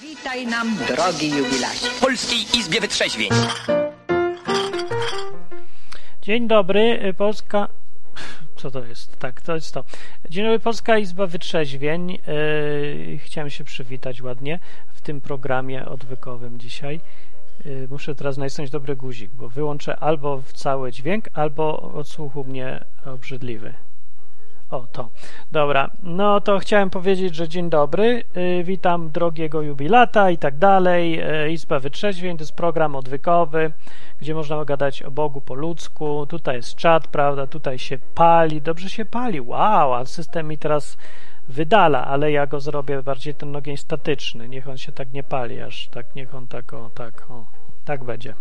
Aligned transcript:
Witaj 0.00 0.46
nam, 0.46 0.76
drogi 0.88 1.30
jubilacie. 1.30 1.90
w 1.90 2.00
Polskiej 2.00 2.38
Izbie 2.58 2.80
Wytrzeźwień. 2.80 3.30
Dzień 6.22 6.48
dobry, 6.48 7.00
y, 7.04 7.14
Polska. 7.14 7.68
Co 8.56 8.70
to 8.70 8.84
jest? 8.84 9.18
Tak, 9.18 9.40
to 9.40 9.54
jest 9.54 9.74
to. 9.74 9.84
Dzień 10.30 10.44
dobry, 10.44 10.58
Polska 10.58 10.98
Izba 10.98 11.26
Wytrzeźwień. 11.26 12.10
Yy, 12.10 13.18
chciałem 13.18 13.50
się 13.50 13.64
przywitać 13.64 14.22
ładnie 14.22 14.58
w 14.94 15.00
tym 15.00 15.20
programie 15.20 15.86
odwykowym 15.86 16.58
dzisiaj. 16.58 17.00
Yy, 17.64 17.88
muszę 17.90 18.14
teraz 18.14 18.36
nacisnąć 18.36 18.70
dobry 18.70 18.96
guzik, 18.96 19.30
bo 19.30 19.48
wyłączę 19.48 19.96
albo 19.96 20.42
w 20.42 20.52
cały 20.52 20.92
dźwięk, 20.92 21.28
albo 21.34 21.80
odsłuchu 21.80 22.44
mnie 22.44 22.84
obrzydliwy. 23.06 23.74
O, 24.70 24.86
to. 24.92 25.08
Dobra, 25.52 25.90
no 26.02 26.40
to 26.40 26.58
chciałem 26.58 26.90
powiedzieć, 26.90 27.34
że 27.34 27.48
dzień 27.48 27.70
dobry, 27.70 28.24
yy, 28.34 28.64
witam 28.64 29.10
drogiego 29.10 29.62
jubilata 29.62 30.30
i 30.30 30.38
tak 30.38 30.58
dalej. 30.58 31.12
Yy, 31.16 31.52
Izba 31.52 31.78
Wytrzeźwień 31.78 32.36
to 32.36 32.42
jest 32.42 32.56
program 32.56 32.96
odwykowy, 32.96 33.72
gdzie 34.20 34.34
można 34.34 34.64
gadać 34.64 35.02
o 35.02 35.10
Bogu 35.10 35.40
po 35.40 35.54
ludzku. 35.54 36.26
Tutaj 36.26 36.56
jest 36.56 36.74
czat, 36.74 37.08
prawda, 37.08 37.46
tutaj 37.46 37.78
się 37.78 37.98
pali, 38.14 38.62
dobrze 38.62 38.90
się 38.90 39.04
pali, 39.04 39.40
wow, 39.40 39.94
a 39.94 40.04
system 40.04 40.48
mi 40.48 40.58
teraz 40.58 40.96
wydala, 41.48 42.06
ale 42.06 42.32
ja 42.32 42.46
go 42.46 42.60
zrobię 42.60 43.02
bardziej 43.02 43.34
ten 43.34 43.56
ogień 43.56 43.76
statyczny, 43.76 44.48
niech 44.48 44.68
on 44.68 44.78
się 44.78 44.92
tak 44.92 45.12
nie 45.12 45.22
pali, 45.22 45.60
aż 45.60 45.88
tak, 45.88 46.14
niech 46.14 46.34
on 46.34 46.46
tak, 46.46 46.72
o, 46.72 46.90
tak, 46.94 47.30
o, 47.30 47.46
tak 47.84 48.04
będzie. 48.04 48.34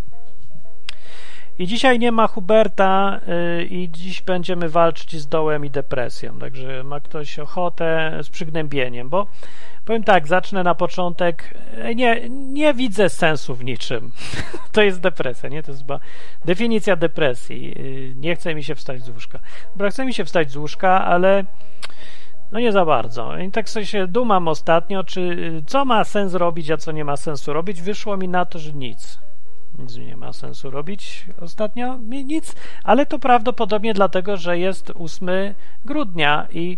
I 1.59 1.67
dzisiaj 1.67 1.99
nie 1.99 2.11
ma 2.11 2.27
Huberta 2.27 3.19
yy, 3.27 3.65
i 3.65 3.89
dziś 3.91 4.21
będziemy 4.21 4.69
walczyć 4.69 5.15
z 5.15 5.27
dołem 5.27 5.65
i 5.65 5.69
depresją. 5.69 6.39
Także 6.39 6.83
ma 6.83 6.99
ktoś 6.99 7.39
ochotę 7.39 8.19
z 8.23 8.29
przygnębieniem, 8.29 9.09
bo 9.09 9.27
powiem 9.85 10.03
tak, 10.03 10.27
zacznę 10.27 10.63
na 10.63 10.75
początek. 10.75 11.53
Nie, 11.95 12.29
nie 12.29 12.73
widzę 12.73 13.09
sensu 13.09 13.55
w 13.55 13.63
niczym. 13.63 14.11
to 14.73 14.81
jest 14.81 15.01
depresja, 15.01 15.49
nie? 15.49 15.63
To 15.63 15.71
jest 15.71 15.83
chyba 15.83 15.99
definicja 16.45 16.95
depresji. 16.95 17.67
Yy, 17.67 18.15
nie 18.15 18.35
chce 18.35 18.55
mi 18.55 18.63
się 18.63 18.75
wstać 18.75 19.01
z 19.01 19.09
łóżka. 19.09 19.39
Dobra, 19.75 19.89
chce 19.89 20.05
mi 20.05 20.13
się 20.13 20.25
wstać 20.25 20.51
z 20.51 20.57
łóżka, 20.57 21.05
ale 21.05 21.43
no 22.51 22.59
nie 22.59 22.71
za 22.71 22.85
bardzo. 22.85 23.37
I 23.37 23.51
tak 23.51 23.69
sobie 23.69 23.85
się 23.85 24.07
dumam 24.07 24.47
ostatnio, 24.47 25.03
czy 25.03 25.21
y, 25.21 25.63
co 25.67 25.85
ma 25.85 26.03
sens 26.03 26.33
robić, 26.33 26.71
a 26.71 26.77
co 26.77 26.91
nie 26.91 27.05
ma 27.05 27.17
sensu 27.17 27.53
robić. 27.53 27.81
Wyszło 27.81 28.17
mi 28.17 28.27
na 28.27 28.45
to, 28.45 28.59
że 28.59 28.73
nic. 28.73 29.26
Nic 29.77 29.97
nie 29.97 30.17
ma 30.17 30.33
sensu 30.33 30.69
robić 30.69 31.25
ostatnio, 31.41 31.97
nic, 31.97 32.55
ale 32.83 33.05
to 33.05 33.19
prawdopodobnie 33.19 33.93
dlatego, 33.93 34.37
że 34.37 34.59
jest 34.59 34.91
8 34.99 35.29
grudnia 35.85 36.47
i 36.51 36.77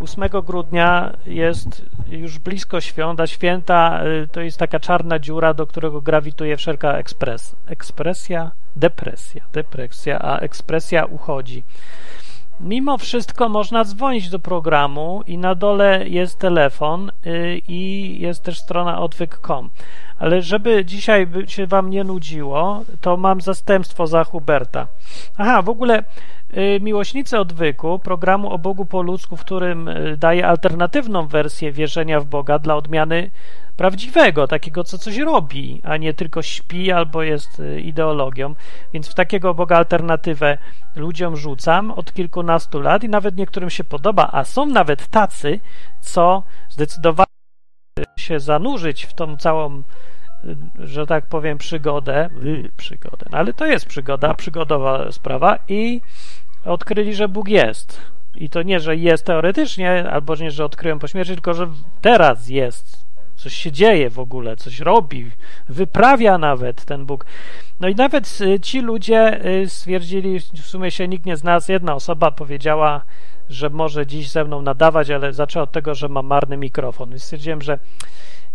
8 0.00 0.24
grudnia 0.44 1.12
jest 1.26 1.82
już 2.08 2.38
blisko 2.38 2.80
świąt, 2.80 3.20
a 3.20 3.26
święta 3.26 4.04
y, 4.04 4.28
to 4.28 4.40
jest 4.40 4.58
taka 4.58 4.80
czarna 4.80 5.18
dziura, 5.18 5.54
do 5.54 5.66
którego 5.66 6.00
grawituje 6.00 6.56
wszelka 6.56 6.92
ekspres, 6.92 7.56
ekspresja, 7.66 8.50
depresja, 8.76 9.44
depresja, 9.52 10.18
a 10.22 10.38
ekspresja 10.38 11.04
uchodzi. 11.04 11.62
Mimo 12.60 12.98
wszystko 12.98 13.48
można 13.48 13.84
dzwonić 13.84 14.30
do 14.30 14.38
programu 14.38 15.22
i 15.26 15.38
na 15.38 15.54
dole 15.54 16.08
jest 16.08 16.38
telefon 16.38 17.10
y, 17.26 17.60
i 17.68 18.16
jest 18.20 18.42
też 18.42 18.58
strona 18.58 19.00
odwyk.com. 19.00 19.70
Ale 20.18 20.42
żeby 20.42 20.84
dzisiaj 20.84 21.28
się 21.46 21.66
wam 21.66 21.90
nie 21.90 22.04
nudziło, 22.04 22.84
to 23.00 23.16
mam 23.16 23.40
zastępstwo 23.40 24.06
za 24.06 24.24
Huberta. 24.24 24.86
Aha, 25.36 25.62
w 25.62 25.68
ogóle 25.68 26.02
y, 26.56 26.80
miłośnicy 26.82 27.38
odwyku, 27.38 27.98
programu 27.98 28.52
o 28.52 28.58
Bogu 28.58 28.86
po 28.86 29.02
ludzku, 29.02 29.36
w 29.36 29.40
którym 29.40 29.88
y, 29.88 30.16
daje 30.16 30.46
alternatywną 30.46 31.26
wersję 31.26 31.72
wierzenia 31.72 32.20
w 32.20 32.24
Boga 32.24 32.58
dla 32.58 32.76
odmiany 32.76 33.30
prawdziwego, 33.76 34.48
takiego, 34.48 34.84
co 34.84 34.98
coś 34.98 35.16
robi, 35.16 35.80
a 35.84 35.96
nie 35.96 36.14
tylko 36.14 36.42
śpi 36.42 36.92
albo 36.92 37.22
jest 37.22 37.60
y, 37.60 37.80
ideologią. 37.80 38.54
Więc 38.92 39.08
w 39.08 39.14
takiego 39.14 39.54
Boga 39.54 39.76
alternatywę 39.76 40.58
ludziom 40.96 41.36
rzucam 41.36 41.90
od 41.90 42.12
kilkunastu 42.12 42.80
lat 42.80 43.04
i 43.04 43.08
nawet 43.08 43.36
niektórym 43.36 43.70
się 43.70 43.84
podoba, 43.84 44.28
a 44.32 44.44
są 44.44 44.66
nawet 44.66 45.06
tacy, 45.06 45.60
co 46.00 46.42
zdecydowali 46.68 47.37
się 48.16 48.40
zanurzyć 48.40 49.04
w 49.04 49.14
tą 49.14 49.36
całą, 49.36 49.82
że 50.78 51.06
tak 51.06 51.26
powiem, 51.26 51.58
przygodę, 51.58 52.30
przygodę, 52.76 53.26
no 53.32 53.38
ale 53.38 53.52
to 53.52 53.66
jest 53.66 53.86
przygoda, 53.86 54.34
przygodowa 54.34 55.12
sprawa 55.12 55.58
i 55.68 56.00
odkryli, 56.64 57.14
że 57.14 57.28
Bóg 57.28 57.48
jest. 57.48 58.00
I 58.34 58.48
to 58.48 58.62
nie, 58.62 58.80
że 58.80 58.96
jest 58.96 59.24
teoretycznie, 59.24 60.10
albo 60.10 60.34
nie, 60.34 60.50
że 60.50 60.64
odkryłem 60.64 60.98
po 60.98 61.08
śmierci, 61.08 61.32
tylko 61.32 61.54
że 61.54 61.68
teraz 62.00 62.48
jest. 62.48 63.08
Coś 63.36 63.54
się 63.54 63.72
dzieje 63.72 64.10
w 64.10 64.18
ogóle, 64.18 64.56
coś 64.56 64.80
robi, 64.80 65.30
wyprawia 65.68 66.38
nawet 66.38 66.84
ten 66.84 67.06
Bóg. 67.06 67.26
No 67.80 67.88
i 67.88 67.94
nawet 67.94 68.38
y, 68.40 68.60
ci 68.60 68.80
ludzie 68.80 69.46
y, 69.46 69.68
stwierdzili, 69.68 70.40
w 70.40 70.66
sumie 70.66 70.90
się 70.90 71.08
nikt 71.08 71.26
nie 71.26 71.36
z 71.36 71.44
nas, 71.44 71.68
jedna 71.68 71.94
osoba 71.94 72.30
powiedziała, 72.30 73.02
że 73.50 73.70
może 73.70 74.06
dziś 74.06 74.30
ze 74.30 74.44
mną 74.44 74.62
nadawać, 74.62 75.10
ale 75.10 75.32
zaczęła 75.32 75.62
od 75.62 75.72
tego, 75.72 75.94
że 75.94 76.08
ma 76.08 76.22
marny 76.22 76.56
mikrofon. 76.56 77.14
I 77.14 77.18
stwierdziłem, 77.18 77.62
że 77.62 77.78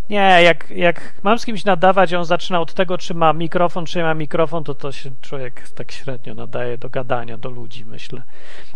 nie, 0.09 0.39
jak, 0.43 0.71
jak 0.71 1.13
mam 1.23 1.39
z 1.39 1.45
kimś 1.45 1.65
nadawać, 1.65 2.13
on 2.13 2.25
zaczyna 2.25 2.61
od 2.61 2.73
tego, 2.73 2.97
czy 2.97 3.13
ma 3.13 3.33
mikrofon, 3.33 3.85
czy 3.85 3.97
nie 3.97 4.03
ma 4.03 4.13
mikrofon, 4.13 4.63
to 4.63 4.73
to 4.73 4.91
się 4.91 5.11
człowiek 5.21 5.69
tak 5.69 5.91
średnio 5.91 6.33
nadaje 6.33 6.77
do 6.77 6.89
gadania, 6.89 7.37
do 7.37 7.49
ludzi, 7.49 7.85
myślę. 7.85 8.21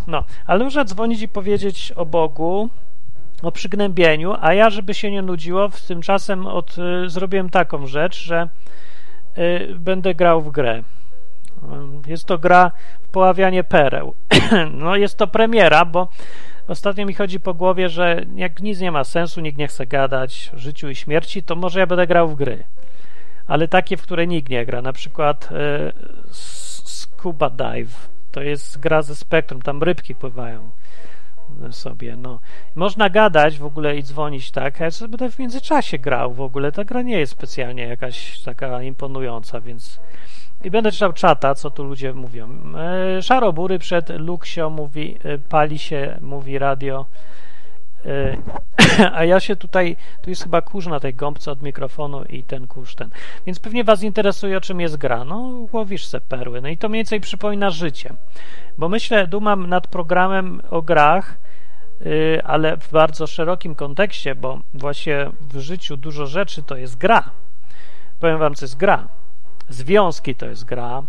No, 0.07 0.23
ale 0.45 0.63
można 0.63 0.85
dzwonić 0.85 1.21
i 1.21 1.27
powiedzieć 1.27 1.93
o 1.95 2.05
Bogu, 2.05 2.69
o 3.41 3.51
przygnębieniu, 3.51 4.35
a 4.41 4.53
ja, 4.53 4.69
żeby 4.69 4.93
się 4.93 5.11
nie 5.11 5.21
nudziło, 5.21 5.69
tymczasem 5.87 6.47
od, 6.47 6.75
y, 7.05 7.09
zrobiłem 7.09 7.49
taką 7.49 7.87
rzecz, 7.87 8.23
że 8.23 8.49
y, 9.37 9.75
będę 9.79 10.15
grał 10.15 10.41
w 10.41 10.51
grę. 10.51 10.83
Jest 12.07 12.25
to 12.25 12.37
gra 12.37 12.71
w 13.01 13.07
poławianie 13.07 13.63
pereł. 13.63 14.13
no 14.73 14.95
jest 14.95 15.17
to 15.17 15.27
premiera, 15.27 15.85
bo 15.85 16.07
ostatnio 16.67 17.05
mi 17.05 17.13
chodzi 17.13 17.39
po 17.39 17.53
głowie, 17.53 17.89
że 17.89 18.25
jak 18.35 18.61
nic 18.61 18.79
nie 18.79 18.91
ma 18.91 19.03
sensu, 19.03 19.41
nikt 19.41 19.57
nie 19.57 19.67
chce 19.67 19.87
gadać 19.87 20.51
o 20.53 20.57
życiu 20.57 20.89
i 20.89 20.95
śmierci, 20.95 21.43
to 21.43 21.55
może 21.55 21.79
ja 21.79 21.87
będę 21.87 22.07
grał 22.07 22.27
w 22.27 22.35
gry. 22.35 22.63
Ale 23.47 23.67
takie, 23.67 23.97
w 23.97 24.01
które 24.01 24.27
nikt 24.27 24.49
nie 24.49 24.65
gra. 24.65 24.81
Na 24.81 24.93
przykład 24.93 25.49
y, 25.51 25.93
Scuba 26.31 27.49
Dive. 27.49 28.09
To 28.31 28.41
jest 28.41 28.79
gra 28.79 29.01
ze 29.01 29.15
spektrum, 29.15 29.61
tam 29.61 29.83
rybki 29.83 30.15
pływają 30.15 30.69
sobie, 31.71 32.15
no. 32.15 32.39
Można 32.75 33.09
gadać 33.09 33.57
w 33.57 33.65
ogóle 33.65 33.97
i 33.97 34.03
dzwonić 34.03 34.51
tak, 34.51 34.79
ja 34.79 34.91
sobie 34.91 35.17
będę 35.17 35.31
w 35.31 35.39
międzyczasie 35.39 35.99
grał 35.99 36.33
w 36.33 36.41
ogóle. 36.41 36.71
Ta 36.71 36.83
gra 36.83 37.01
nie 37.01 37.19
jest 37.19 37.31
specjalnie 37.31 37.83
jakaś 37.83 38.39
taka 38.39 38.81
imponująca, 38.83 39.61
więc 39.61 39.99
i 40.67 40.71
będę 40.71 40.91
czytał 40.91 41.13
czata, 41.13 41.55
co 41.55 41.69
tu 41.71 41.83
ludzie 41.83 42.13
mówią. 42.13 42.49
E, 42.77 43.21
szarobury 43.21 43.79
przed 43.79 44.09
Luksio 44.09 44.69
mówi, 44.69 45.17
e, 45.23 45.37
pali 45.37 45.79
się, 45.79 46.17
mówi 46.21 46.59
radio. 46.59 47.05
E, 48.05 48.37
a 49.17 49.25
ja 49.25 49.39
się 49.39 49.55
tutaj, 49.55 49.95
tu 50.21 50.29
jest 50.29 50.43
chyba 50.43 50.61
kurz 50.61 50.87
na 50.87 50.99
tej 50.99 51.13
gąbce 51.13 51.51
od 51.51 51.61
mikrofonu 51.61 52.23
i 52.23 52.43
ten 52.43 52.67
kurz 52.67 52.95
ten. 52.95 53.09
Więc 53.45 53.59
pewnie 53.59 53.83
was 53.83 54.03
interesuje, 54.03 54.57
o 54.57 54.61
czym 54.61 54.81
jest 54.81 54.97
gra. 54.97 55.23
No, 55.23 55.67
łowisz 55.73 56.05
se 56.05 56.21
perły. 56.21 56.61
No 56.61 56.67
i 56.67 56.77
to 56.77 56.89
mniej 56.89 56.99
więcej 56.99 57.21
przypomina 57.21 57.69
życie. 57.69 58.13
Bo 58.77 58.89
myślę, 58.89 59.27
dumam 59.27 59.67
nad 59.67 59.87
programem 59.87 60.61
o 60.69 60.81
grach, 60.81 61.37
yy, 62.01 62.41
ale 62.43 62.77
w 62.77 62.91
bardzo 62.91 63.27
szerokim 63.27 63.75
kontekście, 63.75 64.35
bo 64.35 64.59
właśnie 64.73 65.29
w 65.41 65.59
życiu 65.59 65.97
dużo 65.97 66.25
rzeczy 66.25 66.63
to 66.63 66.77
jest 66.77 66.97
gra. 66.97 67.29
Powiem 68.19 68.39
wam, 68.39 68.55
co 68.55 68.65
jest 68.65 68.77
gra. 68.77 69.07
Związki 69.69 70.35
to 70.35 70.45
jest 70.45 70.65
gra. 70.65 71.03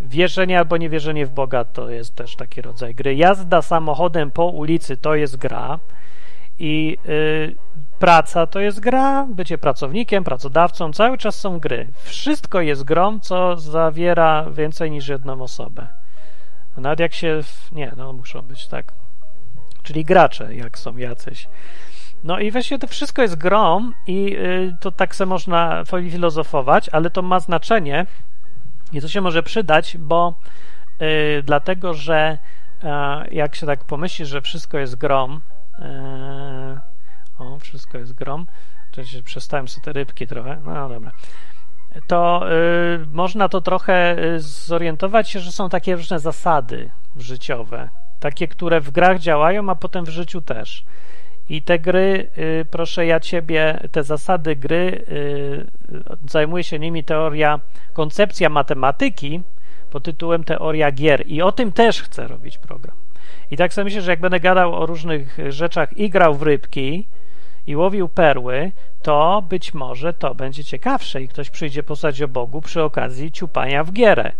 Wierzenie 0.00 0.58
albo 0.58 0.76
niewierzenie 0.76 1.26
w 1.26 1.30
Boga 1.30 1.64
to 1.64 1.90
jest 1.90 2.14
też 2.14 2.36
taki 2.36 2.62
rodzaj 2.62 2.94
gry. 2.94 3.14
Jazda 3.14 3.62
samochodem 3.62 4.30
po 4.30 4.46
ulicy 4.46 4.96
to 4.96 5.14
jest 5.14 5.36
gra. 5.36 5.78
I 6.58 6.96
yy, 7.04 7.56
praca 7.98 8.46
to 8.46 8.60
jest 8.60 8.80
gra, 8.80 9.26
bycie 9.30 9.58
pracownikiem, 9.58 10.24
pracodawcą, 10.24 10.92
cały 10.92 11.18
czas 11.18 11.40
są 11.40 11.58
gry. 11.58 11.88
Wszystko 12.02 12.60
jest 12.60 12.84
grą, 12.84 13.20
co 13.20 13.56
zawiera 13.56 14.50
więcej 14.50 14.90
niż 14.90 15.08
jedną 15.08 15.42
osobę. 15.42 15.88
Nawet 16.76 17.00
jak 17.00 17.14
się. 17.14 17.40
Nie, 17.72 17.92
no 17.96 18.12
muszą 18.12 18.42
być 18.42 18.66
tak. 18.66 18.92
Czyli 19.82 20.04
gracze, 20.04 20.54
jak 20.54 20.78
są 20.78 20.96
jacyś. 20.96 21.48
No 22.24 22.38
i 22.38 22.50
właśnie 22.50 22.78
to 22.78 22.86
wszystko 22.86 23.22
jest 23.22 23.36
grą, 23.36 23.92
i 24.06 24.22
yy, 24.22 24.76
to 24.80 24.92
tak 24.92 25.14
se 25.14 25.26
można 25.26 25.84
filozofować, 26.10 26.88
ale 26.88 27.10
to 27.10 27.22
ma 27.22 27.40
znaczenie 27.40 28.06
i 28.92 29.00
to 29.00 29.08
się 29.08 29.20
może 29.20 29.42
przydać, 29.42 29.96
bo 29.98 30.34
yy, 31.00 31.42
dlatego, 31.42 31.94
że 31.94 32.38
yy, 32.82 32.90
jak 33.30 33.54
się 33.54 33.66
tak 33.66 33.84
pomyśli, 33.84 34.26
że 34.26 34.40
wszystko 34.40 34.78
jest 34.78 34.96
grą, 34.96 35.40
Eee, 35.78 36.78
o, 37.38 37.58
wszystko 37.58 37.98
jest 37.98 38.12
grom. 38.12 38.46
Cześć, 38.90 39.22
przestałem 39.22 39.68
sobie 39.68 39.84
te 39.84 39.92
rybki 39.92 40.26
trochę. 40.26 40.60
No 40.64 40.88
dobra. 40.88 41.12
To 42.06 42.52
y, 42.52 43.06
można 43.12 43.48
to 43.48 43.60
trochę 43.60 44.18
y, 44.18 44.40
zorientować 44.40 45.30
się, 45.30 45.40
że 45.40 45.52
są 45.52 45.68
takie 45.68 45.96
różne 45.96 46.18
zasady 46.18 46.90
życiowe. 47.16 47.88
Takie, 48.20 48.48
które 48.48 48.80
w 48.80 48.90
grach 48.90 49.18
działają, 49.18 49.70
a 49.70 49.74
potem 49.74 50.04
w 50.04 50.08
życiu 50.08 50.40
też. 50.40 50.84
I 51.48 51.62
te 51.62 51.78
gry, 51.78 52.30
y, 52.38 52.66
proszę 52.70 53.06
ja 53.06 53.20
ciebie, 53.20 53.80
te 53.92 54.02
zasady 54.02 54.56
gry, 54.56 55.04
y, 55.08 55.66
zajmuje 56.30 56.64
się 56.64 56.78
nimi 56.78 57.04
teoria, 57.04 57.60
koncepcja 57.92 58.48
matematyki 58.48 59.42
pod 59.90 60.04
tytułem 60.04 60.44
Teoria 60.44 60.92
gier. 60.92 61.26
I 61.26 61.42
o 61.42 61.52
tym 61.52 61.72
też 61.72 62.02
chcę 62.02 62.28
robić 62.28 62.58
program. 62.58 62.96
I 63.50 63.56
tak 63.56 63.74
sobie 63.74 63.84
myślę, 63.84 64.02
że 64.02 64.10
jak 64.10 64.20
będę 64.20 64.40
gadał 64.40 64.74
o 64.74 64.86
różnych 64.86 65.38
rzeczach 65.48 65.96
i 65.96 66.10
grał 66.10 66.34
w 66.34 66.42
rybki 66.42 67.06
i 67.66 67.76
łowił 67.76 68.08
perły, 68.08 68.72
to 69.02 69.42
być 69.48 69.74
może 69.74 70.12
to 70.12 70.34
będzie 70.34 70.64
ciekawsze 70.64 71.22
i 71.22 71.28
ktoś 71.28 71.50
przyjdzie 71.50 71.82
posłać 71.82 72.22
o 72.22 72.28
Bogu 72.28 72.60
przy 72.60 72.82
okazji 72.82 73.32
ciupania 73.32 73.84
w 73.84 73.92
gierę. 73.92 74.32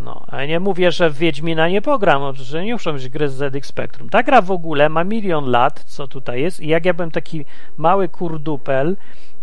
No, 0.00 0.24
a 0.28 0.44
nie 0.44 0.60
mówię, 0.60 0.92
że 0.92 1.10
w 1.10 1.18
Wiedźmina 1.18 1.68
nie 1.68 1.82
pogram, 1.82 2.34
że 2.34 2.64
nie 2.64 2.72
muszą 2.72 2.92
być 2.92 3.08
gry 3.08 3.28
z 3.28 3.32
ZX 3.34 3.68
Spectrum. 3.68 4.08
Ta 4.08 4.22
gra 4.22 4.42
w 4.42 4.50
ogóle 4.50 4.88
ma 4.88 5.04
milion 5.04 5.50
lat, 5.50 5.84
co 5.86 6.08
tutaj 6.08 6.42
jest, 6.42 6.60
i 6.60 6.68
jak 6.68 6.84
ja 6.84 6.94
byłem 6.94 7.10
taki 7.10 7.44
mały 7.76 8.08
kurdupel, 8.08 8.96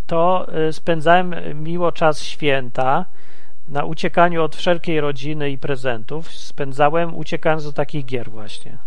to 0.07 0.47
y, 0.67 0.73
spędzałem 0.73 1.35
miło 1.63 1.91
czas 1.91 2.23
święta 2.23 3.05
na 3.67 3.83
uciekaniu 3.83 4.43
od 4.43 4.55
wszelkiej 4.55 5.01
rodziny 5.01 5.51
i 5.51 5.57
prezentów. 5.57 6.31
Spędzałem 6.31 7.15
uciekając 7.15 7.63
do 7.63 7.73
takich 7.73 8.05
gier 8.05 8.31
właśnie. 8.31 8.77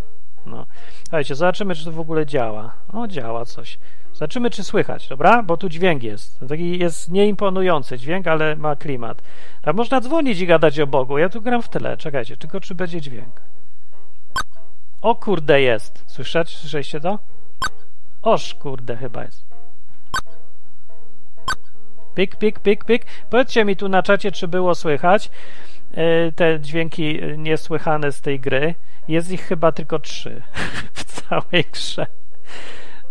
No. 0.47 0.67
Słuchajcie, 1.03 1.35
zobaczymy, 1.35 1.75
czy 1.75 1.85
to 1.85 1.93
w 1.93 2.01
ogóle 2.01 2.27
działa. 2.27 2.73
O, 2.93 3.07
działa 3.07 3.45
coś. 3.45 3.79
Zobaczymy, 4.19 4.51
czy 4.51 4.65
słychać, 4.65 5.09
dobra? 5.09 5.43
Bo 5.43 5.57
tu 5.57 5.69
dźwięk 5.69 6.03
jest. 6.03 6.41
Taki 6.49 6.79
jest 6.79 7.11
nieimponujący 7.11 7.99
dźwięk, 7.99 8.27
ale 8.27 8.57
ma 8.57 8.77
klimat. 8.77 9.23
Można 9.75 10.01
dzwonić 10.01 10.41
i 10.41 10.47
gadać 10.47 10.81
o 10.81 10.87
Bogu. 10.87 11.19
Ja 11.19 11.29
tu 11.29 11.43
gram 11.43 11.63
w 11.63 11.69
tyle. 11.69 11.97
Czekajcie, 11.97 12.37
tylko 12.37 12.61
czy 12.61 12.75
będzie 12.75 13.01
dźwięk. 13.01 13.41
O 15.03 15.15
kurde 15.15 15.61
jest. 15.61 16.05
Słyszeć? 16.07 16.57
Słyszeliście 16.57 17.01
to? 17.01 17.19
Oż 18.23 18.55
kurde 18.55 18.97
chyba 18.97 19.25
jest. 19.25 19.47
Pik, 22.15 22.37
pik, 22.37 22.61
pik, 22.61 22.85
pik. 22.85 23.07
Powiedzcie 23.31 23.65
mi 23.65 23.77
tu 23.77 23.89
na 23.89 24.03
czacie, 24.03 24.33
czy 24.33 24.49
było 24.49 24.75
słychać 24.75 25.31
e, 25.93 26.33
te 26.33 26.61
dźwięki 26.61 27.21
niesłychane 27.37 28.13
z 28.13 28.21
tej 28.21 28.41
gry. 28.41 28.75
Jest 29.09 29.31
ich 29.31 29.43
chyba 29.43 29.73
tylko 29.73 29.99
trzy 29.99 30.43
w 30.95 31.05
całej 31.05 31.65
grze. 31.73 32.07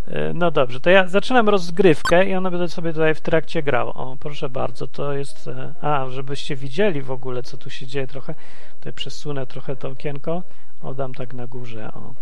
E, 0.07 0.33
no 0.33 0.51
dobrze, 0.51 0.79
to 0.79 0.89
ja 0.89 1.07
zaczynam 1.07 1.49
rozgrywkę 1.49 2.25
i 2.25 2.35
ona 2.35 2.51
będzie 2.51 2.69
sobie 2.69 2.93
tutaj 2.93 3.15
w 3.15 3.21
trakcie 3.21 3.63
grał. 3.63 3.89
O, 3.89 4.17
proszę 4.19 4.49
bardzo, 4.49 4.87
to 4.87 5.13
jest. 5.13 5.47
E, 5.47 5.73
a, 5.81 6.09
żebyście 6.09 6.55
widzieli 6.55 7.01
w 7.01 7.11
ogóle, 7.11 7.43
co 7.43 7.57
tu 7.57 7.69
się 7.69 7.87
dzieje 7.87 8.07
trochę. 8.07 8.35
Tutaj 8.77 8.93
przesunę 8.93 9.47
trochę 9.47 9.75
to 9.75 9.89
okienko. 9.89 10.43
O, 10.81 10.93
dam 10.93 11.13
tak 11.13 11.33
na 11.33 11.47
górze. 11.47 11.93
O. 11.93 12.13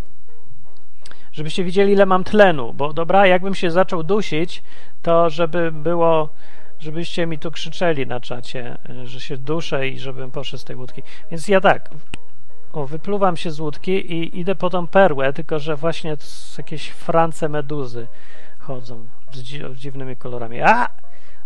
Żebyście 1.32 1.64
widzieli, 1.64 1.94
ile 1.94 2.06
mam 2.06 2.24
tlenu, 2.24 2.74
bo 2.74 2.94
dobra, 2.94 3.28
jakbym 3.28 3.56
się 3.56 3.72
zaczął 3.72 4.04
dusić, 4.04 4.64
to 5.02 5.30
żeby 5.30 5.72
było 5.72 6.30
żebyście 6.80 7.26
mi 7.26 7.40
tu 7.40 7.52
krzyczeli 7.52 8.08
na 8.08 8.20
czacie, 8.20 8.78
e, 8.90 9.08
że 9.08 9.20
się 9.20 9.38
duszę 9.38 9.88
i 9.88 10.00
żebym 10.00 10.32
poszedł 10.32 10.62
z 10.62 10.66
tej 10.66 10.76
łódki. 10.76 11.02
Więc 11.32 11.48
ja 11.48 11.62
tak, 11.62 11.90
o, 12.76 12.88
wypluwam 12.88 13.38
się 13.38 13.52
z 13.52 13.60
łódki 13.60 13.92
i 13.92 14.40
idę 14.40 14.56
po 14.56 14.70
tą 14.70 14.88
perłę, 14.88 15.34
tylko 15.34 15.60
że 15.60 15.76
właśnie 15.76 16.18
jakieś 16.58 16.90
france 16.90 17.50
meduzy 17.50 18.08
chodzą 18.60 19.06
z 19.34 19.42
dziwnymi 19.78 20.16
kolorami. 20.16 20.62
A! 20.62 20.90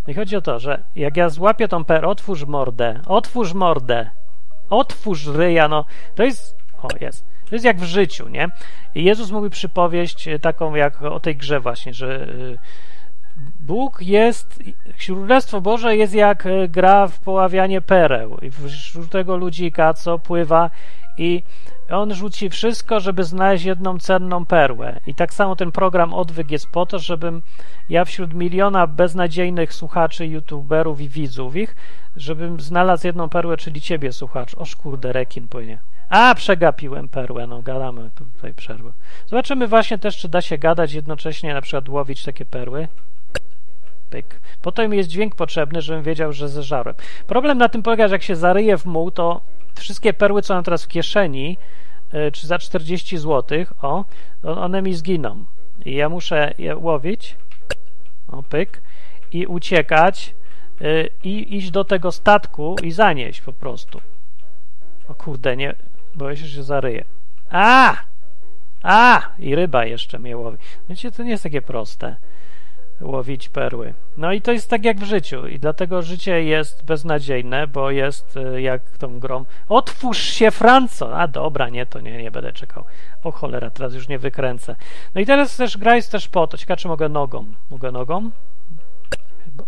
No 0.07 0.11
i 0.11 0.13
chodzi 0.13 0.35
o 0.35 0.41
to, 0.41 0.59
że 0.59 0.83
jak 0.95 1.17
ja 1.17 1.29
złapię 1.29 1.67
tą 1.67 1.85
perłę, 1.85 2.09
otwórz 2.09 2.45
mordę, 2.45 2.99
otwórz 3.05 3.53
mordę, 3.53 4.09
otwórz 4.69 5.27
ryja, 5.27 5.67
no 5.67 5.85
to 6.15 6.23
jest, 6.23 6.57
o 6.81 6.87
jest, 7.01 7.25
to 7.49 7.55
jest 7.55 7.65
jak 7.65 7.77
w 7.77 7.83
życiu, 7.83 8.27
nie? 8.27 8.49
I 8.95 9.03
Jezus 9.03 9.31
mówi 9.31 9.49
przypowieść 9.49 10.29
taką 10.41 10.75
jak 10.75 11.01
o 11.01 11.19
tej 11.19 11.35
grze 11.35 11.59
właśnie, 11.59 11.93
że 11.93 12.27
y, 12.27 12.57
Bóg 13.59 14.01
jest, 14.01 14.63
Królestwo 15.05 15.61
Boże 15.61 15.97
jest 15.97 16.13
jak 16.13 16.45
e, 16.45 16.67
gra 16.67 17.07
w 17.07 17.19
poławianie 17.19 17.81
pereł 17.81 18.37
i 18.41 18.51
wśród 18.51 19.11
tego 19.11 19.37
ludzika, 19.37 19.93
co 19.93 20.19
pływa 20.19 20.69
i 21.19 21.43
on 21.89 22.13
rzuci 22.15 22.49
wszystko, 22.49 22.99
żeby 22.99 23.23
znaleźć 23.23 23.65
jedną 23.65 23.99
cenną 23.99 24.45
perłę. 24.45 24.99
I 25.07 25.15
tak 25.15 25.33
samo 25.33 25.55
ten 25.55 25.71
program 25.71 26.13
Odwyk 26.13 26.51
jest 26.51 26.67
po 26.71 26.85
to, 26.85 26.99
żebym 26.99 27.41
ja 27.89 28.05
wśród 28.05 28.33
miliona 28.33 28.87
beznadziejnych 28.87 29.73
słuchaczy, 29.73 30.27
youtuberów 30.27 31.01
i 31.01 31.09
widzów 31.09 31.55
ich, 31.55 31.75
żebym 32.15 32.59
znalazł 32.59 33.07
jedną 33.07 33.29
perłę, 33.29 33.57
czyli 33.57 33.81
ciebie, 33.81 34.11
słuchacz. 34.13 34.55
Oż 34.55 34.75
kurde, 34.75 35.13
rekin 35.13 35.47
płynie. 35.47 35.79
A, 36.09 36.35
przegapiłem 36.35 37.09
perłę, 37.09 37.47
no 37.47 37.61
gadamy 37.61 38.09
tutaj 38.15 38.53
przerwę. 38.53 38.91
Zobaczymy 39.27 39.67
właśnie 39.67 39.97
też, 39.97 40.17
czy 40.17 40.29
da 40.29 40.41
się 40.41 40.57
gadać 40.57 40.93
jednocześnie, 40.93 41.53
na 41.53 41.61
przykład 41.61 41.89
łowić 41.89 42.23
takie 42.23 42.45
perły. 42.45 42.87
Pyk. 44.09 44.41
Potem 44.61 44.93
jest 44.93 45.09
dźwięk 45.09 45.35
potrzebny, 45.35 45.81
żebym 45.81 46.03
wiedział, 46.03 46.33
że 46.33 46.49
zeżarłem. 46.49 46.95
Problem 47.27 47.57
na 47.57 47.69
tym 47.69 47.83
polega, 47.83 48.07
że 48.07 48.15
jak 48.15 48.23
się 48.23 48.35
zaryje 48.35 48.77
w 48.77 48.85
muł, 48.85 49.11
to 49.11 49.41
wszystkie 49.79 50.13
perły, 50.13 50.41
co 50.41 50.53
mam 50.53 50.63
teraz 50.63 50.83
w 50.83 50.87
kieszeni, 50.87 51.57
e, 52.11 52.31
czy 52.31 52.47
za 52.47 52.57
40 52.57 53.17
zł, 53.17 53.65
o, 53.81 54.05
one 54.43 54.81
mi 54.81 54.93
zginą. 54.93 55.45
I 55.85 55.95
ja 55.95 56.09
muszę 56.09 56.53
je 56.57 56.75
łowić, 56.75 57.37
o 58.27 58.43
pyk, 58.43 58.81
i 59.31 59.45
uciekać, 59.47 60.35
e, 60.81 61.07
i 61.23 61.57
iść 61.57 61.71
do 61.71 61.83
tego 61.83 62.11
statku 62.11 62.75
i 62.83 62.91
zanieść 62.91 63.41
po 63.41 63.53
prostu. 63.53 64.01
O 65.07 65.15
kurde, 65.15 65.57
nie, 65.57 65.75
boję 66.15 66.37
się, 66.37 66.45
że 66.45 66.63
zaryję. 66.63 67.05
A! 67.49 67.97
A! 68.83 69.21
I 69.39 69.55
ryba 69.55 69.85
jeszcze 69.85 70.19
mnie 70.19 70.37
łowi. 70.37 70.57
Wiecie, 70.89 71.11
to 71.11 71.23
nie 71.23 71.31
jest 71.31 71.43
takie 71.43 71.61
proste 71.61 72.15
łowić 73.01 73.49
perły. 73.49 73.93
No 74.17 74.33
i 74.33 74.41
to 74.41 74.51
jest 74.51 74.69
tak 74.69 74.85
jak 74.85 74.99
w 74.99 75.03
życiu 75.03 75.47
i 75.47 75.59
dlatego 75.59 76.01
życie 76.01 76.43
jest 76.43 76.85
beznadziejne, 76.85 77.67
bo 77.67 77.91
jest 77.91 78.37
e, 78.37 78.61
jak 78.61 78.97
tą 78.97 79.19
grą 79.19 79.45
otwórz 79.69 80.17
się 80.17 80.51
Franco! 80.51 81.19
A 81.19 81.27
dobra, 81.27 81.69
nie, 81.69 81.85
to 81.85 81.99
nie, 81.99 82.23
nie 82.23 82.31
będę 82.31 82.53
czekał. 82.53 82.83
O 83.23 83.31
cholera, 83.31 83.69
teraz 83.69 83.93
już 83.93 84.07
nie 84.07 84.19
wykręcę. 84.19 84.75
No 85.15 85.21
i 85.21 85.25
teraz 85.25 85.57
też 85.57 85.77
gra 85.77 85.95
jest 85.95 86.11
też 86.11 86.27
po 86.27 86.47
to. 86.47 86.57
Ciekawe, 86.57 86.77
czy 86.77 86.87
mogę 86.87 87.09
nogą. 87.09 87.45
Mogę 87.71 87.91
nogą? 87.91 88.31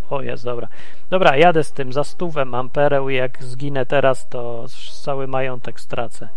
O, 0.09 0.21
jest, 0.21 0.43
dobra. 0.43 0.67
Dobra, 1.09 1.37
jadę 1.37 1.63
z 1.63 1.71
tym, 1.71 1.93
za 1.93 2.03
stówę 2.03 2.45
mam 2.45 2.69
pereł 2.69 3.09
i 3.09 3.15
jak 3.15 3.43
zginę 3.43 3.85
teraz, 3.85 4.29
to 4.29 4.65
cały 5.03 5.27
majątek 5.27 5.79
stracę. 5.79 6.29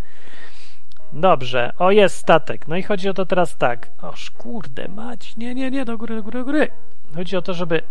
Dobrze, 1.15 1.73
o 1.79 1.91
jest 1.91 2.17
statek. 2.17 2.69
No 2.69 2.77
i 2.77 2.83
chodzi 2.83 3.09
o 3.09 3.15
to 3.15 3.27
teraz 3.27 3.57
tak. 3.57 3.91
Oż 4.03 4.31
kurde, 4.31 4.89
mać. 4.89 5.37
Nie, 5.37 5.55
nie, 5.55 5.71
nie, 5.71 5.85
do 5.85 5.99
góry, 5.99 6.17
do 6.17 6.23
góry, 6.23 6.39
do 6.39 6.45
góry. 6.45 6.69
Chodzi 7.15 7.37
o 7.37 7.43
to, 7.43 7.55
żeby. 7.55 7.83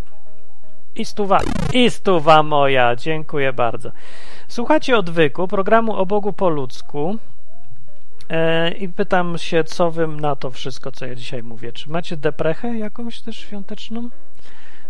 I 0.95 1.05
stuwa, 1.05 1.39
i 1.73 1.89
stuwa 1.89 2.43
moja, 2.43 2.95
dziękuję 2.95 3.53
bardzo. 3.53 3.91
Słuchacie 4.47 4.97
odwyku 4.97 5.47
programu 5.47 5.95
o 5.95 6.05
Bogu 6.05 6.33
po 6.33 6.49
ludzku. 6.49 7.17
E, 8.29 8.71
I 8.71 8.89
pytam 8.89 9.37
się, 9.37 9.63
co 9.63 9.91
wy 9.91 10.07
na 10.07 10.35
to 10.35 10.51
wszystko, 10.51 10.91
co 10.91 11.05
ja 11.05 11.15
dzisiaj 11.15 11.43
mówię. 11.43 11.71
Czy 11.71 11.89
macie 11.89 12.17
deprechę 12.17 12.77
jakąś 12.77 13.21
też 13.21 13.39
świąteczną? 13.39 14.09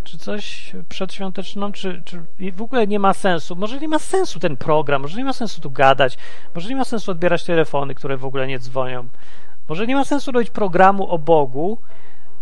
Czy 0.04 0.18
coś 0.18 0.72
przedświąteczną, 0.88 1.72
czy, 1.72 2.02
czy 2.04 2.22
w 2.52 2.62
ogóle 2.62 2.86
nie 2.86 2.98
ma 2.98 3.14
sensu. 3.14 3.56
Może 3.56 3.78
nie 3.78 3.88
ma 3.88 3.98
sensu 3.98 4.40
ten 4.40 4.56
program, 4.56 5.02
może 5.02 5.18
nie 5.18 5.24
ma 5.24 5.32
sensu 5.32 5.60
tu 5.60 5.70
gadać, 5.70 6.18
może 6.54 6.68
nie 6.68 6.76
ma 6.76 6.84
sensu 6.84 7.10
odbierać 7.10 7.44
telefony, 7.44 7.94
które 7.94 8.16
w 8.16 8.24
ogóle 8.24 8.46
nie 8.46 8.58
dzwonią. 8.58 9.08
Może 9.68 9.86
nie 9.86 9.94
ma 9.94 10.04
sensu 10.04 10.32
robić 10.32 10.50
programu 10.50 11.10
o 11.10 11.18
Bogu, 11.18 11.78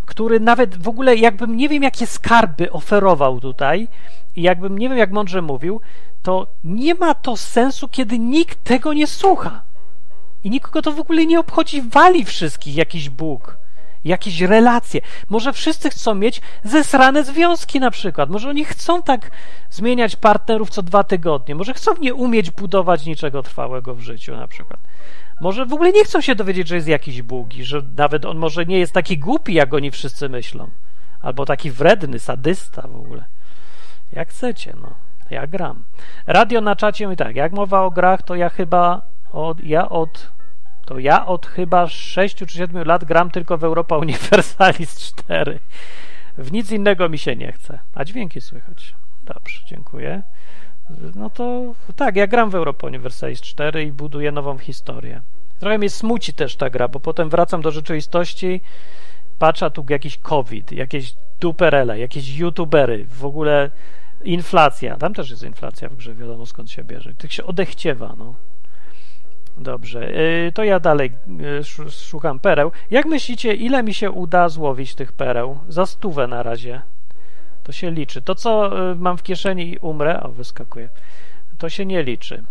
który 0.06 0.40
nawet 0.40 0.82
w 0.82 0.88
ogóle 0.88 1.16
jakbym 1.16 1.56
nie 1.56 1.68
wiem, 1.68 1.82
jakie 1.82 2.06
skarby 2.06 2.72
oferował 2.72 3.40
tutaj 3.40 3.88
i 4.36 4.42
jakbym 4.42 4.78
nie 4.78 4.88
wiem, 4.88 4.98
jak 4.98 5.12
mądrze 5.12 5.42
mówił, 5.42 5.80
to 6.22 6.46
nie 6.64 6.94
ma 6.94 7.14
to 7.14 7.36
sensu, 7.36 7.88
kiedy 7.88 8.18
nikt 8.18 8.64
tego 8.64 8.92
nie 8.92 9.06
słucha. 9.06 9.62
I 10.44 10.50
nikogo 10.50 10.82
to 10.82 10.92
w 10.92 11.00
ogóle 11.00 11.26
nie 11.26 11.40
obchodzi, 11.40 11.82
wali 11.82 12.24
wszystkich 12.24 12.76
jakiś 12.76 13.10
Bóg 13.10 13.61
jakieś 14.04 14.40
relacje. 14.40 15.00
Może 15.28 15.52
wszyscy 15.52 15.90
chcą 15.90 16.14
mieć 16.14 16.40
zesrane 16.64 17.24
związki 17.24 17.80
na 17.80 17.90
przykład. 17.90 18.30
Może 18.30 18.48
oni 18.48 18.64
chcą 18.64 19.02
tak 19.02 19.30
zmieniać 19.70 20.16
partnerów 20.16 20.70
co 20.70 20.82
dwa 20.82 21.04
tygodnie. 21.04 21.54
Może 21.54 21.74
chcą 21.74 21.90
nie 22.00 22.14
umieć 22.14 22.50
budować 22.50 23.06
niczego 23.06 23.42
trwałego 23.42 23.94
w 23.94 24.00
życiu 24.00 24.36
na 24.36 24.48
przykład. 24.48 24.80
Może 25.40 25.66
w 25.66 25.72
ogóle 25.72 25.92
nie 25.92 26.04
chcą 26.04 26.20
się 26.20 26.34
dowiedzieć, 26.34 26.68
że 26.68 26.74
jest 26.74 26.88
jakiś 26.88 27.22
Bóg 27.22 27.54
i 27.54 27.64
że 27.64 27.82
nawet 27.96 28.24
on 28.24 28.38
może 28.38 28.66
nie 28.66 28.78
jest 28.78 28.92
taki 28.92 29.18
głupi, 29.18 29.54
jak 29.54 29.74
oni 29.74 29.90
wszyscy 29.90 30.28
myślą. 30.28 30.70
Albo 31.20 31.46
taki 31.46 31.70
wredny, 31.70 32.18
sadysta 32.18 32.82
w 32.82 32.96
ogóle. 32.96 33.24
Jak 34.12 34.28
chcecie, 34.28 34.74
no. 34.80 34.94
Ja 35.30 35.46
gram. 35.46 35.84
Radio 36.26 36.60
na 36.60 36.76
czacie 36.76 37.16
tak, 37.16 37.36
jak 37.36 37.52
mowa 37.52 37.82
o 37.82 37.90
grach, 37.90 38.22
to 38.22 38.34
ja 38.34 38.48
chyba 38.48 39.02
od, 39.32 39.64
ja 39.64 39.88
od 39.88 40.32
to 40.84 40.98
ja 40.98 41.26
od 41.26 41.46
chyba 41.46 41.88
6 41.88 42.36
czy 42.36 42.48
7 42.48 42.86
lat 42.86 43.04
gram 43.04 43.30
tylko 43.30 43.58
w 43.58 43.64
Europa 43.64 43.96
Universalis 43.98 45.00
4. 45.00 45.58
W 46.38 46.52
nic 46.52 46.70
innego 46.70 47.08
mi 47.08 47.18
się 47.18 47.36
nie 47.36 47.52
chce. 47.52 47.78
A 47.94 48.04
dźwięki 48.04 48.40
słychać. 48.40 48.94
Dobrze, 49.24 49.60
dziękuję. 49.66 50.22
No 51.14 51.30
to 51.30 51.74
tak, 51.96 52.16
ja 52.16 52.26
gram 52.26 52.50
w 52.50 52.54
Europa 52.54 52.86
Universalis 52.86 53.40
4 53.40 53.84
i 53.84 53.92
buduję 53.92 54.32
nową 54.32 54.58
historię. 54.58 55.22
Trochę 55.58 55.78
mnie 55.78 55.90
smuci 55.90 56.32
też 56.32 56.56
ta 56.56 56.70
gra, 56.70 56.88
bo 56.88 57.00
potem 57.00 57.30
wracam 57.30 57.62
do 57.62 57.70
rzeczywistości 57.70 58.60
patrzę, 59.38 59.70
tu 59.70 59.86
jakiś 59.88 60.18
COVID, 60.18 60.72
jakieś 60.72 61.14
duperele, 61.40 61.98
jakieś 61.98 62.36
youtubery, 62.36 63.04
w 63.04 63.24
ogóle 63.24 63.70
inflacja. 64.24 64.96
Tam 64.96 65.14
też 65.14 65.30
jest 65.30 65.42
inflacja 65.42 65.88
w 65.88 65.96
grze, 65.96 66.14
wiadomo 66.14 66.46
skąd 66.46 66.70
się 66.70 66.84
bierze. 66.84 67.14
Tak 67.14 67.32
się 67.32 67.44
odechciewa, 67.44 68.14
no. 68.18 68.34
Dobrze, 69.58 70.12
yy, 70.12 70.52
to 70.52 70.64
ja 70.64 70.80
dalej 70.80 71.12
yy, 71.38 71.90
szukam 71.90 72.38
pereł. 72.40 72.72
Jak 72.90 73.06
myślicie, 73.06 73.54
ile 73.54 73.82
mi 73.82 73.94
się 73.94 74.10
uda 74.10 74.48
złowić 74.48 74.94
tych 74.94 75.12
pereł? 75.12 75.58
Za 75.68 75.86
stówę 75.86 76.26
na 76.26 76.42
razie. 76.42 76.82
To 77.62 77.72
się 77.72 77.90
liczy. 77.90 78.22
To, 78.22 78.34
co 78.34 78.78
yy, 78.78 78.94
mam 78.94 79.18
w 79.18 79.22
kieszeni 79.22 79.72
i 79.72 79.78
umrę, 79.78 80.20
o, 80.22 80.28
wyskakuje, 80.28 80.88
to 81.58 81.68
się 81.68 81.86
nie 81.86 82.02
liczy. 82.02 82.44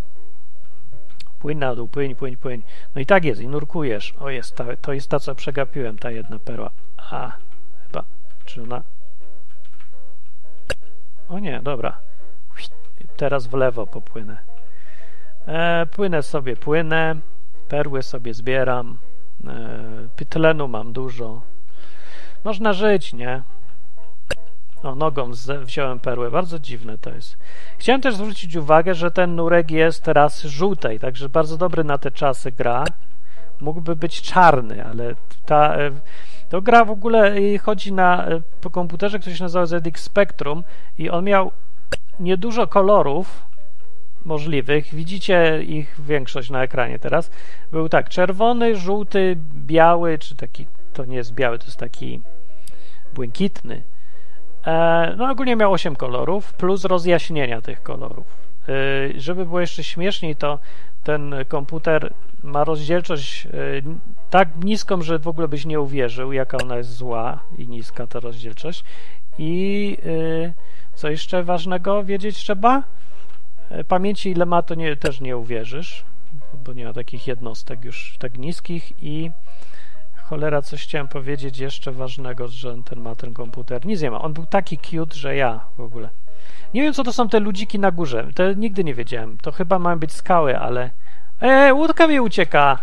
Płyń 1.39 1.58
na 1.58 1.75
dół, 1.75 1.88
płyń, 1.88 2.15
płyń, 2.15 2.38
płyń. 2.38 2.62
No 2.96 3.01
i 3.01 3.05
tak 3.05 3.25
jest, 3.25 3.41
i 3.41 3.48
nurkujesz. 3.48 4.13
O, 4.20 4.29
jest 4.29 4.55
ta, 4.55 4.65
to 4.81 4.93
jest 4.93 5.10
ta, 5.10 5.20
co 5.20 5.36
przegapiłem, 5.36 5.98
ta 5.98 6.12
jedna 6.12 6.39
perła. 6.39 6.70
A, 6.98 7.31
chyba. 7.84 8.03
Czy 8.46 8.63
ona... 8.63 8.84
O 11.29 11.39
nie, 11.39 11.60
dobra. 11.63 11.98
Teraz 13.17 13.48
w 13.48 13.53
lewo 13.53 13.88
popłynę. 13.88 14.50
E, 15.48 15.86
płynę 15.86 16.24
sobie, 16.24 16.56
płynę. 16.56 17.16
Perły 17.70 18.04
sobie 18.04 18.34
zbieram. 18.34 18.98
E, 19.48 20.68
mam 20.68 20.94
dużo. 20.94 21.42
Można 22.44 22.74
żyć, 22.74 23.14
nie? 23.14 23.42
O, 24.84 24.96
nogą 24.96 25.32
wziąłem 25.62 26.00
perłę. 26.00 26.32
Bardzo 26.32 26.60
dziwne 26.60 26.98
to 26.98 27.10
jest. 27.10 27.38
Chciałem 27.78 28.02
też 28.02 28.16
zwrócić 28.16 28.56
uwagę, 28.56 28.94
że 28.94 29.12
ten 29.12 29.36
nurek 29.36 29.72
jest 29.72 30.04
teraz 30.04 30.44
żółtej, 30.44 31.00
także 31.00 31.30
bardzo 31.30 31.58
dobry 31.58 31.84
na 31.84 31.98
te 31.98 32.12
czasy 32.12 32.52
gra. 32.52 32.84
Mógłby 33.62 33.96
być 33.96 34.22
czarny, 34.22 34.86
ale 34.86 35.16
ta, 35.46 35.76
e, 35.76 35.92
to 36.50 36.62
gra 36.62 36.86
w 36.86 36.92
ogóle 36.92 37.36
chodzi 37.58 37.94
na 37.94 38.28
e, 38.28 38.42
po 38.62 38.70
komputerze, 38.70 39.20
który 39.20 39.36
się 39.36 39.44
nazywa 39.44 39.66
ZX 39.66 40.04
Spectrum 40.04 40.64
i 40.98 41.10
on 41.10 41.26
miał 41.26 41.52
niedużo 42.20 42.68
kolorów 42.68 43.50
możliwych. 44.25 44.96
Widzicie 44.96 45.63
ich 45.63 46.01
większość 46.01 46.50
na 46.50 46.63
ekranie 46.63 47.00
teraz. 47.00 47.32
Był 47.72 47.90
tak, 47.90 48.10
czerwony, 48.10 48.75
żółty, 48.75 49.38
biały, 49.56 50.18
czy 50.18 50.36
taki, 50.36 50.66
to 50.94 51.06
nie 51.06 51.16
jest 51.16 51.34
biały, 51.34 51.60
to 51.60 51.66
jest 51.66 51.80
taki 51.80 52.22
błękitny 53.13 53.84
E, 54.68 55.16
no 55.18 55.32
ogólnie 55.32 55.56
miał 55.56 55.74
8 55.74 55.96
kolorów, 55.96 56.54
plus 56.54 56.86
rozjaśnienia 56.86 57.62
tych 57.62 57.84
kolorów. 57.84 58.25
E, 58.70 59.20
żeby 59.20 59.46
było 59.46 59.60
jeszcze 59.60 59.84
śmieszniej, 59.84 60.36
to 60.36 60.60
ten 61.04 61.36
komputer 61.48 62.13
ma 62.44 62.63
rozdzielczość 62.63 63.46
e, 63.46 63.50
tak 64.30 64.50
niską, 64.63 65.01
że 65.01 65.20
w 65.20 65.28
ogóle 65.28 65.48
byś 65.48 65.66
nie 65.66 65.80
uwierzył, 65.80 66.32
jaka 66.32 66.58
ona 66.58 66.78
jest 66.78 66.96
zła 66.96 67.40
i 67.58 67.68
niska 67.68 68.08
ta 68.08 68.20
rozdzielczość. 68.20 68.84
I 69.38 69.98
co 70.96 71.10
jeszcze 71.10 71.44
ważnego 71.44 72.04
wiedzieć 72.04 72.38
trzeba? 72.38 72.84
Pamięci 73.88 74.32
ile 74.32 74.46
ma, 74.46 74.62
to 74.62 74.75
nie, 74.75 74.96
też 74.96 75.22
nie 75.22 75.38
uwierzysz, 75.38 76.06
bo 76.66 76.74
nie 76.74 76.86
ma 76.86 76.94
takich 76.94 77.28
jednostek 77.28 77.86
już 77.86 78.18
tak 78.20 78.38
niskich 78.38 79.04
i 79.04 79.32
Cholera, 80.32 80.62
coś 80.62 80.84
chciałem 80.84 81.08
powiedzieć 81.08 81.58
jeszcze 81.58 81.92
ważnego, 81.92 82.48
że 82.48 82.75
ten 82.86 83.00
ma 83.00 83.16
ten 83.16 83.34
komputer. 83.34 83.86
Nic 83.86 84.01
nie 84.01 84.12
ma. 84.12 84.22
On 84.22 84.34
był 84.34 84.46
taki 84.46 84.78
cute, 84.78 85.16
że 85.16 85.36
ja 85.36 85.60
w 85.78 85.82
ogóle. 85.82 86.10
Nie 86.74 86.82
wiem, 86.82 86.94
co 86.94 87.04
to 87.04 87.13
są 87.13 87.30
te 87.30 87.40
ludziki 87.40 87.80
na 87.80 87.92
górze. 87.92 88.28
To 88.36 88.54
nigdy 88.54 88.84
nie 88.84 88.94
wiedziałem. 88.94 89.38
To 89.38 89.51
chyba 89.51 89.80
mają 89.80 90.00
być 90.00 90.13
skały, 90.13 90.60
ale... 90.60 90.90
Eee, 91.42 91.74
łódka 91.74 92.08
mi 92.08 92.20
ucieka! 92.20 92.78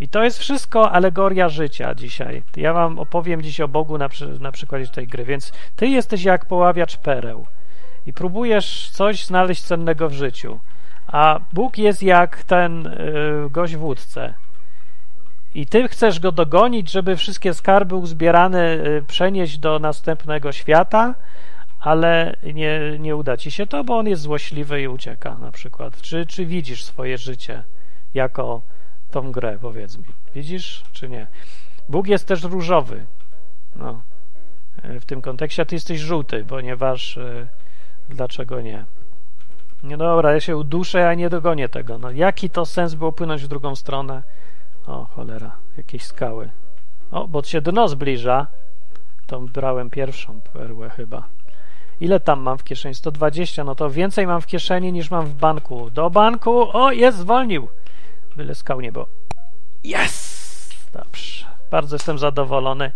I 0.00 0.08
to 0.08 0.24
jest 0.24 0.38
wszystko 0.38 0.92
alegoria 0.92 1.48
życia 1.48 1.94
dzisiaj. 1.94 2.42
Ja 2.56 2.72
wam 2.72 2.98
opowiem 2.98 3.42
dziś 3.42 3.60
o 3.60 3.68
Bogu 3.68 3.98
na, 3.98 4.08
przy, 4.08 4.40
na 4.40 4.52
przykładzie 4.52 4.88
tej 4.88 5.06
gry. 5.06 5.24
Więc 5.24 5.52
ty 5.76 5.86
jesteś 5.86 6.24
jak 6.24 6.44
poławiacz 6.44 6.96
pereł 6.96 7.46
i 8.06 8.12
próbujesz 8.12 8.90
coś 8.90 9.24
znaleźć 9.24 9.62
cennego 9.62 10.08
w 10.08 10.12
życiu. 10.12 10.60
A 11.06 11.40
Bóg 11.52 11.78
jest 11.78 12.02
jak 12.02 12.44
ten 12.44 12.82
yy, 13.42 13.50
gość 13.50 13.76
w 13.76 13.84
łódce 13.84 14.34
i 15.54 15.66
ty 15.66 15.88
chcesz 15.88 16.20
go 16.20 16.32
dogonić, 16.32 16.90
żeby 16.90 17.16
wszystkie 17.16 17.54
skarby 17.54 17.94
uzbierane 17.94 18.72
y, 18.74 19.04
przenieść 19.06 19.58
do 19.58 19.78
następnego 19.78 20.52
świata, 20.52 21.14
ale 21.80 22.36
nie, 22.54 22.80
nie 22.98 23.16
uda 23.16 23.36
ci 23.36 23.50
się 23.50 23.66
to, 23.66 23.84
bo 23.84 23.98
on 23.98 24.08
jest 24.08 24.22
złośliwy 24.22 24.82
i 24.82 24.88
ucieka 24.88 25.36
na 25.40 25.52
przykład. 25.52 26.00
Czy, 26.00 26.26
czy 26.26 26.46
widzisz 26.46 26.84
swoje 26.84 27.18
życie 27.18 27.62
jako 28.14 28.62
tą 29.10 29.32
grę, 29.32 29.58
powiedz 29.60 29.98
mi? 29.98 30.04
Widzisz, 30.34 30.84
czy 30.92 31.08
nie? 31.08 31.26
Bóg 31.88 32.06
jest 32.06 32.28
też 32.28 32.42
różowy. 32.42 33.06
No, 33.76 34.02
y, 34.84 35.00
w 35.00 35.04
tym 35.04 35.22
kontekście, 35.22 35.66
ty 35.66 35.74
jesteś 35.74 36.00
żółty, 36.00 36.44
ponieważ 36.48 37.16
yy, 37.16 37.48
dlaczego 38.08 38.60
nie? 38.60 38.84
Nie 39.82 39.96
dobra, 39.96 40.32
ja 40.32 40.40
się 40.40 40.56
uduszę, 40.56 41.08
a 41.08 41.14
nie 41.14 41.30
dogonię 41.30 41.68
tego. 41.68 41.98
No, 41.98 42.10
jaki 42.10 42.50
to 42.50 42.66
sens 42.66 42.94
było 42.94 43.12
płynąć 43.12 43.42
w 43.42 43.48
drugą 43.48 43.76
stronę? 43.76 44.22
O, 44.86 45.04
cholera, 45.04 45.56
jakieś 45.76 46.02
skały. 46.02 46.50
O, 47.10 47.28
bo 47.28 47.42
się 47.42 47.60
dno 47.60 47.88
zbliża. 47.88 48.46
To 49.26 49.40
brałem 49.40 49.90
pierwszą 49.90 50.40
perłę 50.40 50.90
chyba. 50.90 51.28
Ile 52.00 52.20
tam 52.20 52.40
mam 52.40 52.58
w 52.58 52.64
kieszeni? 52.64 52.94
120, 52.94 53.64
no 53.64 53.74
to 53.74 53.90
więcej 53.90 54.26
mam 54.26 54.40
w 54.40 54.46
kieszeni 54.46 54.92
niż 54.92 55.10
mam 55.10 55.26
w 55.26 55.34
banku. 55.34 55.90
Do 55.90 56.10
banku! 56.10 56.68
O, 56.72 56.92
jest, 56.92 57.18
zwolnił! 57.18 57.68
Byle 58.36 58.54
skał 58.54 58.80
nie 58.80 58.92
było. 58.92 59.06
Yes! 59.84 60.34
Dobrze. 60.92 61.46
Bardzo 61.70 61.96
jestem 61.96 62.18
zadowolony. 62.18 62.92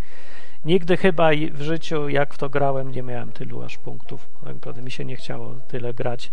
Nigdy 0.65 0.97
chyba 0.97 1.29
w 1.51 1.61
życiu, 1.61 2.09
jak 2.09 2.33
w 2.33 2.37
to 2.37 2.49
grałem, 2.49 2.91
nie 2.91 3.03
miałem 3.03 3.31
tylu 3.31 3.63
aż 3.63 3.77
punktów. 3.77 4.29
Tak 4.43 4.53
naprawdę 4.53 4.81
mi 4.81 4.91
się 4.91 5.05
nie 5.05 5.15
chciało 5.15 5.55
tyle 5.67 5.93
grać. 5.93 6.31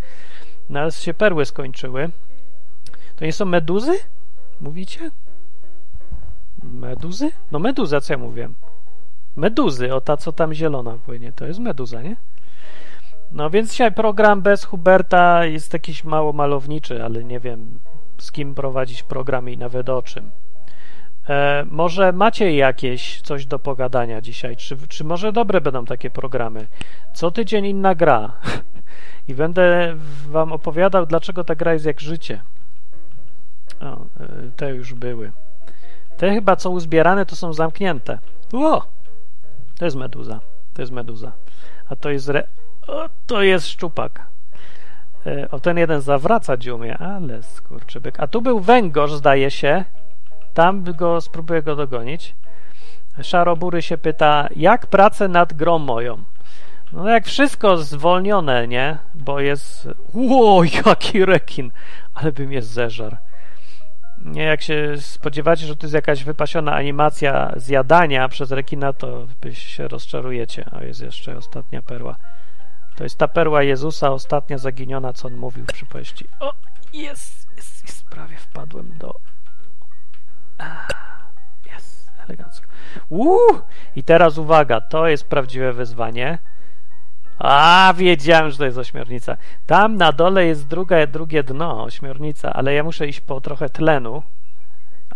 No 0.69 0.81
ale 0.81 0.93
się 0.93 1.15
perły 1.15 1.45
skończyły. 1.45 2.11
To 3.17 3.25
nie 3.25 3.33
są 3.33 3.45
meduzy? 3.45 3.93
Mówicie? 4.61 5.11
Meduzy? 6.63 7.31
No 7.53 7.59
meduza, 7.59 8.01
co 8.01 8.13
ja 8.13 8.19
mówiłem? 8.19 8.55
Meduzy, 9.37 9.95
o 9.95 10.01
ta, 10.01 10.17
co 10.17 10.33
tam 10.33 10.55
zielona 10.55 10.99
płynie, 10.99 11.33
to 11.33 11.47
jest 11.47 11.61
meduza, 11.61 12.03
nie? 12.03 12.17
No 13.33 13.51
więc 13.51 13.71
dzisiaj 13.71 13.93
program 13.93 14.43
bez 14.43 14.65
Huberta 14.65 15.45
jest 15.45 15.73
jakiś 15.73 16.05
mało 16.05 16.33
malowniczy, 16.33 17.05
ale 17.05 17.25
nie 17.25 17.41
wiem 17.41 17.79
z 18.19 18.33
kim 18.33 18.55
prowadzić 18.55 19.03
program 19.03 19.49
i 19.49 19.57
nawet 19.57 19.89
o 19.89 20.03
czym. 20.03 20.31
E, 21.29 21.65
może 21.71 22.13
macie 22.13 22.57
jakieś 22.57 23.21
coś 23.21 23.47
do 23.47 23.59
pogadania 23.59 24.21
dzisiaj? 24.21 24.57
Czy, 24.57 24.77
czy 24.89 25.05
może 25.05 25.33
dobre 25.33 25.61
będą 25.61 25.85
takie 25.85 26.11
programy? 26.11 26.67
Co 27.15 27.31
tydzień 27.31 27.67
inna 27.67 27.95
gra. 27.95 28.33
I 29.29 29.35
będę 29.35 29.95
wam 30.29 30.53
opowiadał, 30.53 31.07
dlaczego 31.07 31.45
ta 31.45 31.55
gra 31.55 31.73
jest 31.73 31.87
jak 31.87 32.01
życie. 32.01 32.43
O, 33.81 33.85
e, 33.85 34.07
te 34.57 34.75
już 34.75 34.95
były. 34.95 35.33
Te 36.17 36.35
chyba 36.35 36.57
co 36.57 36.71
uzbierane 36.71 37.27
to 37.27 37.37
są 37.37 37.53
zamknięte. 37.53 38.19
Ło! 38.53 38.87
To 39.79 39.85
jest 39.85 39.97
meduza. 39.97 40.41
To 40.75 40.83
jest 40.83 40.93
meduza. 40.93 41.33
A 41.89 41.97
to 41.97 42.11
jest 42.11 42.29
re... 42.29 42.47
O, 42.87 43.09
to 43.27 43.43
jest 43.43 43.67
szczupak. 43.67 44.27
E, 45.27 45.51
o, 45.51 45.61
ten 45.61 45.79
jeden 45.79 46.01
zawraca 46.01 46.57
dziumie, 46.57 46.99
ale 46.99 47.43
skurczybyk. 47.43 48.21
A 48.21 48.27
tu 48.27 48.43
był 48.43 48.61
węgorz, 48.61 49.13
zdaje 49.13 49.51
się. 49.51 49.85
Tam 50.57 50.85
go, 50.85 51.21
spróbuję 51.21 51.63
go 51.63 51.77
dogonić. 51.77 52.35
Szarobury 53.23 53.83
się 53.83 53.99
pyta, 53.99 54.49
jak 54.57 54.87
pracę 54.87 55.29
nad 55.29 55.53
grą 55.53 55.79
moją? 55.79 56.25
No 56.93 57.09
jak 57.09 57.27
wszystko 57.27 57.77
zwolnione, 57.77 58.69
nie? 58.69 58.99
Bo 59.15 59.41
jest... 59.41 59.89
Ło, 60.15 60.63
jaki 60.87 61.25
rekin! 61.25 61.71
Ale 62.15 62.33
bym 62.33 62.53
jest 62.53 62.69
zeżar. 62.69 63.19
Nie, 64.25 64.43
jak 64.43 64.63
się 64.63 64.95
spodziewacie, 65.01 65.67
że 65.67 65.77
to 65.77 65.87
jest 65.87 65.95
jakaś 65.95 66.25
wypasiona 66.25 66.75
animacja 66.75 67.53
zjadania 67.57 68.29
przez 68.29 68.51
rekina, 68.51 68.93
to 68.93 69.27
byś 69.41 69.59
się 69.59 69.89
rozczarujecie. 69.89 70.65
A 70.73 70.85
jest 70.85 71.01
jeszcze 71.01 71.37
ostatnia 71.37 71.83
perła. 71.83 72.17
To 72.97 73.05
jest 73.05 73.19
ta 73.19 73.29
perła 73.29 73.63
Jezusa, 73.63 74.11
ostatnia 74.11 74.59
zaginiona, 74.59 75.13
co 75.13 75.29
on 75.29 75.37
mówił 75.37 75.65
w 75.65 75.73
przypowieści. 75.73 76.29
O, 76.41 76.55
jest, 76.93 77.49
jest, 77.57 77.85
jest 77.85 78.09
prawie 78.09 78.37
wpadłem 78.37 78.99
do... 78.99 79.36
Jest, 81.73 82.11
elegancko. 82.27 82.67
Uuu! 83.09 83.61
I 83.97 84.03
teraz 84.03 84.39
uwaga, 84.39 84.81
to 84.81 85.09
jest 85.09 85.25
prawdziwe 85.25 85.73
wyzwanie. 85.73 86.39
A, 87.39 87.95
wiedziałem, 87.97 88.51
że 88.51 88.59
to 88.59 88.65
jest 88.65 88.79
ośmiornica. 88.79 89.37
Tam 89.67 89.97
na 89.97 90.13
dole 90.13 90.47
jest 90.47 90.67
druga, 90.67 91.07
drugie 91.07 91.43
dno, 91.43 91.85
ośmiornica, 91.85 92.53
ale 92.53 92.75
ja 92.75 92.85
muszę 92.85 93.07
iść 93.07 93.21
po 93.21 93.41
trochę 93.41 93.69
tlenu, 93.69 94.23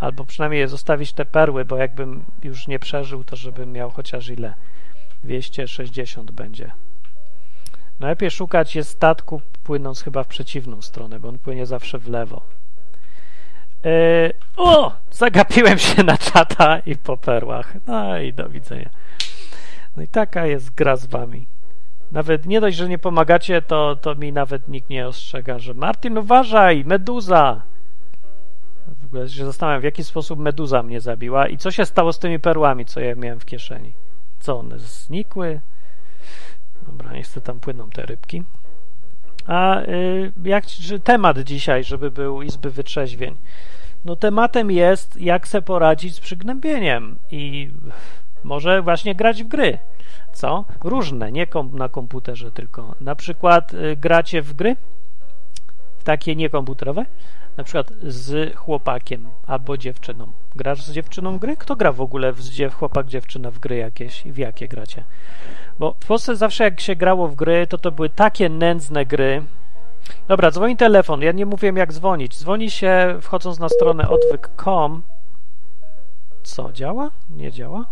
albo 0.01 0.25
przynajmniej 0.25 0.69
zostawić 0.69 1.13
te 1.13 1.25
perły, 1.25 1.65
bo 1.65 1.77
jakbym 1.77 2.25
już 2.43 2.69
nie 2.69 2.79
przeżył, 2.79 3.25
to 3.25 3.37
żebym 3.37 3.73
miał 3.73 3.91
chociaż 3.91 4.29
ile? 4.29 4.55
260 5.25 6.31
będzie. 6.31 6.71
Najlepiej 8.01 8.31
szukać 8.31 8.77
jest 8.77 8.91
statku 8.91 9.43
płynąc 9.63 10.03
chyba 10.03 10.25
w 10.25 10.27
przeciwną 10.29 10.83
stronę, 10.83 11.21
bo 11.21 11.29
on 11.29 11.39
płynie 11.39 11.67
zawsze 11.67 11.99
w 11.99 12.09
lewo. 12.09 12.43
Yy, 13.85 14.33
o! 14.57 14.93
Zagapiłem 15.11 15.79
się 15.79 16.05
na 16.05 16.19
czata 16.19 16.79
i 16.79 16.97
po 16.97 17.17
perłach. 17.17 17.75
No 17.87 18.19
i 18.19 18.33
do 18.33 18.49
widzenia. 18.49 18.91
No 19.97 20.03
i 20.03 20.09
taka 20.09 20.47
jest 20.47 20.75
gra 20.75 20.97
z 20.97 21.07
wami. 21.07 21.47
Nawet 22.13 22.47
nie 22.47 22.61
dość, 22.61 22.77
że 22.77 22.89
nie 22.89 22.99
pomagacie, 22.99 23.63
to, 23.63 23.97
to 23.97 24.15
mi 24.15 24.33
nawet 24.33 24.69
nikt 24.69 24.91
nie 24.91 25.07
ostrzega, 25.07 25.59
że 25.59 25.75
Martin, 25.75 26.19
uważaj, 26.19 26.85
meduza! 26.85 27.63
W 29.03 29.05
ogóle 29.05 29.29
się 29.29 29.45
zastanawiam, 29.45 29.81
w 29.81 29.85
jaki 29.85 30.05
sposób 30.05 30.41
meduza 30.41 30.83
mnie 30.83 31.01
zabiła 31.01 31.49
i 31.49 31.59
co 31.59 31.71
się 31.71 31.87
stało 31.87 32.13
z 32.13 32.19
tymi 32.19 32.41
perłami, 32.41 32.85
co 32.85 33.01
ja 33.01 33.15
miałem 33.15 33.41
w 33.41 33.45
kieszeni. 33.45 33.95
Co, 34.41 34.59
one 34.59 34.79
znikły? 34.79 35.61
Dobra, 36.87 37.13
niestety 37.13 37.47
tam 37.47 37.61
płyną 37.61 37.91
te 37.91 38.07
rybki. 38.07 38.45
A 39.51 39.81
y, 39.83 40.33
jak 40.45 40.65
temat 41.05 41.39
dzisiaj, 41.39 41.85
żeby 41.85 42.11
był 42.11 42.43
Izby 42.43 42.71
Wytrzeźwień? 42.71 43.37
No 44.05 44.17
tematem 44.17 44.71
jest, 44.71 45.21
jak 45.21 45.49
se 45.49 45.63
poradzić 45.63 46.15
z 46.15 46.21
przygnębieniem 46.21 47.19
i 47.31 47.71
może 48.45 48.83
właśnie 48.83 49.15
grać 49.15 49.43
w 49.43 49.49
gry. 49.49 49.79
Co? 50.33 50.65
Różne, 50.85 51.33
nie 51.33 51.47
kom 51.47 51.79
na 51.79 51.89
komputerze 51.89 52.51
tylko. 52.51 52.95
Na 53.01 53.15
przykład 53.15 53.75
y, 53.75 53.97
gracie 53.97 54.43
w 54.43 54.55
gry? 54.55 54.77
Takie 56.05 56.37
niekomputerowe? 56.37 57.07
Na 57.57 57.65
przykład 57.65 57.93
z 58.03 58.57
chłopakiem 58.57 59.29
albo 59.47 59.77
dziewczyną. 59.77 60.33
Grasz 60.55 60.83
z 60.83 60.93
dziewczyną 60.93 61.39
gry? 61.39 61.57
Kto 61.57 61.77
gra 61.77 61.93
w 61.93 62.01
ogóle 62.01 62.33
w 62.33 62.41
dziew, 62.41 62.75
chłopak, 62.75 63.07
dziewczyna 63.07 63.51
w 63.51 63.59
gry 63.59 63.77
jakieś 63.77 64.27
i 64.27 64.33
w 64.33 64.39
jakie 64.39 64.69
gracie? 64.69 65.05
Bo 65.79 65.95
w 66.01 66.07
Polsce 66.07 66.37
zawsze 66.37 66.65
jak 66.65 66.81
się 66.81 66.97
grało 66.97 67.29
w 67.29 67.35
gry, 67.35 67.67
to 67.67 67.79
to 67.79 67.93
były 67.93 68.09
takie 68.09 68.49
nędzne 68.49 69.07
gry. 69.07 69.43
Dobra, 70.29 70.51
dzwoni 70.51 70.77
telefon. 70.77 71.23
Ja 71.23 71.33
nie 71.33 71.47
mówiłem 71.47 71.77
jak 71.77 71.93
dzwonić. 71.93 72.39
Dzwoni 72.39 72.71
się 72.71 73.19
wchodząc 73.21 73.59
na 73.59 73.69
stronę 73.69 74.09
odwyk.com. 74.09 75.03
Co, 76.43 76.73
działa? 76.73 77.11
Nie 77.31 77.53
działa? 77.53 77.87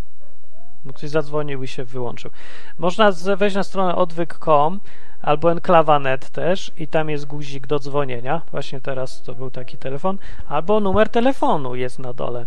Bo 0.85 0.93
ktoś 0.93 1.11
zadzwonił 1.11 1.62
i 1.62 1.69
się 1.69 1.85
wyłączył. 1.85 2.31
Można 2.79 3.12
wejść 3.37 3.57
na 3.57 3.62
stronę 3.62 3.97
odwyk.com 3.97 4.81
albo 5.23 5.53
enklawa.net 5.53 6.31
też 6.31 6.73
i 6.77 6.89
tam 6.89 7.11
jest 7.11 7.27
guzik 7.27 7.67
do 7.67 7.79
dzwonienia. 7.79 8.43
Właśnie 8.51 8.81
teraz 8.81 9.23
to 9.23 9.35
był 9.35 9.51
taki 9.51 9.77
telefon. 9.77 10.19
Albo 10.49 10.81
numer 10.81 11.09
telefonu 11.09 11.75
jest 11.75 11.99
na 11.99 12.13
dole 12.13 12.47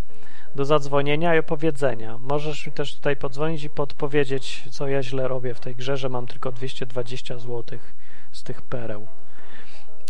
do 0.56 0.66
zadzwonienia 0.66 1.36
i 1.36 1.40
opowiedzenia. 1.40 2.18
Możesz 2.18 2.66
mi 2.66 2.72
też 2.72 2.96
tutaj 2.96 3.16
podzwonić 3.16 3.64
i 3.64 3.70
podpowiedzieć, 3.70 4.64
co 4.72 4.88
ja 4.88 5.04
źle 5.04 5.28
robię 5.28 5.54
w 5.54 5.60
tej 5.60 5.76
grze, 5.76 5.98
że 5.98 6.10
mam 6.10 6.28
tylko 6.28 6.52
220 6.52 7.38
zł 7.38 7.80
z 8.32 8.44
tych 8.44 8.62
pereł. 8.62 9.08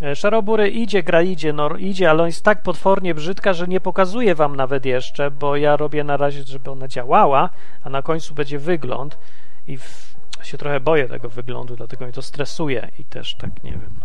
E, 0.02 0.16
Szarobury 0.16 0.70
idzie, 0.70 1.04
gra 1.04 1.22
idzie, 1.22 1.54
no 1.54 1.70
idzie, 1.70 2.10
ale 2.10 2.24
on 2.24 2.28
jest 2.28 2.46
tak 2.46 2.64
potwornie 2.64 3.16
brzydka, 3.16 3.54
że 3.54 3.68
nie 3.68 3.80
pokazuję 3.80 4.36
wam 4.36 4.56
nawet 4.56 4.86
jeszcze, 4.86 5.32
bo 5.32 5.56
ja 5.56 5.78
robię 5.78 6.04
na 6.04 6.18
razie, 6.18 6.44
żeby 6.44 6.72
ona 6.72 6.88
działała, 6.88 7.50
a 7.84 7.90
na 7.90 8.02
końcu 8.02 8.34
będzie 8.34 8.60
wygląd 8.60 9.18
i 9.68 9.78
w, 9.78 10.16
się 10.44 10.58
trochę 10.58 10.80
boję 10.80 11.08
tego 11.08 11.30
wyglądu, 11.30 11.76
dlatego 11.76 12.06
mnie 12.06 12.14
to 12.14 12.22
stresuje 12.22 12.90
i 13.00 13.06
też 13.06 13.36
tak 13.36 13.64
nie 13.64 13.72
wiem. 13.72 14.00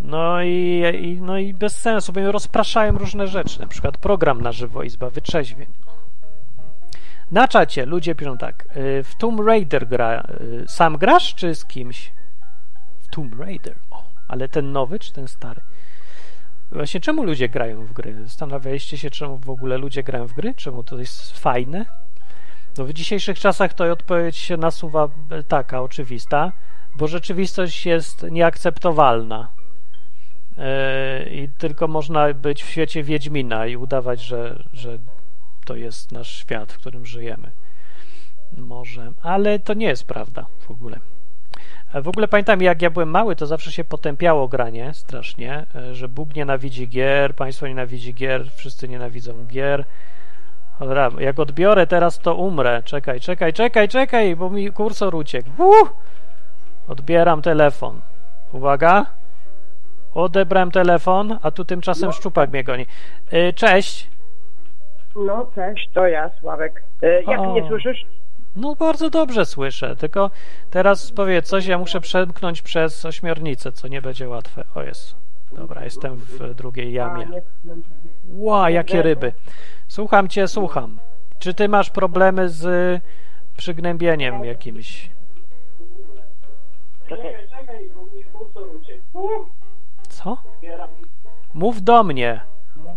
No 0.00 0.42
i, 0.42 0.82
i, 1.00 1.20
no 1.22 1.38
i 1.38 1.54
bez 1.54 1.76
sensu, 1.76 2.12
bo 2.12 2.32
rozpraszają 2.32 2.98
różne 2.98 3.26
rzeczy, 3.26 3.60
na 3.60 3.66
przykład 3.66 3.98
program 3.98 4.42
na 4.42 4.52
żywo 4.52 4.82
Izba 4.82 5.10
Wytrzeźwień. 5.10 5.68
Na 7.30 7.48
czacie 7.48 7.86
ludzie 7.86 8.14
piszą 8.14 8.38
tak, 8.38 8.76
y, 8.76 9.02
w 9.02 9.16
Tomb 9.16 9.40
Raider 9.40 9.88
gra, 9.88 10.22
y, 10.40 10.64
sam 10.68 10.96
grasz 10.96 11.34
czy 11.34 11.54
z 11.54 11.64
kimś? 11.64 12.12
W 13.00 13.08
Tomb 13.08 13.40
Raider, 13.40 13.74
o, 13.90 14.04
ale 14.28 14.48
ten 14.48 14.72
nowy 14.72 14.98
czy 14.98 15.12
ten 15.12 15.28
stary? 15.28 15.60
Właśnie 16.72 17.00
czemu 17.00 17.22
ludzie 17.22 17.48
grają 17.48 17.84
w 17.84 17.92
gry? 17.92 18.24
Zastanawialiście 18.24 18.98
się, 18.98 19.10
czemu 19.10 19.38
w 19.38 19.50
ogóle 19.50 19.78
ludzie 19.78 20.02
grają 20.02 20.26
w 20.26 20.32
gry? 20.32 20.54
Czemu 20.54 20.84
to 20.84 20.98
jest 20.98 21.38
fajne? 21.38 21.86
No 22.78 22.84
w 22.84 22.92
dzisiejszych 22.92 23.38
czasach 23.38 23.74
to 23.74 23.92
odpowiedź 23.92 24.36
się 24.36 24.56
nasuwa 24.56 25.08
e, 25.30 25.42
taka 25.42 25.82
oczywista, 25.82 26.52
bo 26.96 27.06
rzeczywistość 27.06 27.86
jest 27.86 28.22
nieakceptowalna 28.22 29.58
E, 30.58 31.28
i 31.30 31.48
tylko 31.48 31.88
można 31.88 32.34
być 32.34 32.62
w 32.62 32.68
świecie 32.68 33.02
Wiedźmina 33.02 33.66
i 33.66 33.76
udawać, 33.76 34.20
że, 34.20 34.62
że 34.72 34.98
to 35.64 35.76
jest 35.76 36.12
nasz 36.12 36.36
świat, 36.36 36.72
w 36.72 36.78
którym 36.78 37.06
żyjemy. 37.06 37.50
Może, 38.56 39.12
ale 39.22 39.58
to 39.58 39.74
nie 39.74 39.86
jest 39.86 40.06
prawda 40.06 40.46
w 40.60 40.70
ogóle. 40.70 41.00
W 42.02 42.08
ogóle 42.08 42.28
pamiętam, 42.28 42.62
jak 42.62 42.82
ja 42.82 42.90
byłem 42.90 43.10
mały, 43.10 43.36
to 43.36 43.46
zawsze 43.46 43.72
się 43.72 43.84
potępiało 43.84 44.48
granie 44.48 44.94
strasznie, 44.94 45.66
e, 45.74 45.94
że 45.94 46.08
Bóg 46.08 46.34
nienawidzi 46.34 46.88
gier, 46.88 47.34
państwo 47.34 47.68
nienawidzi 47.68 48.14
gier, 48.14 48.50
wszyscy 48.50 48.88
nienawidzą 48.88 49.46
gier. 49.46 49.84
Dobra, 50.80 51.10
jak 51.18 51.38
odbiorę 51.38 51.86
teraz, 51.86 52.18
to 52.18 52.34
umrę. 52.34 52.82
Czekaj, 52.84 53.20
czekaj, 53.20 53.52
czekaj, 53.52 53.88
czekaj, 53.88 54.36
bo 54.36 54.50
mi 54.50 54.72
kursor 54.72 55.14
uciekł. 55.14 55.48
Uh! 55.58 55.88
Odbieram 56.88 57.42
telefon. 57.42 58.00
Uwaga. 58.52 59.06
Odebrałem 60.14 60.70
telefon, 60.70 61.38
a 61.42 61.50
tu 61.50 61.64
tymczasem 61.64 62.06
No. 62.06 62.12
szczupak 62.12 62.50
mnie 62.50 62.64
goni. 62.64 62.86
Y, 63.32 63.52
Cześć. 63.52 64.10
No, 65.16 65.50
cześć, 65.54 65.90
to 65.94 66.06
ja, 66.06 66.30
Sławek. 66.40 66.82
E, 67.02 67.22
jak 67.22 67.40
O. 67.40 67.52
mnie 67.52 67.68
słyszysz? 67.68 68.06
No 68.56 68.74
bardzo 68.74 69.10
dobrze 69.10 69.46
słyszę, 69.46 69.96
tylko 69.96 70.30
teraz 70.70 71.12
powiedz 71.12 71.46
coś, 71.48 71.66
ja 71.66 71.78
muszę 71.78 72.00
przemknąć 72.00 72.62
przez 72.62 73.04
ośmiornicę, 73.04 73.72
co 73.72 73.88
nie 73.88 74.02
będzie 74.02 74.28
łatwe. 74.28 74.64
O 74.74 74.82
jest. 74.82 75.14
Dobra, 75.52 75.84
jestem 75.84 76.16
w 76.16 76.54
drugiej 76.54 76.92
jamie. 76.92 77.26
Ła, 78.34 78.70
jakie 78.70 79.02
ryby. 79.02 79.32
Słucham 79.88 80.28
cię, 80.28 80.48
słucham. 80.48 81.00
Czy 81.38 81.54
ty 81.54 81.68
masz 81.68 81.90
problemy 81.90 82.48
z 82.48 82.66
przygnębieniem 83.56 84.44
jakimś? 84.44 85.10
czekaj. 87.08 87.34
Co? 90.08 90.36
Mów 91.54 91.82
do 91.82 92.04
mnie. 92.04 92.40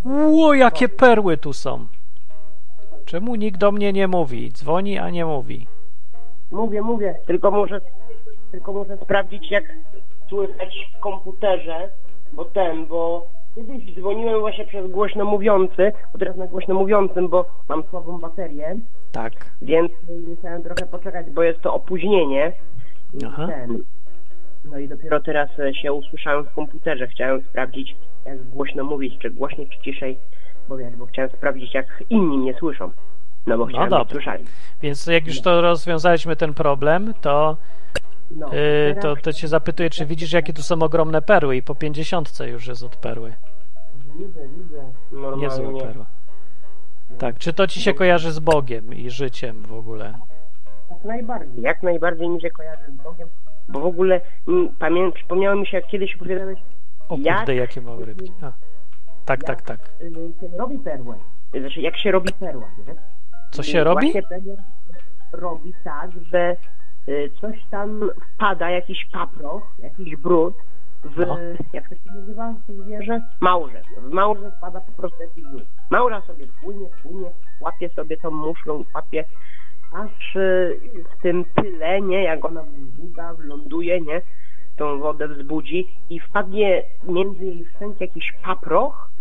Ło, 0.05 0.53
jakie 0.53 0.89
perły 0.89 1.37
tu 1.37 1.53
są. 1.53 1.87
Czemu 3.05 3.35
nikt 3.35 3.59
do 3.59 3.71
mnie 3.71 3.93
nie 3.93 4.07
mówi? 4.07 4.51
Dzwoni, 4.51 4.97
a 4.97 5.09
nie 5.09 5.25
mówi. 5.25 5.67
Mówię, 6.51 6.81
mówię, 6.81 7.15
tylko 7.25 7.51
muszę, 7.51 7.81
tylko 8.51 8.73
muszę 8.73 8.97
sprawdzić, 8.97 9.51
jak 9.51 9.63
słychać 10.29 10.89
w 10.97 10.99
komputerze, 10.99 11.89
bo 12.33 12.45
ten, 12.45 12.85
bo 12.85 13.27
kiedyś 13.55 13.95
dzwoniłem 13.95 14.39
właśnie 14.39 14.65
przez 14.65 14.91
głośno 14.91 15.25
mówiący, 15.25 15.91
bo 16.13 16.19
teraz 16.19 16.37
na 16.37 16.47
głośno 16.47 16.73
mówiącym, 16.75 17.29
bo 17.29 17.45
mam 17.69 17.83
słabą 17.89 18.19
baterię, 18.19 18.75
Tak. 19.11 19.33
więc 19.61 19.91
musiałem 20.27 20.63
trochę 20.63 20.85
poczekać, 20.85 21.29
bo 21.29 21.43
jest 21.43 21.61
to 21.61 21.73
opóźnienie. 21.73 22.53
Aha. 23.27 23.47
Ten. 23.47 23.83
No 24.65 24.77
i 24.79 24.87
dopiero 24.87 25.19
teraz 25.19 25.49
e, 25.59 25.73
się 25.73 25.93
usłyszałem 25.93 26.45
w 26.45 26.53
komputerze. 26.53 27.07
Chciałem 27.07 27.41
sprawdzić, 27.41 27.95
jak 28.25 28.43
głośno 28.43 28.83
mówić, 28.83 29.17
czy 29.21 29.29
głośniej, 29.29 29.69
czy 29.69 29.79
ciszej, 29.81 30.17
bo 30.69 30.77
wiesz, 30.77 30.95
bo 30.95 31.05
chciałem 31.05 31.31
sprawdzić, 31.31 31.73
jak 31.73 32.03
inni 32.09 32.37
mnie 32.37 32.53
słyszą. 32.53 32.91
No 33.47 33.57
bo 33.57 33.65
chciałem, 33.65 33.89
dobra. 33.89 34.03
żeby 34.03 34.11
słyszeli. 34.13 34.43
Więc 34.81 35.07
jak 35.07 35.27
już 35.27 35.41
to 35.41 35.61
rozwiązaliśmy 35.61 36.35
ten 36.35 36.53
problem, 36.53 37.13
to, 37.21 37.57
No, 37.95 38.10
to, 39.01 39.15
to 39.15 39.33
cię 39.33 39.47
zapytuję, 39.47 39.89
czy 39.89 40.05
widzisz, 40.05 40.33
jakie 40.33 40.53
tu 40.53 40.63
są 40.63 40.81
ogromne 40.81 41.21
perły 41.21 41.55
i 41.55 41.63
po 41.63 41.75
pięćdziesiątce 41.75 42.49
już 42.49 42.67
jest 42.67 42.83
od 42.83 42.95
perły. 42.95 43.33
Widzę, 44.15 44.47
widzę. 44.47 45.37
Niezła 45.37 45.81
perła. 45.81 46.05
Tak, 47.17 47.37
czy 47.37 47.53
to 47.53 47.67
ci 47.67 47.81
się 47.81 47.93
kojarzy 47.93 48.31
z 48.31 48.39
Bogiem 48.39 48.93
i 48.93 49.09
życiem 49.09 49.61
w 49.61 49.73
ogóle? 49.73 50.13
Jak 50.91 51.03
najbardziej. 51.05 51.63
Jak 51.63 51.83
najbardziej 51.83 52.29
mi 52.29 52.41
się 52.41 52.49
kojarzy 52.49 52.91
z 52.91 53.03
Bogiem, 53.03 53.27
bo 53.67 53.79
w 53.79 53.85
ogóle 53.85 54.21
pamię... 54.79 55.11
przypomniało 55.11 55.55
mi 55.55 55.67
się, 55.67 55.77
jak 55.77 55.87
kiedyś 55.87 56.15
opowiadałeś, 56.15 56.59
O 57.09 57.17
Jak? 57.19 57.37
kurde, 57.37 57.55
jakie 57.55 57.81
małe 57.81 58.05
rybki. 58.05 58.31
A. 58.41 58.51
Tak, 59.25 59.43
tak, 59.43 59.61
tak. 59.61 59.79
y, 60.01 60.11
się 60.39 60.57
robi 60.57 60.79
perłę. 60.79 61.15
Znaczy, 61.59 61.81
jak 61.81 61.97
się 61.97 62.11
robi 62.11 62.33
perła, 62.33 62.71
nie? 62.77 62.95
Co 63.51 63.63
się 63.63 63.83
robi? 63.83 64.13
Robi 65.31 65.73
tak, 65.83 66.11
że 66.31 66.51
y, 66.51 66.57
coś 67.41 67.57
tam 67.71 68.09
wpada, 68.35 68.69
jakiś 68.69 69.05
paproch, 69.11 69.63
jakiś 69.79 70.15
brud 70.15 70.53
w, 71.03 71.17
No. 71.17 71.37
jak 71.73 71.89
to 71.89 71.95
się 71.95 72.11
nazywa 72.15 72.53
to 72.67 72.73
zwierzę? 72.73 73.21
Małże. 73.39 73.81
W 73.97 74.11
małże 74.13 74.51
wpada 74.57 74.81
po 74.81 74.91
prostu 74.91 75.23
jakiś 75.23 75.43
brud. 75.43 75.63
Małża 75.89 76.21
sobie 76.21 76.47
płynie, 76.61 76.87
płynie, 77.03 77.31
łapie 77.61 77.89
sobie 77.89 78.17
tą 78.17 78.31
muszlą, 78.31 78.83
łapie, 78.95 79.25
aż 79.93 80.35
y, 80.35 80.79
w 81.17 81.21
tym 81.21 81.45
tyle, 81.55 82.01
nie, 82.01 82.23
jak 82.23 82.45
ona 82.45 82.63
wzbudza, 82.63 83.35
ląduje, 83.39 84.01
nie, 84.01 84.21
tą 84.77 84.99
wodę 84.99 85.27
wzbudzi 85.27 85.87
i 86.09 86.19
wpadnie 86.19 86.83
między 87.03 87.45
jej 87.45 87.65
szczęki 87.75 88.03
jakiś 88.03 88.33
paproch, 88.43 89.11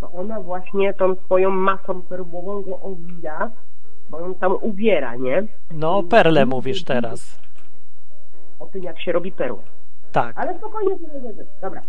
to 0.00 0.10
ona 0.12 0.40
właśnie 0.40 0.94
tą 0.94 1.14
swoją 1.14 1.50
masą 1.50 2.02
perłową 2.02 2.62
go 2.62 2.80
owija, 2.80 3.50
bo 4.10 4.20
ją 4.20 4.34
tam 4.34 4.52
ubiera, 4.60 5.16
nie? 5.16 5.42
No, 5.70 5.96
o 5.98 6.02
perle 6.02 6.46
mówisz 6.46 6.84
teraz. 6.84 7.40
O 8.60 8.66
tym, 8.66 8.82
jak 8.82 9.00
się 9.00 9.12
robi 9.12 9.32
perłę. 9.32 9.62
Tak. 10.12 10.38
Ale 10.38 10.58
spokojnie. 10.58 10.96
Dobra. 11.62 11.82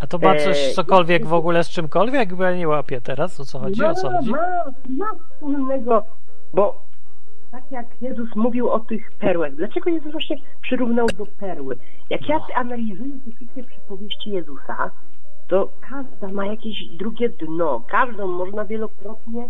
A 0.00 0.06
to 0.06 0.18
ma 0.18 0.36
coś, 0.36 0.68
E, 0.70 0.72
cokolwiek 0.72 1.26
w 1.26 1.32
ogóle 1.32 1.64
z 1.64 1.68
czymkolwiek? 1.68 2.34
Bo 2.34 2.44
ja 2.44 2.56
nie 2.56 2.68
łapię 2.68 3.00
teraz, 3.00 3.40
o 3.40 3.44
co 3.44 3.58
chodzi, 3.58 3.84
o 3.84 3.94
co 3.94 4.10
ma, 4.10 4.16
chodzi? 4.18 4.30
ma, 4.30 4.64
ma 4.88 5.06
wspólnego, 5.14 6.04
bo 6.54 6.82
tak 7.52 7.70
jak 7.70 7.86
Jezus 8.00 8.36
mówił 8.36 8.70
o 8.70 8.80
tych 8.80 9.12
perłach, 9.12 9.54
dlaczego 9.54 9.90
Jezus 9.90 10.12
właśnie 10.12 10.36
przyrównał 10.62 11.06
do 11.06 11.26
perły? 11.26 11.76
Jak 12.10 12.28
ja 12.28 12.40
analizuję 12.54 13.10
te 13.24 13.30
wszystkie 13.36 13.64
przypowieści 13.64 14.30
Jezusa, 14.30 14.90
to 15.48 15.68
każda 15.90 16.28
ma 16.34 16.46
jakieś 16.46 16.88
drugie 16.88 17.28
dno, 17.28 17.82
każdą 17.88 18.26
można 18.26 18.64
wielokrotnie 18.64 19.48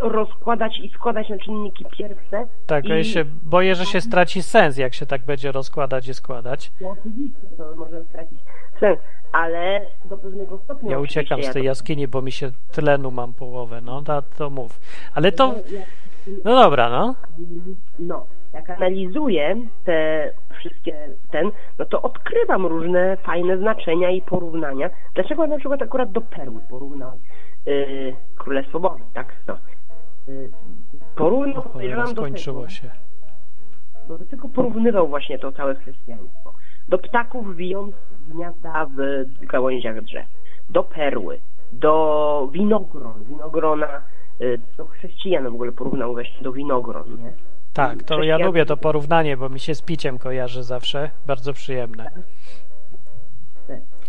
rozkładać 0.00 0.78
i 0.78 0.88
składać 0.88 1.28
na 1.28 1.38
czynniki 1.38 1.84
pierwsze. 1.98 2.46
Tak, 2.66 2.88
ja 2.88 2.98
i, 2.98 3.04
się 3.04 3.24
boję, 3.42 3.74
że 3.74 3.86
się 3.86 4.00
straci 4.00 4.42
sens, 4.42 4.76
jak 4.78 4.94
się 4.94 5.06
tak 5.06 5.22
będzie 5.22 5.52
rozkładać 5.52 6.08
i 6.08 6.14
składać. 6.14 6.72
No, 6.80 6.88
oczywiście 6.88 7.40
to 7.56 7.76
może 7.76 8.04
stracić 8.04 8.38
sens, 8.80 8.98
ale 9.32 9.86
do 10.04 10.18
pewnego 10.18 10.58
stopnia. 10.58 10.90
Ja 10.90 10.98
uciekam 10.98 11.42
z 11.42 11.52
tej 11.52 11.62
ja 11.64 11.70
jaskini, 11.70 12.08
bo 12.08 12.22
mi 12.22 12.32
się 12.32 12.50
tlenu 12.72 13.10
mam 13.10 13.34
połowę, 13.34 13.80
no 13.80 14.02
to, 14.02 14.22
to 14.22 14.50
mów. 14.50 14.80
Ale 15.14 15.32
to, 15.32 15.54
Ja- 15.72 15.80
no 16.44 16.62
dobra, 16.62 16.90
no. 16.90 17.14
No, 17.98 18.26
jak 18.54 18.70
analizuję 18.70 19.56
te 19.84 20.30
wszystkie 20.58 21.08
ten, 21.30 21.50
no 21.78 21.84
to 21.84 22.02
odkrywam 22.02 22.66
różne 22.66 23.16
fajne 23.16 23.58
znaczenia 23.58 24.10
i 24.10 24.22
porównania. 24.22 24.90
Dlaczego 25.14 25.46
na 25.46 25.58
przykład 25.58 25.82
akurat 25.82 26.12
do 26.12 26.20
perły 26.20 26.60
porównał 26.70 27.12
yy, 27.66 28.16
Królestwo 28.38 28.80
Boże, 28.80 29.04
tak? 29.14 29.36
No. 29.46 29.58
Yy, 30.28 30.50
Cholera, 31.16 31.62
podejrzewam 31.62 32.14
do 32.14 32.22
skończyło 32.22 32.60
tego, 32.60 32.70
się. 32.70 32.90
bo 34.08 34.18
do 34.18 34.24
tego 34.24 34.48
porównywał 34.48 35.08
właśnie 35.08 35.38
to 35.38 35.52
całe 35.52 35.74
chrześcijaństwo. 35.74 36.54
Do 36.88 36.98
ptaków 36.98 37.56
wijących 37.56 38.28
gniazda 38.28 38.86
w 38.86 39.46
gałęziach 39.46 40.00
drzew, 40.00 40.26
do 40.70 40.82
perły, 40.82 41.40
do 41.72 42.48
winogron, 42.52 43.24
winogrona, 43.24 44.02
yy, 44.40 44.60
to 44.76 44.86
chrześcijan 44.86 45.44
w 45.44 45.54
ogóle 45.54 45.72
porównał 45.72 46.12
właśnie 46.12 46.42
do 46.42 46.52
winogron, 46.52 47.22
nie? 47.22 47.32
Tak, 47.72 48.02
to 48.02 48.22
ja 48.22 48.38
lubię 48.38 48.66
to 48.66 48.76
porównanie, 48.76 49.36
bo 49.36 49.48
mi 49.48 49.60
się 49.60 49.74
z 49.74 49.82
piciem 49.82 50.18
kojarzy 50.18 50.62
zawsze. 50.62 51.10
Bardzo 51.26 51.52
przyjemne. 51.52 52.10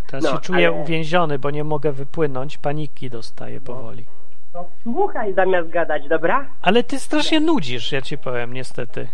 Teraz 0.07 0.23
No, 0.23 0.31
się 0.31 0.37
czuję 0.39 0.67
ale- 0.67 0.81
uwięziony, 0.81 1.39
bo 1.39 1.51
nie 1.51 1.63
mogę 1.63 1.91
wypłynąć. 1.91 2.57
Paniki 2.57 3.09
dostaję 3.09 3.61
powoli. 3.61 4.05
No, 4.53 4.65
słuchaj 4.83 5.33
zamiast 5.33 5.69
gadać, 5.69 6.07
dobra? 6.07 6.45
Ale 6.61 6.83
ty 6.83 6.99
strasznie 6.99 7.39
nudzisz, 7.39 7.91
ja 7.91 8.01
ci 8.01 8.17
powiem, 8.17 8.53
niestety. 8.53 9.07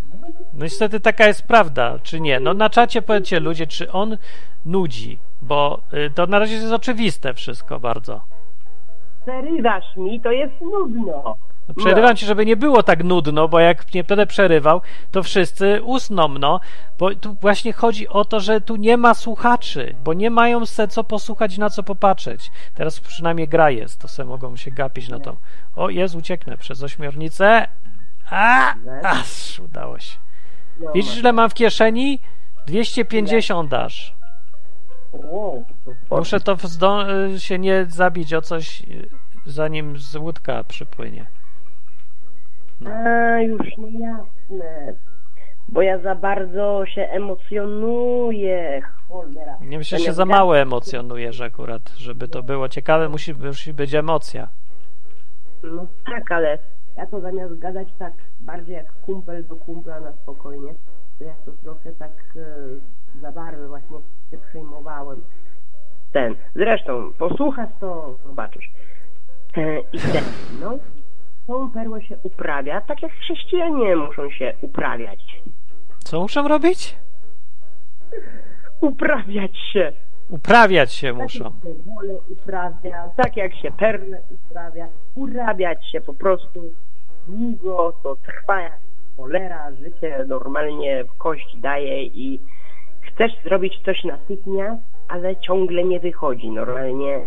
No 0.53 0.63
niestety 0.63 0.99
taka 0.99 1.27
jest 1.27 1.43
prawda, 1.47 1.99
czy 2.03 2.19
nie? 2.21 2.39
No 2.39 2.53
na 2.53 2.69
czacie 2.69 3.01
powiedzcie 3.01 3.39
ludzie, 3.39 3.67
czy 3.67 3.91
on 3.91 4.17
nudzi, 4.65 5.19
bo 5.41 5.81
y, 5.93 6.09
to 6.15 6.27
na 6.27 6.39
razie 6.39 6.53
jest 6.53 6.73
oczywiste 6.73 7.33
wszystko 7.33 7.79
bardzo. 7.79 8.21
Przerywasz 9.21 9.95
mi, 9.97 10.21
to 10.21 10.31
jest 10.31 10.61
nudno. 10.61 11.37
No, 11.77 11.83
przerywam 11.85 12.15
ci, 12.15 12.25
żeby 12.25 12.45
nie 12.45 12.55
było 12.55 12.83
tak 12.83 13.03
nudno, 13.03 13.47
bo 13.47 13.59
jak 13.59 13.93
nie 13.93 14.03
będę 14.03 14.25
przerywał, 14.27 14.81
to 15.11 15.23
wszyscy 15.23 15.81
usną, 15.83 16.27
no. 16.27 16.59
Bo 16.99 17.15
tu 17.15 17.33
właśnie 17.33 17.73
chodzi 17.73 18.07
o 18.07 18.25
to, 18.25 18.39
że 18.39 18.61
tu 18.61 18.75
nie 18.75 18.97
ma 18.97 19.13
słuchaczy, 19.13 19.95
bo 20.03 20.13
nie 20.13 20.29
mają 20.29 20.65
se 20.65 20.87
co 20.87 21.03
posłuchać, 21.03 21.57
na 21.57 21.69
co 21.69 21.83
popatrzeć. 21.83 22.51
Teraz 22.75 22.99
przynajmniej 22.99 23.47
gra 23.47 23.69
jest, 23.69 23.99
to 24.01 24.07
se 24.07 24.25
mogą 24.25 24.55
się 24.55 24.71
gapić 24.71 25.09
na 25.09 25.19
to. 25.19 25.37
O, 25.75 25.89
jest, 25.89 26.15
ucieknę 26.15 26.57
przez 26.57 26.83
ośmiornicę. 26.83 27.67
A, 28.29 28.73
aż 29.03 29.59
udało 29.59 29.99
się. 29.99 30.17
No, 30.79 30.91
Widzisz, 30.91 31.17
ile 31.17 31.33
mam 31.33 31.49
w 31.49 31.53
kieszeni? 31.53 32.19
250 32.67 33.69
dasz. 33.69 34.15
O, 35.13 35.55
to 36.09 36.17
Muszę 36.17 36.39
to 36.39 36.55
wzdo- 36.55 37.05
się 37.39 37.59
nie 37.59 37.85
zabić 37.89 38.33
o 38.33 38.41
coś, 38.41 38.81
y, 38.81 39.09
zanim 39.45 39.97
z 39.97 40.15
łódka 40.15 40.63
przypłynie. 40.63 41.25
A, 42.85 43.41
już 43.41 43.77
no 43.77 43.87
jasne. 43.87 44.93
Bo 45.67 45.81
ja 45.81 45.99
za 45.99 46.15
bardzo 46.15 46.85
się 46.85 47.01
emocjonuję. 47.01 48.81
Cholera. 49.07 49.57
Nie 49.61 49.77
myślę, 49.77 49.97
że 49.97 50.05
się 50.05 50.13
za 50.13 50.25
mało 50.25 50.57
emocjonujesz 50.57 51.41
akurat, 51.41 51.89
żeby 51.89 52.27
to 52.27 52.43
było 52.43 52.69
ciekawe, 52.69 53.09
musi, 53.09 53.33
musi 53.33 53.73
być 53.73 53.93
emocja. 53.95 54.47
No 55.63 55.87
tak, 56.05 56.31
ale 56.31 56.57
ja 56.97 57.07
to 57.07 57.21
zamiast 57.21 57.59
gadać 57.59 57.87
tak 57.99 58.13
bardziej 58.39 58.75
jak 58.75 58.93
kumpel 58.93 59.47
do 59.47 59.55
kumpla 59.55 59.99
na 59.99 60.13
spokojnie, 60.13 60.73
to 61.19 61.23
ja 61.23 61.33
to 61.45 61.51
trochę 61.51 61.91
tak 61.91 62.11
e, 62.35 63.21
za 63.21 63.31
bardzo 63.31 63.67
właśnie 63.67 63.97
się 64.31 64.37
przejmowałem. 64.37 65.21
Ten. 66.11 66.35
Zresztą, 66.55 67.13
posłuchasz 67.17 67.69
to, 67.79 68.17
zobaczysz. 68.25 68.71
E, 69.57 69.79
I 69.79 69.99
ten, 69.99 70.23
no. 70.61 70.77
Tą 71.47 71.71
perłę 71.71 72.01
się 72.01 72.17
uprawia, 72.23 72.81
tak 72.81 73.01
jak 73.01 73.11
chrześcijanie 73.11 73.95
muszą 73.95 74.29
się 74.31 74.53
uprawiać. 74.61 75.41
Co 75.99 76.21
muszą 76.21 76.47
robić? 76.47 76.95
Uprawiać 78.81 79.51
się. 79.73 79.91
Uprawiać 80.29 80.93
się 80.93 81.07
Tak 81.13 81.21
muszą. 81.21 81.43
jak 81.43 81.53
się 81.63 81.73
wolę 81.95 82.13
uprawia, 82.31 83.09
tak 83.17 83.37
jak 83.37 83.55
się 83.55 83.71
perle 83.71 84.21
uprawia, 84.31 84.87
urabiać 85.15 85.91
się 85.91 86.01
po 86.01 86.13
prostu 86.13 86.61
długo, 87.27 87.93
to 88.03 88.15
trwa 88.15 88.61
jak 88.61 88.77
cholera, 89.17 89.71
życie 89.75 90.25
normalnie 90.27 91.03
w 91.03 91.17
kość 91.17 91.57
daje 91.57 92.03
i 92.03 92.39
chcesz 93.01 93.31
zrobić 93.43 93.73
coś 93.85 94.03
natychmiast, 94.03 94.81
ale 95.07 95.35
ciągle 95.37 95.83
nie 95.83 95.99
wychodzi. 95.99 96.49
Normalnie 96.51 97.19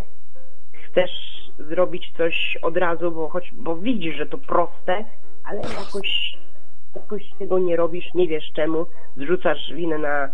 chcesz 0.72 1.10
zrobić 1.58 2.12
coś 2.16 2.58
od 2.62 2.76
razu, 2.76 3.10
bo, 3.10 3.28
choć, 3.28 3.50
bo 3.52 3.76
widzisz, 3.76 4.16
że 4.16 4.26
to 4.26 4.38
proste, 4.38 5.04
ale 5.44 5.60
jakoś, 5.60 6.36
jakoś 6.94 7.22
tego 7.38 7.58
nie 7.58 7.76
robisz, 7.76 8.14
nie 8.14 8.28
wiesz 8.28 8.52
czemu, 8.56 8.86
zrzucasz 9.16 9.72
winę 9.74 9.98
na 9.98 10.28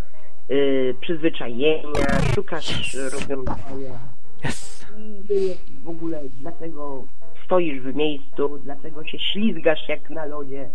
y, 0.50 0.94
przyzwyczajenia, 1.00 2.06
szukasz 2.34 2.94
rozwiązania 2.94 3.98
Yes. 4.44 4.86
i 4.98 5.00
nie 5.00 5.22
wiesz 5.22 5.58
w 5.84 5.88
ogóle 5.88 6.20
dlaczego 6.40 7.04
stoisz 7.44 7.80
w 7.80 7.94
miejscu, 7.94 8.58
dlaczego 8.58 9.04
się 9.04 9.18
ślizgasz 9.18 9.88
jak 9.88 10.10
na 10.10 10.24
lodzie. 10.24 10.70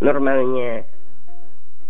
Normalnie. 0.00 0.84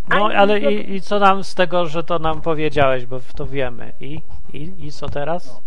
No, 0.08 0.26
ale 0.36 0.60
i, 0.60 0.94
i 0.94 1.00
co 1.00 1.18
nam 1.18 1.44
z 1.44 1.54
tego, 1.54 1.86
że 1.86 2.04
to 2.04 2.18
nam 2.18 2.40
powiedziałeś, 2.40 3.06
bo 3.06 3.20
to 3.36 3.46
wiemy. 3.46 3.92
I, 4.00 4.20
i, 4.52 4.72
i 4.78 4.92
co 4.92 5.08
teraz? 5.08 5.62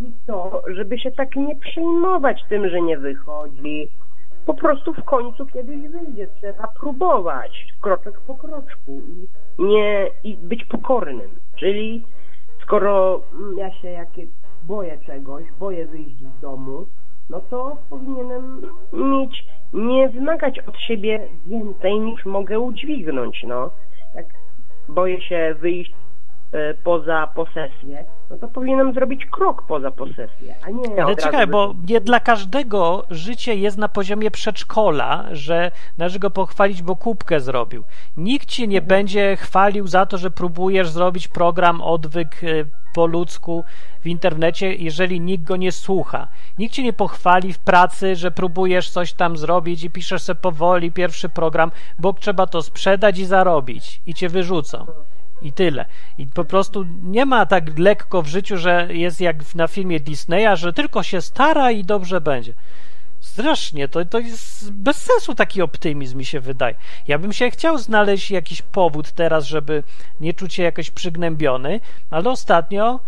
I 0.00 0.12
to, 0.26 0.62
żeby 0.66 0.98
się 0.98 1.10
tak 1.10 1.36
nie 1.36 1.56
przejmować 1.56 2.42
tym, 2.48 2.68
że 2.68 2.80
nie 2.80 2.98
wychodzi. 2.98 3.88
Po 4.46 4.54
prostu 4.54 4.94
w 4.94 5.04
końcu 5.04 5.46
kiedyś 5.46 5.88
wyjdzie. 5.88 6.26
Trzeba 6.26 6.68
próbować 6.80 7.66
kroczek 7.80 8.20
po 8.20 8.34
kroczku 8.34 9.02
i 9.08 9.28
nie 9.58 10.10
i 10.24 10.36
być 10.36 10.64
pokornym. 10.64 11.30
Czyli 11.56 12.02
skoro 12.62 13.22
mm, 13.32 13.58
ja 13.58 13.70
się 13.70 13.88
jakie 13.88 14.26
boję 14.64 14.98
czegoś, 15.06 15.44
boję 15.60 15.86
wyjść 15.86 16.16
z 16.18 16.40
domu, 16.40 16.86
no 17.30 17.40
to 17.40 17.76
powinienem 17.90 18.62
mieć, 18.92 19.44
nie 19.72 20.08
wymagać 20.08 20.58
od 20.58 20.78
siebie 20.78 21.28
więcej 21.46 22.00
niż 22.00 22.24
mogę 22.24 22.60
udźwignąć, 22.60 23.44
no. 23.46 23.70
Jak 24.14 24.26
boję 24.88 25.20
się 25.20 25.54
wyjść 25.60 25.94
poza 26.84 27.26
posesję, 27.26 28.04
no 28.30 28.38
to 28.38 28.48
powinienem 28.48 28.94
zrobić 28.94 29.26
krok 29.26 29.62
poza 29.66 29.90
posesję, 29.90 30.54
a 30.62 30.70
nie 30.70 31.04
Ale 31.04 31.16
czekaj, 31.16 31.46
bo 31.46 31.74
nie 31.88 32.00
dla 32.00 32.20
każdego 32.20 33.04
życie 33.10 33.54
jest 33.54 33.78
na 33.78 33.88
poziomie 33.88 34.30
przedszkola, 34.30 35.24
że 35.32 35.70
należy 35.98 36.18
go 36.18 36.30
pochwalić, 36.30 36.82
bo 36.82 36.96
kubkę 36.96 37.40
zrobił. 37.40 37.84
Nikt 38.16 38.48
ci 38.48 38.68
nie 38.68 38.82
będzie 38.82 39.36
chwalił 39.36 39.86
za 39.86 40.06
to, 40.06 40.18
że 40.18 40.30
próbujesz 40.30 40.88
zrobić 40.88 41.28
program 41.28 41.80
odwyk 41.80 42.44
y, 42.44 42.66
po 42.94 43.06
ludzku 43.06 43.64
w 44.00 44.06
internecie, 44.06 44.74
jeżeli 44.74 45.20
nikt 45.20 45.44
go 45.44 45.56
nie 45.56 45.72
słucha. 45.72 46.28
Nikt 46.58 46.74
ci 46.74 46.82
nie 46.82 46.92
pochwali 46.92 47.52
w 47.52 47.58
pracy, 47.58 48.16
że 48.16 48.30
próbujesz 48.30 48.90
coś 48.90 49.12
tam 49.12 49.36
zrobić 49.36 49.84
i 49.84 49.90
piszesz 49.90 50.22
sobie 50.22 50.40
powoli 50.40 50.92
pierwszy 50.92 51.28
program, 51.28 51.70
bo 51.98 52.12
trzeba 52.12 52.46
to 52.46 52.62
sprzedać 52.62 53.18
i 53.18 53.24
zarobić 53.24 54.00
i 54.06 54.14
cię 54.14 54.28
wyrzucą. 54.28 54.86
I 55.42 55.52
tyle. 55.52 55.84
I 56.18 56.26
po 56.26 56.44
prostu 56.44 56.84
nie 57.02 57.26
ma 57.26 57.46
tak 57.46 57.78
lekko 57.78 58.22
w 58.22 58.26
życiu, 58.26 58.56
że 58.56 58.88
jest 58.90 59.20
jak 59.20 59.54
na 59.54 59.68
filmie 59.68 60.00
Disneya, 60.00 60.56
że 60.56 60.72
tylko 60.72 61.02
się 61.02 61.20
stara 61.20 61.70
i 61.70 61.84
dobrze 61.84 62.20
będzie. 62.20 62.54
Strasznie, 63.20 63.88
to, 63.88 64.04
to 64.04 64.18
jest 64.18 64.72
bez 64.72 64.96
sensu 64.96 65.34
taki 65.34 65.62
optymizm 65.62 66.18
mi 66.18 66.24
się 66.24 66.40
wydaje. 66.40 66.74
Ja 67.08 67.18
bym 67.18 67.32
się 67.32 67.50
chciał 67.50 67.78
znaleźć 67.78 68.30
jakiś 68.30 68.62
powód 68.62 69.12
teraz, 69.12 69.44
żeby 69.44 69.82
nie 70.20 70.34
czuć 70.34 70.54
się 70.54 70.62
jakoś 70.62 70.90
przygnębiony, 70.90 71.80
ale 72.10 72.30
ostatnio 72.30 73.00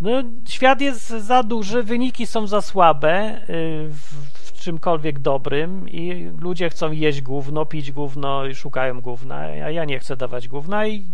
no, 0.00 0.10
świat 0.48 0.80
jest 0.80 1.08
za 1.08 1.42
duży, 1.42 1.82
wyniki 1.82 2.26
są 2.26 2.46
za 2.46 2.60
słabe. 2.62 3.40
Yy, 3.48 3.88
w- 3.88 4.43
czymkolwiek 4.64 5.18
dobrym 5.18 5.88
i 5.88 6.30
ludzie 6.40 6.70
chcą 6.70 6.92
jeść 6.92 7.20
gówno, 7.22 7.66
pić 7.66 7.92
gówno 7.92 8.46
i 8.46 8.54
szukają 8.54 9.00
gówna, 9.00 9.36
a 9.36 9.46
ja 9.70 9.84
nie 9.84 9.98
chcę 9.98 10.16
dawać 10.16 10.48
gówna 10.48 10.86
i 10.86 11.06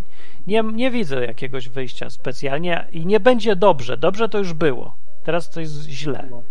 nie, 0.47 0.63
nie 0.63 0.91
widzę 0.91 1.27
jakiegoś 1.27 1.69
wyjścia 1.69 2.11
specjalnie 2.11 2.87
i 2.93 3.07
nie 3.07 3.21
będzie 3.21 3.57
dobrze. 3.57 3.97
Dobrze 3.97 4.29
to 4.29 4.39
już 4.39 4.53
było. 4.53 4.97
Teraz 5.25 5.51
to 5.51 5.61
jest 5.61 5.83
źle. 5.83 6.29
No, 6.31 6.43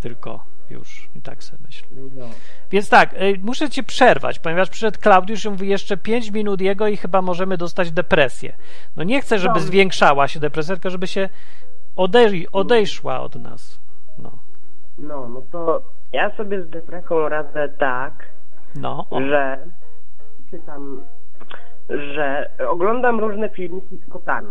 Tylko 0.00 0.44
już. 0.70 1.08
I 1.16 1.20
tak 1.20 1.44
sobie 1.44 1.58
myślę. 1.66 1.88
no. 2.16 2.26
Więc 2.70 2.88
tak, 2.88 3.12
y, 3.14 3.38
muszę 3.42 3.70
cię 3.70 3.82
przerwać, 3.82 4.38
ponieważ 4.38 4.70
przyszedł 4.70 4.98
Klaudiusz 5.00 5.44
i 5.44 5.50
mówi 5.50 5.68
jeszcze 5.68 5.96
5 5.96 6.30
minut 6.30 6.60
jego 6.60 6.88
i 6.88 6.96
chyba 6.96 7.22
możemy 7.22 7.56
dostać 7.56 7.90
depresję. 7.90 8.56
No 8.96 9.04
nie 9.04 9.20
chcę, 9.22 9.38
żeby 9.38 9.54
Dobrze. 9.54 9.66
zwiększała 9.68 10.28
się 10.28 10.40
depresja, 10.40 10.74
tylko 10.74 10.90
żeby 10.90 11.06
się 11.06 11.28
odej- 11.96 12.46
odejszła 12.52 13.20
od 13.20 13.34
nas. 13.34 13.80
No. 14.18 14.30
No, 14.98 15.28
no 15.28 15.42
to 15.52 15.82
ja 16.14 16.30
sobie 16.36 16.62
z 16.62 16.70
depresją 16.70 17.28
radzę 17.28 17.68
tak, 17.68 18.12
No, 18.76 19.06
o. 19.10 19.20
że 19.20 19.58
czytam, 20.50 21.00
że 21.88 22.50
oglądam 22.68 23.20
różne 23.20 23.48
filmiki 23.48 23.96
z 23.96 24.10
kotami. 24.12 24.48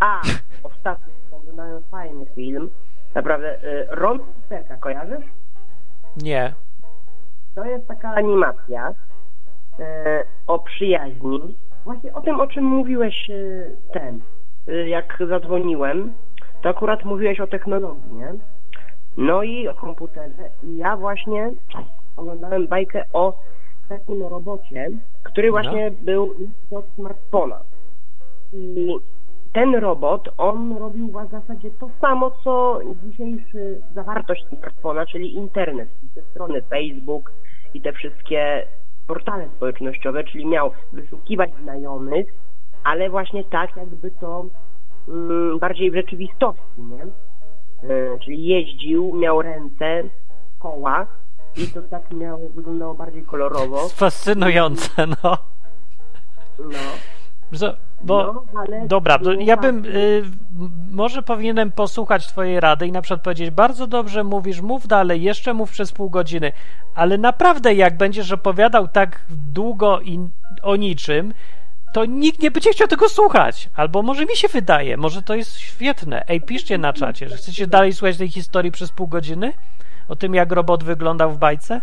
A, 0.00 0.20
ostatnio 0.70 1.12
oglądałem 1.32 1.82
fajny 1.90 2.26
film, 2.26 2.70
naprawdę, 3.14 3.64
y, 3.64 3.86
Ron 3.90 4.20
Usterka, 4.40 4.76
kojarzysz? 4.76 5.24
nie. 6.22 6.54
To 7.54 7.64
jest 7.64 7.88
taka 7.88 8.08
animacja 8.08 8.94
e, 9.78 10.24
o 10.46 10.58
przyjaźni. 10.58 11.56
Właśnie 11.84 12.12
o 12.12 12.20
tym, 12.20 12.40
o 12.40 12.46
czym 12.46 12.64
mówiłeś 12.64 13.30
e, 13.30 13.34
ten, 13.92 14.20
jak 14.86 15.18
zadzwoniłem, 15.28 16.12
to 16.62 16.68
akurat 16.68 17.04
mówiłeś 17.04 17.40
o 17.40 17.46
technologii, 17.46 18.12
nie? 18.14 18.32
No 19.20 19.42
i 19.42 19.68
o 19.68 19.74
komputerze. 19.74 20.50
I 20.62 20.76
ja 20.76 20.96
właśnie 20.96 21.50
oglądałem 22.16 22.66
bajkę 22.66 23.04
o 23.12 23.38
takim 23.88 24.22
robocie, 24.22 24.90
który 25.22 25.50
właśnie 25.50 25.90
był 25.90 26.34
od 26.70 26.84
smartfona. 26.94 27.60
I 28.52 28.96
ten 29.52 29.74
robot, 29.74 30.28
on 30.38 30.76
robił 30.78 31.08
w 31.08 31.30
zasadzie 31.30 31.70
to 31.70 31.90
samo, 32.00 32.30
co 32.44 32.80
dzisiejszy 33.04 33.82
zawartość 33.94 34.46
smartfona, 34.48 35.06
czyli 35.06 35.34
internet, 35.34 35.88
te 36.14 36.22
strony 36.22 36.62
Facebook 36.62 37.32
i 37.74 37.80
te 37.80 37.92
wszystkie 37.92 38.66
portale 39.06 39.48
społecznościowe, 39.56 40.24
czyli 40.24 40.46
miał 40.46 40.70
wyszukiwać 40.92 41.50
znajomych, 41.62 42.26
ale 42.84 43.10
właśnie 43.10 43.44
tak, 43.44 43.76
jakby 43.76 44.10
to 44.10 44.46
mm, 45.08 45.58
bardziej 45.58 45.90
w 45.90 45.94
rzeczywistości, 45.94 46.82
nie? 46.82 47.29
E, 47.84 48.18
czyli 48.24 48.46
jeździł, 48.46 49.14
miał 49.14 49.42
ręce, 49.42 50.02
koła 50.58 51.06
i 51.56 51.66
to 51.66 51.82
tak 51.82 52.10
miało, 52.10 52.48
wyglądało 52.54 52.94
bardziej 52.94 53.22
kolorowo. 53.22 53.88
Fascynujące, 53.88 55.06
no. 55.06 55.38
No, 56.58 56.68
Że- 57.52 57.76
Bo, 58.02 58.32
no 58.32 58.60
ale 58.60 58.86
dobra, 58.86 59.18
ja 59.38 59.56
tak, 59.56 59.62
bym, 59.74 59.84
y, 59.94 60.22
m- 60.60 60.70
może 60.90 61.22
powinienem 61.22 61.72
posłuchać 61.72 62.26
twojej 62.26 62.60
rady 62.60 62.86
i 62.86 62.92
na 62.92 63.02
przykład 63.02 63.22
powiedzieć, 63.22 63.50
bardzo 63.50 63.86
dobrze 63.86 64.24
mówisz, 64.24 64.60
mów 64.60 64.86
dalej, 64.86 65.22
jeszcze 65.22 65.54
mów 65.54 65.70
przez 65.70 65.92
pół 65.92 66.10
godziny, 66.10 66.52
ale 66.94 67.18
naprawdę 67.18 67.74
jak 67.74 67.96
będziesz 67.96 68.32
opowiadał 68.32 68.88
tak 68.88 69.24
długo 69.52 70.00
i 70.00 70.18
o 70.62 70.76
niczym, 70.76 71.34
to 71.94 72.04
nikt 72.04 72.42
nie 72.42 72.50
będzie 72.50 72.70
chciał 72.70 72.88
tego 72.88 73.08
słuchać. 73.08 73.70
Albo 73.74 74.02
może 74.02 74.26
mi 74.26 74.36
się 74.36 74.48
wydaje, 74.48 74.96
może 74.96 75.22
to 75.22 75.34
jest 75.34 75.58
świetne. 75.58 76.24
Ej, 76.28 76.40
piszcie 76.40 76.78
na 76.78 76.92
czacie, 76.92 77.28
że 77.28 77.36
chcecie 77.36 77.66
dalej 77.66 77.92
słuchać 77.92 78.16
tej 78.16 78.28
historii 78.28 78.72
przez 78.72 78.92
pół 78.92 79.08
godziny? 79.08 79.52
O 80.08 80.16
tym, 80.16 80.34
jak 80.34 80.52
robot 80.52 80.84
wyglądał 80.84 81.30
w 81.30 81.38
bajce? 81.38 81.80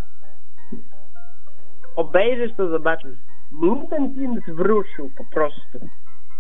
obejrzysz 1.97 2.51
to 2.57 2.69
zobaczysz. 2.69 3.17
Mnie 3.51 3.87
ten 3.89 4.15
film 4.15 4.41
zwrócił 4.47 5.11
po 5.17 5.23
prostu. 5.33 5.89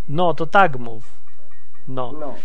No, 0.09 0.33
to 0.33 0.45
tak 0.45 0.79
mów. 0.79 1.03
No. 1.87 2.11
No. 2.19 2.35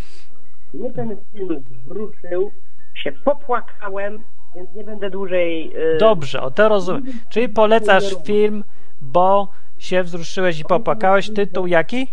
Mnie 0.74 0.92
ten 0.92 1.16
film 1.32 1.64
zwrócił, 1.84 2.50
się 2.94 3.12
popłakałem, 3.12 4.24
więc 4.54 4.74
nie 4.74 4.84
będę 4.84 5.10
dłużej... 5.10 5.76
y, 5.76 5.98
Dobrze, 5.98 6.42
o 6.42 6.50
to 6.50 6.68
rozumiem. 6.68 7.02
Czyli 7.28 7.48
polecasz 7.48 8.16
film, 8.24 8.64
bo 9.00 9.48
się 9.82 10.02
wzruszyłeś 10.02 10.60
i 10.60 10.64
popłakałeś. 10.64 11.30
Tytuł 11.34 11.66
jaki? 11.66 12.06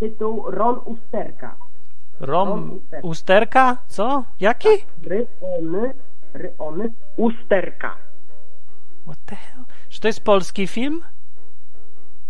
Tytuł 0.00 0.50
Ron 0.50 0.80
Usterka. 0.84 1.56
Rom 2.20 2.80
Usterka? 3.02 3.76
Co? 3.88 4.24
Jaki? 4.40 4.68
Ryony, 5.02 5.94
ryony, 6.34 6.92
Usterka. 7.16 7.96
What 9.06 9.18
the 9.26 9.36
hell? 9.36 9.64
Czy 9.88 10.00
to 10.00 10.08
jest 10.08 10.24
polski 10.24 10.66
film? 10.66 11.02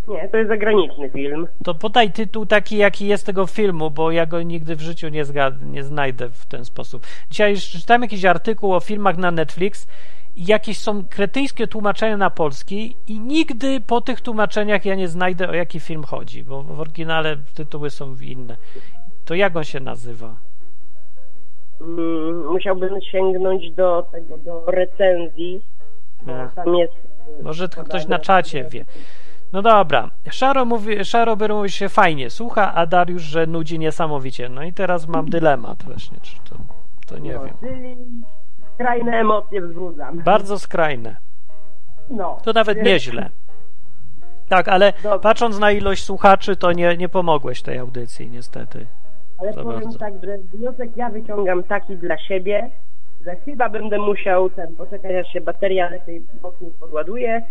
Nie, 0.09 0.29
to 0.29 0.37
jest 0.37 0.49
zagraniczny 0.49 1.11
film. 1.11 1.49
To 1.65 1.75
podaj 1.75 2.13
tytuł 2.13 2.47
taki, 2.47 2.77
jaki 2.77 3.07
jest 3.07 3.27
tego 3.27 3.47
filmu, 3.47 3.91
bo 3.91 4.11
ja 4.11 4.27
go 4.27 4.43
nigdy 4.43 4.77
w 4.77 4.81
życiu 4.81 5.09
nie, 5.09 5.25
zgad- 5.25 5.63
nie 5.67 5.85
znajdę 5.85 6.29
w 6.31 6.47
ten 6.47 6.65
sposób. 6.65 7.07
Dzisiaj 7.31 7.57
czytałem 7.57 8.03
jakiś 8.03 8.25
artykuł 8.25 8.75
o 8.75 8.81
filmach 8.81 9.17
na 9.17 9.31
Netflix 9.31 9.87
jakieś 10.37 10.79
są 10.79 11.05
kretyńskie 11.09 11.67
tłumaczenia 11.67 12.17
na 12.17 12.31
polski 12.31 12.97
i 13.09 13.21
nigdy 13.21 13.81
po 13.81 14.01
tych 14.01 14.21
tłumaczeniach 14.21 14.85
ja 14.85 14.95
nie 14.95 15.09
znajdę, 15.09 15.49
o 15.49 15.55
jaki 15.55 15.81
film 15.81 16.05
chodzi, 16.05 16.45
bo 16.45 16.63
w 16.63 16.81
oryginale 16.81 17.37
tytuły 17.55 17.91
są 17.91 18.17
inne. 18.23 18.57
To 19.25 19.35
jak 19.35 19.57
on 19.57 19.65
się 19.65 19.81
nazywa? 19.81 20.37
Mm, 21.81 22.47
musiałbym 22.47 23.01
sięgnąć 23.03 23.71
do 23.71 24.07
tego, 24.13 24.39
do 24.39 24.65
recenzji. 24.67 25.63
Tam 26.55 26.75
jest... 26.75 26.93
y, 27.41 27.43
Może 27.43 27.69
to 27.69 27.85
ktoś 27.85 28.07
na 28.07 28.17
podane- 28.17 28.25
czacie 28.25 28.65
wie. 28.65 28.85
No 29.53 29.63
dobra. 29.63 30.11
Szaro 30.31 30.65
mówi, 30.65 31.05
Szaro 31.05 31.37
mówi 31.37 31.71
się 31.71 31.89
fajnie 31.89 32.31
słucha, 32.31 32.75
a 32.75 32.87
Dariusz, 32.87 33.23
że 33.23 33.47
nudzi 33.47 33.79
niesamowicie. 33.79 34.49
No 34.49 34.63
i 34.63 34.73
teraz 34.73 35.09
mam 35.09 35.31
dylemat 35.31 35.83
właśnie, 35.83 36.19
czy 36.23 36.37
to, 36.51 36.57
to 37.07 37.19
nie 37.19 37.35
no, 37.35 37.45
wiem. 37.45 37.55
Czyli 37.61 37.97
skrajne 38.75 39.21
emocje 39.21 39.63
wzbudzam. 39.63 40.23
Bardzo 40.23 40.59
skrajne. 40.59 41.17
No. 42.11 42.39
To 42.45 42.53
nawet 42.53 42.83
nieźle. 42.83 43.31
Tak, 44.49 44.69
ale 44.69 44.93
Dobra. 45.03 45.19
patrząc 45.19 45.59
na 45.59 45.71
ilość 45.73 46.05
słuchaczy, 46.05 46.57
to 46.57 46.73
nie, 46.73 46.97
nie 46.97 47.09
pomogłeś 47.09 47.63
tej 47.63 47.79
audycji, 47.79 48.31
niestety. 48.31 48.87
Ale 49.39 49.53
za 49.53 49.63
powiem 49.63 49.81
bardzo. 49.81 49.99
tak, 49.99 50.13
że 50.25 50.39
wniosek 50.39 50.97
ja 50.97 51.11
wyciągam 51.11 51.63
taki 51.63 51.97
dla 51.97 52.19
siebie, 52.19 52.71
że 53.25 53.37
chyba 53.37 53.69
będę 53.69 53.99
musiał 53.99 54.51
ten 54.51 54.77
poczekać, 54.77 55.13
aż 55.27 55.33
się 55.33 55.41
bateria 55.41 55.89
lepiej 55.91 56.27
mocniej 56.43 56.71
podładuje 56.81 57.43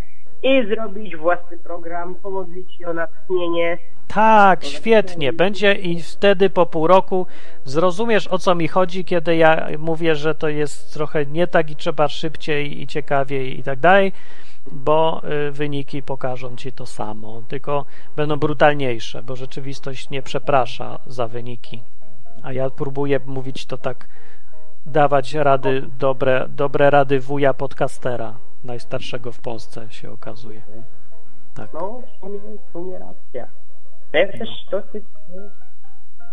i 0.43 0.67
zrobić 0.67 1.15
własny 1.15 1.57
program, 1.57 2.15
pomodlić 2.15 2.77
się 2.77 2.87
o 2.87 2.93
natchnienie. 2.93 3.77
Tak, 4.07 4.65
świetnie. 4.65 5.33
Będzie 5.33 5.73
i 5.73 6.01
wtedy 6.01 6.49
po 6.49 6.65
pół 6.65 6.87
roku 6.87 7.27
zrozumiesz 7.65 8.27
o 8.27 8.37
co 8.37 8.55
mi 8.55 8.67
chodzi, 8.67 9.05
kiedy 9.05 9.35
ja 9.35 9.67
mówię, 9.79 10.15
że 10.15 10.35
to 10.35 10.49
jest 10.49 10.93
trochę 10.93 11.25
nie 11.25 11.47
tak 11.47 11.71
i 11.71 11.75
trzeba 11.75 12.07
szybciej 12.07 12.81
i 12.81 12.87
ciekawiej 12.87 13.59
i 13.59 13.63
tak 13.63 13.79
dalej, 13.79 14.11
bo 14.71 15.21
y, 15.47 15.51
wyniki 15.51 16.03
pokażą 16.03 16.55
ci 16.55 16.71
to 16.71 16.85
samo, 16.85 17.41
tylko 17.47 17.85
będą 18.15 18.35
brutalniejsze, 18.35 19.23
bo 19.23 19.35
rzeczywistość 19.35 20.09
nie 20.09 20.21
przeprasza 20.21 20.99
za 21.07 21.27
wyniki. 21.27 21.83
A 22.43 22.53
ja 22.53 22.69
próbuję 22.69 23.19
mówić 23.25 23.65
to 23.65 23.77
tak, 23.77 24.07
dawać 24.85 25.33
rady, 25.33 25.81
dobre, 25.99 26.45
dobre 26.49 26.89
rady 26.89 27.19
wuja 27.19 27.53
podcastera, 27.53 28.33
najstarszego 28.63 29.31
w 29.31 29.41
Polsce 29.41 29.91
się 29.91 30.11
okazuje. 30.11 30.61
Tak. 31.55 31.73
No, 31.73 32.01
w 32.01 32.19
sumie, 32.19 32.39
w 32.39 32.71
sumie 32.71 32.99
racja. 32.99 33.47
Ja 34.13 34.19
jesteś 34.19 34.49
dosyć... 34.71 35.03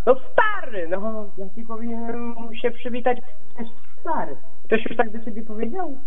No 0.06 0.14
stary, 0.32 0.88
no, 0.88 1.30
ja 1.38 1.46
ci 1.54 1.62
powinienem 1.64 2.34
się 2.62 2.70
przywitać, 2.70 3.18
cześć 3.58 3.70
stary. 4.00 4.36
Ktoś 4.64 4.84
już 4.86 4.96
tak 4.96 5.10
do 5.18 5.24
ciebie 5.24 5.42
powiedział? 5.42 5.98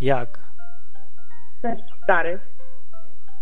Jak? 0.00 0.38
Cześć 1.62 1.82
stary. 2.04 2.40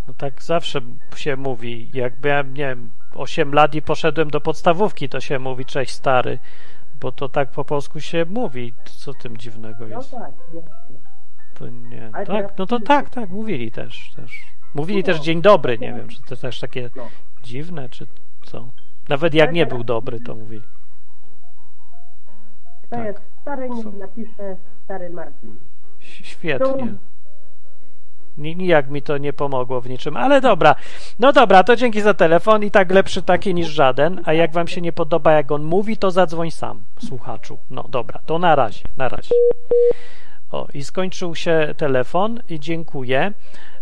No 0.09 0.15
tak 0.15 0.43
zawsze 0.43 0.81
się 1.17 1.37
mówi. 1.37 1.91
Jak 1.95 2.25
miałem, 2.25 2.55
nie 2.55 2.67
wiem, 2.67 2.91
8 3.15 3.53
lat 3.55 3.75
i 3.75 3.83
poszedłem 3.83 4.31
do 4.31 4.41
podstawówki, 4.41 5.09
to 5.09 5.21
się 5.21 5.39
mówi 5.39 5.65
cześć 5.65 5.93
stary, 5.93 6.39
bo 7.01 7.13
to 7.13 7.29
tak 7.29 7.51
po 7.51 7.65
polsku 7.65 8.01
się 8.01 8.25
mówi. 8.25 8.75
Co 8.85 9.15
tym 9.15 9.37
dziwnego 9.37 9.87
No 9.87 9.97
jest? 9.97 10.11
tak, 10.11 10.33
jasne. 10.55 11.02
To 11.63 11.69
nie. 11.69 12.11
Ale 12.13 12.27
Tak, 12.27 12.59
no 12.59 12.67
to 12.67 12.81
tak, 12.81 13.11
tak, 13.11 13.31
mówili 13.31 13.71
też. 13.71 14.13
też. 14.17 14.41
Mówili 14.75 14.99
No. 15.01 15.07
też 15.07 15.21
dzień 15.21 15.43
dobry, 15.43 15.79
nie 15.79 15.93
wiem, 15.93 16.09
czy 16.09 16.23
to 16.23 16.37
też 16.37 16.61
takie 16.61 16.91
No. 16.97 17.09
dziwne, 17.43 17.89
czy 17.89 18.07
co. 18.45 18.69
Nawet 19.09 19.35
jak 19.35 19.49
Ale 19.49 19.53
nie 19.55 19.65
teraz- 19.67 19.75
był 19.77 19.85
dobry, 19.85 20.21
to 20.21 20.35
mówili. 20.35 20.63
To 22.91 22.97
Tak. 22.97 23.05
jest 23.07 23.21
stary, 23.43 23.71
niech 23.71 23.87
napisze 23.95 24.57
stary 24.85 25.11
Marcin. 25.11 25.57
Ś- 26.01 26.21
Świetnie. 26.29 26.95
Ni- 28.39 28.57
Nijak 28.57 28.91
mi 28.91 29.03
to 29.03 29.19
nie 29.19 29.33
pomogło 29.33 29.81
w 29.81 29.89
niczym, 29.89 30.17
ale 30.17 30.41
dobra. 30.41 30.75
No 31.19 31.33
dobra, 31.33 31.65
to 31.65 31.77
dzięki 31.77 32.01
za 32.01 32.15
telefon 32.15 32.65
i 32.65 32.71
tak 32.71 32.91
lepszy 32.93 33.23
taki 33.23 33.55
niż 33.55 33.69
żaden. 33.69 34.21
A 34.25 34.33
jak 34.33 34.53
wam 34.53 34.69
się 34.69 34.81
nie 34.81 34.93
podoba, 34.93 35.33
jak 35.33 35.53
on 35.53 35.63
mówi, 35.65 35.97
to 35.97 36.11
zadzwoń 36.11 36.51
sam, 36.51 36.83
słuchaczu. 36.99 37.59
No 37.71 37.85
dobra, 37.89 38.21
to 38.27 38.39
na 38.39 38.55
razie, 38.55 38.85
na 38.97 39.09
razie. 39.09 39.35
O, 40.53 40.67
i 40.75 40.85
skończył 40.85 41.35
się 41.35 41.75
telefon 41.77 42.41
i 42.49 42.61
dziękuję. 42.61 43.33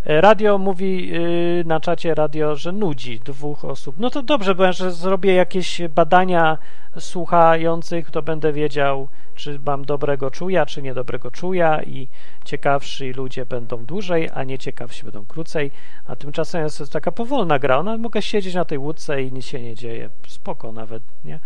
E, 0.06 0.20
Radio 0.20 0.58
mówi 0.58 1.08
yy, 1.08 1.64
na 1.66 1.80
czacie 1.80 2.14
radio, 2.14 2.56
że 2.56 2.72
nudzi 2.72 3.20
dwóch 3.20 3.64
osób. 3.64 3.96
No 3.98 4.10
to 4.10 4.22
dobrze, 4.22 4.54
bo 4.54 4.64
ja 4.64 4.72
że 4.72 4.92
zrobię 4.92 5.34
jakieś 5.34 5.82
badania 5.94 6.58
słuchających, 6.98 8.10
to 8.10 8.22
będę 8.22 8.52
wiedział, 8.52 9.08
czy 9.34 9.60
mam 9.66 9.84
dobrego 9.84 10.30
czuja, 10.30 10.66
czy 10.66 10.82
niedobrego 10.82 11.30
czuja 11.30 11.82
i 11.82 12.08
ciekawsi 12.44 13.12
ludzie 13.12 13.46
będą 13.46 13.84
dłużej, 13.84 14.28
a 14.34 14.44
nieciekawsi 14.44 15.04
będą 15.04 15.26
krócej, 15.26 15.70
a 16.06 16.16
tymczasem 16.16 16.62
jest 16.62 16.92
taka 16.92 17.12
powolna 17.12 17.58
gra. 17.58 17.78
Ona 17.78 17.96
mogę 17.96 18.22
siedzieć 18.22 18.54
na 18.54 18.64
tej 18.64 18.78
łódce 18.78 19.22
i 19.22 19.32
nic 19.32 19.44
się 19.46 19.60
nie 19.62 19.74
dzieje. 19.74 20.10
Spoko 20.26 20.72
nawet, 20.72 21.02
nie? 21.24 21.40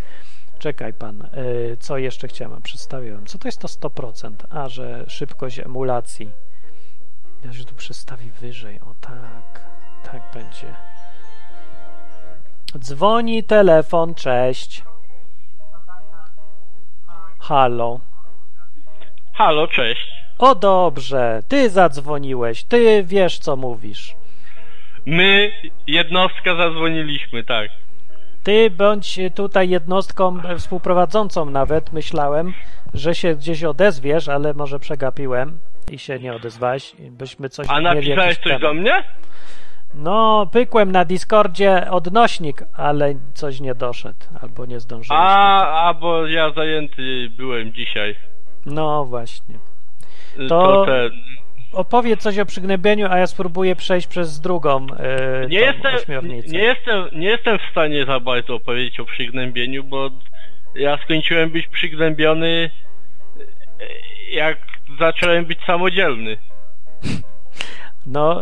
Czekaj 0.65 0.93
pan, 0.93 1.29
yy, 1.37 1.77
co 1.77 1.99
jeszcze 1.99 2.29
chciałem, 2.29 2.63
przedstawiłem. 2.63 3.27
Co 3.27 3.39
to 3.39 3.49
jest 3.49 3.61
to 3.61 3.69
100%? 3.69 4.31
A, 4.51 4.69
że 4.69 5.05
szybkość 5.09 5.59
emulacji. 5.59 6.31
Ja 7.45 7.53
się 7.53 7.65
tu 7.65 7.75
przestawi 7.75 8.31
wyżej. 8.31 8.81
O 8.81 8.95
tak, 9.01 9.61
tak 10.05 10.23
będzie. 10.35 10.75
Dzwoni 12.79 13.43
telefon, 13.43 14.15
cześć. 14.15 14.85
Halo. 17.41 18.01
Halo, 19.33 19.69
cześć. 19.69 20.11
O 20.39 20.55
dobrze, 20.55 21.43
ty 21.49 21.71
zadzwoniłeś, 21.71 22.65
ty 22.65 23.05
wiesz 23.07 23.39
co 23.39 23.57
mówisz. 23.57 24.15
My, 25.07 25.53
jednostka, 25.87 26.57
zadzwoniliśmy, 26.57 27.45
tak. 27.45 27.71
Ty 28.45 28.71
bądź 28.71 29.19
tutaj 29.35 29.69
jednostką 29.69 30.41
współprowadzącą 30.59 31.45
nawet, 31.45 31.93
myślałem, 31.93 32.55
że 32.95 33.15
się 33.15 33.35
gdzieś 33.35 33.65
odezwiesz, 33.65 34.29
ale 34.29 34.55
może 34.55 34.79
przegapiłem 34.79 35.59
i 35.91 35.99
się 35.99 36.19
nie 36.19 36.35
odezwałeś, 36.35 36.97
byśmy 37.11 37.49
coś 37.49 37.67
A 37.71 37.81
napisałeś 37.81 38.37
coś 38.37 38.45
temat. 38.45 38.61
do 38.63 38.75
mnie? 38.75 39.05
No, 39.95 40.47
pykłem 40.53 40.93
na 40.93 41.05
Discordzie 41.05 41.91
odnośnik, 41.91 42.63
ale 42.77 43.15
coś 43.35 43.61
nie 43.61 43.75
doszedł, 43.75 44.19
albo 44.43 44.67
nie 44.67 44.81
zdążyłem. 44.81 45.23
A, 45.23 45.89
a, 45.89 45.95
bo 45.95 46.27
ja 46.27 46.51
zajęty 46.53 47.31
byłem 47.37 47.73
dzisiaj. 47.73 48.17
No 48.67 49.05
właśnie. 49.05 49.55
Y, 50.39 50.47
To- 50.47 50.85
ten... 50.87 51.11
Opowiedz 51.75 52.23
coś 52.23 52.39
o 52.39 52.47
przygnębieniu, 52.47 53.07
a 53.11 53.19
ja 53.19 53.27
spróbuję 53.27 53.77
przejść 53.77 54.07
przez 54.07 54.41
drugą 54.41 54.87
yy, 54.87 55.49
Nie 55.49 55.59
jestem, 55.61 55.95
ośmiornicę. 55.95 56.49
nie, 56.49 56.59
jestem, 56.59 57.05
nie 57.13 57.29
jestem 57.29 57.59
w 57.59 57.71
stanie 57.71 58.05
za 58.05 58.21
bardzo 58.21 58.55
opowiedzieć 58.55 59.01
o 59.01 59.05
przygnębieniu, 59.05 59.85
bo 59.85 60.11
ja 60.75 60.99
skończyłem 61.05 61.51
być 61.51 61.67
przygnębiony 61.67 62.47
y, 62.47 62.71
jak 64.31 64.59
zacząłem 64.99 65.45
być 65.45 65.59
samodzielny. 65.67 66.37
No, 68.07 68.41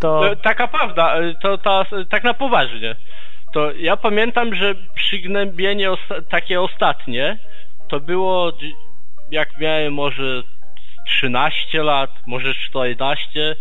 to... 0.00 0.36
Taka 0.42 0.68
prawda, 0.68 1.20
y, 1.20 1.34
to 1.42 1.58
ta, 1.58 1.84
tak 2.10 2.24
na 2.24 2.34
poważnie. 2.34 2.96
To 3.52 3.72
ja 3.72 3.96
pamiętam, 3.96 4.54
że 4.54 4.74
przygnębienie 4.94 5.90
osta- 5.90 6.22
takie 6.30 6.60
ostatnie 6.60 7.38
to 7.88 8.00
było 8.00 8.52
jak 9.30 9.58
miałem 9.58 9.94
może 9.94 10.42
13 11.18 11.82
lat, 11.82 12.10
może 12.26 12.54
14, 12.54 13.56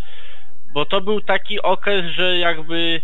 bo 0.73 0.85
to 0.85 1.01
był 1.01 1.21
taki 1.21 1.61
okres, 1.61 2.05
że 2.05 2.37
jakby 2.37 3.01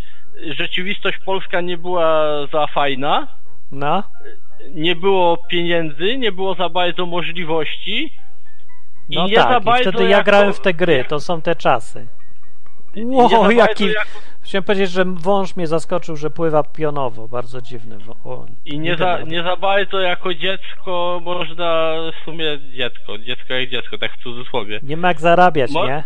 rzeczywistość 0.52 1.18
polska 1.26 1.62
nie 1.62 1.78
była 1.78 2.24
za 2.54 2.68
fajna, 2.68 3.28
No, 3.72 4.04
nie 4.70 4.96
było 4.96 5.38
pieniędzy, 5.38 6.18
nie 6.18 6.32
było 6.32 6.56
za 6.56 6.70
bardzo 6.70 7.06
możliwości. 7.06 8.14
i 9.10 9.16
no 9.16 9.28
nie 9.28 9.36
za 9.36 9.44
tak, 9.44 9.80
i 9.80 9.82
wtedy 9.82 10.10
ja 10.10 10.24
grałem 10.24 10.54
w 10.54 10.60
te 10.60 10.74
gry, 10.74 11.06
to 11.08 11.20
są 11.20 11.42
te 11.42 11.56
czasy. 11.56 12.08
Wow, 13.06 13.52
jaki... 13.52 13.86
jako- 13.88 14.10
Chciałem 14.42 14.64
powiedzieć, 14.64 14.92
że 14.92 15.06
wąż 15.06 15.56
mnie 15.56 15.68
zaskoczył, 15.68 16.16
że 16.16 16.30
pływa 16.30 16.64
pionowo, 16.64 17.28
bardzo 17.28 17.62
dziwne. 17.62 17.98
wo- 17.98 18.16
O, 18.32 18.46
I 18.66 18.80
nie 18.80 18.98
za, 18.98 19.22
nie 19.22 19.44
za 19.44 19.56
bardzo 19.56 20.00
jako 20.00 20.34
dziecko 20.34 21.20
można 21.24 21.94
w 22.22 22.26
sumie 22.26 22.60
dziecko, 22.74 23.18
dziecko 23.18 23.54
jak 23.54 23.70
dziecko, 23.70 23.98
tak 23.98 24.12
w 24.14 24.24
cudzysłowie. 24.24 24.80
nie 24.84 24.98
ma 24.98 25.08
jak 25.08 25.22
zarabiać, 25.22 25.72
Mo- 25.72 25.88
nie? 25.88 26.04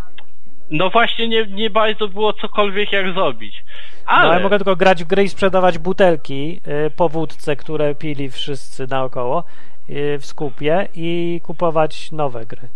No 0.69 0.89
właśnie 0.89 1.27
nie, 1.27 1.45
nie 1.45 1.69
bardzo 1.69 2.07
było 2.07 2.33
cokolwiek 2.33 2.91
jak 2.91 3.13
zrobić. 3.13 3.63
No, 4.05 4.11
Ale, 4.11 4.33
ja 4.37 4.39
mogę 4.43 4.57
tylko 4.57 4.75
grać 4.75 5.03
w 5.03 5.07
gry 5.07 5.23
i 5.23 5.29
sprzedawać 5.29 5.77
butelki 5.77 6.61
y, 6.87 6.91
po 6.91 7.09
wódce, 7.09 7.55
które 7.55 7.95
pili 7.95 8.29
wszyscy 8.31 8.87
naokoło 8.87 9.43
y, 9.89 10.17
w 10.19 10.25
skupie 10.25 10.87
i 10.95 11.41
kupować 11.43 12.11
nowe 12.11 12.45
gry. 12.45 12.67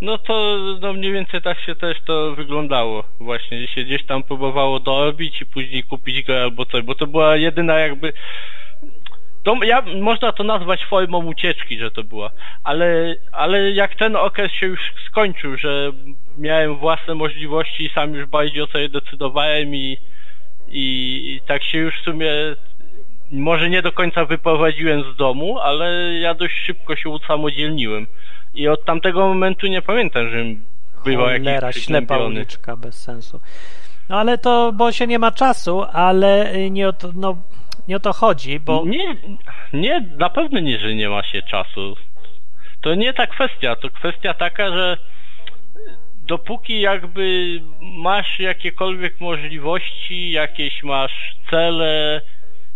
No 0.00 0.18
to 0.18 0.58
no 0.80 0.92
mniej 0.92 1.12
więcej 1.12 1.42
tak 1.42 1.60
się 1.60 1.74
też 1.74 2.00
to 2.00 2.34
wyglądało. 2.34 3.04
Właśnie 3.20 3.68
się 3.68 3.82
gdzieś 3.84 4.06
tam 4.06 4.22
próbowało 4.22 4.80
dorobić 4.80 5.40
i 5.40 5.46
później 5.46 5.82
kupić 5.82 6.22
grę 6.22 6.42
albo 6.42 6.66
coś, 6.66 6.82
bo 6.82 6.94
to 6.94 7.06
była 7.06 7.36
jedyna 7.36 7.78
jakby... 7.78 8.12
To 9.42 9.64
ja, 9.64 9.82
można 10.00 10.32
to 10.32 10.44
nazwać 10.44 10.84
formą 10.84 11.26
ucieczki, 11.26 11.78
że 11.78 11.90
to 11.90 12.04
była, 12.04 12.30
ale, 12.64 13.16
ale 13.32 13.70
jak 13.70 13.94
ten 13.94 14.16
okres 14.16 14.52
się 14.52 14.66
już 14.66 14.92
skończył, 15.06 15.56
że 15.56 15.92
miałem 16.38 16.76
własne 16.76 17.14
możliwości 17.14 17.84
i 17.84 17.88
sam 17.88 18.14
już 18.14 18.26
bardziej 18.26 18.62
o 18.62 18.66
sobie 18.66 18.88
decydowałem 18.88 19.74
i, 19.74 19.98
i, 20.68 20.84
i 21.34 21.40
tak 21.46 21.62
się 21.62 21.78
już 21.78 22.00
w 22.00 22.04
sumie 22.04 22.30
może 23.30 23.70
nie 23.70 23.82
do 23.82 23.92
końca 23.92 24.24
wyprowadziłem 24.24 25.12
z 25.12 25.16
domu, 25.16 25.58
ale 25.58 26.14
ja 26.14 26.34
dość 26.34 26.54
szybko 26.54 26.96
się 26.96 27.10
usamodzielniłem. 27.10 28.06
I 28.56 28.68
od 28.68 28.84
tamtego 28.84 29.28
momentu 29.28 29.66
nie 29.66 29.82
pamiętam, 29.82 30.30
żebym 30.30 30.64
bywał 31.04 31.28
jakiś 31.28 31.84
ślepa 31.84 32.18
uliczka, 32.18 32.76
bez 32.76 33.02
sensu. 33.02 33.40
No 34.08 34.18
ale 34.18 34.38
to, 34.38 34.72
bo 34.72 34.92
się 34.92 35.06
nie 35.06 35.18
ma 35.18 35.32
czasu, 35.32 35.82
ale 35.92 36.54
y, 36.54 36.70
nie 36.70 36.88
o 36.88 36.92
to, 36.92 37.10
no, 37.14 37.36
nie 37.88 37.96
o 37.96 38.00
to 38.00 38.12
chodzi, 38.12 38.60
bo... 38.60 38.84
Nie, 38.86 39.16
nie, 39.72 40.00
na 40.00 40.30
pewno 40.30 40.60
nie, 40.60 40.78
że 40.78 40.94
nie 40.94 41.08
ma 41.08 41.22
się 41.22 41.42
czasu. 41.42 41.96
To 42.80 42.94
nie 42.94 43.12
ta 43.12 43.26
kwestia, 43.26 43.76
to 43.76 43.90
kwestia 43.90 44.34
taka, 44.34 44.68
że 44.68 44.96
dopóki 46.26 46.80
jakby 46.80 47.58
masz 47.80 48.40
jakiekolwiek 48.40 49.20
możliwości, 49.20 50.30
jakieś 50.30 50.82
masz 50.82 51.36
cele, 51.50 52.20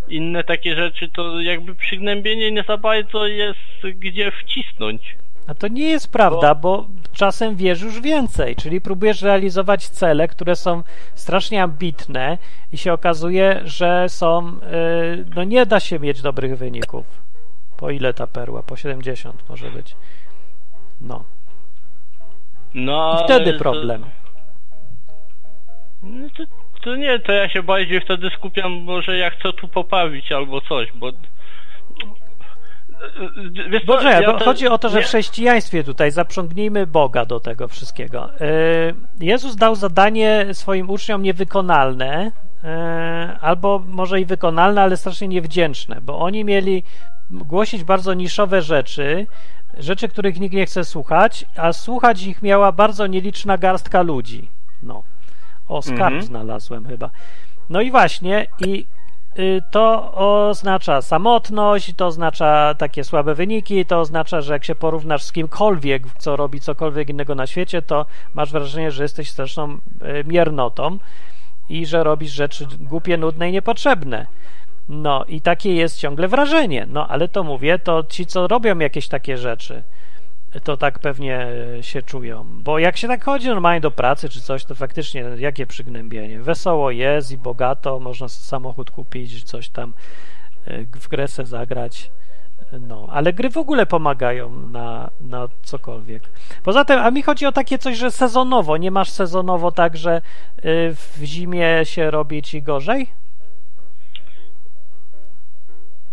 inne 0.08 0.44
takie 0.44 0.76
rzeczy, 0.76 1.08
to 1.08 1.40
jakby 1.40 1.74
przygnębienie 1.74 2.52
nie 2.52 2.62
za 2.62 2.76
bardzo 2.76 3.26
jest 3.26 3.86
gdzie 3.94 4.30
wcisnąć. 4.30 5.16
A 5.46 5.54
to 5.54 5.68
nie 5.68 5.88
jest 5.90 6.12
prawda, 6.12 6.54
bo 6.54 6.86
czasem 7.12 7.56
wiesz 7.56 7.80
już 7.82 8.00
więcej, 8.00 8.56
czyli 8.56 8.80
próbujesz 8.80 9.22
realizować 9.22 9.88
cele, 9.88 10.28
które 10.28 10.56
są 10.56 10.82
strasznie 11.14 11.62
ambitne 11.62 12.38
i 12.72 12.78
się 12.78 12.92
okazuje, 12.92 13.60
że 13.64 14.08
są, 14.08 14.48
y, 14.48 15.24
no 15.34 15.44
nie 15.44 15.66
da 15.66 15.80
się 15.80 15.98
mieć 15.98 16.22
dobrych 16.22 16.58
wyników. 16.58 17.06
Po 17.76 17.90
ile 17.90 18.14
ta 18.14 18.26
perła? 18.26 18.62
Po 18.62 18.76
70 18.76 19.48
może 19.48 19.70
być. 19.70 19.96
No. 21.00 21.24
No, 22.74 23.20
I 23.20 23.24
wtedy 23.24 23.52
to- 23.52 23.58
problem. 23.58 24.04
No 26.02 26.28
to, 26.36 26.44
to 26.80 26.96
nie, 26.96 27.18
to 27.18 27.32
ja 27.32 27.48
się 27.48 27.62
bardziej 27.62 28.00
wtedy 28.00 28.30
skupiam, 28.30 28.72
może 28.72 29.16
ja 29.16 29.30
chcę 29.30 29.52
tu 29.52 29.68
poprawić 29.68 30.32
albo 30.32 30.60
coś, 30.60 30.92
bo... 30.92 31.12
Wiesz 33.70 33.82
ja 34.04 34.38
to- 34.38 34.44
chodzi 34.44 34.68
o 34.68 34.78
to, 34.78 34.88
że 34.88 34.96
nie- 34.98 35.02
w 35.04 35.06
chrześcijaństwie 35.06 35.84
tutaj 35.84 36.10
zaprzągnijmy 36.10 36.86
Boga 36.86 37.24
do 37.24 37.40
tego 37.40 37.68
wszystkiego. 37.68 38.30
Y, 38.40 38.94
Jezus 39.20 39.56
dał 39.56 39.74
zadanie 39.76 40.46
swoim 40.52 40.90
uczniom 40.90 41.22
niewykonalne, 41.22 42.26
y, 42.26 42.68
albo 43.40 43.82
może 43.86 44.20
i 44.20 44.24
wykonalne, 44.24 44.82
ale 44.82 44.96
strasznie 44.96 45.28
niewdzięczne, 45.28 46.00
bo 46.02 46.18
oni 46.18 46.44
mieli 46.44 46.82
głosić 47.30 47.84
bardzo 47.84 48.14
niszowe 48.14 48.62
rzeczy, 48.62 49.26
rzeczy, 49.78 50.08
których 50.08 50.40
nikt 50.40 50.54
nie 50.54 50.66
chce 50.66 50.84
słuchać, 50.84 51.44
a 51.56 51.72
słuchać 51.72 52.22
ich 52.22 52.42
miała 52.42 52.72
bardzo 52.72 53.06
nieliczna 53.06 53.58
garstka 53.58 54.02
ludzi. 54.02 54.48
No. 54.82 55.02
O, 55.68 55.82
skarb 55.82 56.00
Mhm. 56.00 56.22
znalazłem 56.22 56.84
chyba. 56.86 57.10
No 57.70 57.80
i 57.80 57.90
właśnie, 57.90 58.46
i 58.66 58.86
to 59.70 60.12
oznacza 60.48 61.02
samotność, 61.02 61.94
to 61.96 62.06
oznacza 62.06 62.74
takie 62.78 63.04
słabe 63.04 63.34
wyniki, 63.34 63.86
to 63.86 64.00
oznacza, 64.00 64.40
że 64.40 64.52
jak 64.52 64.64
się 64.64 64.74
porównasz 64.74 65.22
z 65.22 65.32
kimkolwiek, 65.32 66.02
co 66.18 66.36
robi 66.36 66.60
cokolwiek 66.60 67.08
innego 67.08 67.34
na 67.34 67.46
świecie, 67.46 67.82
to 67.82 68.06
masz 68.34 68.52
wrażenie, 68.52 68.90
że 68.90 69.02
jesteś 69.02 69.30
straszną 69.30 69.74
y, 69.74 69.78
miernotą 70.26 70.98
i 71.68 71.86
że 71.86 72.04
robisz 72.04 72.32
rzeczy 72.32 72.66
głupie, 72.80 73.16
nudne 73.16 73.48
i 73.48 73.52
niepotrzebne. 73.52 74.26
No 74.88 75.24
i 75.24 75.40
takie 75.40 75.74
jest 75.74 75.98
ciągle 75.98 76.28
wrażenie. 76.28 76.86
No 76.90 77.08
ale 77.08 77.28
to 77.28 77.44
mówię, 77.44 77.78
to 77.78 78.02
ci, 78.02 78.26
co 78.26 78.48
robią 78.48 78.78
jakieś 78.78 79.08
takie 79.08 79.38
rzeczy, 79.38 79.82
to 80.64 80.76
tak 80.76 80.98
pewnie 80.98 81.46
e, 81.78 81.82
się 81.82 82.02
czują. 82.02 82.46
Bo 82.62 82.78
jak 82.78 82.96
się 82.96 83.08
tak 83.08 83.24
chodzi 83.24 83.48
normalnie 83.48 83.80
do 83.80 83.90
pracy 83.90 84.28
czy 84.28 84.40
coś, 84.40 84.64
to 84.64 84.74
faktycznie 84.74 85.24
jakie 85.36 85.66
przygnębienie. 85.66 86.40
Wesoło 86.40 86.90
jest 86.90 87.32
i 87.32 87.38
bogato, 87.38 88.00
można 88.00 88.28
samochód 88.28 88.90
kupić, 88.90 89.44
coś 89.44 89.68
tam 89.68 89.94
e, 90.64 90.84
w 90.84 91.08
grę 91.08 91.28
zagrać. 91.28 92.10
No, 92.80 93.08
ale 93.10 93.32
gry 93.32 93.50
w 93.50 93.56
ogóle 93.56 93.86
pomagają 93.86 94.66
na, 94.66 95.10
na 95.20 95.48
cokolwiek. 95.62 96.22
Poza 96.62 96.84
tym, 96.84 96.98
a 96.98 97.10
mi 97.10 97.22
chodzi 97.22 97.46
o 97.46 97.52
takie 97.52 97.78
coś, 97.78 97.96
że 97.96 98.10
sezonowo. 98.10 98.76
Nie 98.76 98.90
masz 98.90 99.10
sezonowo 99.10 99.72
tak, 99.72 99.96
że 99.96 100.16
y, 100.16 100.20
w 100.94 101.18
zimie 101.24 101.80
się 101.84 102.10
robi 102.10 102.42
ci 102.42 102.62
gorzej? 102.62 103.06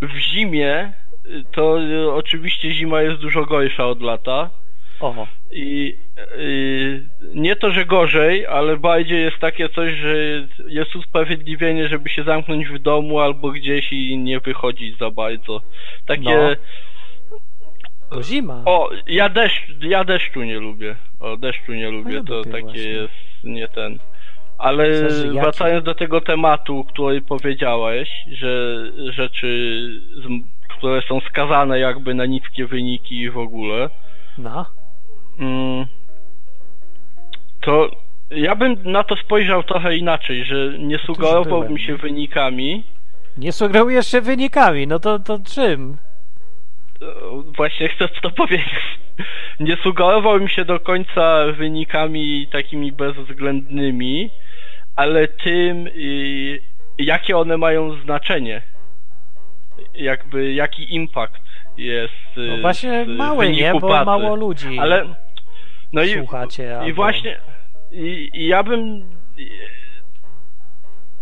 W 0.02 0.18
zimie 0.18 0.94
to 1.52 1.82
y, 1.82 2.12
oczywiście 2.12 2.72
zima 2.72 3.02
jest 3.02 3.22
dużo 3.22 3.46
gorsza 3.46 3.86
od 3.86 4.02
lata. 4.02 4.50
O, 5.00 5.28
I 5.52 5.98
y, 6.38 7.10
nie 7.34 7.56
to, 7.56 7.72
że 7.72 7.86
gorzej, 7.86 8.46
ale 8.46 8.78
bardziej 8.78 9.22
jest 9.22 9.38
takie 9.40 9.70
coś, 9.70 9.94
że 9.96 10.16
jest 10.68 10.96
usprawiedliwienie, 10.96 11.88
żeby 11.88 12.10
się 12.10 12.24
zamknąć 12.24 12.68
w 12.68 12.80
domu 12.80 13.20
albo 13.20 13.52
gdzieś 13.52 13.94
i 13.94 14.18
nie 14.18 14.40
wychodzić 14.40 14.98
za 14.98 15.12
bardzo. 15.12 15.62
Takie. 16.06 16.58
to 18.10 18.24
zima. 18.24 18.62
O, 18.66 18.90
ja 19.08 19.30
deszcz, 19.30 19.64
ja 19.82 20.04
deszczu 20.04 20.44
nie 20.44 20.60
lubię. 20.60 20.96
O, 21.20 21.38
deszczu 21.38 21.74
nie 21.74 21.92
lubię, 21.92 22.16
ja 22.16 22.24
to 22.24 22.44
takie 22.44 22.62
właśnie. 22.62 22.82
jest 22.82 23.14
nie 23.44 23.68
ten. 23.68 24.00
Ale 24.58 25.10
wracając 25.34 25.86
do 25.86 25.96
tego 25.96 26.22
tematu, 26.22 26.84
który 26.84 27.22
powiedziałeś, 27.22 28.10
że 28.32 28.84
rzeczy, 29.12 29.82
z, 30.16 30.28
które 30.78 31.02
są 31.02 31.20
skazane 31.20 31.80
jakby 31.80 32.14
na 32.14 32.26
niskie 32.26 32.66
wyniki 32.66 33.30
w 33.30 33.38
ogóle, 33.38 33.90
No, 34.38 34.66
mm, 35.40 35.86
to 37.62 37.90
ja 38.32 38.56
bym 38.56 38.76
na 38.84 39.04
to 39.04 39.16
spojrzał 39.16 39.64
trochę 39.64 39.96
inaczej, 39.96 40.46
że 40.46 40.80
nie 40.80 40.98
sugerowałbym 40.98 41.68
byłem, 41.68 41.78
się 41.78 41.96
wynikami, 41.96 42.84
nie 43.38 43.52
sugerujesz 43.52 44.08
się 44.08 44.22
wynikami, 44.22 44.88
no 44.88 45.00
to, 45.00 45.20
to 45.20 45.40
czym? 45.40 45.98
Właśnie 47.58 47.88
chcę 47.88 48.08
to 48.22 48.32
powiedzieć. 48.32 48.98
Nie 49.60 49.76
sugerowałbym 49.76 50.48
się 50.48 50.66
do 50.66 50.80
końca 50.80 51.46
wynikami 51.58 52.48
takimi 52.52 52.92
bezwzględnymi, 52.92 54.30
ale 54.96 55.28
tym, 55.28 55.88
y, 55.88 56.60
jakie 56.98 57.38
one 57.38 57.58
mają 57.58 58.02
znaczenie. 58.02 58.62
Jakby, 59.98 60.54
jaki 60.54 60.96
impact 60.96 61.42
jest. 61.78 62.14
y, 62.38 62.48
No 62.48 62.58
właśnie 62.62 63.06
z 63.06 63.08
mały, 63.08 63.50
nie? 63.50 63.72
Bo 63.74 63.88
pracy. 63.88 64.06
mało 64.06 64.36
ludzi 64.36 64.80
Ale. 64.80 65.06
No 65.94 66.02
i, 66.04 66.14
słuchacie. 66.14 66.64
i 66.64 66.74
albo- 66.74 66.96
właśnie. 66.96 67.38
I, 67.92 68.30
I 68.34 68.48
ja 68.48 68.64
bym. 68.64 68.82
y, 69.40 69.44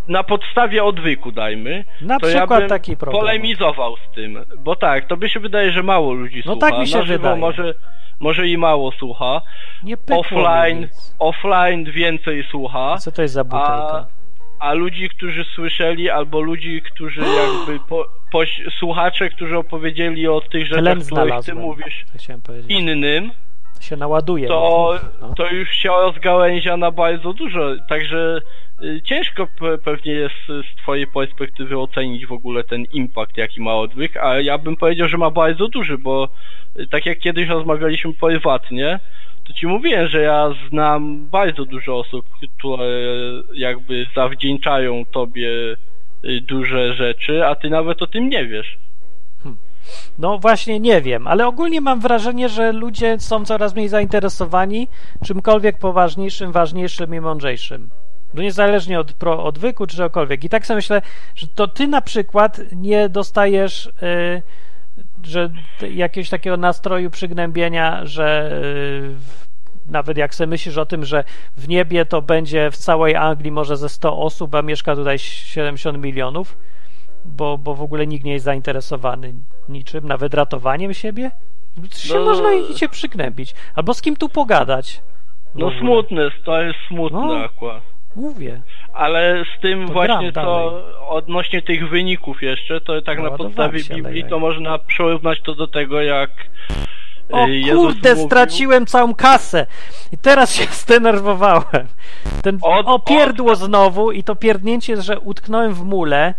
Na 0.08 0.24
podstawie 0.24 0.84
odwyku 0.84 1.32
dajmy, 1.32 1.84
Na 2.02 2.20
to 2.20 2.28
ja 2.30 2.38
przykład 2.38 2.60
bym 2.60 2.70
taki 2.70 2.98
problem. 2.98 3.22
polemizował 3.22 3.96
z 3.98 4.16
tym, 4.16 4.46
bo 4.60 4.76
tak, 4.76 5.08
to 5.08 5.18
by 5.18 5.30
się 5.30 5.40
wydaje, 5.40 5.72
że 5.72 5.84
mało 5.84 6.14
ludzi 6.14 6.44
No 6.46 6.52
słucha. 6.54 6.70
tak 6.70 6.80
mi 6.80 6.88
się 6.88 6.98
Na 6.98 7.04
żywo 7.06 7.18
wydaje. 7.24 7.42
Może, 7.42 7.74
może 8.20 8.48
i 8.48 8.58
mało 8.58 8.92
słucha. 8.92 9.42
Nie 9.84 9.96
Offline, 10.12 10.88
offline 11.20 11.84
więcej 11.92 12.44
słucha. 12.52 12.98
Co 12.98 13.12
to 13.12 13.22
jest 13.22 13.34
za 13.34 13.44
butelka? 13.44 13.72
A 13.72 14.06
ludzi, 14.74 15.10
którzy 15.10 15.44
słyszeli, 15.44 16.10
albo 16.10 16.42
ludzi, 16.42 16.82
którzy 16.82 17.22
jakby 17.42 17.80
po, 17.90 18.06
po, 18.32 18.42
słuchacze, 18.80 19.30
którzy 19.30 19.58
opowiedzieli 19.58 20.28
o 20.28 20.42
tych 20.42 20.66
rzeczach, 20.66 20.98
o 20.98 21.06
których 21.06 21.46
ty 21.46 21.56
mówisz 21.56 22.06
innym, 22.70 23.32
się 23.82 23.96
naładuje. 23.96 24.48
to, 24.48 25.00
no. 25.22 25.34
to 25.34 25.52
już 25.52 25.70
się 25.70 25.90
rozgałęzia 25.90 26.78
na 26.78 26.92
bardzo 26.92 27.34
dużo. 27.34 27.76
Także 27.90 28.42
y, 28.84 29.02
ciężko 29.04 29.48
pe- 29.60 29.78
pewnie 29.78 30.12
jest 30.12 30.50
y, 30.50 30.64
z 30.74 30.76
twojej 30.76 31.08
perspektywy 31.08 31.80
ocenić 31.80 32.26
w 32.26 32.32
ogóle 32.32 32.64
ten 32.64 32.86
impact, 32.94 33.38
jaki 33.38 33.62
ma 33.62 33.76
odwyk, 33.76 34.18
a 34.18 34.40
ja 34.40 34.58
bym 34.58 34.76
powiedział, 34.76 35.08
że 35.08 35.18
ma 35.18 35.32
bardzo 35.32 35.68
duży, 35.68 35.98
bo 35.98 36.30
y, 36.80 36.88
tak 36.88 37.06
jak 37.06 37.20
kiedyś 37.20 37.48
rozmawialiśmy 37.48 38.14
prywatnie, 38.14 39.00
to 39.48 39.54
ci 39.54 39.68
mówiłem, 39.68 40.08
że 40.08 40.22
ja 40.22 40.50
znam 40.70 41.28
bardzo 41.28 41.66
dużo 41.66 42.00
osób, 42.00 42.26
które 42.58 42.86
jakby 43.54 44.06
zawdzięczają 44.16 45.06
tobie 45.06 45.50
y, 46.26 46.42
duże 46.42 46.94
rzeczy, 46.94 47.46
a 47.46 47.56
ty 47.56 47.70
nawet 47.70 48.02
o 48.02 48.08
tym 48.08 48.30
nie 48.30 48.46
wiesz. 48.46 48.78
No 50.18 50.38
właśnie 50.38 50.80
nie 50.80 51.02
wiem, 51.02 51.28
ale 51.28 51.48
ogólnie 51.48 51.82
mam 51.82 52.00
wrażenie, 52.00 52.50
że 52.50 52.72
ludzie 52.72 53.20
są 53.20 53.46
coraz 53.46 53.76
mniej 53.76 53.90
zainteresowani 53.90 54.88
czymkolwiek 55.24 55.78
poważniejszym, 55.78 56.52
ważniejszym 56.52 57.16
i 57.16 57.20
mądrzejszym. 57.20 57.90
No 58.34 58.42
niezależnie 58.42 59.00
od 59.00 59.14
pro, 59.14 59.44
odwyku 59.44 59.88
czy 59.88 59.98
czegokolwiek. 59.98 60.44
I 60.44 60.50
tak 60.50 60.66
sobie 60.66 60.76
myślę, 60.76 61.02
że 61.36 61.48
to 61.48 61.68
ty 61.68 61.88
na 61.88 62.02
przykład 62.02 62.62
nie 62.72 63.10
dostajesz 63.10 63.86
y, 63.86 63.92
że 65.26 65.50
jakiegoś 65.92 66.30
takiego 66.30 66.58
nastroju 66.58 67.10
przygnębienia, 67.10 68.06
że 68.06 68.52
y, 69.88 69.92
nawet 69.92 70.18
jak 70.18 70.36
sobie 70.36 70.48
myślisz 70.48 70.78
o 70.78 70.86
tym, 70.86 71.06
że 71.06 71.24
w 71.58 71.68
niebie 71.68 72.06
to 72.06 72.22
będzie 72.22 72.72
w 72.72 72.78
całej 72.78 73.16
Anglii 73.16 73.52
może 73.52 73.78
ze 73.78 73.90
100 73.90 74.18
osób, 74.18 74.56
a 74.56 74.62
mieszka 74.62 74.96
tutaj 74.96 75.20
70 75.20 75.98
milionów, 75.98 76.58
bo, 77.26 77.58
bo 77.58 77.76
w 77.76 77.82
ogóle 77.82 78.08
nikt 78.08 78.26
nie 78.26 78.34
jest 78.34 78.46
zainteresowany 78.46 79.34
niczym, 79.70 80.08
nawet 80.08 80.34
ratowaniem 80.34 80.94
siebie? 80.94 81.32
Się 81.96 82.16
No- 82.16 82.26
można 82.26 82.54
i 82.54 82.74
cię 82.76 82.90
przygnębić. 82.90 83.56
Albo 83.76 83.94
z 83.94 84.02
kim 84.02 84.16
tu 84.16 84.30
pogadać? 84.30 85.02
No 85.56 85.72
smutne, 85.80 86.32
to 86.46 86.62
jest 86.62 86.80
smutne 86.88 87.20
No. 87.20 87.38
akurat. 87.46 87.84
Mówię. 88.16 88.62
Ale 88.94 89.44
z 89.58 89.62
tym 89.62 89.88
To 89.88 89.94
właśnie 89.94 90.32
to 90.32 90.82
odnośnie 91.08 91.62
tych 91.62 91.90
wyników 91.90 92.44
jeszcze, 92.44 92.82
to 92.82 93.02
tak 93.02 93.18
na 93.18 93.24
Ładowałem 93.24 93.54
podstawie 93.54 93.96
Biblii 93.96 94.24
to 94.30 94.40
można 94.40 94.78
przyrównać 94.80 95.42
to 95.42 95.56
do 95.56 95.68
tego 95.68 96.02
jak 96.02 96.30
O 97.32 97.48
y, 97.48 97.56
Jezus 97.56 97.76
kurde, 97.94 98.10
mówił, 98.10 98.26
straciłem 98.28 98.86
całą 98.86 99.16
kasę. 99.16 99.68
I 100.12 100.18
teraz 100.18 100.56
się 100.56 100.66
zdenerwowałem. 100.84 101.88
Ten 102.42 102.60
Od- 102.62 102.88
opierdło 102.88 103.56
znowu 103.56 104.12
i 104.12 104.24
to 104.24 104.36
pierdnięcie, 104.36 105.02
że 105.02 105.20
utknąłem 105.20 105.74
w 105.74 105.84
mule. 105.84 106.34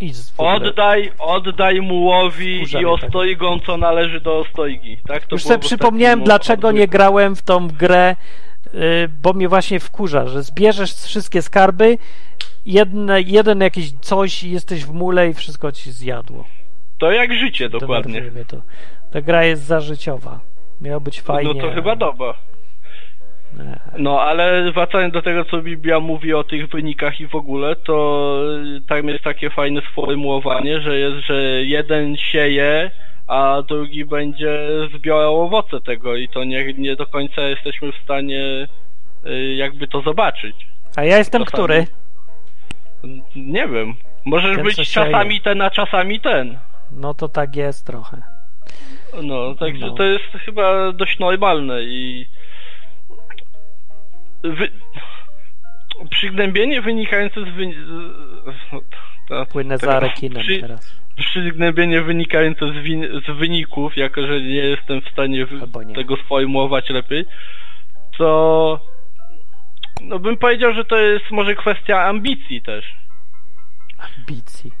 I 0.00 0.12
w 0.12 0.40
Oddaj, 0.40 1.12
oddaj 1.18 1.80
mułowi 1.80 2.62
i 2.62 2.76
mnie 2.76 2.98
tak. 3.00 3.66
co 3.66 3.76
należy 3.76 4.20
do 4.20 4.38
ostojgi. 4.38 4.96
Tak 5.06 5.26
to 5.26 5.34
Już 5.34 5.42
sobie 5.42 5.58
przypomniałem, 5.58 6.24
dlaczego 6.24 6.72
nie 6.72 6.88
grałem 6.88 7.36
w 7.36 7.42
tą 7.42 7.68
grę, 7.68 8.16
bo 9.22 9.32
mnie 9.32 9.48
właśnie 9.48 9.80
wkurza, 9.80 10.26
że 10.26 10.42
zbierzesz 10.42 10.94
wszystkie 10.94 11.42
skarby, 11.42 11.98
jedne, 12.66 13.20
jeden 13.20 13.60
jakiś 13.60 13.92
coś 13.92 14.44
i 14.44 14.50
jesteś 14.50 14.84
w 14.84 14.92
mule 14.92 15.28
i 15.28 15.34
wszystko 15.34 15.72
ci 15.72 15.92
zjadło. 15.92 16.44
To 16.98 17.12
jak 17.12 17.34
życie 17.34 17.68
dokładnie. 17.68 18.22
To. 18.48 18.56
Ta 19.12 19.20
gra 19.20 19.44
jest 19.44 19.62
zażyciowa. 19.62 20.40
Miało 20.80 21.00
być 21.00 21.20
fajnie. 21.20 21.54
No 21.54 21.60
to 21.60 21.70
chyba 21.74 21.96
dobra. 21.96 22.34
Nie. 23.58 23.80
No, 23.98 24.20
ale 24.20 24.72
wracając 24.72 25.14
do 25.14 25.22
tego, 25.22 25.44
co 25.44 25.62
Biblia 25.62 26.00
mówi 26.00 26.34
o 26.34 26.44
tych 26.44 26.68
wynikach 26.68 27.20
i 27.20 27.26
w 27.26 27.34
ogóle, 27.34 27.76
to 27.76 28.36
y, 28.76 28.80
tam 28.88 29.08
jest 29.08 29.24
takie 29.24 29.50
fajne 29.50 29.80
sformułowanie, 29.92 30.80
że 30.80 30.98
jest, 30.98 31.26
że 31.26 31.42
jeden 31.64 32.16
sieje, 32.16 32.90
a 33.30 33.62
drugi 33.68 34.04
będzie 34.04 34.58
zbierał 34.96 35.40
owoce 35.42 35.80
tego 35.80 36.16
i 36.16 36.28
to 36.28 36.44
nie, 36.44 36.72
nie 36.72 36.96
do 36.96 37.06
końca 37.06 37.42
jesteśmy 37.42 37.92
w 37.92 37.96
stanie 38.04 38.68
y, 39.26 39.54
jakby 39.54 39.88
to 39.88 40.00
zobaczyć. 40.02 40.56
A 40.96 41.04
ja 41.04 41.18
jestem 41.18 41.44
Czasami. 41.44 41.62
który? 41.64 41.86
Nie 43.36 43.68
wiem. 43.68 43.94
Możesz 44.24 44.56
Ten, 44.56 44.64
być 44.64 44.92
czasami 44.92 45.40
ten, 45.40 45.62
a 45.62 45.70
czasami 45.70 46.20
ten. 46.20 46.58
No 46.92 47.14
to 47.14 47.28
tak 47.28 47.56
jest 47.56 47.86
trochę. 47.86 48.22
No, 49.22 49.54
także 49.54 49.86
No. 49.86 49.92
to 49.94 50.02
jest 50.04 50.24
chyba 50.44 50.92
dość 50.92 51.18
normalne 51.18 51.82
i 51.82 52.26
wy... 54.42 54.70
przygnębienie 56.10 56.82
wynikające 56.82 57.40
z, 57.40 57.44
wy... 57.48 57.66
to- 59.28 59.46
Płynę 59.46 59.78
za 59.78 60.00
rekinem 60.00 60.42
przy... 60.42 60.60
teraz. 60.60 60.99
Przygnębienie 61.20 62.02
wynikające 62.02 62.72
z, 62.72 62.82
win... 62.82 63.06
z 63.26 63.38
wyników, 63.38 63.96
jako 63.96 64.26
że 64.26 64.40
nie 64.40 64.54
jestem 64.54 65.00
w 65.00 65.08
stanie 65.08 65.46
nie. 65.46 65.94
tego 65.94 66.16
sformułować 66.16 66.90
lepiej, 66.90 67.24
to 68.18 68.80
no 70.00 70.18
bym 70.18 70.36
powiedział, 70.36 70.74
że 70.74 70.84
to 70.84 70.96
jest 70.96 71.30
może 71.30 71.54
kwestia 71.54 72.04
ambicji 72.04 72.62
też. 72.62 72.84
Ambicji. 73.98 74.72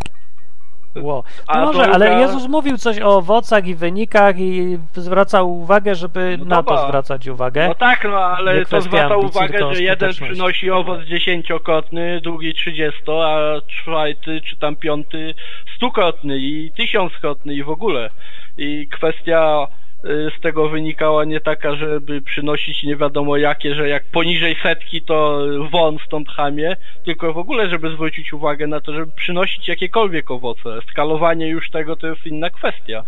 A 1.46 1.60
No 1.60 1.66
może, 1.66 1.78
druga- 1.82 1.94
ale 1.94 2.20
Jezus 2.20 2.48
mówił 2.48 2.76
coś 2.76 3.00
o 3.00 3.16
owocach 3.16 3.66
i 3.66 3.74
wynikach 3.74 4.38
i 4.38 4.78
zwracał 4.92 5.52
uwagę, 5.52 5.94
żeby 5.94 6.36
No 6.38 6.44
na 6.44 6.62
to 6.62 6.86
zwracać 6.86 7.26
uwagę. 7.28 7.68
No 7.68 7.74
tak, 7.74 8.04
no 8.04 8.16
ale 8.18 8.66
to 8.66 8.80
zwraca 8.80 9.16
uwagę, 9.16 9.74
że 9.74 9.82
jeden 9.82 10.10
przynosi 10.12 10.70
owoc 10.70 11.00
dziesięciokrotny, 11.04 12.20
drugi 12.20 12.54
trzydziesto, 12.54 13.26
a 13.28 13.60
czwarty 13.66 14.40
czy 14.40 14.56
tam 14.56 14.76
piąty 14.76 15.34
stukrotny 15.76 16.38
i 16.38 16.72
tysiąckrotny 16.76 17.54
i 17.54 17.62
w 17.62 17.70
ogóle. 17.70 18.10
I 18.58 18.88
kwestia 18.92 19.66
z 20.02 20.40
tego 20.40 20.68
wynikała 20.68 21.24
nie 21.24 21.40
taka, 21.40 21.76
żeby 21.76 22.22
przynosić 22.22 22.82
nie 22.82 22.96
wiadomo 22.96 23.36
jakie, 23.36 23.74
że 23.74 23.88
jak 23.88 24.04
poniżej 24.04 24.56
setki 24.62 25.02
to 25.02 25.40
won 25.70 25.96
stąd 26.06 26.28
chamie, 26.28 26.76
tylko 27.04 27.32
w 27.32 27.38
ogóle, 27.38 27.68
żeby 27.68 27.90
zwrócić 27.90 28.32
uwagę 28.32 28.66
na 28.66 28.80
to, 28.80 28.92
żeby 28.92 29.12
przynosić 29.12 29.68
jakiekolwiek 29.68 30.30
owoce. 30.30 30.78
Skalowanie 30.90 31.48
już 31.48 31.70
tego 31.70 31.96
to 31.96 32.06
jest 32.06 32.26
inna 32.26 32.50
kwestia. 32.50 33.04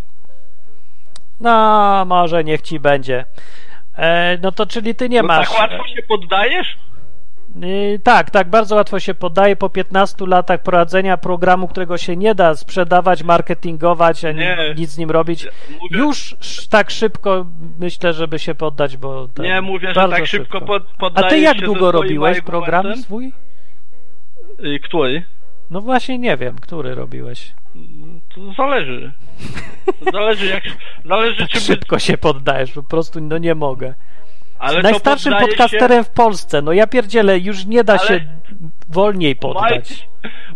No, 1.41 2.05
może 2.07 2.45
niech 2.45 2.63
ci 2.63 2.81
będzie. 2.81 3.25
E, 3.97 4.39
no 4.43 4.53
to 4.53 4.67
czyli 4.67 4.95
ty 4.95 5.09
nie 5.09 5.23
no 5.23 5.29
masz. 5.29 5.49
Tak 5.49 5.59
łatwo 5.59 5.89
się 5.89 6.03
poddajesz? 6.03 6.77
Y, 7.65 8.01
tak, 8.03 8.31
tak, 8.31 8.51
bardzo 8.51 8.77
łatwo 8.77 9.01
się 9.01 9.15
poddaje 9.15 9.57
po 9.57 9.69
15 9.71 10.27
latach 10.27 10.63
prowadzenia 10.63 11.17
programu, 11.17 11.69
którego 11.69 11.99
się 11.99 12.17
nie 12.17 12.35
da 12.35 12.55
sprzedawać, 12.55 13.23
marketingować, 13.23 14.25
ani 14.25 14.39
Nie. 14.39 14.75
nic 14.79 14.91
z 14.91 14.99
nim 14.99 15.11
robić. 15.11 15.49
Mówię, 15.81 15.99
Już 15.99 16.37
tak 16.71 16.91
szybko 16.91 17.47
myślę, 17.79 18.13
żeby 18.13 18.39
się 18.39 18.55
poddać, 18.55 18.97
bo. 18.97 19.29
to 19.35 19.43
Nie 19.43 19.61
mówię, 19.61 19.89
że 19.95 20.09
tak 20.09 20.27
szybko 20.27 20.61
pod, 20.61 20.83
A 21.15 21.23
ty 21.23 21.41
jak 21.41 21.59
długo 21.61 21.93
robiłeś 21.93 22.41
program 22.41 22.97
swój? 22.97 23.33
Y, 24.65 24.81
Który? 24.85 25.25
No 25.71 25.81
właśnie 25.81 26.19
nie 26.19 26.37
wiem, 26.37 26.57
który 26.61 26.95
robiłeś. 26.95 27.55
To 28.35 28.53
zależy. 28.53 29.13
Zależy 30.13 30.47
jak. 30.47 30.65
Zależy 31.05 31.39
Tak 31.39 31.49
czy. 31.49 31.59
by- 31.59 31.65
szybko 31.65 31.99
się 31.99 32.19
poddajesz, 32.19 32.73
po 32.73 32.83
prostu 32.83 33.21
no 33.21 33.39
nie 33.39 33.55
mogę. 33.55 33.95
Ale 34.63 34.83
Najstarszym 34.83 35.35
podcasterem 35.41 36.05
w 36.05 36.11
Polsce, 36.11 36.63
no 36.63 36.73
ja 36.73 36.87
pierdzielę, 36.87 37.39
już 37.39 37.67
nie 37.67 37.85
da 37.85 37.93
Ale- 37.93 38.09
się 38.09 38.21
wolniej 38.89 39.33
Się... 39.33 39.37
poddać. 39.37 40.09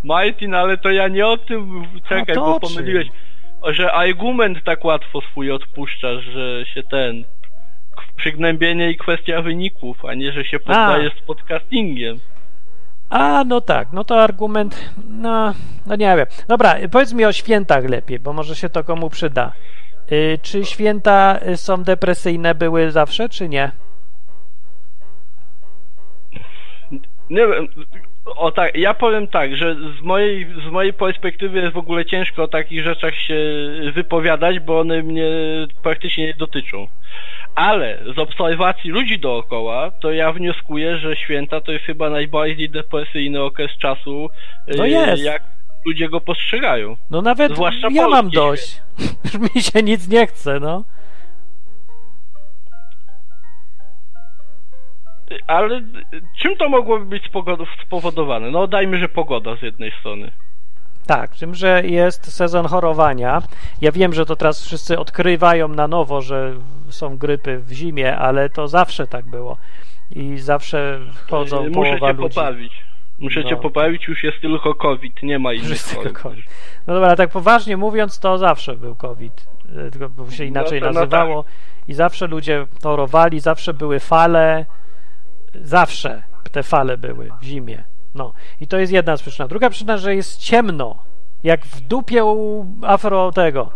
Martin, 0.04 0.54
ale 0.54 0.78
to 0.78 0.90
ja 0.90 1.08
nie 1.08 1.26
o 1.26 1.36
tym. 1.36 1.86
Czekaj, 2.08 2.34
to 2.34 2.40
bo 2.40 2.60
pomyliłeś. 2.60 3.08
Że 3.68 3.92
argument 3.92 4.64
tak 4.64 4.84
łatwo 4.84 5.20
swój 5.20 5.50
odpuszczasz, 5.50 6.24
że 6.24 6.64
się 6.74 6.82
ten. 6.82 7.24
Przygnębienie 8.16 8.90
i 8.90 8.96
kwestia 8.96 9.42
wyników, 9.42 10.04
a 10.04 10.14
nie, 10.14 10.32
że 10.32 10.44
się 10.44 10.58
poddajesz 10.58 11.12
z 11.22 11.26
podcastingiem. 11.26 12.18
A, 13.10 13.44
no 13.46 13.60
tak, 13.60 13.88
no 13.92 14.04
to 14.04 14.22
argument, 14.22 14.90
no, 15.08 15.54
no 15.86 15.96
nie 15.96 16.16
wiem. 16.16 16.26
Dobra, 16.48 16.74
powiedz 16.92 17.12
mi 17.12 17.24
o 17.24 17.32
świętach 17.32 17.84
lepiej, 17.84 18.18
bo 18.18 18.32
może 18.32 18.56
się 18.56 18.68
to 18.68 18.84
komu 18.84 19.10
przyda. 19.10 19.52
Y, 20.12 20.38
czy 20.42 20.64
święta 20.64 21.38
są 21.56 21.82
depresyjne 21.82 22.54
były 22.54 22.90
zawsze, 22.90 23.28
czy 23.28 23.48
nie? 23.48 23.70
Nie 27.30 27.46
wiem, 27.46 27.68
o 28.36 28.52
tak, 28.52 28.76
ja 28.76 28.94
powiem 28.94 29.28
tak, 29.28 29.56
że 29.56 29.76
z 30.00 30.02
mojej, 30.02 30.46
z 30.68 30.70
mojej 30.70 30.92
perspektywy 30.92 31.58
jest 31.60 31.74
w 31.74 31.78
ogóle 31.78 32.04
ciężko 32.04 32.42
o 32.42 32.48
takich 32.48 32.84
rzeczach 32.84 33.14
się 33.14 33.36
wypowiadać, 33.94 34.60
bo 34.60 34.80
one 34.80 35.02
mnie 35.02 35.24
praktycznie 35.82 36.26
nie 36.26 36.34
dotyczą. 36.34 36.88
Ale 37.54 37.98
z 38.14 38.18
obserwacji 38.18 38.90
ludzi 38.90 39.18
dookoła, 39.18 39.90
to 39.90 40.12
ja 40.12 40.32
wnioskuję, 40.32 40.98
że 40.98 41.16
święta 41.16 41.60
to 41.60 41.72
jest 41.72 41.84
chyba 41.84 42.10
najbardziej 42.10 42.70
depresyjny 42.70 43.42
okres 43.42 43.70
czasu, 43.78 44.28
No 44.76 44.86
y, 44.86 44.88
jest. 44.88 45.24
jak 45.24 45.42
ludzie 45.86 46.08
go 46.08 46.20
postrzegają. 46.20 46.96
No 47.10 47.22
nawet 47.22 47.52
Zwłaszcza 47.52 47.88
ja 47.92 48.08
mam 48.08 48.30
dość. 48.30 48.82
Już 49.24 49.54
mi 49.54 49.62
się 49.62 49.82
nic 49.82 50.08
nie 50.08 50.26
chce, 50.26 50.60
no. 50.60 50.84
Ale 55.46 55.82
czym 56.42 56.56
to 56.56 56.68
mogłoby 56.68 57.04
być 57.04 57.22
spowodowane? 57.86 58.50
No 58.50 58.66
dajmy, 58.66 58.98
że 58.98 59.08
pogoda 59.08 59.56
z 59.56 59.62
jednej 59.62 59.92
strony. 60.00 60.32
Tak, 61.06 61.36
tym, 61.36 61.54
że 61.54 61.82
jest 61.84 62.32
sezon 62.32 62.66
chorowania. 62.66 63.42
Ja 63.80 63.92
wiem, 63.92 64.12
że 64.12 64.26
to 64.26 64.36
teraz 64.36 64.66
wszyscy 64.66 64.98
odkrywają 64.98 65.68
na 65.68 65.88
nowo, 65.88 66.22
że 66.22 66.54
są 66.88 67.18
grypy 67.18 67.58
w 67.58 67.72
zimie, 67.72 68.16
ale 68.16 68.48
to 68.48 68.68
zawsze 68.68 69.06
tak 69.06 69.26
było. 69.30 69.56
I 70.10 70.38
zawsze 70.38 71.00
chodzą 71.30 71.68
Muszę 71.68 71.98
połowa 71.98 72.28
cię 72.28 72.50
ludzi. 72.50 72.70
Muszę 73.18 73.40
No. 73.40 73.48
cię 73.48 73.56
poprawić, 73.56 74.08
już 74.08 74.24
jest 74.24 74.40
tylko 74.40 74.74
COVID, 74.74 75.22
nie 75.22 75.38
ma 75.38 75.52
innych 75.52 75.82
chorób. 75.94 76.12
COVID. 76.12 76.44
No 76.86 76.94
dobra, 76.94 77.16
tak 77.16 77.30
poważnie 77.30 77.76
mówiąc, 77.76 78.20
to 78.20 78.38
zawsze 78.38 78.76
był 78.76 78.94
COVID, 78.94 79.46
e, 79.86 79.90
tylko 79.90 80.30
się 80.30 80.44
inaczej 80.44 80.80
No 80.80 80.86
to- 80.86 80.92
no 80.92 81.00
nazywało 81.00 81.44
i 81.88 81.94
zawsze 81.94 82.26
ludzie 82.26 82.66
chorowali, 82.82 83.40
zawsze 83.40 83.74
były 83.74 84.00
fale, 84.00 84.66
zawsze 85.62 86.22
te 86.52 86.62
fale 86.62 86.98
były 86.98 87.30
w 87.40 87.44
zimie. 87.44 87.84
No 88.14 88.32
i 88.60 88.66
to 88.66 88.78
jest 88.78 88.92
jedna 88.92 89.16
z 89.16 89.22
przyczyn. 89.22 89.48
Druga 89.48 89.70
przyczyna, 89.70 89.96
że 89.98 90.14
jest 90.14 90.38
ciemno, 90.38 90.96
jak 91.44 91.66
w 91.66 91.80
dupie 91.80 92.24
u 92.24 92.66
afro 92.82 93.32
tego. 93.32 93.70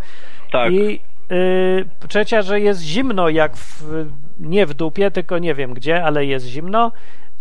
Tak. 0.51 0.71
I 0.73 0.99
y, 1.31 1.85
trzecia, 2.07 2.41
że 2.41 2.59
jest 2.59 2.81
zimno, 2.81 3.29
jak 3.29 3.57
w, 3.57 3.83
nie 4.39 4.65
w 4.65 4.73
dupie, 4.73 5.11
tylko 5.11 5.37
nie 5.37 5.55
wiem 5.55 5.73
gdzie, 5.73 6.03
ale 6.03 6.25
jest 6.25 6.45
zimno. 6.45 6.91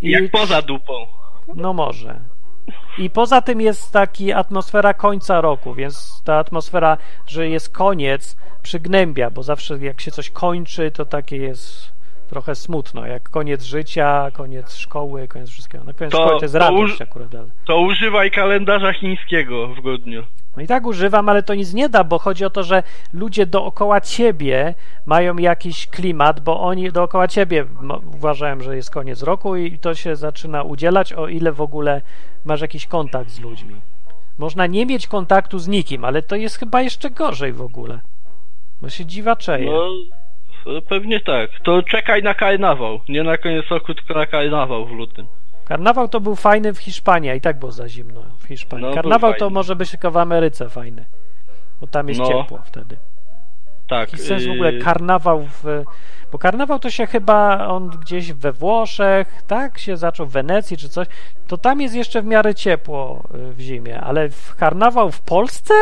I 0.02 0.10
Jak 0.10 0.30
poza 0.30 0.62
dupą. 0.62 0.92
no 1.54 1.72
może. 1.72 2.20
I 2.98 3.10
poza 3.10 3.42
tym 3.42 3.60
jest 3.60 3.92
taki 3.92 4.32
atmosfera 4.32 4.94
końca 4.94 5.40
roku, 5.40 5.74
więc 5.74 6.22
ta 6.24 6.36
atmosfera, 6.38 6.96
że 7.26 7.48
jest 7.48 7.68
koniec, 7.68 8.36
przygnębia, 8.62 9.30
bo 9.30 9.42
zawsze 9.42 9.78
jak 9.78 10.00
się 10.00 10.10
coś 10.10 10.30
kończy, 10.30 10.90
to 10.90 11.04
takie 11.04 11.36
jest 11.36 11.92
trochę 12.30 12.54
smutno, 12.54 13.06
jak 13.06 13.30
koniec 13.30 13.62
życia, 13.62 14.30
koniec 14.32 14.76
szkoły, 14.76 15.28
koniec 15.28 15.50
wszystkiego. 15.50 15.84
No 15.84 15.94
koniec 15.94 16.12
To- 16.12 16.18
szkoły 16.24 16.38
to 16.38 16.44
jest 16.44 16.54
to 16.54 16.58
radość 16.58 16.94
uż- 16.94 17.00
akurat, 17.02 17.34
ale... 17.34 17.46
To 17.66 17.80
używaj 17.80 18.30
kalendarza 18.30 18.92
chińskiego 18.92 19.68
w 19.68 19.80
grudniu. 19.80 20.22
No 20.56 20.62
i 20.62 20.66
tak 20.66 20.86
używam, 20.86 21.28
ale 21.28 21.42
to 21.42 21.54
nic 21.54 21.74
nie 21.74 21.88
da, 21.88 22.04
bo 22.04 22.18
chodzi 22.18 22.44
o 22.44 22.50
to, 22.50 22.62
że 22.62 22.82
ludzie 23.12 23.46
dookoła 23.46 24.00
ciebie 24.00 24.74
mają 25.06 25.36
jakiś 25.36 25.86
klimat, 25.86 26.40
bo 26.40 26.60
oni 26.60 26.92
dookoła 26.92 27.28
ciebie 27.28 27.64
uważają, 28.14 28.60
że 28.60 28.76
jest 28.76 28.90
koniec 28.90 29.22
roku 29.22 29.56
i 29.56 29.78
to 29.78 29.94
się 29.94 30.16
zaczyna 30.16 30.62
udzielać, 30.62 31.12
o 31.12 31.28
ile 31.28 31.52
w 31.52 31.60
ogóle 31.60 32.02
masz 32.44 32.60
jakiś 32.60 32.86
kontakt 32.86 33.30
z 33.30 33.40
ludźmi. 33.40 33.74
Można 34.38 34.66
nie 34.66 34.86
mieć 34.86 35.06
kontaktu 35.06 35.58
z 35.58 35.68
nikim, 35.68 36.04
ale 36.04 36.22
to 36.22 36.36
jest 36.36 36.58
chyba 36.58 36.82
jeszcze 36.82 37.10
gorzej 37.10 37.52
w 37.52 37.62
ogóle. 37.62 38.00
Bo 38.82 38.88
się 38.90 39.06
dziwaczeje. 39.06 39.70
No, 39.70 39.88
pewnie 40.88 41.20
tak. 41.20 41.50
To 41.64 41.82
czekaj 41.82 42.22
na 42.22 42.34
karnawał. 42.34 43.00
Nie 43.08 43.22
na 43.22 43.36
koniec 43.38 43.66
roku, 43.70 43.94
tylko 43.94 44.14
na 44.14 44.26
karnawał 44.26 44.86
w 44.86 44.90
lutym. 44.90 45.26
Karnawał 45.64 46.08
to 46.08 46.20
był 46.20 46.36
fajny 46.36 46.74
w 46.74 46.78
Hiszpanii, 46.78 47.30
a 47.30 47.34
i 47.34 47.40
tak 47.40 47.58
było 47.58 47.72
za 47.72 47.88
zimno 47.88 48.20
w 48.38 48.44
Hiszpanii. 48.44 48.86
No, 48.86 48.94
Karnawał 48.94 49.34
to 49.34 49.50
może 49.50 49.76
być 49.76 49.90
tylko 49.90 50.10
w 50.10 50.16
Ameryce 50.16 50.68
fajny, 50.68 51.04
bo 51.80 51.86
tam 51.86 52.08
jest 52.08 52.20
No. 52.20 52.26
ciepło 52.26 52.58
wtedy. 52.64 52.96
Tak. 53.88 54.12
Jaki 54.12 54.22
sens 54.22 54.46
w 54.46 54.50
ogóle 54.50 54.72
yy, 54.72 54.80
karnawał 54.80 55.42
w... 55.42 55.84
Bo 56.32 56.38
karnawał 56.38 56.78
to 56.78 56.90
się 56.90 57.06
chyba 57.06 57.66
on 57.66 57.88
gdzieś 57.88 58.32
we 58.32 58.52
Włoszech, 58.52 59.42
tak? 59.46 59.78
Się 59.78 59.96
zaczął 59.96 60.26
w 60.26 60.32
Wenecji 60.32 60.76
czy 60.76 60.88
coś. 60.88 61.08
To 61.46 61.58
tam 61.58 61.80
jest 61.80 61.94
jeszcze 61.94 62.22
w 62.22 62.24
miarę 62.24 62.54
ciepło 62.54 63.28
y, 63.34 63.52
w 63.52 63.60
zimie, 63.60 64.00
ale 64.00 64.28
w 64.28 64.56
karnawał 64.56 65.10
w 65.10 65.20
Polsce? 65.20 65.74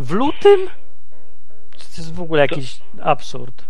W 0.00 0.12
lutym? 0.12 0.60
To 1.70 1.84
jest 1.98 2.14
w 2.14 2.20
ogóle 2.20 2.42
jakiś 2.42 2.78
absurd. 3.02 3.64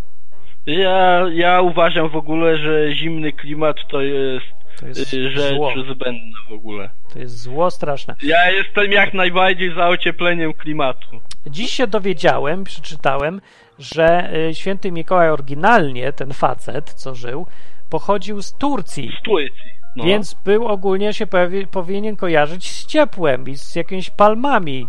Ja, 0.66 1.20
ja 1.32 1.60
uważam 1.60 2.08
w 2.08 2.16
ogóle, 2.16 2.58
że 2.58 2.94
zimny 2.94 3.32
klimat 3.32 3.76
to 3.88 4.00
jest, 4.00 4.46
To 4.80 4.86
jest 4.86 5.12
yy, 5.12 5.30
rzecz 5.30 5.54
zło. 5.54 5.72
zbędna 5.94 6.38
w 6.48 6.52
ogóle. 6.52 6.90
To 7.12 7.18
jest 7.18 7.42
zło 7.42 7.70
straszne. 7.70 8.14
Ja 8.22 8.50
jestem 8.50 8.92
jak 8.92 9.14
najbardziej 9.14 9.74
za 9.74 9.88
ociepleniem 9.88 10.52
klimatu. 10.52 11.20
Dziś 11.46 11.70
się 11.72 11.86
dowiedziałem, 11.86 12.64
przeczytałem, 12.64 13.40
że 13.78 14.34
y, 14.48 14.54
święty 14.54 14.92
Mikołaj 14.92 15.30
oryginalnie, 15.30 16.12
ten 16.12 16.32
facet, 16.32 16.92
co 16.94 17.14
żył, 17.14 17.46
pochodził 17.90 18.42
z 18.42 18.52
Turcji. 18.52 19.12
Z 19.20 19.22
Turcji. 19.22 19.76
No. 19.96 20.04
Więc 20.04 20.34
był 20.44 20.66
ogólnie 20.66 21.12
się 21.12 21.26
powi- 21.26 21.66
powinien 21.66 22.16
kojarzyć 22.16 22.70
z 22.70 22.86
ciepłem 22.86 23.48
i 23.48 23.56
z 23.56 23.76
jakimiś 23.76 24.10
palmami, 24.10 24.88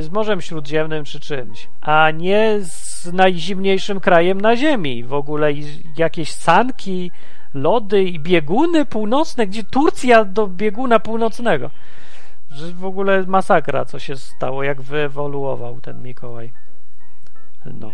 z 0.00 0.10
Morzem 0.10 0.40
Śródziemnym 0.40 1.04
czy 1.04 1.20
czymś, 1.20 1.68
a 1.80 2.10
nie 2.10 2.56
z 2.60 3.12
najzimniejszym 3.12 4.00
krajem 4.00 4.40
na 4.40 4.56
Ziemi. 4.56 5.04
W 5.04 5.14
ogóle 5.14 5.52
jakieś 5.96 6.32
sanki, 6.32 7.10
lody 7.54 8.02
i 8.04 8.20
bieguny 8.20 8.86
północne, 8.86 9.46
gdzie 9.46 9.64
Turcja 9.64 10.24
do 10.24 10.46
bieguna 10.46 10.98
północnego. 10.98 11.70
Że 12.50 12.72
w 12.72 12.84
ogóle 12.84 13.22
masakra, 13.26 13.84
co 13.84 13.98
się 13.98 14.16
stało, 14.16 14.62
jak 14.62 14.82
wyewoluował 14.82 15.80
ten 15.80 16.02
Mikołaj. 16.02 16.52
No. 17.64 17.92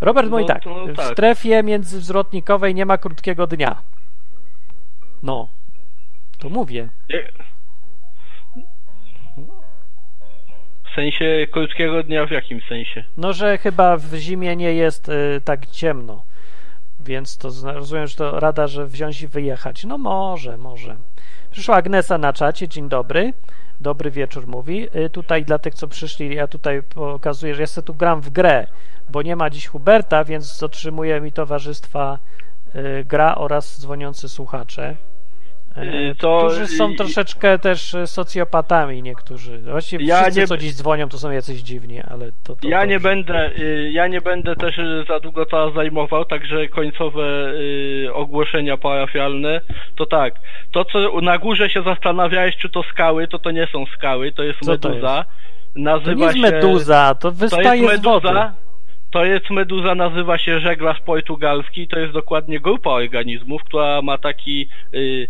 Robert 0.00 0.30
mówi 0.30 0.42
No 0.42 0.48
tak, 0.48 0.62
w 0.92 0.96
tak. 0.96 1.06
strefie 1.12 1.62
międzywzrotnikowej 1.62 2.74
nie 2.74 2.86
ma 2.86 2.98
krótkiego 2.98 3.46
dnia. 3.46 3.82
No, 5.22 5.48
to 6.38 6.48
mówię. 6.48 6.88
Nie- 7.10 7.32
sensie 11.00 11.46
krótkiego 11.50 12.02
dnia 12.02 12.26
w 12.26 12.30
jakim 12.30 12.60
sensie? 12.68 13.04
No, 13.16 13.32
że 13.32 13.58
chyba 13.58 13.96
w 13.96 14.14
zimie 14.14 14.56
nie 14.56 14.74
jest 14.74 15.08
y, 15.08 15.40
tak 15.44 15.66
ciemno. 15.66 16.24
Więc 17.00 17.38
to 17.38 17.48
rozumiem, 17.64 18.06
że 18.06 18.16
to 18.16 18.40
rada, 18.40 18.66
że 18.66 18.86
wziąć 18.86 19.22
i 19.22 19.28
wyjechać. 19.28 19.84
No 19.84 19.98
może, 19.98 20.56
może. 20.58 20.96
Przyszła 21.50 21.76
Agnesa 21.76 22.18
na 22.18 22.32
czacie, 22.32 22.68
dzień 22.68 22.88
dobry. 22.88 23.32
Dobry 23.80 24.10
wieczór 24.10 24.46
mówi. 24.46 24.88
Y, 24.96 25.10
Tutaj 25.10 25.44
dla 25.44 25.58
tych, 25.58 25.74
co 25.74 25.88
przyszli, 25.88 26.34
ja 26.34 26.46
tutaj 26.46 26.82
pokazuję, 26.82 27.54
że 27.54 27.60
ja 27.62 27.66
sobie 27.66 27.86
tu 27.86 27.94
gram 27.94 28.20
w 28.20 28.30
grę, 28.30 28.66
bo 29.10 29.22
nie 29.22 29.36
ma 29.36 29.50
dziś 29.50 29.66
Huberta, 29.66 30.24
więc 30.24 30.62
otrzymuje 30.62 31.20
mi 31.20 31.32
towarzystwa 31.32 32.18
y, 32.74 33.04
gra 33.04 33.34
oraz 33.34 33.80
dzwoniący 33.80 34.28
słuchacze. 34.28 34.96
Y, 35.84 36.14
to- 36.14 36.38
którzy 36.46 36.66
są 36.66 36.94
troszeczkę 36.94 37.58
też 37.58 37.94
y, 37.94 38.06
socjopatami 38.06 39.02
niektórzy. 39.02 39.58
Właściwie 39.58 40.04
Ja 40.04 40.22
wszyscy, 40.22 40.40
nie- 40.40 40.46
co 40.46 40.56
dziś 40.56 40.74
dzwonią, 40.74 41.08
to 41.08 41.18
są 41.18 41.30
jacyś 41.30 41.60
dziwni, 41.60 42.00
ale 42.10 42.32
to... 42.44 42.56
to 42.56 42.68
Ja 42.68 42.84
nie 42.84 43.00
będę, 43.00 43.50
y, 43.58 43.90
ja 43.92 44.06
nie 44.06 44.20
będę 44.20 44.56
też 44.56 44.80
za 45.08 45.20
długo 45.20 45.46
to 45.46 45.70
zajmował, 45.70 46.24
także 46.24 46.68
końcowe 46.68 47.52
ogłoszenia 48.12 48.76
parafialne. 48.76 49.60
To 49.96 50.06
tak, 50.06 50.34
to 50.72 50.84
co 50.84 51.20
na 51.20 51.38
górze 51.38 51.70
się 51.70 51.82
zastanawiałeś, 51.82 52.56
czy 52.56 52.68
to 52.70 52.82
skały, 52.82 53.28
to 53.28 53.38
to 53.38 53.50
nie 53.50 53.66
są 53.66 53.86
skały, 53.86 54.32
to 54.32 54.42
jest 54.42 54.58
Co 54.60 54.78
to 54.78 54.88
meduza. 54.88 55.24
To 55.24 55.80
Nazywa 55.80 56.32
nie 56.32 56.40
jest 56.40 56.54
meduza, 56.54 57.14
to 57.14 57.28
To 57.28 57.32
wystaje 57.36 57.82
jest 57.82 58.00
z 58.00 58.04
wody. 58.04 58.28
To 59.10 59.24
jest 59.24 59.50
meduza, 59.50 59.94
nazywa 59.94 60.38
się 60.38 60.60
żeglarz 60.60 61.00
portugalski. 61.00 61.88
To 61.88 61.98
jest 61.98 62.12
dokładnie 62.12 62.60
grupa 62.60 62.90
organizmów, 62.90 63.64
która 63.64 64.02
ma 64.02 64.18
taki 64.18 64.68
y, 64.94 65.28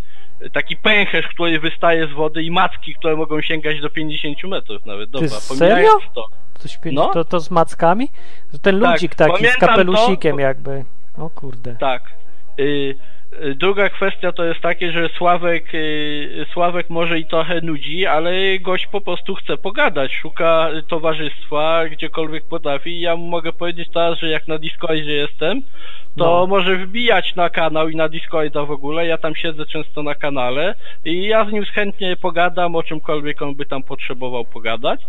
taki 0.52 0.76
pęcherz, 0.76 1.28
który 1.28 1.60
wystaje 1.60 2.06
z 2.06 2.12
wody 2.12 2.42
i 2.42 2.50
macki, 2.50 2.94
które 2.94 3.16
mogą 3.16 3.40
sięgać 3.42 3.80
do 3.80 3.90
50 3.90 4.44
metrów 4.44 4.86
nawet. 4.86 5.10
Dobra, 5.10 5.28
serio? 5.28 5.58
pomijając 5.58 6.02
to. 6.14 6.24
Coś 6.58 6.78
pięć, 6.78 6.96
No. 6.96 7.10
to, 7.14 7.24
to 7.24 7.40
z 7.40 7.50
mackami? 7.50 8.08
Ten 8.62 8.80
Tak, 8.80 8.90
ludzik 8.92 9.14
taki 9.14 9.46
z 9.46 9.56
kapelusikiem 9.56 10.36
to. 10.36 10.40
jakby. 10.42 10.84
O 11.18 11.30
kurde. 11.30 11.76
Tak. 11.80 12.02
Y, 12.60 12.94
druga 13.56 13.88
kwestia 13.88 14.32
to 14.32 14.44
jest 14.44 14.60
takie, 14.60 14.92
że 14.92 15.08
Sławek, 15.08 15.74
y, 15.74 16.46
Sławek 16.52 16.90
może 16.90 17.18
i 17.18 17.24
trochę 17.24 17.60
nudzi, 17.60 18.06
ale 18.06 18.58
gość 18.58 18.86
po 18.86 19.00
prostu 19.00 19.34
chce 19.34 19.56
pogadać, 19.56 20.12
szuka 20.12 20.68
towarzystwa, 20.88 21.88
gdziekolwiek 21.88 22.44
potrafi 22.44 23.00
ja 23.00 23.16
mu 23.16 23.26
mogę 23.26 23.52
powiedzieć 23.52 23.88
teraz, 23.94 24.18
że 24.18 24.28
jak 24.28 24.48
na 24.48 24.58
Discordzie 24.58 25.12
jestem, 25.12 25.62
to 26.16 26.40
No. 26.40 26.46
może 26.46 26.76
wbijać 26.76 27.34
na 27.34 27.50
kanał 27.50 27.88
i 27.88 27.96
na 27.96 28.08
Discorda 28.08 28.64
w 28.64 28.70
ogóle, 28.70 29.06
ja 29.06 29.18
tam 29.18 29.34
siedzę 29.34 29.66
często 29.66 30.02
na 30.02 30.14
kanale 30.14 30.74
i 31.04 31.22
ja 31.26 31.44
z 31.44 31.52
nim 31.52 31.64
chętnie 31.64 32.16
pogadam 32.16 32.74
o 32.76 32.82
czymkolwiek 32.82 33.42
on 33.42 33.54
by 33.54 33.66
tam 33.66 33.82
potrzebował 33.82 34.44
pogadać. 34.44 35.00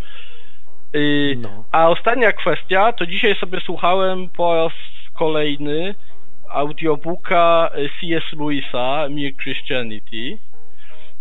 Y, 0.95 1.37
No. 1.41 1.63
A 1.71 1.89
ostatnia 1.89 2.31
kwestia, 2.31 2.93
to 2.93 3.05
dzisiaj 3.05 3.35
sobie 3.35 3.59
słuchałem 3.59 4.29
po 4.29 4.55
raz 4.55 4.73
kolejny 5.13 5.95
audiobooka 6.53 7.71
y, 7.75 7.89
C.S. 7.99 8.23
Lewisa, 8.33 9.07
Mere 9.09 9.31
Christianity. 9.43 10.37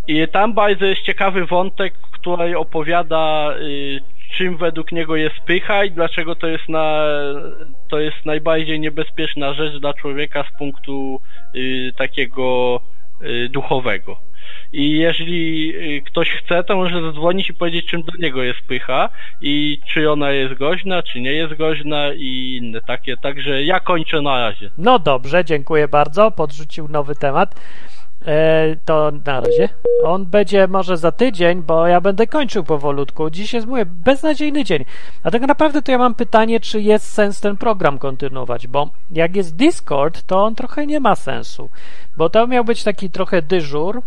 I 0.09 0.28
tam 0.28 0.55
bardzo 0.55 0.85
jest 0.85 1.03
ciekawy 1.03 1.47
wątek, 1.47 1.95
który 1.95 2.59
opowiada, 2.59 3.55
y, 3.61 4.01
czym 4.37 4.57
według 4.57 4.93
niego 4.93 5.16
jest 5.16 5.41
pycha 5.47 5.85
i 5.85 5.91
dlaczego 5.91 6.35
to 6.35 6.47
jest, 6.47 6.68
na, 6.68 7.05
to 7.89 8.01
jest 8.01 8.26
najbardziej 8.26 8.81
niebezpieczna 8.81 9.55
rzecz 9.55 9.81
dla 9.81 9.95
człowieka 9.95 10.45
z 10.45 10.59
punktu 10.59 11.20
y, 11.55 11.93
takiego 11.97 12.81
duchowego. 13.51 14.30
I 14.72 14.98
jeżeli 14.98 15.72
y, 15.96 16.03
ktoś 16.03 16.30
chce, 16.30 16.64
to 16.64 16.76
może 16.76 17.03
zadzwonić 17.03 17.51
i 17.51 17.55
powiedzieć, 17.55 17.86
czym 17.86 18.03
do 18.03 18.12
niego 18.18 18.42
jest 18.42 18.61
pycha 18.61 19.09
i 19.40 19.80
czy 19.86 20.11
ona 20.11 20.30
jest 20.30 20.55
goźna, 20.55 21.03
czy 21.03 21.20
nie 21.20 21.32
jest 21.32 21.55
goźna 21.55 22.12
i 22.12 22.59
inne 22.62 22.80
takie. 22.80 23.16
Także 23.16 23.64
ja 23.64 23.80
kończę 23.80 24.22
na 24.22 24.38
razie. 24.38 24.70
No 24.78 24.98
dobrze, 24.98 25.44
dziękuję 25.44 25.88
bardzo. 25.88 26.30
Podrzucił 26.30 26.88
nowy 26.88 27.14
temat. 27.14 27.55
E, 28.26 28.76
to 28.84 29.12
na 29.26 29.40
razie. 29.40 29.68
On 30.05 30.26
będzie 30.26 30.66
może 30.66 30.96
za 30.96 31.12
tydzień, 31.12 31.62
bo 31.62 31.86
ja 31.86 32.01
będę 32.01 32.26
kończył 32.26 32.64
powolutku. 32.64 33.30
Dziś 33.30 33.53
jest, 33.53 33.66
mówię, 33.66 33.86
beznadziejny 33.86 34.64
dzień. 34.64 34.84
A 35.22 35.30
tak 35.30 35.42
naprawdę 35.42 35.82
to 35.82 35.92
ja 35.92 35.98
mam 35.98 36.14
pytanie, 36.14 36.61
czy 36.61 36.80
jest 36.80 37.12
sens 37.12 37.40
ten 37.40 37.57
program 37.57 37.98
kontynuować, 37.98 38.66
bo 38.66 38.88
jak 39.11 39.36
jest 39.36 39.57
Discord, 39.57 40.22
to 40.22 40.44
on 40.44 40.55
trochę 40.55 40.86
nie 40.86 41.01
ma 41.01 41.14
sensu, 41.14 41.70
bo 42.16 42.30
to 42.30 42.46
miał 42.46 42.64
być 42.64 42.84
taki 42.84 43.11
trochę 43.11 43.42
dyżur, 43.42 44.03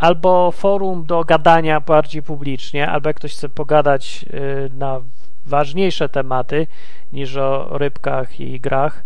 albo 0.00 0.50
forum 0.50 1.04
do 1.06 1.24
gadania 1.24 1.80
bardziej 1.80 2.22
publicznie, 2.22 2.88
albo 2.88 3.08
jak 3.08 3.16
ktoś 3.16 3.32
chce 3.32 3.48
pogadać 3.48 4.24
y, 4.34 4.70
na 4.74 5.00
ważniejsze 5.46 6.08
tematy 6.08 6.66
niż 7.12 7.36
o 7.36 7.78
rybkach 7.78 8.40
i 8.40 8.60
grach. 8.60 9.04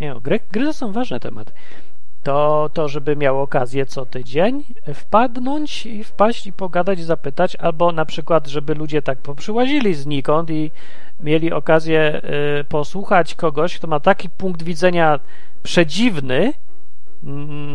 Nie, 0.00 0.14
gry, 0.22 0.40
gry 0.52 0.64
to 0.64 0.72
są 0.72 0.92
ważne 0.92 1.20
tematy. 1.20 1.52
To, 2.22 2.70
to, 2.72 2.88
żeby 2.88 3.16
miał 3.16 3.40
okazję 3.40 3.86
co 3.86 4.06
tydzień 4.06 4.64
wpadnąć 4.94 5.86
i 5.86 6.04
wpaść 6.04 6.46
i 6.46 6.52
pogadać, 6.52 7.00
zapytać, 7.00 7.56
albo 7.56 7.92
na 7.92 8.04
przykład, 8.04 8.46
żeby 8.48 8.74
ludzie 8.74 9.02
tak 9.02 9.18
poprzyłazili 9.18 9.94
znikąd 9.94 10.50
i 10.50 10.70
mieli 11.20 11.52
okazję 11.52 12.20
y, 12.60 12.64
posłuchać 12.64 13.34
kogoś, 13.34 13.78
kto 13.78 13.86
ma 13.86 14.00
taki 14.00 14.30
punkt 14.30 14.62
widzenia 14.62 15.20
przedziwny, 15.62 16.52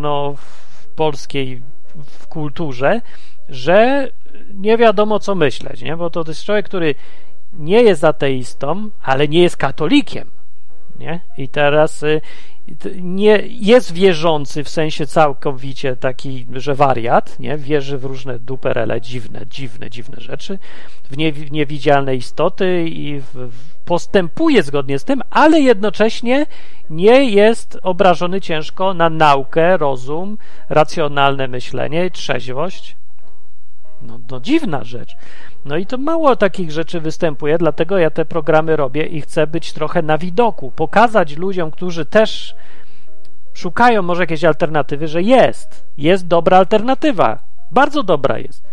no, 0.01 0.34
w 0.38 0.88
polskiej 0.88 1.61
w 2.05 2.27
kulturze, 2.27 3.01
że 3.49 4.07
nie 4.53 4.77
wiadomo 4.77 5.19
co 5.19 5.35
myśleć, 5.35 5.81
nie? 5.81 5.97
bo 5.97 6.09
to 6.09 6.23
jest 6.27 6.43
człowiek, 6.43 6.65
który 6.65 6.95
nie 7.53 7.81
jest 7.81 8.03
ateistą, 8.03 8.89
ale 9.01 9.27
nie 9.27 9.41
jest 9.41 9.57
katolikiem. 9.57 10.29
Nie? 10.99 11.19
I 11.37 11.49
teraz 11.49 12.03
y, 12.03 12.21
nie 13.01 13.43
jest 13.47 13.93
wierzący 13.93 14.63
w 14.63 14.69
sensie 14.69 15.07
całkowicie 15.07 15.95
taki, 15.95 16.47
że 16.53 16.75
wariat, 16.75 17.39
nie? 17.39 17.57
Wierzy 17.57 17.97
w 17.97 18.05
różne 18.05 18.39
duperele, 18.39 19.01
dziwne, 19.01 19.47
dziwne, 19.49 19.89
dziwne 19.89 20.21
rzeczy, 20.21 20.59
w 21.09 21.17
nie, 21.17 21.33
w 21.33 21.51
niewidzialne 21.51 22.15
istoty 22.15 22.85
i 22.89 23.19
w, 23.19 23.33
w 23.33 23.76
postępuje 23.88 24.63
zgodnie 24.63 24.99
z 24.99 25.03
tym, 25.03 25.21
ale 25.29 25.59
jednocześnie 25.59 26.45
nie 26.89 27.23
jest 27.31 27.77
obrażony 27.83 28.41
ciężko 28.41 28.93
na 28.93 29.09
naukę, 29.09 29.77
rozum, 29.77 30.38
racjonalne 30.69 31.47
myślenie, 31.47 32.11
trzeźwość. 32.11 32.97
No, 34.01 34.19
no 34.31 34.39
dziwna 34.39 34.83
rzecz. 34.83 35.15
No 35.65 35.77
i 35.77 35.85
to 35.85 35.97
mało 35.97 36.35
takich 36.35 36.71
rzeczy 36.71 36.99
występuje, 36.99 37.57
dlatego 37.57 37.97
ja 37.97 38.09
te 38.09 38.25
programy 38.25 38.75
robię 38.75 39.05
i 39.05 39.21
chcę 39.21 39.47
być 39.47 39.73
trochę 39.73 40.01
na 40.01 40.17
widoku, 40.17 40.71
pokazać 40.71 41.38
ludziom, 41.38 41.71
którzy 41.71 42.05
też 42.05 42.55
szukają 43.53 44.01
może 44.01 44.23
jakiejś 44.23 44.43
alternatywy, 44.43 45.07
że 45.07 45.21
jest. 45.21 45.85
Jest 45.97 46.27
dobra 46.27 46.57
alternatywa. 46.57 47.39
Bardzo 47.71 48.03
dobra 48.03 48.38
jest. 48.38 48.63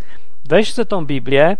Weź 0.44 0.72
sobie 0.72 0.86
tą 0.86 1.06
Biblię 1.06 1.56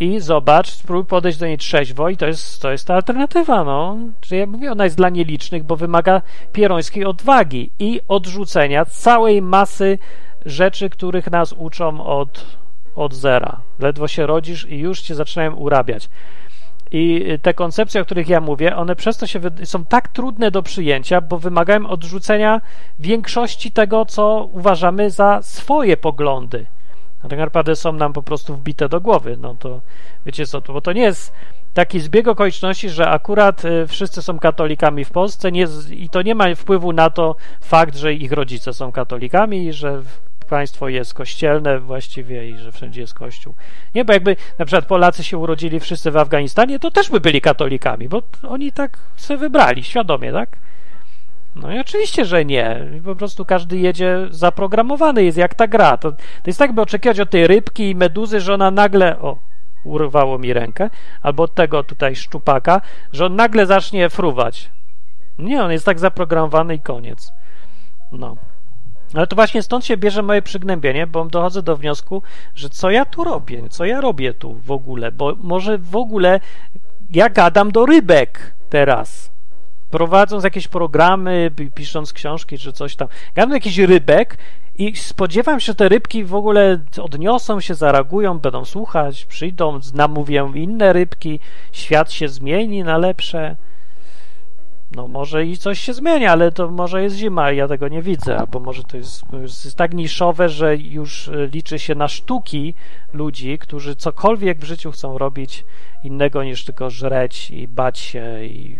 i 0.00 0.20
zobacz, 0.20 0.70
spróbuj 0.70 1.04
podejść 1.04 1.38
do 1.38 1.46
niej 1.46 1.58
trzeźwo 1.58 2.08
i 2.08 2.16
to 2.16 2.26
jest, 2.26 2.62
to 2.62 2.70
jest 2.70 2.86
ta 2.86 2.94
alternatywa. 2.94 3.64
No. 3.64 3.96
Czyli 4.20 4.40
ja 4.40 4.46
mówię, 4.46 4.72
ona 4.72 4.84
jest 4.84 4.96
dla 4.96 5.08
nielicznych, 5.08 5.64
bo 5.64 5.76
wymaga 5.76 6.22
pierońskiej 6.52 7.04
odwagi 7.04 7.70
i 7.78 8.00
odrzucenia 8.08 8.84
całej 8.84 9.42
masy 9.42 9.98
rzeczy, 10.46 10.90
których 10.90 11.30
nas 11.30 11.52
uczą 11.52 12.06
od, 12.06 12.58
od 12.96 13.14
zera. 13.14 13.60
Ledwo 13.78 14.08
się 14.08 14.26
rodzisz 14.26 14.66
i 14.70 14.78
już 14.78 15.00
cię 15.00 15.14
zaczynają 15.14 15.54
urabiać. 15.54 16.08
I 16.90 17.24
te 17.42 17.54
koncepcje, 17.54 18.00
o 18.00 18.04
których 18.04 18.28
ja 18.28 18.40
mówię, 18.40 18.76
one 18.76 18.96
przez 18.96 19.16
to 19.16 19.26
się 19.26 19.40
są 19.64 19.84
tak 19.84 20.08
trudne 20.08 20.50
do 20.50 20.62
przyjęcia, 20.62 21.20
bo 21.20 21.38
wymagają 21.38 21.86
odrzucenia 21.88 22.60
większości 22.98 23.70
tego, 23.70 24.06
co 24.06 24.48
uważamy 24.52 25.10
za 25.10 25.42
swoje 25.42 25.96
poglądy. 25.96 26.66
A 27.24 27.74
są 27.74 27.92
nam 27.92 28.12
po 28.12 28.22
prostu 28.22 28.54
wbite 28.54 28.88
do 28.88 29.00
głowy. 29.00 29.36
No 29.40 29.56
to 29.58 29.80
wiecie 30.26 30.46
co, 30.46 30.60
to, 30.60 30.72
bo 30.72 30.80
to 30.80 30.92
nie 30.92 31.02
jest 31.02 31.32
taki 31.74 32.00
zbieg 32.00 32.28
okoliczności, 32.28 32.90
że 32.90 33.08
akurat 33.08 33.64
y, 33.64 33.86
wszyscy 33.86 34.22
są 34.22 34.38
katolikami 34.38 35.04
w 35.04 35.10
Polsce 35.10 35.52
nie, 35.52 35.66
i 35.90 36.08
to 36.08 36.22
nie 36.22 36.34
ma 36.34 36.54
wpływu 36.54 36.92
na 36.92 37.10
to 37.10 37.36
fakt, 37.60 37.96
że 37.96 38.14
ich 38.14 38.32
rodzice 38.32 38.72
są 38.72 38.92
katolikami 38.92 39.66
i 39.66 39.72
że 39.72 40.02
państwo 40.48 40.88
jest 40.88 41.14
kościelne 41.14 41.80
właściwie 41.80 42.48
i 42.48 42.58
że 42.58 42.72
wszędzie 42.72 43.00
jest 43.00 43.14
kościół. 43.14 43.54
Nie, 43.94 44.04
bo 44.04 44.12
jakby 44.12 44.36
na 44.58 44.64
przykład 44.64 44.86
Polacy 44.86 45.24
się 45.24 45.38
urodzili 45.38 45.80
wszyscy 45.80 46.10
w 46.10 46.16
Afganistanie, 46.16 46.78
to 46.78 46.90
też 46.90 47.10
by 47.10 47.20
byli 47.20 47.40
katolikami, 47.40 48.08
bo 48.08 48.22
oni 48.42 48.72
tak 48.72 48.98
sobie 49.16 49.38
wybrali, 49.38 49.84
świadomie, 49.84 50.32
tak? 50.32 50.56
No 51.56 51.72
i 51.72 51.78
oczywiście, 51.78 52.24
że 52.24 52.44
nie. 52.44 52.86
Po 53.04 53.16
prostu 53.16 53.44
każdy 53.44 53.78
jedzie 53.78 54.26
zaprogramowany, 54.30 55.24
jest 55.24 55.38
jak 55.38 55.54
ta 55.54 55.66
gra. 55.66 55.96
To, 55.96 56.12
to 56.12 56.18
jest 56.46 56.58
tak, 56.58 56.72
by 56.72 56.80
oczekiwać 56.82 57.20
od 57.20 57.30
tej 57.30 57.46
rybki 57.46 57.90
i 57.90 57.94
meduzy, 57.94 58.40
że 58.40 58.54
ona 58.54 58.70
nagle. 58.70 59.18
O, 59.20 59.38
urwało 59.84 60.38
mi 60.38 60.52
rękę. 60.52 60.90
Albo 61.22 61.42
od 61.42 61.54
tego 61.54 61.84
tutaj 61.84 62.16
szczupaka, 62.16 62.80
że 63.12 63.26
on 63.26 63.36
nagle 63.36 63.66
zacznie 63.66 64.10
fruwać. 64.10 64.70
Nie, 65.38 65.62
on 65.62 65.72
jest 65.72 65.84
tak 65.84 65.98
zaprogramowany 65.98 66.74
i 66.74 66.80
koniec. 66.80 67.32
No. 68.12 68.36
Ale 69.14 69.26
to 69.26 69.36
właśnie 69.36 69.62
stąd 69.62 69.84
się 69.84 69.96
bierze 69.96 70.22
moje 70.22 70.42
przygnębienie, 70.42 71.06
bo 71.06 71.24
dochodzę 71.24 71.62
do 71.62 71.76
wniosku, 71.76 72.22
że 72.54 72.70
co 72.70 72.90
ja 72.90 73.04
tu 73.04 73.24
robię? 73.24 73.68
Co 73.68 73.84
ja 73.84 74.00
robię 74.00 74.34
tu 74.34 74.54
w 74.54 74.70
ogóle? 74.70 75.12
Bo 75.12 75.34
może 75.42 75.78
w 75.78 75.96
ogóle 75.96 76.40
ja 77.10 77.28
gadam 77.28 77.72
do 77.72 77.86
rybek 77.86 78.54
teraz 78.68 79.33
prowadząc 79.94 80.44
jakieś 80.44 80.68
programy, 80.68 81.50
pi- 81.56 81.70
pisząc 81.70 82.12
książki 82.12 82.58
czy 82.58 82.72
coś 82.72 82.96
tam, 82.96 83.08
gadam 83.34 83.48
do 83.50 83.56
jakichś 83.56 83.78
rybek 83.78 84.38
I 84.78 84.96
spodziewam 84.96 85.60
się, 85.60 85.66
że 85.66 85.74
te 85.74 85.88
rybki 85.88 86.24
w 86.24 86.34
ogóle 86.34 86.80
odniosą 87.02 87.60
się, 87.60 87.74
zareagują, 87.74 88.38
będą 88.38 88.64
słuchać, 88.64 89.24
przyjdą, 89.24 89.80
namówią 89.94 90.52
inne 90.52 90.92
rybki, 90.92 91.40
świat 91.72 92.12
się 92.12 92.28
zmieni 92.28 92.84
na 92.84 92.98
lepsze. 92.98 93.56
No 94.96 95.08
może 95.08 95.44
i 95.44 95.56
coś 95.56 95.80
się 95.80 95.94
zmienia, 95.94 96.32
ale 96.32 96.52
to 96.52 96.70
może 96.70 97.02
jest 97.02 97.16
zima 97.16 97.52
i 97.52 97.56
ja 97.56 97.68
tego 97.68 97.88
nie 97.88 98.02
widzę, 98.02 98.38
albo 98.38 98.60
może 98.60 98.82
to 98.82 98.96
jest, 98.96 99.22
jest 99.42 99.76
tak 99.76 99.94
niszowe, 99.94 100.48
że 100.48 100.76
już 100.76 101.28
e, 101.28 101.46
liczy 101.46 101.78
się 101.78 101.94
na 101.94 102.08
sztuki 102.08 102.74
ludzi, 103.12 103.58
którzy 103.58 103.96
cokolwiek 103.96 104.58
w 104.58 104.64
życiu 104.64 104.92
chcą 104.92 105.18
robić 105.18 105.64
innego 106.04 106.44
niż 106.44 106.64
tylko 106.64 106.90
żreć 106.90 107.50
i 107.50 107.68
bać 107.68 107.98
się 107.98 108.44
i 108.44 108.76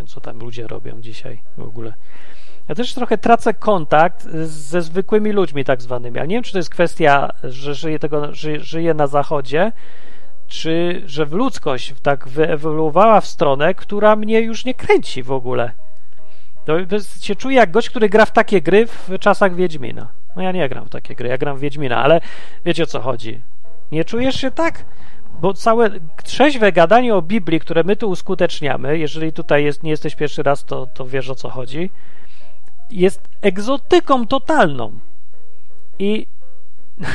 wiem, 0.00 0.06
co 0.06 0.20
tam 0.20 0.38
ludzie 0.38 0.66
robią 0.66 1.00
dzisiaj 1.00 1.42
w 1.56 1.62
ogóle. 1.62 1.94
Ja 2.68 2.74
też 2.74 2.94
trochę 2.94 3.18
tracę 3.18 3.54
kontakt 3.54 4.22
ze 4.44 4.82
zwykłymi 4.82 5.32
ludźmi 5.32 5.64
tak 5.64 5.82
zwanymi, 5.82 6.18
ale 6.18 6.28
nie 6.28 6.36
wiem, 6.36 6.42
czy 6.42 6.52
to 6.52 6.58
jest 6.58 6.70
kwestia, 6.70 7.32
że 7.44 7.74
żyję, 7.74 7.98
tego, 7.98 8.34
ży, 8.34 8.60
żyję 8.60 8.94
na 8.94 9.06
zachodzie, 9.06 9.72
czy 10.46 11.02
że 11.06 11.26
w 11.26 11.32
ludzkość 11.32 11.94
tak 12.02 12.28
wyewoluowała 12.28 13.20
w 13.20 13.26
stronę, 13.26 13.74
która 13.74 14.16
mnie 14.16 14.40
już 14.40 14.64
nie 14.64 14.74
kręci 14.74 15.22
w 15.22 15.32
ogóle. 15.32 15.72
To 16.64 16.74
się 17.20 17.36
czuję 17.36 17.56
jak 17.56 17.70
gość, 17.70 17.90
który 17.90 18.08
gra 18.08 18.26
w 18.26 18.32
takie 18.32 18.62
gry 18.62 18.86
w 18.86 19.10
czasach 19.20 19.54
Wiedźmina. 19.54 20.08
No 20.36 20.42
ja 20.42 20.52
nie 20.52 20.68
gram 20.68 20.86
w 20.86 20.90
takie 20.90 21.14
gry, 21.14 21.28
ja 21.28 21.38
gram 21.38 21.56
w 21.56 21.60
Wiedźmina, 21.60 22.02
ale 22.02 22.20
wiecie 22.64 22.82
o 22.82 22.86
co 22.86 23.00
chodzi. 23.00 23.42
Nie 23.92 24.04
czujesz 24.04 24.36
się 24.36 24.50
tak? 24.50 24.84
Bo 25.40 25.54
całe 25.54 25.90
trzeźwe 26.24 26.72
gadanie 26.72 27.14
o 27.14 27.22
Biblii, 27.22 27.60
które 27.60 27.84
my 27.84 27.96
tu 27.96 28.10
uskuteczniamy, 28.10 28.98
jeżeli 28.98 29.32
tutaj 29.32 29.64
jest, 29.64 29.82
nie 29.82 29.90
jesteś 29.90 30.14
pierwszy 30.14 30.42
raz, 30.42 30.64
to, 30.64 30.86
to 30.86 31.06
wiesz 31.06 31.30
o 31.30 31.34
co 31.34 31.50
chodzi, 31.50 31.90
jest 32.90 33.28
egzotyką 33.42 34.26
totalną. 34.26 35.00
I 35.98 36.26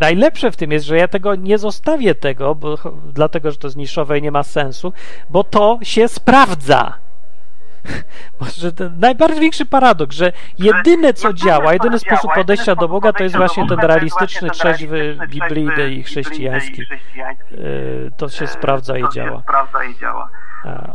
najlepsze 0.00 0.50
w 0.50 0.56
tym 0.56 0.72
jest, 0.72 0.86
że 0.86 0.96
ja 0.96 1.08
tego 1.08 1.34
nie 1.34 1.58
zostawię 1.58 2.14
tego, 2.14 2.54
bo, 2.54 2.78
dlatego, 3.12 3.50
że 3.50 3.56
to 3.56 3.66
jest 3.66 3.76
niszowe 3.76 4.18
i 4.18 4.22
nie 4.22 4.30
ma 4.30 4.42
sensu, 4.42 4.92
bo 5.30 5.44
to 5.44 5.78
się 5.82 6.08
sprawdza. 6.08 6.98
Może 8.40 8.72
ten 8.72 8.98
najbardziej 8.98 9.50
paradoks, 9.70 10.16
że 10.16 10.32
jedyne 10.58 11.14
co 11.14 11.32
działa, 11.32 11.72
jedyny 11.72 11.98
sposób 11.98 12.34
podejścia 12.34 12.74
do 12.76 12.88
Boga 12.88 13.12
to 13.12 13.22
jest 13.22 13.36
właśnie 13.36 13.68
ten 13.68 13.78
realistyczny, 13.78 14.50
trzeźwy, 14.50 15.18
biblijny 15.28 15.90
i 15.90 16.02
chrześcijański. 16.02 16.82
Y, 17.52 18.10
to 18.16 18.28
się 18.28 18.46
sprawdza 18.46 18.98
i 18.98 19.08
działa. 19.08 19.42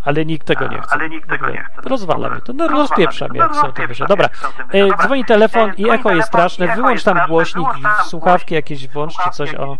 Ale 0.04 0.26
nikt 0.26 0.48
tego 0.48 0.68
nie 0.68 0.82
chce. 0.82 0.96
Ale 0.96 1.10
nikt 1.10 1.30
tego 1.30 1.50
nie 1.50 1.64
chce. 1.64 1.82
Rozwala 1.90 2.30
mnie 2.30 2.42
to. 2.42 2.54
No, 2.54 2.68
rozpieprza 2.68 3.28
mnie, 3.28 3.40
jak 3.40 3.52
co 3.52 3.68
o 3.68 3.72
tym 3.72 3.88
wyszło. 3.88 4.08
Dobra, 4.08 4.30
e, 4.74 4.98
dzwoni 4.98 5.26
telefon 5.26 5.74
i 5.78 5.90
echo 5.90 6.12
jest 6.12 6.28
straszne. 6.28 6.76
Wyłącz 6.76 7.04
tam 7.04 7.20
głośnik, 7.28 7.68
słuchawki 8.04 8.56
jakieś 8.56 8.88
włącz, 8.88 9.18
czy 9.24 9.30
coś 9.30 9.56
o... 9.56 9.78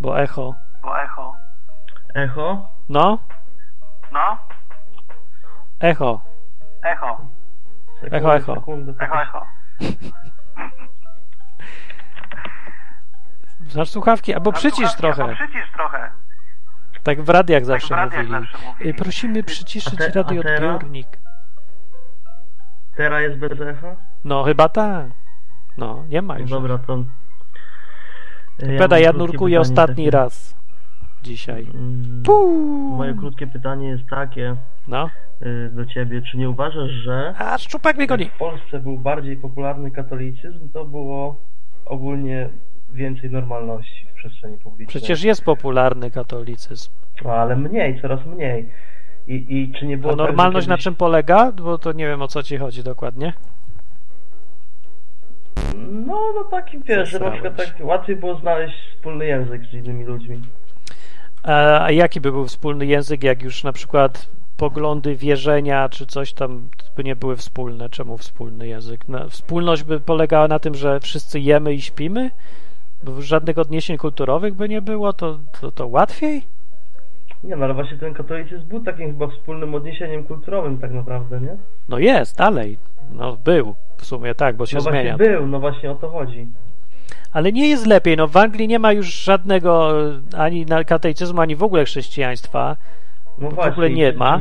Bo 0.00 0.20
echo. 0.20 0.54
Bo 0.82 1.00
echo. 1.00 1.36
Echo? 2.14 2.68
No? 2.88 3.18
No? 4.12 4.38
Echo. 5.80 6.20
Echo. 6.82 7.20
Echo, 8.02 8.34
echo. 8.34 8.52
Echo, 9.00 9.22
echo. 9.22 9.46
Znasz 13.68 13.90
słuchawki? 13.90 14.34
Albo 14.34 14.52
przycisz 14.52 14.94
trochę. 14.94 15.22
Albo 15.22 15.34
przycisz 15.34 15.72
trochę. 15.72 16.10
Tak 17.02 17.22
w 17.22 17.28
radiach 17.28 17.60
tak 17.60 17.66
zawsze 17.66 17.94
w 17.94 17.98
radiach 17.98 18.26
mówili. 18.26 18.40
Zawsze 18.52 18.66
mówili. 18.66 18.94
Prosimy 18.94 19.42
przyciszyć 19.42 19.98
te, 19.98 20.08
radioodbiornik. 20.08 21.08
Teraz 22.96 23.22
jest 23.22 23.38
bez 23.38 23.60
echa? 23.60 23.96
No 24.24 24.42
chyba 24.44 24.68
tak. 24.68 25.06
No, 25.78 26.04
nie 26.08 26.22
ma 26.22 26.38
już. 26.38 26.50
No 26.50 26.60
dobra, 26.60 26.78
to... 26.78 27.04
Ja 28.58 28.78
Peda, 28.78 28.98
ja 28.98 29.12
nurkuję 29.12 29.60
ostatni 29.60 30.04
takie. 30.04 30.10
raz 30.10 30.56
dzisiaj. 31.22 31.70
Mm, 31.74 32.22
moje 32.96 33.14
krótkie 33.14 33.46
pytanie 33.46 33.88
jest 33.88 34.06
takie 34.10 34.56
no. 34.88 35.10
Y, 35.42 35.70
do 35.72 35.86
ciebie. 35.86 36.22
Czy 36.22 36.38
nie 36.38 36.50
uważasz, 36.50 36.90
że 36.90 37.34
A 37.38 37.58
szczupak 37.58 37.96
mnie 37.96 38.06
goni. 38.06 38.24
w 38.28 38.38
Polsce 38.38 38.80
był 38.80 38.98
bardziej 38.98 39.36
popularny 39.36 39.90
katolicyzm, 39.90 40.68
to 40.72 40.84
było 40.84 41.36
ogólnie 41.84 42.48
więcej 42.92 43.30
normalności 43.30 44.06
w 44.06 44.14
przestrzeni 44.14 44.58
publicznej? 44.58 44.86
Przecież 44.86 45.22
jest 45.22 45.44
popularny 45.44 46.10
katolicyzm. 46.10 46.90
No, 47.24 47.32
ale 47.32 47.56
mniej, 47.56 48.00
coraz 48.02 48.26
mniej. 48.26 48.68
I, 49.26 49.46
i 49.48 49.72
czy 49.72 49.86
nie 49.86 49.98
było 49.98 50.12
A 50.12 50.16
normalność 50.16 50.66
tak, 50.66 50.76
kiedyś... 50.76 50.84
na 50.86 50.90
czym 50.90 50.94
polega? 50.94 51.52
Bo 51.52 51.78
to 51.78 51.92
nie 51.92 52.06
wiem 52.06 52.22
o 52.22 52.28
co 52.28 52.42
ci 52.42 52.56
chodzi 52.56 52.82
dokładnie. 52.82 53.32
No, 55.90 56.32
no 56.34 56.44
takim 56.44 56.82
wiesz, 56.82 57.10
że 57.10 57.18
na 57.18 57.30
przykład 57.30 57.56
tak 57.56 57.74
łatwiej 57.80 58.16
było 58.16 58.34
znaleźć 58.38 58.76
wspólny 58.96 59.26
język 59.26 59.62
z 59.64 59.72
innymi 59.72 60.04
ludźmi. 60.04 60.42
A 61.42 61.90
jaki 61.90 62.20
by 62.20 62.32
był 62.32 62.46
wspólny 62.46 62.86
język, 62.86 63.24
jak 63.24 63.42
już 63.42 63.64
na 63.64 63.72
przykład 63.72 64.30
poglądy, 64.56 65.16
wierzenia 65.16 65.88
czy 65.88 66.06
coś 66.06 66.32
tam 66.32 66.68
by 66.96 67.04
nie 67.04 67.16
były 67.16 67.36
wspólne? 67.36 67.88
Czemu 67.88 68.18
wspólny 68.18 68.68
język? 68.68 69.04
Wspólność 69.30 69.82
by 69.82 70.00
polegała 70.00 70.48
na 70.48 70.58
tym, 70.58 70.74
że 70.74 71.00
wszyscy 71.00 71.40
jemy 71.40 71.74
i 71.74 71.80
śpimy? 71.80 72.30
Bo 73.02 73.20
żadnych 73.22 73.58
odniesień 73.58 73.96
kulturowych 73.96 74.54
by 74.54 74.68
nie 74.68 74.82
było, 74.82 75.12
to, 75.12 75.38
to, 75.60 75.70
to 75.70 75.86
łatwiej? 75.86 76.42
Nie, 77.44 77.56
no 77.56 77.64
ale 77.64 77.74
właśnie 77.74 77.98
ten 77.98 78.14
katolicyzm 78.14 78.68
był 78.68 78.80
takim 78.80 79.06
chyba 79.06 79.28
wspólnym 79.28 79.74
odniesieniem 79.74 80.24
kulturowym 80.24 80.78
tak 80.78 80.92
naprawdę, 80.92 81.40
nie? 81.40 81.56
No 81.88 81.98
jest, 81.98 82.38
dalej. 82.38 82.78
No 83.12 83.36
był, 83.44 83.74
w 83.96 84.06
sumie 84.06 84.34
tak, 84.34 84.56
bo 84.56 84.66
się 84.66 84.76
no 84.76 84.80
zmienia. 84.80 85.12
No 85.12 85.18
właśnie 85.18 85.36
był, 85.36 85.46
no 85.46 85.60
właśnie 85.60 85.90
o 85.90 85.94
to 85.94 86.10
chodzi. 86.10 86.48
Ale 87.32 87.52
nie 87.52 87.68
jest 87.68 87.86
lepiej, 87.86 88.16
no 88.16 88.26
w 88.26 88.36
Anglii 88.36 88.68
nie 88.68 88.78
ma 88.78 88.92
już 88.92 89.06
żadnego 89.06 89.92
ani 90.36 90.66
katolicyzmu, 90.86 91.40
ani 91.40 91.56
w 91.56 91.62
ogóle 91.62 91.84
chrześcijaństwa. 91.84 92.76
No 93.38 93.50
w 93.50 93.58
ogóle 93.58 93.90
nie 93.90 94.12
ma. 94.12 94.40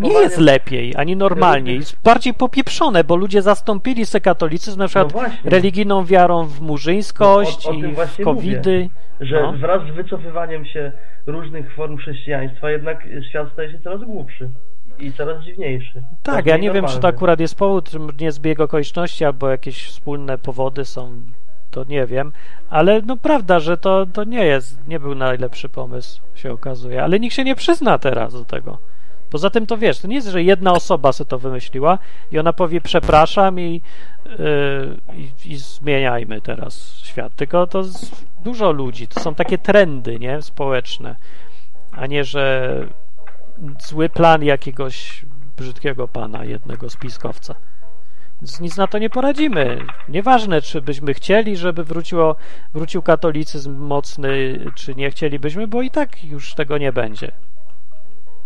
Nie 0.00 0.12
jest 0.12 0.38
lepiej, 0.38 0.94
ani 0.96 1.16
normalnie. 1.16 1.74
Jest 1.74 2.02
bardziej 2.04 2.34
popieprzone, 2.34 3.04
bo 3.04 3.16
ludzie 3.16 3.42
zastąpili 3.42 4.06
se 4.06 4.20
katolicyzm 4.20 4.78
na 4.78 4.86
przykład 4.86 5.14
no 5.14 5.50
religijną 5.50 6.04
wiarą 6.04 6.44
w 6.44 6.60
murzyńskość 6.60 7.64
no, 7.64 7.70
o, 7.70 7.74
o 7.74 7.76
i 7.76 7.94
w 8.08 8.24
covidy. 8.24 8.72
Mówię, 8.72 8.88
że 9.20 9.42
no. 9.42 9.52
wraz 9.52 9.82
z 9.92 9.94
wycofywaniem 9.94 10.66
się 10.66 10.92
różnych 11.26 11.74
form 11.74 11.96
chrześcijaństwa 11.96 12.70
jednak 12.70 13.08
świat 13.28 13.48
staje 13.52 13.72
się 13.72 13.78
coraz 13.78 14.04
głupszy 14.04 14.50
i 14.98 15.12
coraz 15.12 15.44
dziwniejszy. 15.44 16.02
Tak, 16.22 16.46
ja 16.46 16.56
nie 16.56 16.70
wiem, 16.70 16.86
czy 16.86 16.98
to 16.98 17.08
akurat 17.08 17.40
jest 17.40 17.58
powód, 17.58 17.90
nie 18.20 18.32
zbieg 18.32 18.60
okoliczności, 18.60 19.24
albo 19.24 19.48
jakieś 19.48 19.86
wspólne 19.86 20.38
powody 20.38 20.84
są 20.84 21.22
to 21.84 21.90
nie 21.90 22.06
wiem, 22.06 22.32
ale 22.70 23.02
no 23.02 23.16
prawda, 23.16 23.60
że 23.60 23.76
to, 23.76 24.06
to 24.06 24.24
nie 24.24 24.44
jest, 24.44 24.88
nie 24.88 25.00
był 25.00 25.14
najlepszy 25.14 25.68
pomysł, 25.68 26.20
się 26.34 26.52
okazuje, 26.52 27.02
ale 27.02 27.20
nikt 27.20 27.36
się 27.36 27.44
nie 27.44 27.54
przyzna 27.54 27.98
teraz 27.98 28.32
do 28.32 28.44
tego. 28.44 28.78
Poza 29.30 29.50
tym 29.50 29.66
to 29.66 29.78
wiesz, 29.78 29.98
to 29.98 30.08
nie 30.08 30.14
jest, 30.14 30.28
że 30.28 30.42
jedna 30.42 30.72
osoba 30.72 31.12
sobie 31.12 31.28
to 31.28 31.38
wymyśliła 31.38 31.98
i 32.32 32.38
ona 32.38 32.52
powie 32.52 32.80
przepraszam 32.80 33.60
i, 33.60 33.82
yy, 34.26 35.30
i, 35.44 35.56
zmieniajmy 35.56 36.40
teraz 36.40 36.96
świat, 37.04 37.34
tylko 37.36 37.66
to 37.66 37.84
dużo 38.44 38.72
ludzi, 38.72 39.08
to 39.08 39.20
są 39.20 39.34
takie 39.34 39.58
trendy, 39.58 40.18
nie, 40.18 40.42
społeczne, 40.42 41.16
a 41.92 42.06
nie, 42.06 42.24
że 42.24 42.74
zły 43.80 44.08
plan 44.08 44.42
jakiegoś 44.42 45.24
brzydkiego 45.56 46.08
pana, 46.08 46.44
jednego 46.44 46.90
spiskowca. 46.90 47.54
Więc 48.42 48.60
nic 48.60 48.76
na 48.76 48.86
to 48.86 48.98
nie 48.98 49.10
poradzimy. 49.10 49.78
Nieważne, 50.08 50.62
czy 50.62 50.82
byśmy 50.82 51.14
chcieli, 51.14 51.56
żeby 51.56 51.84
wróciło, 51.84 52.36
wrócił 52.74 53.02
katolicyzm 53.02 53.76
mocny, 53.76 54.60
czy 54.74 54.94
nie 54.94 55.10
chcielibyśmy, 55.10 55.68
bo 55.68 55.82
i 55.82 55.90
tak 55.90 56.24
już 56.24 56.54
tego 56.54 56.78
nie 56.78 56.92
będzie. 56.92 57.32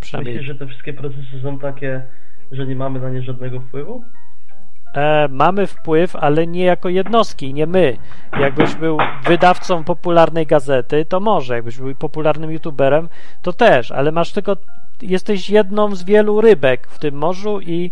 Przynajmniej... 0.00 0.34
Myślisz, 0.34 0.52
że 0.52 0.58
te 0.58 0.66
wszystkie 0.66 0.92
procesy 0.92 1.40
są 1.42 1.58
takie, 1.58 2.02
że 2.52 2.66
nie 2.66 2.76
mamy 2.76 3.00
na 3.00 3.10
nie 3.10 3.22
żadnego 3.22 3.60
wpływu? 3.60 4.04
E, 4.94 5.28
mamy 5.28 5.66
wpływ, 5.66 6.16
ale 6.16 6.46
nie 6.46 6.64
jako 6.64 6.88
jednostki, 6.88 7.54
nie 7.54 7.66
my. 7.66 7.96
Jakbyś 8.40 8.74
był 8.74 8.98
wydawcą 9.24 9.84
popularnej 9.84 10.46
gazety, 10.46 11.04
to 11.04 11.20
może. 11.20 11.54
Jakbyś 11.54 11.78
był 11.78 11.94
popularnym 11.94 12.50
youtuberem, 12.50 13.08
to 13.42 13.52
też, 13.52 13.90
ale 13.90 14.12
masz 14.12 14.32
tylko, 14.32 14.56
jesteś 15.02 15.50
jedną 15.50 15.94
z 15.94 16.04
wielu 16.04 16.40
rybek 16.40 16.86
w 16.86 16.98
tym 16.98 17.14
morzu 17.14 17.60
i 17.60 17.90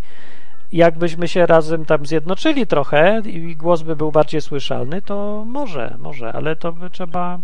jakbyśmy 0.72 1.28
się 1.28 1.46
razem 1.46 1.84
tam 1.84 2.06
zjednoczyli 2.06 2.66
trochę 2.66 3.22
i 3.24 3.56
głos 3.56 3.82
by 3.82 3.96
był 3.96 4.12
bardziej 4.12 4.40
słyszalny, 4.40 5.02
to 5.02 5.44
może, 5.46 5.96
może, 5.98 6.32
ale 6.32 6.56
to 6.56 6.72
by 6.72 6.90
trzeba. 6.90 7.38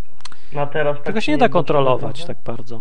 No 0.52 0.66
teraz 0.66 0.96
Tego 1.04 1.20
się 1.20 1.32
nie 1.32 1.38
da 1.38 1.48
kontrolować 1.48 2.24
tak 2.24 2.36
bardzo. 2.44 2.80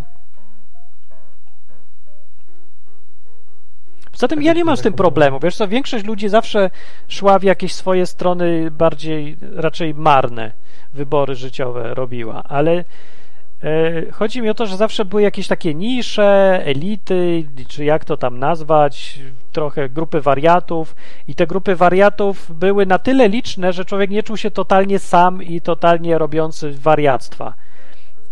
Poza 4.11 4.27
tym 4.27 4.43
ja 4.43 4.53
nie 4.53 4.65
mam 4.65 4.77
z 4.77 4.81
tym 4.81 4.93
problemu. 4.93 5.39
Wiesz 5.39 5.55
co, 5.55 5.67
większość 5.67 6.05
ludzi 6.05 6.29
zawsze 6.29 6.69
szła 7.07 7.39
w 7.39 7.43
jakieś 7.43 7.73
swoje 7.73 8.05
strony 8.05 8.71
bardziej, 8.71 9.37
raczej 9.55 9.93
marne 9.93 10.51
wybory 10.93 11.35
życiowe 11.35 11.93
robiła, 11.93 12.43
ale 12.43 12.83
Chodzi 14.11 14.41
mi 14.41 14.49
o 14.49 14.53
to, 14.53 14.65
że 14.65 14.77
zawsze 14.77 15.05
były 15.05 15.21
jakieś 15.21 15.47
takie 15.47 15.73
nisze, 15.73 16.61
elity, 16.65 17.45
czy 17.67 17.85
jak 17.85 18.05
to 18.05 18.17
tam 18.17 18.39
nazwać, 18.39 19.19
trochę 19.51 19.89
grupy 19.89 20.21
wariatów 20.21 20.95
i 21.27 21.35
te 21.35 21.47
grupy 21.47 21.75
wariatów 21.75 22.51
były 22.59 22.85
na 22.85 22.99
tyle 22.99 23.29
liczne, 23.29 23.73
że 23.73 23.85
człowiek 23.85 24.09
nie 24.09 24.23
czuł 24.23 24.37
się 24.37 24.51
totalnie 24.51 24.99
sam 24.99 25.43
i 25.43 25.61
totalnie 25.61 26.17
robiący 26.17 26.71
wariactwa. 26.71 27.53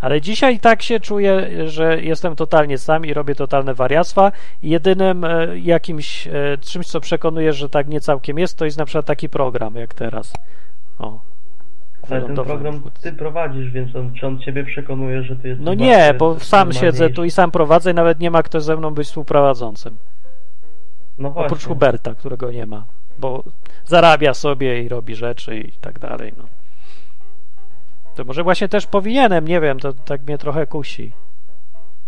Ale 0.02 0.22
dzisiaj 0.22 0.60
tak 0.60 0.82
się 0.82 1.00
czuję, 1.00 1.50
że 1.68 2.02
jestem 2.02 2.36
totalnie 2.36 2.78
sam 2.78 3.06
i 3.06 3.14
robię 3.14 3.36
totalne 3.36 3.74
wariactwa 3.74 4.32
jedynym 4.64 5.26
e, 5.26 5.60
jakimś 5.60 6.28
e, 6.28 6.58
czymś, 6.62 6.88
co 6.88 7.00
przekonuje, 7.00 7.54
że 7.54 7.70
tak 7.70 7.88
nie 7.88 8.02
całkiem 8.02 8.40
jest, 8.40 8.58
to 8.58 8.66
jest 8.66 8.78
na 8.78 8.86
przykład 8.86 9.06
taki 9.06 9.30
program 9.30 9.76
jak 9.76 9.94
teraz. 9.94 10.34
O. 11.00 11.33
Ale 12.10 12.22
ten 12.22 12.36
program 12.36 12.82
ty 13.02 13.14
prowadzisz, 13.14 13.72
więc 13.72 13.96
on, 13.96 14.14
czy 14.14 14.28
on 14.28 14.40
ciebie 14.40 14.64
przekonuje, 14.64 15.24
że 15.24 15.36
ty 15.36 15.48
jesteś... 15.48 15.66
No 15.66 15.74
nie, 15.74 16.14
bo 16.20 16.40
sam 16.40 16.74
siedzę 16.74 17.10
tu 17.10 17.24
i 17.24 17.32
sam 17.32 17.52
prowadzę 17.52 17.92
i 17.92 17.94
nawet 17.94 18.20
nie 18.20 18.32
ma 18.32 18.44
kto 18.44 18.62
ze 18.62 18.78
mną 18.78 18.94
być 18.94 19.08
współprowadzącym. 19.08 19.98
No 21.18 21.30
właśnie. 21.30 21.46
Oprócz 21.46 21.66
Huberta, 21.66 22.16
którego 22.16 22.52
nie 22.52 22.66
ma, 22.66 22.86
bo 23.20 23.44
zarabia 23.86 24.34
sobie 24.34 24.84
i 24.84 24.90
robi 24.90 25.16
rzeczy 25.16 25.58
i 25.58 25.72
tak 25.72 26.00
dalej. 26.00 26.34
No. 26.38 26.44
To 28.16 28.24
może 28.24 28.44
właśnie 28.44 28.70
też 28.70 28.88
powinienem, 28.88 29.48
nie 29.48 29.62
wiem, 29.62 29.80
to 29.80 29.94
tak 29.94 30.22
mnie 30.22 30.38
trochę 30.38 30.68
kusi. 30.68 31.12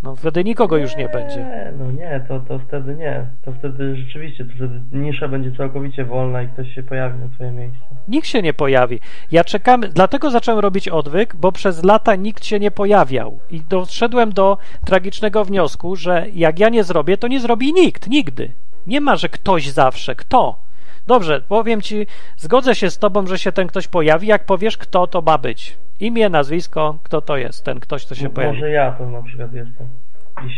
No 0.05 0.15
wtedy 0.15 0.43
nikogo 0.43 0.77
już 0.77 0.95
nie 0.95 1.09
będzie. 1.09 1.37
Nie, 1.37 1.73
no 1.79 1.91
nie, 1.91 2.25
to, 2.27 2.39
to 2.39 2.59
wtedy 2.59 2.95
nie. 2.95 3.25
To 3.45 3.51
wtedy 3.51 3.95
rzeczywiście, 3.95 4.45
to 4.45 4.51
wtedy 4.55 4.81
nisza 4.91 5.27
będzie 5.27 5.51
całkowicie 5.51 6.05
wolna 6.05 6.41
i 6.41 6.47
ktoś 6.47 6.75
się 6.75 6.83
pojawi 6.83 7.19
na 7.19 7.29
twoje 7.35 7.51
miejsce. 7.51 7.79
Nikt 8.07 8.27
się 8.27 8.41
nie 8.41 8.53
pojawi. 8.53 8.99
Ja 9.31 9.43
czekam, 9.43 9.81
dlatego 9.81 10.31
zacząłem 10.31 10.59
robić 10.59 10.89
odwyk, 10.89 11.35
bo 11.35 11.51
przez 11.51 11.83
lata 11.83 12.15
nikt 12.15 12.45
się 12.45 12.59
nie 12.59 12.71
pojawiał. 12.71 13.39
I 13.51 13.61
doszedłem 13.61 14.33
do 14.33 14.57
tragicznego 14.85 15.45
wniosku, 15.45 15.95
że 15.95 16.25
jak 16.33 16.59
ja 16.59 16.69
nie 16.69 16.83
zrobię, 16.83 17.17
to 17.17 17.27
nie 17.27 17.39
zrobi 17.39 17.73
nikt, 17.73 18.09
nigdy. 18.09 18.51
Nie 18.87 19.01
ma, 19.01 19.15
że 19.15 19.29
ktoś 19.29 19.69
zawsze. 19.69 20.15
Kto? 20.15 20.59
Dobrze, 21.07 21.41
powiem 21.47 21.81
ci, 21.81 22.07
zgodzę 22.37 22.75
się 22.75 22.89
z 22.89 22.97
tobą, 22.97 23.27
że 23.27 23.39
się 23.39 23.51
ten 23.51 23.67
ktoś 23.67 23.87
pojawi, 23.87 24.27
jak 24.27 24.45
powiesz, 24.45 24.77
kto 24.77 25.07
to 25.07 25.21
ma 25.21 25.37
być. 25.37 25.77
Imię, 25.99 26.29
nazwisko, 26.29 26.97
kto 27.03 27.21
to 27.21 27.37
jest, 27.37 27.63
ten 27.65 27.79
ktoś, 27.79 28.05
kto 28.05 28.15
się 28.15 28.25
M- 28.25 28.31
pojawi. 28.31 28.53
Może 28.55 28.69
ja 28.69 28.91
to 28.91 29.09
na 29.09 29.21
przykład 29.21 29.53
jestem. 29.53 29.87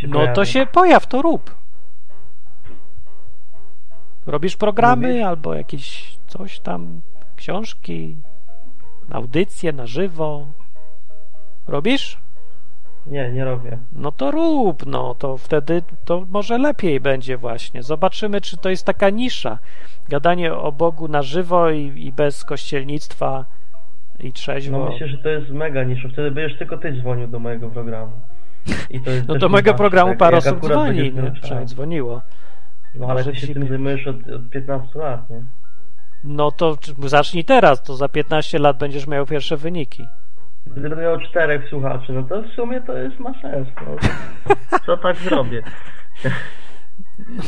No 0.08 0.18
to 0.20 0.32
pojawię. 0.34 0.46
się 0.46 0.66
pojaw, 0.66 1.06
to 1.06 1.22
rób. 1.22 1.54
Robisz 4.26 4.56
programy 4.56 5.26
albo 5.26 5.54
jakieś 5.54 6.18
coś 6.26 6.60
tam, 6.60 7.00
książki, 7.36 8.16
audycje 9.10 9.72
na 9.72 9.86
żywo. 9.86 10.46
Robisz? 11.68 12.18
Nie, 13.06 13.32
nie 13.32 13.44
robię. 13.44 13.78
No 13.92 14.12
to 14.12 14.30
rób, 14.30 14.86
no 14.86 15.14
to 15.14 15.36
wtedy 15.36 15.82
to 16.04 16.26
może 16.30 16.58
lepiej 16.58 17.00
będzie 17.00 17.36
właśnie. 17.36 17.82
Zobaczymy, 17.82 18.40
czy 18.40 18.56
to 18.56 18.68
jest 18.70 18.86
taka 18.86 19.10
nisza. 19.10 19.58
Gadanie 20.08 20.54
o 20.54 20.72
Bogu 20.72 21.08
na 21.08 21.22
żywo 21.22 21.70
i, 21.70 21.92
i 21.96 22.12
bez 22.12 22.44
kościelnictwa 22.44 23.44
i 24.20 24.32
trzeźwo. 24.32 24.78
No 24.78 24.90
myślę, 24.90 25.08
że 25.08 25.18
to 25.18 25.28
jest 25.28 25.50
mega 25.50 25.84
nisza. 25.84 26.08
Wtedy 26.08 26.30
będziesz 26.30 26.58
tylko 26.58 26.78
ty 26.78 26.92
dzwonił 27.00 27.28
do 27.28 27.38
mojego 27.38 27.70
programu. 27.70 28.12
To 29.04 29.10
No 29.28 29.34
do 29.38 29.48
mojego 29.48 29.70
nisza, 29.70 29.78
programu 29.78 30.08
jak- 30.10 30.18
parę 30.18 30.36
osób 30.36 30.60
dzwoni, 30.60 31.12
miał 31.12 31.32
przynajmniej 31.32 31.66
dzwoniło. 31.66 32.22
No 32.94 33.06
ale 33.06 33.14
Może 33.14 33.30
ty 33.30 33.36
się 33.36 33.46
ci- 33.46 33.54
tym 33.54 33.68
zajmujesz 33.68 34.06
od, 34.06 34.16
od 34.16 34.50
15 34.50 34.98
lat, 34.98 35.30
nie? 35.30 35.42
No 36.24 36.50
to 36.50 36.76
zacznij 36.98 37.44
teraz, 37.44 37.82
to 37.82 37.96
za 37.96 38.08
15 38.08 38.58
lat 38.58 38.78
będziesz 38.78 39.06
miał 39.06 39.26
pierwsze 39.26 39.56
wyniki. 39.56 40.06
Gdyby 40.66 40.96
miał 40.96 41.20
czterech 41.20 41.68
słuchaczy, 41.68 42.12
no 42.12 42.22
to 42.22 42.42
w 42.42 42.48
sumie 42.48 42.80
to 42.80 42.96
jest 42.96 43.18
ma 43.18 43.32
sens. 43.42 43.68
No. 43.86 43.96
Co 44.86 44.96
tak 44.96 45.16
zrobię? 45.16 45.62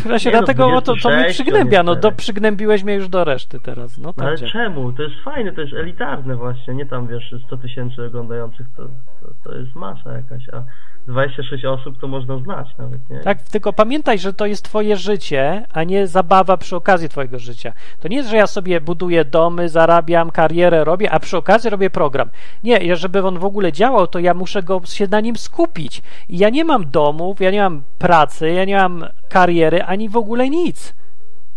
Właśnie 0.06 0.30
Nie 0.30 0.36
no, 0.36 0.42
dlatego 0.42 0.66
o 0.66 0.80
to, 0.80 0.92
to 1.02 1.08
mnie 1.08 1.16
26 1.18 1.34
przygnębia, 1.42 1.82
no 1.82 1.94
do, 1.96 2.12
przygnębiłeś 2.12 2.84
mnie 2.84 2.94
już 2.94 3.08
do 3.08 3.24
reszty 3.24 3.60
teraz, 3.60 3.98
no 3.98 4.06
No 4.06 4.12
tak. 4.12 4.26
ale 4.26 4.36
działa. 4.36 4.52
czemu? 4.52 4.92
To 4.92 5.02
jest 5.02 5.14
fajne, 5.24 5.52
to 5.52 5.60
jest 5.60 5.72
elitarne 5.74 6.36
właśnie, 6.36 6.74
nie 6.74 6.86
tam 6.86 7.06
wiesz 7.08 7.34
100 7.46 7.56
tysięcy 7.56 8.04
oglądających, 8.04 8.66
to, 8.76 8.82
to, 8.82 9.34
to 9.44 9.54
jest 9.56 9.74
masa 9.74 10.12
jakaś, 10.12 10.48
a 10.48 10.64
26 11.10 11.64
osób 11.64 12.00
to 12.00 12.08
można 12.08 12.38
znać 12.38 12.68
nawet, 12.78 13.10
nie? 13.10 13.18
Tak, 13.18 13.42
tylko 13.42 13.72
pamiętaj, 13.72 14.18
że 14.18 14.32
to 14.32 14.46
jest 14.46 14.64
twoje 14.64 14.96
życie, 14.96 15.66
a 15.72 15.84
nie 15.84 16.06
zabawa 16.06 16.56
przy 16.56 16.76
okazji 16.76 17.08
twojego 17.08 17.38
życia. 17.38 17.72
To 18.00 18.08
nie 18.08 18.16
jest, 18.16 18.30
że 18.30 18.36
ja 18.36 18.46
sobie 18.46 18.80
buduję 18.80 19.24
domy, 19.24 19.68
zarabiam, 19.68 20.30
karierę 20.30 20.84
robię, 20.84 21.10
a 21.10 21.20
przy 21.20 21.36
okazji 21.36 21.70
robię 21.70 21.90
program. 21.90 22.30
Nie, 22.64 22.96
żeby 22.96 23.22
on 23.22 23.38
w 23.38 23.44
ogóle 23.44 23.72
działał, 23.72 24.06
to 24.06 24.18
ja 24.18 24.34
muszę 24.34 24.62
go 24.62 24.80
się 24.84 25.06
na 25.06 25.20
nim 25.20 25.36
skupić. 25.36 26.02
I 26.28 26.38
ja 26.38 26.50
nie 26.50 26.64
mam 26.64 26.90
domów, 26.90 27.40
ja 27.40 27.50
nie 27.50 27.60
mam 27.60 27.82
pracy, 27.98 28.50
ja 28.50 28.64
nie 28.64 28.76
mam 28.76 29.04
kariery, 29.28 29.82
ani 29.82 30.08
w 30.08 30.16
ogóle 30.16 30.50
nic, 30.50 30.94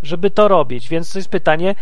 żeby 0.03 0.29
to 0.29 0.47
robić. 0.47 0.89
Więc 0.89 1.13
to 1.13 1.19
jest 1.19 1.29
pytanie 1.29 1.75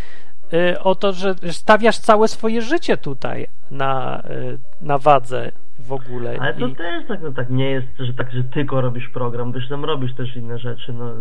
y, 0.54 0.80
o 0.80 0.96
to, 0.96 1.14
że 1.14 1.36
stawiasz 1.52 1.98
całe 1.98 2.28
swoje 2.28 2.62
życie 2.62 2.98
tutaj 2.98 3.48
na, 3.72 4.24
y, 4.30 4.58
na 4.82 4.98
wadze 4.98 5.52
w 5.82 5.92
ogóle. 5.94 6.38
Ale 6.40 6.54
to 6.54 6.68
I 6.68 6.76
też 6.76 7.08
tak, 7.08 7.22
no 7.22 7.32
tak 7.32 7.50
nie 7.50 7.70
jest, 7.70 7.88
że 8.00 8.14
tak, 8.14 8.32
że 8.32 8.44
tylko 8.44 8.82
robisz 8.82 9.10
program, 9.10 9.52
gdyż 9.52 9.70
tam 9.70 9.86
robisz 9.86 10.16
też 10.16 10.36
inne 10.36 10.60
rzeczy, 10.60 10.94
no 10.94 11.14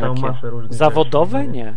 całą 0.00 0.14
masę 0.14 0.50
różnych 0.50 0.74
Zawodowe? 0.74 1.38
rzeczy. 1.38 1.50
Nie. 1.52 1.74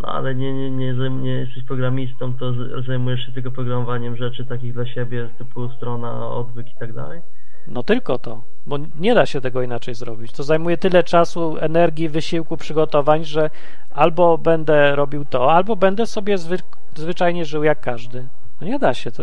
No 0.00 0.08
ale 0.08 0.34
nie, 0.34 0.52
nie, 0.52 0.70
nie, 0.70 0.94
zajm- 0.94 1.22
nie 1.22 1.30
jesteś 1.32 1.64
programistą, 1.64 2.34
to 2.34 2.52
zajmujesz 2.86 3.26
się 3.26 3.32
tylko 3.32 3.50
programowaniem 3.50 4.16
rzeczy 4.16 4.44
takich 4.46 4.72
dla 4.74 4.86
siebie, 4.86 5.28
typu 5.38 5.68
strona, 5.68 6.28
odwyk 6.28 6.66
i 6.66 6.78
tak 6.80 6.92
dalej. 6.92 7.20
No 7.66 7.82
tylko 7.82 8.18
to, 8.18 8.42
bo 8.66 8.76
nie 8.98 9.14
da 9.14 9.26
się 9.26 9.40
tego 9.40 9.62
inaczej 9.62 9.94
zrobić. 9.94 10.32
To 10.32 10.42
zajmuje 10.42 10.76
tyle 10.76 11.02
czasu, 11.02 11.56
energii, 11.60 12.08
wysiłku, 12.08 12.56
przygotowań, 12.56 13.24
że 13.24 13.50
albo 13.94 14.38
będę 14.38 14.96
robił 14.96 15.24
to, 15.24 15.52
albo 15.52 15.76
będę 15.76 16.06
sobie 16.06 16.38
zwy, 16.38 16.56
zwyczajnie 16.94 17.44
żył 17.44 17.64
jak 17.64 17.80
każdy. 17.80 18.28
No 18.60 18.66
nie 18.66 18.78
da 18.78 18.94
się 18.94 19.10
to. 19.10 19.22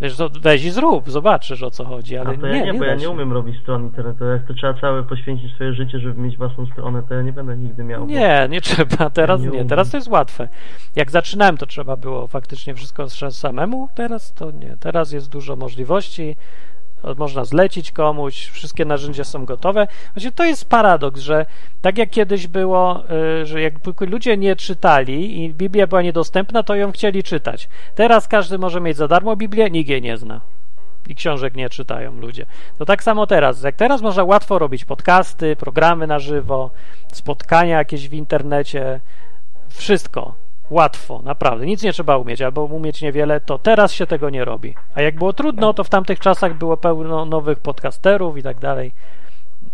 Wiesz, 0.00 0.16
to 0.16 0.30
weź 0.40 0.64
i 0.64 0.70
zrób, 0.70 1.10
zobaczysz 1.10 1.62
o 1.62 1.70
co 1.70 1.84
chodzi, 1.84 2.16
ale 2.16 2.38
nie, 2.38 2.48
ja 2.48 2.64
nie, 2.64 2.72
nie 2.72 2.78
bo 2.78 2.84
ja 2.84 2.94
nie 2.94 3.10
umiem 3.10 3.32
robić 3.32 3.62
stron 3.62 3.82
internetowych. 3.82 4.40
Jak 4.40 4.48
to 4.48 4.54
trzeba 4.54 4.80
całe 4.80 5.02
poświęcić 5.02 5.54
swoje 5.54 5.72
życie, 5.72 5.98
żeby 5.98 6.20
mieć 6.20 6.36
własną 6.36 6.66
stronę, 6.66 7.02
to 7.08 7.14
ja 7.14 7.22
nie 7.22 7.32
będę 7.32 7.56
nigdy 7.56 7.84
miał. 7.84 8.06
Nie, 8.06 8.46
nie 8.50 8.60
trzeba, 8.60 9.10
teraz 9.10 9.40
nie 9.40 9.46
nie, 9.46 9.52
umiem. 9.52 9.68
teraz 9.68 9.90
to 9.90 9.96
jest 9.96 10.08
łatwe. 10.08 10.48
Jak 10.96 11.10
zaczynałem, 11.10 11.56
to 11.56 11.66
trzeba 11.66 11.96
było 11.96 12.26
faktycznie 12.26 12.74
wszystko 12.74 13.10
samemu, 13.30 13.88
teraz 13.94 14.34
to 14.34 14.50
nie. 14.50 14.76
Teraz 14.80 15.12
jest 15.12 15.30
dużo 15.30 15.56
możliwości, 15.56 16.36
można 17.18 17.44
zlecić 17.44 17.92
komuś, 17.92 18.46
wszystkie 18.46 18.84
narzędzia 18.84 19.24
są 19.24 19.44
gotowe. 19.44 19.86
Właśnie 20.14 20.32
to 20.32 20.44
jest 20.44 20.68
paradoks, 20.68 21.20
że 21.20 21.46
tak 21.82 21.98
jak 21.98 22.10
kiedyś 22.10 22.46
było, 22.46 23.02
y, 23.42 23.46
że 23.46 23.62
jak 23.62 23.74
ludzie 24.00 24.36
nie 24.36 24.56
czytali 24.56 25.44
i 25.44 25.54
Biblia 25.54 25.86
była 25.86 26.02
niedostępna, 26.02 26.62
to 26.62 26.74
ją 26.74 26.92
chcieli 26.92 27.22
czytać. 27.22 27.68
Teraz 27.94 28.28
każdy 28.28 28.58
może 28.58 28.80
mieć 28.80 28.96
za 28.96 29.08
darmo 29.08 29.36
Biblię, 29.36 29.70
nikt 29.70 29.90
jej 29.90 30.02
nie 30.02 30.16
zna. 30.16 30.40
I 31.08 31.14
książek 31.14 31.54
nie 31.54 31.68
czytają 31.68 32.20
ludzie. 32.20 32.46
To 32.78 32.84
tak 32.84 33.02
samo 33.02 33.26
teraz. 33.26 33.62
Jak 33.62 33.76
teraz 33.76 34.02
można 34.02 34.24
łatwo 34.24 34.58
robić 34.58 34.84
podcasty, 34.84 35.56
programy 35.56 36.06
na 36.06 36.18
żywo, 36.18 36.70
spotkania 37.12 37.78
jakieś 37.78 38.08
w 38.08 38.12
internecie, 38.12 39.00
wszystko. 39.68 40.45
Łatwo, 40.70 41.20
naprawdę. 41.24 41.66
Nic 41.66 41.82
nie 41.82 41.92
trzeba 41.92 42.16
umieć, 42.16 42.42
albo 42.42 42.64
umieć 42.64 43.02
niewiele, 43.02 43.40
to 43.40 43.58
teraz 43.58 43.92
się 43.92 44.06
tego 44.06 44.30
nie 44.30 44.44
robi. 44.44 44.74
A 44.94 45.02
jak 45.02 45.14
było 45.14 45.32
trudno, 45.32 45.74
to 45.74 45.84
w 45.84 45.88
tamtych 45.88 46.18
czasach 46.20 46.54
było 46.58 46.76
pełno 46.76 47.24
nowych 47.24 47.58
podcasterów 47.58 48.38
i 48.38 48.42
tak 48.42 48.58
dalej. 48.58 48.92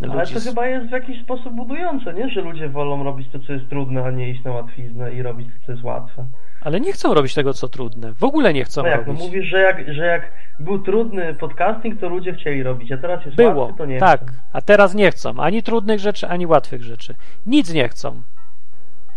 Ale 0.02 0.14
Ludzi 0.20 0.34
to 0.34 0.40
z- 0.40 0.44
chyba 0.48 0.66
jest 0.66 0.86
w 0.88 0.90
jakiś 0.92 1.22
sposób 1.22 1.52
budujące, 1.52 2.14
nie? 2.14 2.28
Że 2.28 2.40
ludzie 2.40 2.68
wolą 2.68 3.04
robić 3.04 3.28
to, 3.32 3.38
co 3.38 3.52
jest 3.52 3.68
trudne, 3.68 4.04
a 4.04 4.10
nie 4.10 4.28
iść 4.30 4.44
na 4.44 4.52
łatwiznę 4.52 5.12
i 5.12 5.22
robić 5.22 5.48
to, 5.48 5.66
co 5.66 5.72
jest 5.72 5.84
łatwe. 5.84 6.24
Ale 6.60 6.80
nie 6.80 6.92
chcą 6.92 7.14
robić 7.14 7.34
tego, 7.34 7.54
co 7.54 7.68
trudne. 7.68 8.12
W 8.14 8.24
ogóle 8.24 8.52
nie 8.52 8.64
chcą 8.64 8.82
No 8.82 8.88
jak, 8.88 9.00
no 9.00 9.12
robić. 9.12 9.22
mówisz, 9.22 9.44
że 9.46 9.58
jak, 9.60 9.94
że 9.94 10.06
jak 10.06 10.32
był 10.58 10.78
trudny 10.78 11.34
podcasting, 11.34 12.00
to 12.00 12.08
ludzie 12.08 12.34
chcieli 12.34 12.62
robić, 12.62 12.92
a 12.92 12.96
teraz 12.96 13.24
jest 13.24 13.36
Było, 13.36 13.62
łatwy, 13.64 13.78
to 13.78 13.86
nie 13.86 13.98
tak. 13.98 14.20
chcą. 14.22 14.32
A 14.52 14.60
teraz 14.60 14.94
nie 14.94 15.10
chcą 15.10 15.40
ani 15.40 15.62
trudnych 15.62 16.00
rzeczy, 16.00 16.28
ani 16.28 16.46
łatwych 16.46 16.82
rzeczy. 16.82 17.14
Nic 17.46 17.74
nie 17.74 17.88
chcą. 17.88 18.22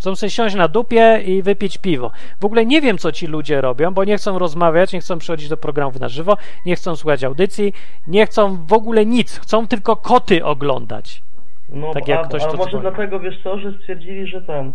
Chcą 0.06 0.16
sobie 0.16 0.30
siąść 0.30 0.56
na 0.56 0.68
dupie 0.68 1.22
i 1.26 1.42
wypić 1.42 1.78
piwo. 1.78 2.12
W 2.42 2.46
ogóle 2.46 2.66
nie 2.66 2.82
wiem, 2.82 2.98
co 2.98 3.12
ci 3.12 3.28
ludzie 3.28 3.62
robią, 3.62 3.94
bo 3.94 4.04
nie 4.04 4.18
chcą 4.18 4.40
rozmawiać, 4.40 4.94
nie 4.94 5.00
chcą 5.00 5.18
przychodzić 5.20 5.50
do 5.50 5.58
programów 5.58 6.00
na 6.00 6.10
żywo, 6.10 6.38
nie 6.66 6.76
chcą 6.76 6.96
słuchać 6.96 7.24
audycji, 7.24 7.74
nie 8.08 8.26
chcą 8.26 8.66
w 8.66 8.74
ogóle 8.74 9.06
nic. 9.06 9.40
Chcą 9.40 9.68
tylko 9.68 9.96
koty 9.96 10.46
oglądać 10.46 11.22
No, 11.70 11.94
Tak 11.94 12.08
jak 12.08 12.20
a, 12.20 12.24
ktoś 12.28 12.44
a 12.44 12.46
to 12.48 12.58
może 12.58 12.70
dzwoni. 12.70 12.82
dlatego, 12.82 13.20
wiesz 13.20 13.44
co, 13.44 13.60
że 13.60 13.72
stwierdzili, 13.82 14.28
że 14.28 14.42
ten, 14.42 14.74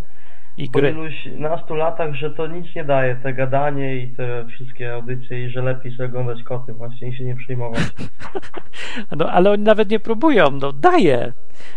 i 0.57 0.71
po 0.71 0.79
gry. 0.79 0.91
iluś 0.91 1.29
nastu 1.39 1.75
latach, 1.75 2.15
że 2.15 2.31
to 2.31 2.47
nic 2.47 2.75
nie 2.75 2.85
daje, 2.85 3.17
te 3.17 3.33
gadanie 3.33 3.97
i 3.97 4.09
te 4.09 4.47
wszystkie 4.49 4.95
audycje 4.95 5.45
i 5.45 5.51
że 5.51 5.63
lepiej 5.63 5.93
sobie 5.93 6.09
oglądać 6.09 6.43
koty 6.43 6.73
właśnie 6.73 7.09
i 7.09 7.17
się 7.17 7.25
nie 7.25 7.37
przejmować. 7.37 7.81
No, 9.17 9.31
ale 9.31 9.51
oni 9.51 9.63
nawet 9.63 9.91
nie 9.91 10.01
próbują. 10.01 10.51
No, 10.51 10.73
daje. 10.73 11.33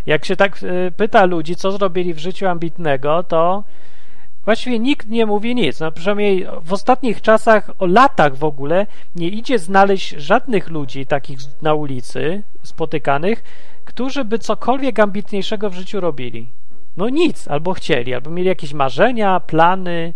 Jak 0.06 0.26
się 0.26 0.36
tak 0.36 0.64
y, 0.64 0.92
pyta 0.98 1.26
ludzi, 1.26 1.56
co 1.56 1.72
zrobili 1.72 2.14
w 2.14 2.18
życiu 2.18 2.48
ambitnego, 2.48 3.24
to 3.24 3.64
Właściwie 4.46 4.80
nikt 4.80 5.08
nie 5.08 5.26
mówi 5.26 5.56
nic. 5.56 5.80
No, 5.80 5.92
przynajmniej 5.92 6.48
w 6.62 6.74
ostatnich 6.74 7.22
czasach, 7.22 7.72
o 7.80 7.86
latach 7.86 8.36
w 8.36 8.44
ogóle, 8.44 8.88
nie 9.16 9.28
idzie 9.28 9.60
znaleźć 9.60 10.10
żadnych 10.10 10.70
ludzi 10.70 11.06
takich 11.06 11.40
na 11.62 11.74
ulicy 11.74 12.44
spotykanych, 12.64 13.44
którzy 13.86 14.26
by 14.26 14.40
cokolwiek 14.40 15.00
ambitniejszego 15.00 15.70
w 15.70 15.74
życiu 15.74 16.00
robili. 16.00 16.50
No 16.98 17.10
nic, 17.10 17.48
albo 17.48 17.74
chcieli, 17.74 18.14
albo 18.14 18.30
mieli 18.30 18.50
jakieś 18.50 18.74
marzenia, 18.74 19.40
plany. 19.40 20.14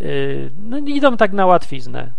Yy, 0.00 0.50
no 0.64 0.78
idą 0.78 1.16
tak 1.16 1.32
na 1.32 1.46
łatwiznę. 1.46 2.12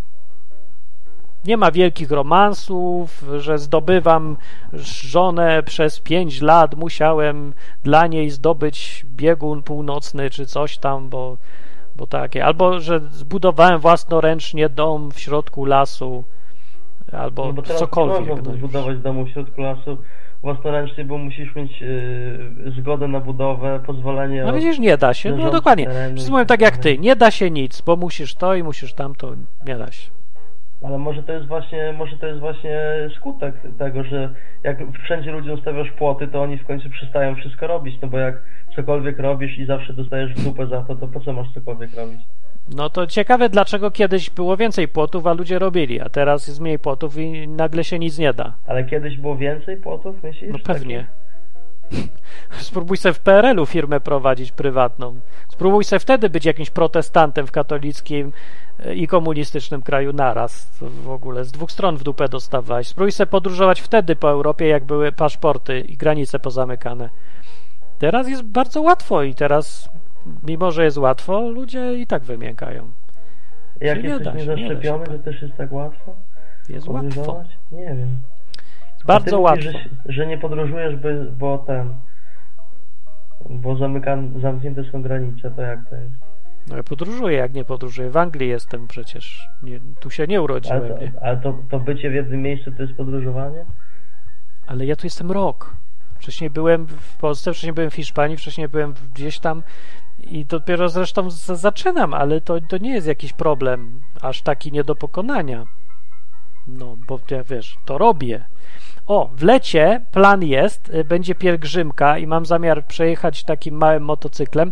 Nie 1.45 1.58
ma 1.58 1.72
wielkich 1.72 2.12
romansów, 2.12 3.26
że 3.39 3.58
zdobywam 3.58 4.38
żonę 4.74 5.64
przez 5.64 5.99
pięć 5.99 6.41
lat, 6.41 6.76
musiałem 6.76 7.53
dla 7.84 8.08
niej 8.08 8.30
zdobyć 8.30 9.06
biegun 9.16 9.64
północny 9.64 10.30
czy 10.30 10.45
coś 10.45 10.78
tam, 10.78 11.10
bo, 11.10 11.38
bo 11.95 12.08
takie. 12.08 12.45
Albo 12.45 12.80
że 12.80 12.99
zbudowałem 12.99 13.80
własnoręcznie 13.80 14.70
dom 14.70 15.12
w 15.12 15.20
środku 15.20 15.66
lasu, 15.66 16.24
albo 17.12 17.53
No 17.53 17.62
cokolwiek. 17.62 18.22
nie 18.22 18.36
można 18.36 18.51
no 18.51 18.58
zbudować 18.58 18.99
domu 18.99 19.26
w 19.26 19.30
środku 19.30 19.62
lasu 19.62 19.97
własnoręcznie, 20.46 21.06
bo 21.06 21.18
musisz 21.18 21.56
mieć 21.56 21.82
yy, 21.82 22.72
zgodę 22.78 23.08
na 23.08 23.20
budowę, 23.20 23.80
pozwolenie 23.86 24.43
No 24.43 24.54
widzisz, 24.54 24.80
nie 24.80 24.98
da 24.98 25.14
się. 25.14 25.32
No 25.32 25.52
dokładnie. 25.52 25.88
Wszyscy 26.16 26.32
mówią 26.32 26.46
tak 26.46 26.56
tak 26.56 26.62
jak 26.62 26.78
ty. 26.78 26.98
Nie 26.98 27.16
da 27.16 27.32
się 27.32 27.52
nic, 27.52 27.82
bo 27.82 27.96
musisz 27.96 28.36
to 28.36 28.56
i 28.56 28.64
musisz 28.64 28.93
tamto. 28.93 29.34
Nie 29.68 29.78
da 29.78 29.91
się. 29.91 30.12
Ale 30.84 30.98
może 30.98 31.24
to 31.24 31.34
jest 31.34 31.48
właśnie, 31.48 31.93
może 31.98 32.18
to 32.18 32.28
jest 32.28 32.39
właśnie 32.39 32.80
skutek 33.18 33.56
tego, 33.78 34.04
że 34.04 34.30
jak 34.64 34.78
wszędzie 35.04 35.32
ludziom 35.32 35.62
stawiasz 35.62 35.91
płoty, 35.91 36.28
to 36.28 36.41
oni 36.41 36.58
w 36.58 36.66
końcu 36.66 36.89
przestają 36.89 37.36
wszystko 37.36 37.68
robić, 37.68 38.02
no 38.02 38.08
bo 38.08 38.18
jak 38.18 38.41
cokolwiek 38.76 39.20
robisz 39.20 39.58
i 39.58 39.66
zawsze 39.66 39.93
dostajesz 39.93 40.34
w 40.34 40.43
dupę 40.43 40.68
za 40.68 40.82
to, 40.84 40.96
to 40.96 41.08
po 41.08 41.20
co 41.20 41.34
masz 41.34 41.54
cokolwiek 41.54 41.96
robić? 41.96 42.22
No 42.70 42.89
to 42.89 43.07
ciekawe, 43.07 43.49
dlaczego 43.49 43.91
kiedyś 43.91 44.30
było 44.30 44.57
więcej 44.57 44.88
płotów, 44.88 45.28
a 45.28 45.34
ludzie 45.34 45.59
robili, 45.59 46.01
a 46.01 46.09
teraz 46.09 46.47
jest 46.47 46.59
mniej 46.59 46.80
płotów 46.80 47.18
i 47.18 47.47
nagle 47.47 47.84
się 47.84 47.99
nic 47.99 48.18
nie 48.18 48.34
da. 48.34 48.55
Ale 48.68 48.84
kiedyś 48.84 49.18
było 49.18 49.38
więcej 49.38 49.78
płotów, 49.78 50.24
myślisz? 50.24 50.51
No 50.51 50.59
pewnie. 50.59 51.07
Spróbuj 52.59 52.97
sobie 52.97 53.13
w 53.13 53.20
PRL-u 53.20 53.66
firmę 53.66 53.99
prowadzić 53.99 54.51
prywatną. 54.51 55.20
Spróbuj 55.49 55.84
sobie 55.84 55.99
wtedy 55.99 56.30
być 56.30 56.45
jakimś 56.45 56.70
protestantem 56.70 57.47
w 57.47 57.51
katolickim 57.51 58.32
e, 58.80 58.95
i 58.95 59.07
komunistycznym 59.07 59.82
kraju 59.82 60.13
naraz. 60.13 60.80
W 60.82 61.09
ogóle 61.09 61.45
z 61.45 61.51
dwóch 61.51 61.72
stron 61.72 61.97
w 61.97 62.03
dupę 62.03 62.30
dostawałeś. 62.30 62.88
Spróbuj 62.88 63.11
sobie 63.11 63.28
podróżować 63.28 63.82
wtedy 63.82 64.16
po 64.16 64.30
Europie, 64.30 64.68
jak 64.68 64.86
były 64.86 65.11
paszporty 65.11 65.80
i 65.80 65.97
granice 65.97 66.39
pozamykane. 66.39 67.09
Teraz 67.99 68.28
jest 68.28 68.43
bardzo 68.43 68.82
łatwo 68.82 69.24
i 69.24 69.36
teraz, 69.36 69.89
mimo 70.47 70.71
że 70.71 70.84
jest 70.84 70.97
łatwo, 70.97 71.49
ludzie 71.49 71.93
i 71.93 72.07
tak 72.07 72.23
wymiękają. 72.23 72.91
Jak 73.82 74.03
nie 74.03 74.09
jesteś 74.09 74.28
nie 74.28 74.34
niezaszczepiony, 74.34 75.05
się. 75.05 75.11
to 75.11 75.19
też 75.19 75.41
jest 75.41 75.55
tak 75.55 75.71
łatwo? 75.71 76.15
Jest 76.69 76.88
łatwo. 76.88 77.09
Podróżować? 77.09 77.57
Nie 77.71 77.86
wiem. 77.86 78.17
Bardzo 79.05 79.39
łatwo. 79.39 79.71
Że, 79.71 79.89
że 80.05 80.28
nie 80.28 80.38
podróżujesz, 80.38 80.95
by, 80.95 81.32
bo 81.38 81.57
ten... 81.57 81.93
Bo 83.49 83.76
zamyka, 83.76 84.17
zamknięte 84.41 84.84
są 84.84 85.01
granice, 85.01 85.51
to 85.51 85.61
jak 85.61 85.89
to 85.89 85.95
jest? 85.95 86.15
No 86.67 86.78
ja 86.78 86.84
podróżuję, 86.84 87.38
jak 87.38 87.53
nie 87.53 87.65
podróżuję. 87.65 88.09
W 88.09 88.17
Anglii 88.17 88.49
jestem 88.49 88.88
przecież. 88.88 89.49
Nie, 89.63 89.80
tu 89.99 90.09
się 90.09 90.28
nie 90.28 90.36
Ale, 90.36 90.43
urodziłem, 90.43 90.88
to, 90.88 90.97
nie? 90.97 91.11
ale 91.21 91.38
to, 91.38 91.59
to 91.69 91.80
bycie 91.80 92.09
w 92.09 92.13
jednym 92.13 92.41
miejscu 92.41 92.71
to 92.71 92.82
jest 92.82 92.95
podróżowanie? 92.95 93.65
Ale 94.67 94.86
ja 94.86 94.95
tu 94.95 95.05
jestem 95.05 95.32
rok. 95.32 95.76
Wcześniej 96.15 96.49
byłem 96.49 96.88
w 96.88 97.17
Polsce, 97.17 97.51
wcześniej 97.51 97.73
byłem 97.73 97.89
w 97.89 97.95
Hiszpanii, 97.95 98.38
wcześniej 98.38 98.69
byłem 98.69 98.93
gdzieś 99.13 99.39
tam 99.39 99.63
i 100.26 100.45
dopiero 100.45 100.89
zresztą 100.89 101.30
zaczynam, 101.32 102.13
ale 102.13 102.41
to, 102.41 102.61
to 102.61 102.78
nie 102.78 102.93
jest 102.93 103.07
jakiś 103.07 103.34
problem 103.34 104.01
aż 104.21 104.41
taki 104.41 104.71
nie 104.71 104.84
do 104.84 104.95
pokonania. 104.95 105.65
No, 106.67 106.95
bo 107.07 107.19
ja 107.32 107.43
wiesz, 107.43 107.76
to 107.86 107.97
robię. 107.97 108.45
O, 109.07 109.30
w 109.34 109.43
lecie 109.43 110.05
plan 110.11 110.43
jest, 110.43 110.89
y, 110.89 111.03
będzie 111.03 111.36
pielgrzymka 111.36 112.17
i 112.17 112.28
mam 112.28 112.45
zamiar 112.45 112.86
przejechać 112.86 113.43
takim 113.43 113.76
małym 113.76 114.03
motocyklem 114.03 114.71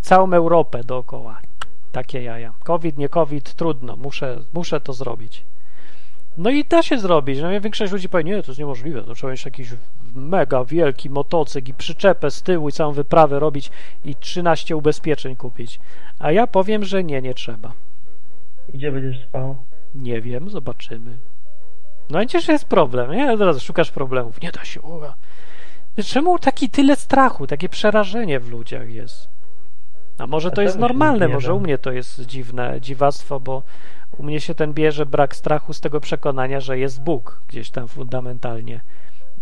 całą 0.00 0.32
Europę 0.32 0.84
dookoła. 0.84 1.38
Takie 1.92 2.22
jaja. 2.22 2.52
Covid, 2.64 2.98
nie 2.98 3.08
COVID, 3.08 3.54
trudno, 3.54 3.96
muszę, 3.96 4.40
muszę 4.52 4.80
to 4.80 4.92
zrobić. 4.92 5.44
No 6.38 6.50
i 6.50 6.64
da 6.64 6.82
się 6.82 6.98
zrobić. 6.98 7.40
No 7.40 7.60
większość 7.60 7.92
ludzi 7.92 8.08
powie, 8.08 8.24
nie, 8.24 8.42
to 8.42 8.50
jest 8.50 8.58
niemożliwe, 8.58 9.02
to 9.02 9.14
trzeba 9.14 9.30
mieć 9.30 9.44
jakiś 9.44 9.68
mega 10.14 10.64
wielki 10.64 11.10
motocykl 11.10 11.70
i 11.70 11.74
przyczepę 11.74 12.30
z 12.30 12.42
tyłu 12.42 12.68
i 12.68 12.72
całą 12.72 12.92
wyprawę 12.92 13.38
robić 13.38 13.70
i 14.04 14.14
13 14.14 14.76
ubezpieczeń 14.76 15.36
kupić. 15.36 15.80
A 16.18 16.32
ja 16.32 16.46
powiem, 16.46 16.84
że 16.84 17.04
nie, 17.04 17.22
nie 17.22 17.34
trzeba. 17.34 17.72
Gdzie 18.74 18.92
będziesz 18.92 19.24
spał? 19.24 19.56
Nie 19.94 20.20
wiem, 20.20 20.50
zobaczymy. 20.50 21.18
No 22.10 22.22
i 22.22 22.26
przecież 22.26 22.48
jest 22.48 22.64
problem, 22.64 23.12
nie? 23.12 23.32
Od 23.32 23.40
razu 23.40 23.60
szukasz 23.60 23.90
problemów. 23.90 24.42
Nie 24.42 24.52
da 24.52 24.64
się, 24.64 24.80
uwa. 24.80 25.14
Czemu 26.04 26.38
taki 26.38 26.70
tyle 26.70 26.96
strachu, 26.96 27.46
takie 27.46 27.68
przerażenie 27.68 28.40
w 28.40 28.50
ludziach 28.50 28.90
jest? 28.90 29.28
A 30.18 30.26
może 30.26 30.50
to 30.50 30.62
jest 30.62 30.78
normalne, 30.78 31.28
może 31.28 31.54
u 31.54 31.60
mnie 31.60 31.78
to 31.78 31.92
jest 31.92 32.20
dziwne, 32.20 32.80
dziwactwo, 32.80 33.40
bo 33.40 33.62
u 34.18 34.22
mnie 34.22 34.40
się 34.40 34.54
ten 34.54 34.74
bierze 34.74 35.06
brak 35.06 35.36
strachu 35.36 35.72
z 35.72 35.80
tego 35.80 36.00
przekonania, 36.00 36.60
że 36.60 36.78
jest 36.78 37.02
Bóg 37.02 37.42
gdzieś 37.48 37.70
tam 37.70 37.88
fundamentalnie 37.88 38.80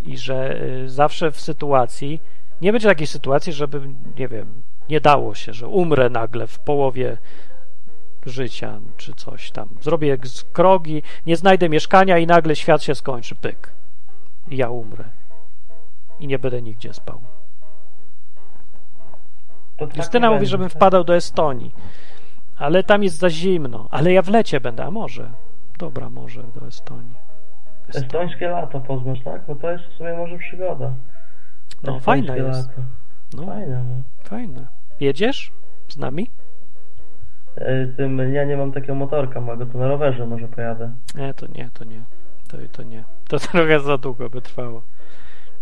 i 0.02 0.18
że 0.18 0.62
y, 0.62 0.88
zawsze 0.88 1.30
w 1.30 1.40
sytuacji, 1.40 2.20
nie 2.60 2.72
będzie 2.72 2.88
takiej 2.88 3.06
sytuacji, 3.06 3.52
żeby, 3.52 3.80
nie 4.18 4.28
wiem, 4.28 4.62
nie 4.88 5.00
dało 5.00 5.34
się, 5.34 5.52
że 5.52 5.68
umrę 5.68 6.10
nagle 6.10 6.46
w 6.46 6.58
połowie 6.58 7.16
życia 8.26 8.80
czy 8.96 9.14
coś 9.14 9.50
tam. 9.50 9.68
Zrobię 9.80 10.18
krogi, 10.52 11.02
nie 11.26 11.36
znajdę 11.36 11.68
mieszkania 11.68 12.18
i 12.18 12.26
nagle 12.26 12.56
świat 12.56 12.82
się 12.82 12.94
skończy, 12.94 13.34
pyk. 13.34 13.72
I 14.48 14.56
ja 14.56 14.70
umrę. 14.70 15.04
I 16.20 16.26
nie 16.26 16.38
będę 16.38 16.62
nigdzie 16.62 16.94
spał. 16.94 17.20
To 19.76 19.86
tak 19.86 19.96
Justyna 19.96 20.28
nie 20.28 20.34
mówi, 20.34 20.46
żebym 20.46 20.68
tak? 20.68 20.76
wpadał 20.76 21.04
do 21.04 21.16
Estonii. 21.16 21.74
Ale 22.58 22.82
tam 22.82 23.02
jest 23.02 23.18
za 23.18 23.30
zimno. 23.30 23.88
Ale 23.90 24.12
ja 24.12 24.22
w 24.22 24.28
lecie 24.28 24.60
będę, 24.60 24.84
a 24.84 24.90
może. 24.90 25.30
Dobra, 25.78 26.10
może 26.10 26.42
do 26.42 26.66
Estonii. 26.66 27.14
Estonia. 27.88 28.06
Estońskie 28.06 28.48
lato 28.48 28.80
poznasz, 28.80 29.20
tak? 29.24 29.42
No 29.48 29.54
to 29.54 29.70
jest 29.70 29.84
w 29.84 29.92
sumie 29.96 30.14
może 30.16 30.38
przygoda. 30.38 30.92
No 31.82 31.96
Estońskie 31.96 32.04
fajne 32.04 32.38
jest. 32.38 32.68
Lato. 32.68 32.80
No, 33.36 33.46
Fajne, 33.46 33.84
no. 33.84 34.02
fajne. 34.28 34.66
Jedziesz 35.00 35.52
z 35.88 35.96
nami? 35.96 36.30
E, 37.56 37.86
Tym, 37.86 38.32
ja 38.34 38.44
nie 38.44 38.56
mam 38.56 38.72
takiego 38.72 38.94
motorka 38.94 39.40
małego, 39.40 39.66
to 39.66 39.78
na 39.78 39.88
rowerze 39.88 40.26
może 40.26 40.48
pojadę. 40.48 40.92
Nie, 41.14 41.34
to 41.34 41.46
nie, 41.46 41.70
to 41.74 41.84
nie. 41.84 42.02
To, 42.48 42.56
to 42.72 42.82
nie. 42.82 43.04
To 43.28 43.38
trochę 43.52 43.80
za 43.80 43.98
długo 43.98 44.30
by 44.30 44.40
trwało. 44.42 44.82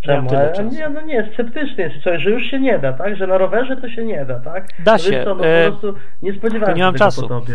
Czemu? 0.04 0.28
tyle 0.30 0.52
czasu. 0.52 0.76
nie, 0.76 0.88
no 0.88 1.00
nie, 1.00 1.30
sceptyczny 1.34 1.84
jest, 1.84 2.04
coś, 2.04 2.22
że 2.22 2.30
już 2.30 2.42
się 2.42 2.60
nie 2.60 2.78
da, 2.78 2.92
tak? 2.92 3.16
Że 3.16 3.26
na 3.26 3.38
rowerze 3.38 3.76
to 3.76 3.88
się 3.88 4.04
nie 4.04 4.24
da, 4.24 4.40
tak? 4.40 4.68
Da 4.84 4.92
no 4.92 4.98
się, 4.98 5.24
co, 5.24 5.34
no 5.34 5.46
e, 5.46 5.70
po 5.70 5.76
prostu 5.78 6.00
nie 6.22 6.32
spodziewałem 6.34 6.74
nie 6.74 6.80
się 6.80 6.84
mam 6.84 6.94
tego 6.94 7.04
czasu. 7.04 7.22
po 7.22 7.28
tobie. 7.28 7.54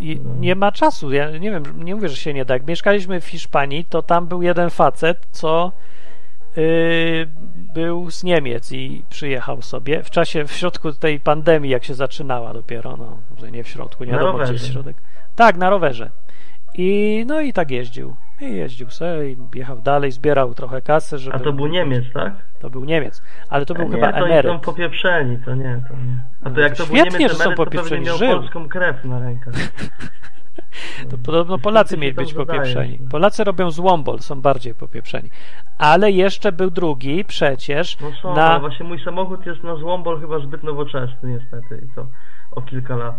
I 0.00 0.20
No. 0.24 0.34
nie 0.40 0.54
ma 0.54 0.72
czasu. 0.72 1.12
Ja 1.12 1.30
nie 1.30 1.50
wiem, 1.50 1.62
nie 1.84 1.94
mówię, 1.94 2.08
że 2.08 2.16
się 2.16 2.34
nie 2.34 2.44
da. 2.44 2.54
Jak 2.54 2.66
mieszkaliśmy 2.66 3.20
w 3.20 3.26
Hiszpanii, 3.26 3.84
to 3.84 4.02
tam 4.02 4.26
był 4.26 4.42
jeden 4.42 4.70
facet, 4.70 5.26
co 5.30 5.72
yy, 6.56 7.28
był 7.74 8.10
z 8.10 8.24
Niemiec 8.24 8.72
i 8.72 9.04
przyjechał 9.10 9.62
sobie 9.62 10.02
w 10.02 10.10
czasie, 10.10 10.44
w 10.44 10.52
środku 10.52 10.92
tej 10.92 11.20
pandemii, 11.20 11.70
jak 11.70 11.84
się 11.84 11.94
zaczynała 11.94 12.52
dopiero, 12.52 12.96
no, 12.96 13.18
nie 13.52 13.64
w 13.64 13.68
środku, 13.68 14.04
nie 14.04 14.12
Na 14.12 14.18
wiadomo, 14.18 14.38
gdzie 14.38 14.52
jest 14.52 14.64
rowerze. 14.64 14.72
środek. 14.72 14.96
Tak, 15.36 15.56
na 15.56 15.70
rowerze. 15.70 16.10
I 16.74 17.24
no 17.26 17.40
i 17.40 17.52
tak 17.52 17.70
jeździł. 17.70 18.16
I 18.40 18.56
jeździł 18.56 18.90
sobie 18.90 19.30
i 19.32 19.36
jechał 19.54 19.78
dalej, 19.82 20.12
zbierał 20.12 20.54
trochę 20.54 20.82
kasy, 20.82 21.18
żeby... 21.18 21.36
A 21.36 21.40
to 21.40 21.52
był 21.52 21.66
Niemiec, 21.66 22.04
tak? 22.14 22.32
To 22.60 22.70
był 22.70 22.84
Niemiec, 22.84 23.22
ale 23.48 23.66
to 23.66 23.74
był 23.74 23.84
nie, 23.88 23.94
chyba 23.94 24.12
to 24.12 24.18
emeryt. 24.26 24.52
są 24.52 24.60
popieprzeni, 24.60 25.38
to 25.44 25.54
nie, 25.54 25.82
to 25.88 25.94
nie. 25.96 26.24
A 26.44 26.48
No, 26.48 26.54
to 26.54 26.60
jak 26.60 26.72
to 26.76 26.82
to 26.82 26.86
był 26.88 26.96
świetnie, 26.96 27.18
Niemiec 27.18 27.32
że 27.32 27.38
są 27.44 27.50
emeryt, 27.50 27.72
to 27.74 27.82
pewnie 27.82 28.00
miał 28.00 28.16
żył. 28.18 28.28
polską 28.28 28.68
krew 28.68 29.04
na 29.04 29.18
rękach. 29.20 29.54
To 31.10 31.18
podobno 31.18 31.58
Polacy 31.58 31.96
mieli 31.96 32.14
być 32.14 32.34
popieprzeni. 32.34 32.98
Polacy 33.10 33.44
robią 33.44 33.70
złombol, 33.70 34.18
są 34.18 34.40
bardziej 34.40 34.74
popieprzeni. 34.74 35.30
Ale 35.78 36.10
jeszcze 36.10 36.52
był 36.52 36.70
drugi 36.70 37.24
przecież 37.24 37.96
No 38.00 38.10
są, 38.22 38.34
na... 38.36 38.58
właśnie 38.60 38.86
mój 38.86 39.04
samochód 39.04 39.46
jest 39.46 39.62
na 39.62 39.76
złombol 39.76 40.20
chyba 40.20 40.38
zbyt 40.38 40.62
nowoczesny 40.62 41.28
niestety 41.30 41.84
i 41.86 41.94
to 41.94 42.06
o 42.58 42.62
kilka 42.62 42.96
lat 42.96 43.14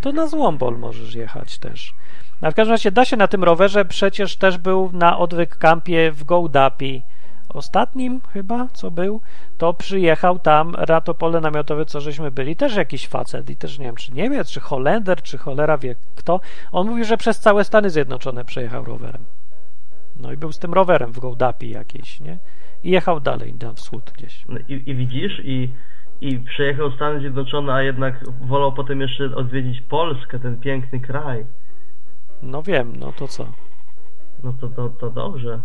To 0.00 0.12
na 0.12 0.26
złombol 0.26 0.78
możesz 0.78 1.14
jechać 1.14 1.58
też. 1.58 1.94
Na 2.40 2.50
w 2.50 2.54
każdym 2.54 2.72
razie 2.72 2.92
da 2.92 3.04
się 3.04 3.16
na 3.16 3.28
tym 3.28 3.44
rowerze, 3.44 3.84
przecież 3.84 4.36
też 4.36 4.58
był 4.58 4.90
na 4.92 5.18
odwyk 5.18 5.56
kampie 5.56 6.12
w 6.12 6.24
Gołdapi. 6.24 7.02
Ostatnim 7.48 8.20
chyba, 8.32 8.68
co 8.72 8.90
był, 8.90 9.20
to 9.58 9.74
przyjechał 9.74 10.38
tam 10.38 10.76
na 10.88 11.00
to 11.00 11.14
pole 11.14 11.40
namiotowe, 11.40 11.84
co 11.84 12.00
żeśmy 12.00 12.30
byli, 12.30 12.56
też 12.56 12.76
jakiś 12.76 13.08
facet 13.08 13.50
i 13.50 13.56
też 13.56 13.78
nie 13.78 13.84
wiem, 13.84 13.96
czy 13.96 14.12
Niemiec, 14.12 14.50
czy 14.50 14.60
Holender, 14.60 15.22
czy 15.22 15.38
cholera 15.38 15.78
wie 15.78 15.94
kto. 16.16 16.40
On 16.72 16.88
mówił, 16.88 17.04
że 17.04 17.16
przez 17.16 17.40
całe 17.40 17.64
Stany 17.64 17.90
Zjednoczone 17.90 18.44
przejechał 18.44 18.84
rowerem. 18.84 19.24
No 20.16 20.32
i 20.32 20.36
był 20.36 20.52
z 20.52 20.58
tym 20.58 20.74
rowerem 20.74 21.12
w 21.12 21.18
Gołdapi 21.18 21.70
jakiejś, 21.70 22.20
nie? 22.20 22.38
I 22.84 22.90
jechał 22.90 23.20
dalej 23.20 23.54
na 23.62 23.72
wschód 23.72 24.12
gdzieś. 24.16 24.44
No 24.48 24.58
i, 24.68 24.90
I 24.90 24.94
widzisz, 24.94 25.40
i, 25.44 25.68
i 26.20 26.38
przejechał 26.38 26.90
Stany 26.92 27.20
Zjednoczone, 27.20 27.72
a 27.72 27.82
jednak 27.82 28.24
wolał 28.40 28.72
potem 28.72 29.00
jeszcze 29.00 29.24
odwiedzić 29.36 29.80
Polskę, 29.80 30.38
ten 30.38 30.60
piękny 30.60 31.00
kraj. 31.00 31.46
No 32.42 32.62
wiem, 32.62 32.96
no 32.96 33.12
to 33.12 33.28
co? 33.28 33.46
No 34.44 34.52
to, 34.60 34.68
to, 34.68 34.88
to 34.88 35.10
dobrze. 35.10 35.60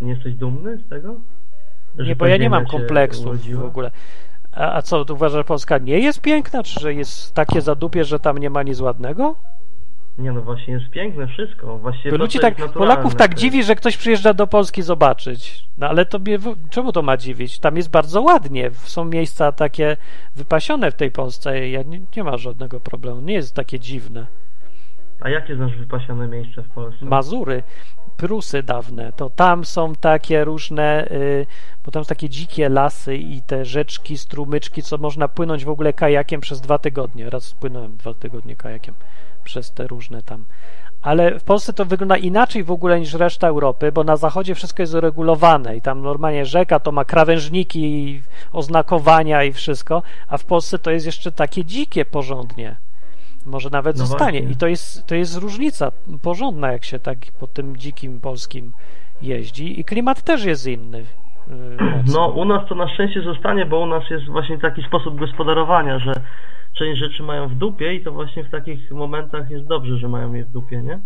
Nie 0.00 0.10
jesteś 0.10 0.34
dumny 0.34 0.78
z 0.78 0.88
tego? 0.88 1.14
Że 1.98 2.06
Nie, 2.06 2.16
bo 2.16 2.26
ja 2.26 2.36
nie 2.36 2.50
mam 2.50 2.66
kompleksów 2.66 3.26
urodziła? 3.26 3.62
w 3.62 3.66
ogóle. 3.66 3.90
A, 4.52 4.72
a 4.72 4.82
co, 4.82 5.04
uważasz, 5.10 5.36
że 5.38 5.44
Polska 5.44 5.78
nie 5.78 5.98
jest 5.98 6.20
piękna? 6.20 6.62
Czy 6.62 6.80
że 6.80 6.94
jest 6.94 7.34
takie 7.34 7.60
zadupie, 7.60 8.04
że 8.04 8.18
tam 8.20 8.38
nie 8.38 8.50
ma 8.50 8.62
nic 8.62 8.80
ładnego? 8.80 9.34
Nie 10.18 10.32
no 10.32 10.42
właśnie, 10.42 10.74
jest 10.74 10.90
piękne 10.90 11.26
wszystko. 11.26 11.80
To, 12.10 12.16
ludzi 12.16 12.38
tak, 12.38 12.54
Polaków 12.72 13.14
tak 13.14 13.30
to 13.34 13.40
dziwi, 13.40 13.62
że 13.62 13.74
ktoś 13.74 13.96
przyjeżdża 13.96 14.34
do 14.34 14.46
Polski 14.46 14.82
zobaczyć. 14.82 15.64
No 15.78 15.88
ale 15.88 16.06
tobie, 16.06 16.38
w- 16.38 16.56
czemu 16.70 16.92
to 16.92 17.02
ma 17.02 17.16
dziwić? 17.16 17.58
Tam 17.58 17.76
jest 17.76 17.90
bardzo 17.90 18.22
ładnie. 18.22 18.70
Są 18.72 19.04
miejsca 19.04 19.52
takie 19.52 19.96
wypasione 20.36 20.90
w 20.90 20.94
tej 20.94 21.10
Polsce. 21.10 21.68
Ja 21.68 21.82
nie, 21.82 22.00
nie 22.16 22.24
ma 22.24 22.36
żadnego 22.36 22.80
problemu. 22.80 23.20
Nie 23.20 23.34
jest 23.34 23.54
takie 23.54 23.80
dziwne. 23.80 24.26
A 25.20 25.28
jakie 25.28 25.56
znasz 25.56 25.76
wypasione 25.76 26.28
miejsce 26.28 26.62
w 26.62 26.68
Polsce? 26.68 27.04
Mazury, 27.04 27.62
Prusy 28.16 28.62
dawne, 28.62 29.12
to 29.12 29.30
tam 29.30 29.64
są 29.64 29.94
takie 29.94 30.44
różne, 30.44 31.08
y, 31.10 31.46
bo 31.84 31.90
tam 31.90 32.04
są 32.04 32.08
takie 32.08 32.28
dzikie 32.28 32.68
lasy 32.68 33.16
i 33.16 33.42
te 33.42 33.64
rzeczki, 33.64 34.18
strumyczki, 34.18 34.82
co 34.82 34.98
można 34.98 35.28
płynąć 35.28 35.64
w 35.64 35.68
ogóle 35.68 35.92
kajakiem 35.92 36.40
przez 36.40 36.60
dwa 36.60 36.78
tygodnie. 36.78 37.30
Raz 37.30 37.54
płynąłem 37.54 37.96
dwa 37.96 38.14
tygodnie 38.14 38.56
kajakiem 38.56 38.94
przez 39.44 39.72
te 39.72 39.86
różne 39.86 40.22
tam. 40.22 40.44
Ale 41.02 41.38
w 41.38 41.44
Polsce 41.44 41.72
to 41.72 41.84
wygląda 41.84 42.16
inaczej 42.16 42.64
w 42.64 42.70
ogóle 42.70 43.00
niż 43.00 43.14
reszta 43.14 43.48
Europy, 43.48 43.92
bo 43.92 44.04
na 44.04 44.16
zachodzie 44.16 44.54
wszystko 44.54 44.82
jest 44.82 44.94
uregulowane 44.94 45.76
i 45.76 45.82
tam 45.82 46.02
normalnie 46.02 46.46
rzeka 46.46 46.80
to 46.80 46.92
ma 46.92 47.04
krawężniki, 47.04 48.22
oznakowania 48.52 49.44
i 49.44 49.52
wszystko, 49.52 50.02
a 50.28 50.38
w 50.38 50.44
Polsce 50.44 50.78
to 50.78 50.90
jest 50.90 51.06
jeszcze 51.06 51.32
takie 51.32 51.64
dzikie 51.64 52.04
porządnie. 52.04 52.76
Może 53.46 53.70
nawet 53.70 53.98
No 53.98 54.06
zostanie. 54.06 54.38
właśnie. 54.40 54.52
I 54.54 54.56
to 54.56 54.66
jest, 54.66 55.06
to 55.06 55.14
jest 55.14 55.36
różnica 55.36 55.92
porządna, 56.22 56.72
jak 56.72 56.84
się 56.84 56.98
tak 56.98 57.18
po 57.40 57.46
tym 57.46 57.76
dzikim 57.76 58.20
polskim 58.20 58.72
jeździ. 59.22 59.80
I 59.80 59.84
klimat 59.84 60.22
też 60.22 60.44
jest 60.44 60.66
inny. 60.66 61.04
mocno. 61.80 62.12
No, 62.12 62.26
u 62.28 62.44
nas 62.44 62.68
to 62.68 62.74
na 62.74 62.88
szczęście 62.88 63.22
zostanie, 63.22 63.66
bo 63.66 63.80
u 63.80 63.86
nas 63.86 64.10
jest 64.10 64.26
właśnie 64.26 64.58
taki 64.58 64.82
sposób 64.82 65.18
gospodarowania, 65.18 65.98
że 65.98 66.12
część 66.72 67.00
rzeczy 67.00 67.22
mają 67.22 67.48
w 67.48 67.54
dupie 67.54 67.94
i 67.94 68.04
to 68.04 68.12
właśnie 68.12 68.44
w 68.44 68.50
takich 68.50 68.90
momentach 68.90 69.50
jest 69.50 69.66
dobrze, 69.66 69.98
że 69.98 70.08
mają 70.08 70.32
je 70.34 70.44
w 70.44 70.50
dupie, 70.50 70.82
nie? 70.82 70.98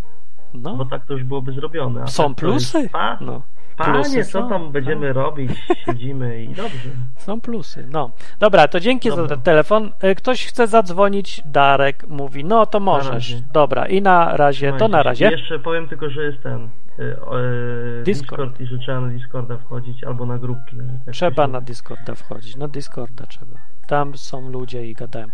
no. 0.55 0.77
Bo 0.77 0.85
tak 0.85 1.07
to 1.07 1.13
już 1.13 1.25
byłoby 1.25 1.53
zrobione. 1.53 2.03
A 2.03 2.07
Są 2.07 2.29
tak 2.29 2.37
plusy? 2.37 2.79
Jest, 2.79 2.93
pa, 2.93 3.19
No. 3.21 3.43
Panie, 3.85 3.93
plusy 3.95 4.25
co 4.25 4.31
są, 4.31 4.49
tam 4.49 4.73
będziemy 4.73 5.07
tak. 5.07 5.17
robić? 5.17 5.51
Siedzimy 5.87 6.43
i 6.45 6.49
dobrze. 6.65 6.91
Są 7.17 7.41
plusy. 7.41 7.87
No. 7.91 8.11
Dobra, 8.39 8.69
to 8.69 8.81
dzięki 8.81 9.11
za 9.11 9.17
Dobra. 9.17 9.37
ten 9.37 9.43
telefon. 9.45 9.91
Y, 10.05 10.15
Ktoś 10.15 10.47
chce 10.47 10.67
zadzwonić, 10.67 11.43
Darek 11.47 12.09
mówi, 12.09 12.45
no 12.45 12.67
to 12.67 12.81
możesz. 12.81 13.41
Dobra, 13.53 13.87
i 13.87 14.03
na 14.03 14.37
razie, 14.37 14.73
to 14.73 14.89
na 14.89 14.99
się. 14.99 15.03
razie. 15.03 15.31
Jeszcze 15.31 15.59
powiem 15.59 15.89
tylko, 15.89 16.11
że 16.11 16.23
jest 16.23 16.43
ten 16.43 16.69
y, 16.99 17.03
y, 17.03 18.03
Discord. 18.05 18.41
Discord 18.41 18.61
i 18.61 18.67
że 18.67 18.79
trzeba 18.79 19.01
na 19.01 19.09
Discorda 19.09 19.57
wchodzić 19.59 20.05
albo 20.05 20.27
na 20.27 20.39
grupki. 20.39 20.77
nawet, 20.77 21.07
jak 21.07 21.15
Trzeba 21.15 21.33
ktoś 21.43 21.53
na. 21.53 21.61
Discorda 21.61 22.15
wchodzić. 22.15 22.57
Na 22.57 22.69
Discorda 22.69 23.27
trzeba. 23.27 23.57
Tam 23.91 24.17
są 24.19 24.49
ludzie 24.49 24.87
i 24.87 24.95
gadają. 24.95 25.27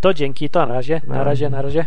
To 0.00 0.14
dzięki, 0.14 0.50
to 0.50 0.66
na 0.66 0.74
razie. 0.74 1.00
Na 1.06 1.14
Na 1.16 1.24
razie, 1.24 1.50
na 1.50 1.62
razie. 1.62 1.86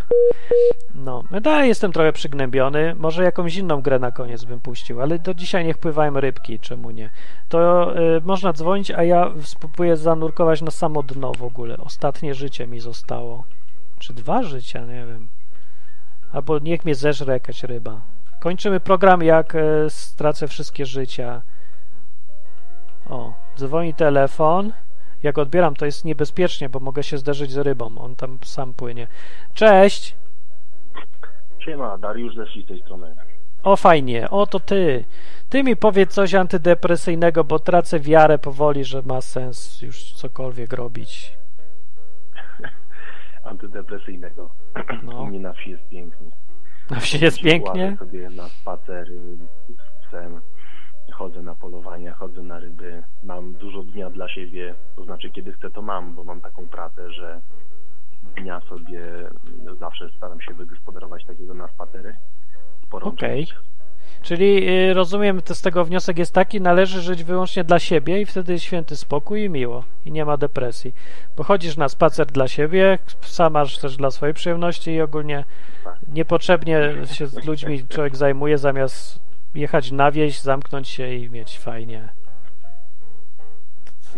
No, 0.95 1.23
dalej 1.41 1.67
jestem 1.67 1.91
trochę 1.91 2.13
przygnębiony. 2.13 2.95
Może 2.95 3.23
jakąś 3.23 3.55
inną 3.55 3.81
grę 3.81 3.99
na 3.99 4.11
koniec 4.11 4.43
bym 4.43 4.59
puścił, 4.59 5.01
ale 5.01 5.19
do 5.19 5.33
dzisiaj 5.33 5.65
niech 5.65 5.77
pływają 5.77 6.19
rybki, 6.19 6.59
czemu 6.59 6.91
nie? 6.91 7.09
To 7.49 7.91
y, 7.99 8.21
można 8.23 8.53
dzwonić, 8.53 8.91
a 8.91 9.03
ja 9.03 9.31
spróbuję 9.43 9.97
zanurkować 9.97 10.61
na 10.61 10.71
samo 10.71 11.03
dno 11.03 11.33
w 11.33 11.43
ogóle. 11.43 11.77
Ostatnie 11.77 12.33
życie 12.33 12.67
mi 12.67 12.79
zostało. 12.79 13.43
Czy 13.99 14.13
dwa 14.13 14.43
życia, 14.43 14.85
nie 14.85 15.05
wiem. 15.05 15.27
Albo 16.31 16.59
niech 16.59 16.85
mnie 16.85 16.95
zeżre 16.95 17.33
jakaś 17.33 17.63
ryba. 17.63 18.01
Kończymy 18.41 18.79
program, 18.79 19.23
jak 19.23 19.55
y, 19.55 19.85
stracę 19.89 20.47
wszystkie 20.47 20.85
życia. 20.85 21.41
O, 23.09 23.33
dzwoni 23.57 23.93
telefon. 23.93 24.73
Jak 25.23 25.37
odbieram, 25.37 25.75
to 25.75 25.85
jest 25.85 26.05
niebezpiecznie, 26.05 26.69
bo 26.69 26.79
mogę 26.79 27.03
się 27.03 27.17
zderzyć 27.17 27.51
z 27.51 27.57
rybą. 27.57 27.97
On 27.97 28.15
tam 28.15 28.37
sam 28.43 28.73
płynie. 28.73 29.07
Cześć! 29.53 30.15
Siema, 31.65 31.97
Dariusz 31.97 32.35
ze 32.35 32.45
z 32.45 32.67
tej 32.67 32.81
strony. 32.81 33.15
O, 33.63 33.75
fajnie. 33.75 34.29
O, 34.29 34.47
to 34.47 34.59
ty. 34.59 35.03
Ty 35.49 35.63
mi 35.63 35.75
powiedz 35.75 36.13
coś 36.13 36.33
antydepresyjnego, 36.33 37.43
bo 37.43 37.59
tracę 37.59 37.99
wiarę 37.99 38.37
powoli, 38.39 38.85
że 38.85 39.01
ma 39.01 39.21
sens 39.21 39.81
już 39.81 40.13
cokolwiek 40.13 40.73
robić. 40.73 41.37
Antydepresyjnego. 43.43 44.49
No. 45.03 45.21
U 45.21 45.25
mnie 45.25 45.39
na 45.39 45.53
wsi 45.53 45.69
jest 45.69 45.89
pięknie. 45.89 46.31
Na 46.89 46.99
wsi 46.99 47.23
jest 47.23 47.41
pięknie. 47.41 47.95
Sobie 47.99 48.29
na 48.29 48.49
spacery 48.49 49.19
z 49.67 50.07
psem, 50.07 50.41
chodzę 51.11 51.41
na 51.41 51.55
polowania, 51.55 52.13
chodzę 52.13 52.41
na 52.41 52.59
ryby. 52.59 53.03
Mam 53.23 53.53
dużo 53.53 53.83
dnia 53.83 54.09
dla 54.09 54.29
siebie, 54.29 54.75
to 54.95 55.03
znaczy 55.03 55.29
kiedy 55.29 55.53
chcę 55.53 55.69
to 55.69 55.81
mam, 55.81 56.15
bo 56.15 56.23
mam 56.23 56.41
taką 56.41 56.67
pracę, 56.67 57.11
że 57.11 57.41
dnia 58.37 58.61
sobie 58.69 59.01
zawsze 59.79 60.09
staram 60.17 60.41
się 60.41 60.53
wygospodarować 60.53 61.25
takiego 61.25 61.53
na 61.53 61.67
spacery. 61.67 62.15
Okej. 62.91 63.17
część. 63.17 63.55
Czyli 64.21 64.69
y, 64.69 64.93
rozumiem, 64.93 65.41
to 65.41 65.55
z 65.55 65.61
tego 65.61 65.85
wniosek 65.85 66.17
jest 66.19 66.33
taki, 66.33 66.61
należy 66.61 67.01
żyć 67.01 67.23
wyłącznie 67.23 67.63
dla 67.63 67.79
siebie 67.79 68.21
i 68.21 68.25
wtedy 68.25 68.53
jest 68.53 68.65
święty 68.65 68.95
spokój 68.95 69.43
i 69.43 69.49
miło 69.49 69.83
i 70.05 70.11
nie 70.11 70.25
ma 70.25 70.37
depresji. 70.37 70.93
Bo 71.37 71.43
chodzisz 71.43 71.77
na 71.77 71.89
spacer 71.89 72.27
dla 72.27 72.47
siebie, 72.47 72.99
sam 73.21 73.53
masz 73.53 73.77
też 73.77 73.97
dla 73.97 74.11
swojej 74.11 74.33
przyjemności 74.33 74.91
i 74.91 75.01
ogólnie 75.01 75.43
Tak. 75.83 75.95
niepotrzebnie 76.07 76.93
się 77.05 77.27
z 77.27 77.45
ludźmi 77.45 77.87
człowiek 77.87 78.15
zajmuje 78.15 78.57
zamiast 78.57 79.19
jechać 79.55 79.91
na 79.91 80.11
wieś, 80.11 80.39
zamknąć 80.39 80.87
się 80.87 81.13
i 81.13 81.29
mieć 81.29 81.59
fajnie. 81.59 82.09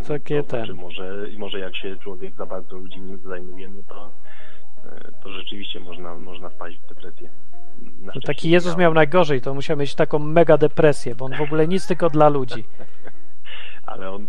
Takie 0.08 0.44
to 0.44 0.50
ten. 0.50 0.66
Znaczy 0.66 0.82
może, 0.82 1.28
może 1.38 1.60
jak 1.60 1.76
się 1.76 1.96
człowiek 1.96 2.36
za 2.36 2.46
bardzo 2.46 2.78
ludźmi 2.78 3.18
zajmuje, 3.24 3.70
no 3.70 3.82
to, 3.88 4.12
e, 4.86 5.12
to 5.24 5.32
rzeczywiście 5.32 5.80
można, 5.80 6.16
można 6.16 6.50
wpaść 6.50 6.78
w 6.78 6.90
depresję. 6.90 7.30
Szczęście 8.02 8.28
taki 8.28 8.48
nie 8.48 8.54
Jezus 8.54 8.78
miał 8.78 8.94
najgorzej, 8.94 9.42
to 9.42 9.54
musiał 9.54 9.78
mieć 9.78 9.96
taką 9.96 10.20
mega 10.20 10.58
depresję, 10.58 11.16
bo 11.16 11.26
on 11.26 11.36
w 11.36 11.42
ogóle 11.42 11.68
nic 11.68 11.88
tylko 11.88 12.10
dla 12.10 12.30
ludzi. 12.30 12.66
Ale 13.86 14.12
on 14.12 14.28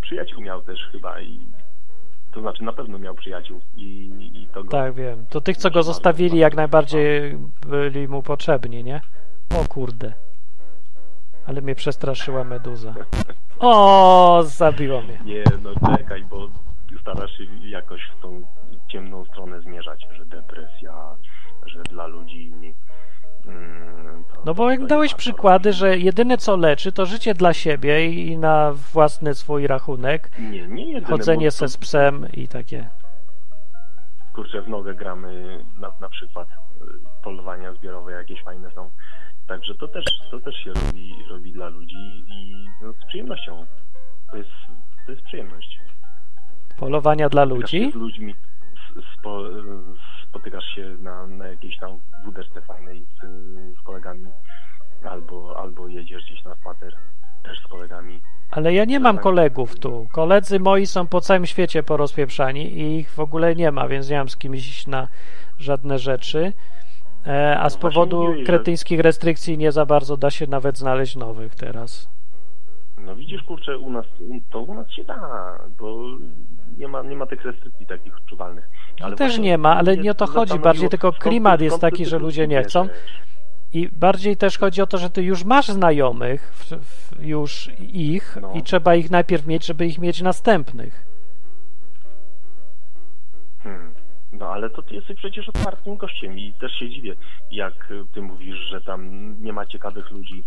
przyjaciół 0.00 0.40
miał 0.40 0.62
też 0.62 0.88
chyba 0.92 1.20
i 1.20 1.40
to 2.32 2.40
znaczy 2.40 2.64
na 2.64 2.72
pewno 2.72 2.98
miał 2.98 3.14
przyjaciół 3.14 3.60
i, 3.76 4.10
i 4.34 4.46
to 4.54 4.64
go 4.64 4.70
Tak, 4.70 4.94
wiem. 4.94 5.26
To 5.30 5.40
tych, 5.40 5.56
co 5.56 5.70
go 5.70 5.82
zostawili, 5.82 6.38
jak 6.38 6.56
najbardziej 6.56 7.38
byli 7.66 8.08
mu 8.08 8.22
potrzebni, 8.22 8.84
nie? 8.84 9.00
O 9.60 9.68
kurde. 9.68 10.12
Ale 11.46 11.60
mnie 11.60 11.74
przestraszyła 11.74 12.44
meduza. 12.44 12.94
O, 13.58 14.42
zabiło 14.46 15.02
mnie. 15.02 15.18
Nie, 15.24 15.44
no 15.62 15.96
czekaj, 15.96 16.24
bo 16.24 16.48
starasz 17.00 17.30
się 17.38 17.44
jakoś 17.68 18.00
w 18.18 18.22
tą 18.22 18.42
ciemną 18.88 19.24
stronę 19.24 19.60
zmierzać, 19.60 20.06
że 20.16 20.24
depresja, 20.24 21.16
że 21.66 21.82
dla 21.82 22.06
ludzi... 22.06 22.52
mm, 23.46 24.24
to- 24.24 24.42
No 24.44 24.54
bo 24.54 24.64
to 24.64 24.70
jak 24.70 24.86
dałeś 24.86 25.14
przykłady, 25.14 25.72
że 25.72 25.98
jedyne 25.98 26.38
co 26.38 26.56
leczy, 26.56 26.92
to 26.92 27.06
życie 27.06 27.34
dla 27.34 27.52
siebie 27.52 28.06
i 28.06 28.38
na 28.38 28.72
własny 28.92 29.34
swój 29.34 29.66
rachunek, 29.66 30.30
Nie, 30.38 30.68
nie 30.68 30.84
jedyne, 30.92 31.06
chodzenie 31.06 31.46
bo 31.46 31.50
se 31.50 31.64
to- 31.64 31.68
z 31.68 31.76
psem 31.76 32.26
i 32.32 32.48
takie. 32.48 32.88
kurczę, 34.34 34.62
w 34.62 34.68
nogę 34.68 34.94
gramy 34.94 35.64
na, 35.78 35.90
na 36.00 36.08
przykład 36.08 36.48
y, 36.48 36.54
polowania 37.24 37.72
zbiorowe 37.74 38.12
jakieś 38.12 38.42
fajne 38.42 38.70
są. 38.70 38.90
Także 39.46 39.74
to 39.74 39.88
też, 39.88 40.04
to 40.30 40.40
też 40.40 40.54
się 40.54 40.72
robi, 40.72 41.14
robi 41.30 41.52
dla 41.52 41.68
ludzi 41.68 42.24
i 42.28 42.68
no, 42.82 42.92
z 42.92 43.06
przyjemnością. 43.06 43.66
To 44.30 44.36
jest, 44.36 44.50
to 45.06 45.12
jest 45.12 45.24
przyjemność. 45.24 45.80
Polowania 46.78 47.28
dla 47.28 47.44
ludzi. 47.44 47.90
Z 47.92 47.94
ludźmi, 47.94 48.34
spo, 49.18 49.42
spotykasz 50.28 50.74
się 50.74 50.96
na, 50.98 51.26
na 51.26 51.46
jakiejś 51.46 51.78
tam 51.78 51.90
wódeczce 52.24 52.62
fajnej 52.62 53.06
z, 53.22 53.26
z 53.78 53.82
kolegami 53.82 54.26
albo, 55.04 55.60
albo 55.60 55.88
jedziesz 55.88 56.24
gdzieś 56.24 56.44
na 56.44 56.54
spacer 56.54 56.96
też 57.42 57.58
z 57.60 57.66
kolegami. 57.66 58.20
Ale 58.50 58.74
ja 58.74 58.84
nie 58.84 59.00
mam 59.00 59.18
kolegów 59.18 59.78
tu. 59.78 60.08
Koledzy 60.12 60.60
moi 60.60 60.86
są 60.86 61.06
po 61.06 61.20
całym 61.20 61.46
świecie 61.46 61.82
porozpieprzani 61.82 62.78
i 62.78 62.98
ich 62.98 63.10
w 63.10 63.20
ogóle 63.20 63.54
nie 63.54 63.72
ma, 63.72 63.88
więc 63.88 64.10
nie 64.10 64.18
mam 64.18 64.28
z 64.28 64.36
kim 64.36 64.54
iść 64.54 64.86
na 64.86 65.08
żadne 65.58 65.98
rzeczy. 65.98 66.52
E, 67.26 67.58
a 67.60 67.70
z 67.70 67.76
powodu 67.76 68.34
kretyńskich 68.46 69.00
restrykcji 69.00 69.58
nie 69.58 69.72
za 69.72 69.86
bardzo 69.86 70.16
da 70.16 70.30
się 70.30 70.46
nawet 70.46 70.78
znaleźć 70.78 71.16
nowych 71.16 71.54
teraz. 71.54 72.08
No 72.98 73.16
widzisz, 73.16 73.42
kurczę, 73.42 73.78
u 73.78 73.90
nas, 73.90 74.06
to 74.50 74.60
u 74.60 74.74
nas 74.74 74.90
się 74.90 75.04
da, 75.04 75.18
bo 75.78 76.02
nie 76.78 76.88
ma, 76.88 77.02
nie 77.02 77.16
ma 77.16 77.26
tych 77.26 77.44
restrykcji 77.44 77.86
takich 77.86 78.16
odczuwalnych. 78.16 78.68
Ale 79.00 79.16
Też 79.16 79.38
nie 79.38 79.58
ma, 79.58 79.76
ale 79.76 79.96
nie 79.96 80.10
o 80.10 80.14
to 80.14 80.26
chodzi, 80.26 80.58
bardziej 80.58 80.88
tylko 80.88 81.12
klimat 81.12 81.60
jest 81.60 81.80
taki, 81.80 82.06
że 82.06 82.18
ludzie 82.18 82.48
nie 82.48 82.62
chcą. 82.62 82.88
I 83.72 83.88
bardziej 83.88 84.36
też 84.36 84.58
chodzi 84.58 84.82
o 84.82 84.86
to, 84.86 84.98
że 84.98 85.10
ty 85.10 85.22
już 85.22 85.44
masz 85.44 85.68
znajomych, 85.68 86.52
w, 86.54 86.64
w, 86.64 87.26
już 87.26 87.70
ich 87.78 88.38
No. 88.42 88.52
i 88.54 88.62
trzeba 88.62 88.94
ich 88.94 89.10
najpierw 89.10 89.46
mieć, 89.46 89.66
żeby 89.66 89.86
ich 89.86 89.98
mieć 89.98 90.22
następnych. 90.22 91.06
No 94.38 94.48
ale 94.48 94.70
to 94.70 94.82
ty 94.82 94.94
jesteś 94.94 95.16
przecież 95.16 95.48
otwartym 95.48 95.96
gościem 95.96 96.38
i 96.38 96.52
też 96.52 96.72
się 96.72 96.90
dziwię, 96.90 97.14
jak 97.50 97.90
y, 97.90 98.04
ty 98.14 98.22
mówisz, 98.22 98.58
że 98.58 98.80
tam 98.80 99.34
nie 99.42 99.52
ma 99.52 99.66
ciekawych 99.66 100.10
ludzi 100.10 100.42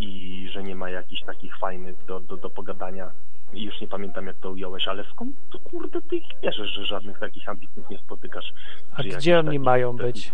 i 0.00 0.48
że 0.52 0.62
nie 0.62 0.74
ma 0.74 0.90
jakichś 0.90 1.22
takich 1.22 1.58
fajnych 1.58 2.04
do, 2.06 2.20
do, 2.20 2.36
do 2.36 2.50
pogadania. 2.50 3.10
I 3.52 3.62
już 3.64 3.80
nie 3.80 3.88
pamiętam 3.88 4.26
jak 4.26 4.36
to 4.36 4.50
ująłeś, 4.50 4.88
ale 4.88 5.04
skąd 5.04 5.36
to 5.50 5.58
kurde 5.58 6.02
ty 6.02 6.16
ich 6.16 6.28
bierzesz, 6.42 6.70
że 6.70 6.86
żadnych 6.86 7.18
takich 7.18 7.48
ambitnych 7.48 7.90
nie 7.90 7.98
spotykasz? 7.98 8.52
A 8.96 9.02
gdzie 9.02 9.38
oni 9.38 9.58
mają 9.58 9.96
być? 9.96 10.32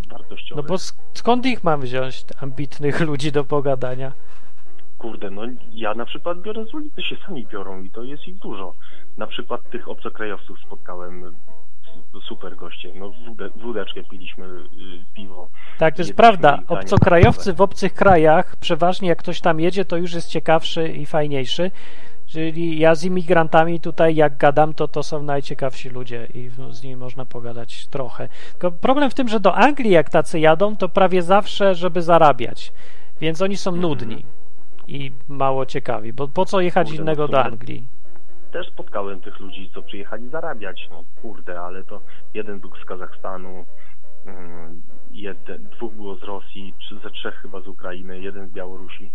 No 0.57 0.63
bo 0.63 0.75
sk- 0.75 1.01
skąd 1.15 1.47
ich 1.47 1.65
mam 1.65 1.81
wziąć, 1.81 2.25
ambitnych 2.41 3.01
ludzi 3.11 3.33
do 3.33 3.45
pogadania? 3.45 4.13
Kurde, 4.99 5.31
no 5.31 5.43
ja 5.73 5.95
na 5.95 6.05
przykład 6.05 6.41
biorę 6.41 6.65
z 6.65 6.75
ulicy, 6.75 7.03
się 7.03 7.17
sami 7.27 7.47
biorą 7.47 7.83
i 7.83 7.91
to 7.91 8.03
jest 8.03 8.29
ich 8.29 8.39
dużo. 8.39 8.75
Na 9.17 9.27
przykład 9.27 9.71
tych 9.71 9.89
obcokrajowców 9.89 10.59
spotkałem, 10.67 11.37
super 12.29 12.57
goście, 12.57 12.93
no 12.95 13.13
wódeczkę 13.57 14.05
piliśmy, 14.11 14.45
y, 14.47 15.05
piwo. 15.15 15.49
Tak, 15.79 15.97
to 15.97 16.03
jest 16.03 16.15
prawda. 16.15 16.59
Obcokrajowcy 16.69 17.53
w 17.53 17.61
obcych 17.61 17.95
krajach, 17.95 18.57
przeważnie 18.57 19.09
jak 19.09 19.19
ktoś 19.19 19.41
tam 19.41 19.61
jedzie, 19.61 19.85
to 19.85 19.97
już 19.97 20.13
jest 20.13 20.29
ciekawszy 20.29 20.89
i 20.89 21.07
fajniejszy. 21.07 21.71
Czyli 22.27 22.79
ja 22.79 22.95
z 22.95 23.05
imigrantami 23.05 23.81
tutaj, 23.81 24.15
jak 24.15 24.37
gadam, 24.37 24.75
to 24.75 24.89
to 24.89 25.03
są 25.03 25.23
najciekawsi 25.23 25.89
ludzie 25.91 26.29
i 26.35 26.51
no, 26.59 26.73
z 26.73 26.83
nimi 26.83 26.97
można 26.97 27.25
pogadać 27.25 27.87
trochę. 27.87 28.29
Tylko 28.53 28.73
problem 28.73 29.11
w 29.11 29.15
tym, 29.15 29.29
że 29.29 29.41
do 29.41 29.55
Anglii, 29.55 29.91
jak 29.91 30.11
tacy 30.11 30.41
jadą, 30.41 30.77
to 30.77 30.89
prawie 30.89 31.23
zawsze, 31.23 31.75
żeby 31.75 32.03
zarabiać. 32.03 32.73
Więc 33.21 33.43
oni 33.43 33.57
są 33.57 33.77
nudni 33.77 34.25
i 34.89 35.13
mało 35.29 35.67
ciekawi. 35.67 36.13
Bo 36.13 36.29
po 36.29 36.45
co 36.45 36.61
jechać 36.61 36.87
Kurde, 36.87 36.99
no 36.99 37.03
innego 37.03 37.29
do 37.29 37.39
my- 37.39 37.45
Anglii? 37.45 37.85
Też 38.53 38.69
spotkałem 38.69 39.21
tych 39.21 39.41
ludzi, 39.41 39.71
co 39.75 39.83
przyjechali 39.83 40.29
zarabiać, 40.29 40.89
no 40.91 41.05
kurde, 41.23 41.61
ale 41.61 41.85
to 41.85 42.01
jeden 42.35 42.61
był 42.61 42.71
z 42.83 42.85
Kazachstanu, 42.85 43.65
mm, 44.27 44.83
jeden, 45.13 45.65
dwóch 45.65 45.95
było 45.95 46.17
z 46.17 46.23
Rosji, 46.23 46.75
ze 47.03 47.11
trzech 47.11 47.35
chyba 47.35 47.61
z 47.61 47.69
Ukrainy, 47.69 48.21
jeden 48.21 48.49
z 48.49 48.53
Białorusi. 48.53 49.11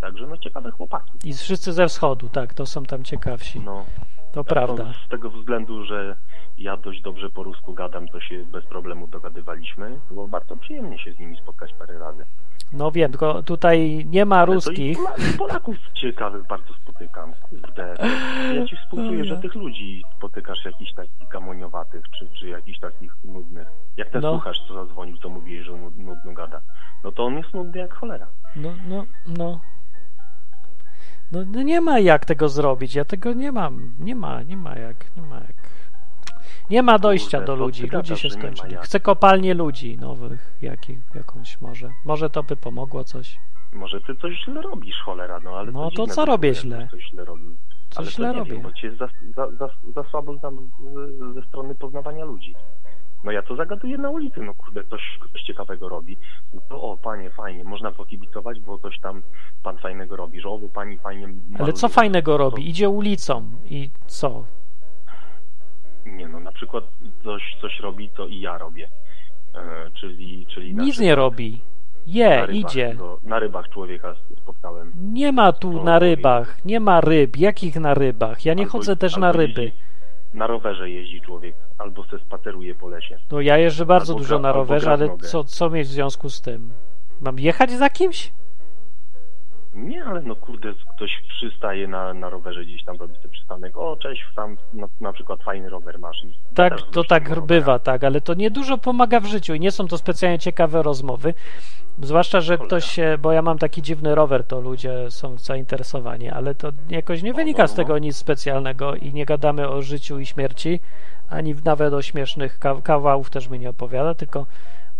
Także 0.00 0.26
no 0.26 0.36
ciekawe 0.36 0.70
chłopaki. 0.70 1.12
I 1.24 1.32
wszyscy 1.32 1.72
ze 1.72 1.88
wschodu, 1.88 2.28
tak, 2.28 2.54
to 2.54 2.66
są 2.66 2.84
tam 2.84 3.04
ciekawsi. 3.04 3.60
No, 3.60 3.84
to 4.32 4.44
prawda. 4.44 4.92
Z 5.06 5.08
tego 5.08 5.30
względu, 5.30 5.84
że 5.84 6.16
ja 6.60 6.76
dość 6.76 7.02
dobrze 7.02 7.30
po 7.30 7.42
rusku 7.42 7.74
gadam, 7.74 8.08
to 8.08 8.20
się 8.20 8.44
bez 8.44 8.64
problemu 8.66 9.06
dogadywaliśmy. 9.08 10.00
Było 10.10 10.28
bardzo 10.28 10.56
przyjemnie 10.56 10.98
się 10.98 11.12
z 11.12 11.18
nimi 11.18 11.36
spotkać 11.36 11.72
parę 11.78 11.98
razy. 11.98 12.24
No 12.72 12.90
wiem, 12.90 13.10
tylko 13.10 13.42
tutaj 13.42 14.06
nie 14.10 14.24
ma 14.24 14.46
to 14.46 14.52
ruskich. 14.52 14.98
Pola- 14.98 15.38
Polaków 15.38 15.76
ciekawych 15.94 16.46
bardzo 16.46 16.74
spotykam, 16.74 17.32
kurde. 17.42 17.94
Ja 18.54 18.66
ci 18.66 18.76
współczuję, 18.76 19.24
że 19.24 19.36
tych 19.38 19.54
ludzi 19.54 20.02
spotykasz 20.16 20.64
jakichś 20.64 20.92
takich 20.92 21.28
gamoniowatych, 21.28 22.04
czy, 22.18 22.28
czy 22.40 22.48
jakichś 22.48 22.78
takich 22.78 23.12
nudnych. 23.24 23.68
Jak 23.96 24.10
ten 24.10 24.22
No. 24.22 24.30
słuchacz, 24.32 24.56
co 24.68 24.74
zadzwonił, 24.74 25.16
co 25.18 25.28
mówiłeś, 25.28 25.66
że 25.66 25.72
nud- 25.72 25.96
nudno 25.96 26.32
gada. 26.32 26.60
No 27.04 27.12
to 27.12 27.24
on 27.24 27.34
jest 27.38 27.54
nudny 27.54 27.80
jak 27.80 27.94
cholera. 27.94 28.26
No, 28.56 28.72
no, 28.88 29.04
no. 29.26 29.60
No, 31.32 31.40
no 31.46 31.62
nie 31.62 31.80
ma 31.80 31.98
jak 31.98 32.24
tego 32.24 32.48
zrobić. 32.48 32.94
Ja 32.94 33.04
tego 33.04 33.32
nie 33.32 33.52
mam. 33.52 33.92
Nie 33.98 34.14
ma, 34.16 34.42
nie 34.42 34.56
ma 34.56 34.74
jak, 34.78 35.16
nie 35.16 35.22
ma 35.22 35.36
jak. 35.36 35.56
Nie 36.70 36.82
ma 36.82 36.98
dojścia 36.98 37.38
Kurde, 37.38 37.46
do 37.46 37.56
ludzi. 37.56 37.86
Ludzie 37.92 38.16
się 38.16 38.30
skończyli. 38.30 38.76
Chcę 38.80 39.00
kopalnie 39.00 39.54
ludzi 39.54 39.98
nowych, 39.98 40.52
jakich, 40.62 40.98
jakąś 41.14 41.60
może. 41.60 41.90
Może 42.04 42.30
to 42.30 42.42
by 42.42 42.56
pomogło 42.56 43.04
coś. 43.04 43.38
Może 43.72 44.00
ty 44.00 44.14
coś 44.16 44.44
źle 44.44 44.62
robisz, 44.62 44.96
cholera, 45.04 45.40
no 45.40 45.50
ale 45.50 45.72
No 45.72 45.84
to 45.84 45.90
dziwne 45.90 46.14
co 46.14 46.24
robię 46.24 46.54
źle? 46.54 46.88
Coś 46.90 47.04
źle 47.10 47.24
robił. 47.24 47.56
Coś 47.90 47.98
ale 47.98 48.10
źle 48.10 48.32
robię. 48.32 48.52
Wiem, 48.52 48.62
bo 48.62 48.72
cię 48.72 48.92
za, 48.96 49.08
za, 49.36 49.50
za, 49.50 49.68
za 49.94 50.10
słabo 50.10 50.36
znam 50.36 50.70
ze 51.34 51.42
strony 51.42 51.74
poznawania 51.74 52.24
ludzi. 52.24 52.54
No 53.24 53.32
ja 53.32 53.42
to 53.42 53.56
zagaduję 53.56 53.98
na 53.98 54.10
ulicy, 54.10 54.40
no 54.40 54.54
kurde, 54.54 54.84
ktoś, 54.84 55.18
ktoś 55.20 55.42
ciekawego 55.42 55.88
robi. 55.88 56.16
No 56.54 56.60
to 56.68 56.82
o, 56.82 56.96
panie, 56.96 57.30
fajnie, 57.30 57.64
można 57.64 57.92
pokibicować, 57.92 58.60
bo 58.60 58.78
coś 58.78 59.00
tam 59.00 59.22
pan 59.62 59.78
fajnego 59.78 60.16
robi, 60.16 60.40
że 60.40 60.48
o, 60.48 60.60
pani 60.74 60.98
fajnie 60.98 61.24
Ale 61.24 61.34
maluje. 61.50 61.72
co 61.72 61.88
fajnego 61.88 62.36
robi? 62.38 62.68
Idzie 62.70 62.88
ulicą 62.88 63.50
i 63.64 63.90
co? 64.06 64.44
Nie 66.16 66.28
no, 66.28 66.40
na 66.40 66.52
przykład 66.52 66.84
coś, 67.24 67.42
coś 67.60 67.80
robi, 67.80 68.10
co 68.16 68.26
i 68.26 68.40
ja 68.40 68.58
robię. 68.58 68.88
E, 69.54 69.90
czyli, 70.00 70.46
czyli 70.54 70.74
na 70.74 70.82
Nic 70.82 70.92
przykład 70.92 71.04
nie 71.06 71.14
robi. 71.14 71.52
na 71.52 72.02
Je, 72.06 72.46
rybach 72.46 72.54
idzie. 72.54 72.94
Go, 72.94 73.20
na 73.22 73.38
rybach 73.38 73.68
człowieka 73.68 74.14
spotkałem. 74.42 74.92
Nie 75.00 75.32
ma 75.32 75.52
tu 75.52 75.82
na 75.84 75.98
rybach. 75.98 76.64
Nie 76.64 76.80
ma 76.80 77.00
ryb. 77.00 77.36
Jakich 77.36 77.76
na 77.76 77.94
rybach? 77.94 78.44
Ja 78.44 78.54
nie 78.54 78.62
Albo- 78.62 78.72
chodzę 78.72 78.96
też 78.96 79.16
na 79.16 79.32
ryby. 79.32 79.62
jeździ- 79.62 79.72
Na 80.34 80.46
rowerze 80.46 80.90
jeździ 80.90 81.20
człowiek, 81.20 81.54
albo 81.78 82.04
se 82.04 82.18
spaceruje 82.18 82.74
po 82.74 82.88
lesie. 82.88 83.18
No 83.32 83.40
ja 83.40 83.58
jeżdżę 83.58 83.86
bardzo 83.86 84.12
Albo 84.12 84.18
dużo 84.22 84.36
gra- 84.36 84.42
na 84.42 84.52
rowerze, 84.52 84.92
ale 84.92 85.16
co, 85.18 85.44
co 85.44 85.70
mieć 85.70 85.88
w 85.88 85.90
związku 85.90 86.30
z 86.30 86.40
tym? 86.40 86.72
Mam 87.20 87.38
jechać 87.38 87.70
za 87.70 87.90
kimś? 87.90 88.32
Nie, 89.74 90.04
ale 90.04 90.22
no 90.22 90.36
kurde, 90.36 90.72
ktoś 90.96 91.10
przystaje 91.28 91.88
na, 91.88 92.14
na 92.14 92.30
rowerze 92.30 92.64
gdzieś 92.64 92.84
tam, 92.84 92.96
robi 92.96 93.16
sobie 93.16 93.28
przystanek. 93.28 93.76
O, 93.76 93.96
cześć, 93.96 94.22
tam 94.36 94.56
na, 94.74 94.86
na 95.00 95.12
przykład 95.12 95.42
fajny 95.42 95.68
rower 95.68 95.98
masz. 95.98 96.16
Tak, 96.54 96.82
to 96.92 97.04
tak 97.04 97.28
robią 97.28 97.46
bywa, 97.46 97.78
tak, 97.78 98.04
ale 98.04 98.20
to 98.20 98.34
nie 98.34 98.50
dużo 98.50 98.78
pomaga 98.78 99.20
w 99.20 99.26
życiu 99.26 99.54
i 99.54 99.60
nie 99.60 99.70
są 99.70 99.86
to 99.86 99.98
specjalnie 99.98 100.38
ciekawe 100.38 100.82
rozmowy. 100.82 101.34
Zwłaszcza, 102.02 102.40
że 102.40 102.56
Cholera. 102.56 102.66
ktoś 102.66 102.84
się, 102.84 103.18
bo 103.22 103.32
ja 103.32 103.42
mam 103.42 103.58
taki 103.58 103.82
dziwny 103.82 104.14
rower, 104.14 104.44
to 104.44 104.60
ludzie 104.60 105.10
są 105.10 105.38
zainteresowani, 105.38 106.30
ale 106.30 106.54
to 106.54 106.68
jakoś 106.88 107.22
nie 107.22 107.30
No, 107.30 107.36
wynika 107.36 107.62
no, 107.62 107.68
z 107.68 107.70
no. 107.70 107.76
tego 107.76 107.98
nic 107.98 108.16
specjalnego 108.16 108.94
i 108.94 109.12
nie 109.12 109.26
gadamy 109.26 109.68
o 109.68 109.82
życiu 109.82 110.18
i 110.18 110.26
śmierci, 110.26 110.80
ani 111.30 111.54
nawet 111.64 111.94
o 111.94 112.02
śmiesznych 112.02 112.58
ka- 112.58 112.80
kawałów 112.82 113.30
też 113.30 113.48
mi 113.48 113.58
nie 113.58 113.70
opowiada, 113.70 114.14
tylko 114.14 114.46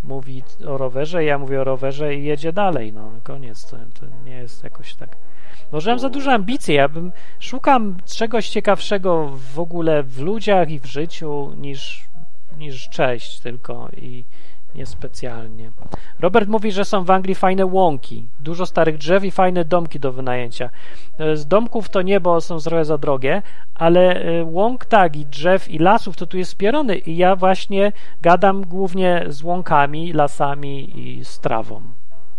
mówi 0.04 0.42
o 0.66 0.78
rowerze, 0.78 1.24
ja 1.24 1.38
mówię 1.38 1.60
o 1.60 1.64
rowerze 1.64 2.14
i 2.14 2.24
jedzie 2.24 2.52
dalej, 2.52 2.92
no 2.92 3.10
koniec, 3.22 3.70
to, 3.70 3.76
to 3.76 4.06
nie 4.24 4.36
jest 4.36 4.64
jakoś 4.64 4.94
tak. 4.94 5.16
Może 5.72 5.90
mam 5.90 5.98
za 5.98 6.08
duże 6.08 6.32
ambicje, 6.32 6.74
ja 6.74 6.88
bym 6.88 7.12
szukam 7.40 7.96
czegoś 8.04 8.48
ciekawszego 8.48 9.32
w 9.54 9.58
ogóle 9.58 10.02
w 10.02 10.20
ludziach 10.20 10.70
i 10.70 10.80
w 10.80 10.86
życiu 10.86 11.54
niż, 11.56 12.08
niż 12.58 12.88
cześć 12.88 13.40
tylko 13.40 13.88
i 13.96 14.24
niespecjalnie. 14.74 15.70
Robert 16.20 16.48
mówi, 16.48 16.72
że 16.72 16.84
są 16.84 17.04
w 17.04 17.10
Anglii 17.10 17.34
fajne 17.34 17.66
łąki, 17.66 18.28
dużo 18.40 18.66
starych 18.66 18.98
drzew 18.98 19.24
i 19.24 19.30
fajne 19.30 19.64
domki 19.64 20.00
do 20.00 20.12
wynajęcia. 20.12 20.70
E, 21.18 21.36
Z 21.36 21.46
domków 21.46 21.88
to 21.88 22.02
nie, 22.02 22.20
bo 22.20 22.40
są 22.40 22.58
trochę 22.58 22.84
za 22.84 22.98
drogie, 22.98 23.42
ale 23.74 24.22
e, 24.22 24.44
łąk 24.44 24.84
tak 24.84 25.16
i 25.16 25.26
drzew 25.26 25.70
i 25.70 25.78
lasów 25.78 26.16
to 26.16 26.26
tu 26.26 26.38
jest 26.38 26.50
spierony 26.50 26.96
i 26.98 27.16
ja 27.16 27.36
właśnie 27.36 27.92
gadam 28.22 28.62
głównie 28.62 29.24
z 29.28 29.42
łąkami, 29.42 30.12
lasami 30.12 30.98
i 31.00 31.24
z 31.24 31.40
trawą, 31.40 31.82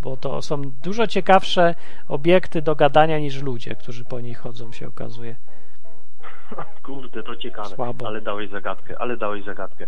bo 0.01 0.17
to 0.17 0.41
są 0.41 0.61
dużo 0.83 1.07
ciekawsze 1.07 1.75
obiekty 2.07 2.61
do 2.61 2.75
gadania 2.75 3.19
niż 3.19 3.41
ludzie, 3.41 3.75
którzy 3.75 4.05
po 4.05 4.19
niej 4.21 4.33
chodzą, 4.33 4.71
się 4.71 4.87
okazuje. 4.87 5.35
Kurde, 6.85 7.23
to 7.23 7.35
ciekawe. 7.35 7.69
Słabo. 7.69 8.07
Ale 8.07 8.21
dałeś 8.21 8.49
zagadkę, 8.49 8.95
ale 8.99 9.17
dałeś 9.17 9.43
zagadkę. 9.45 9.87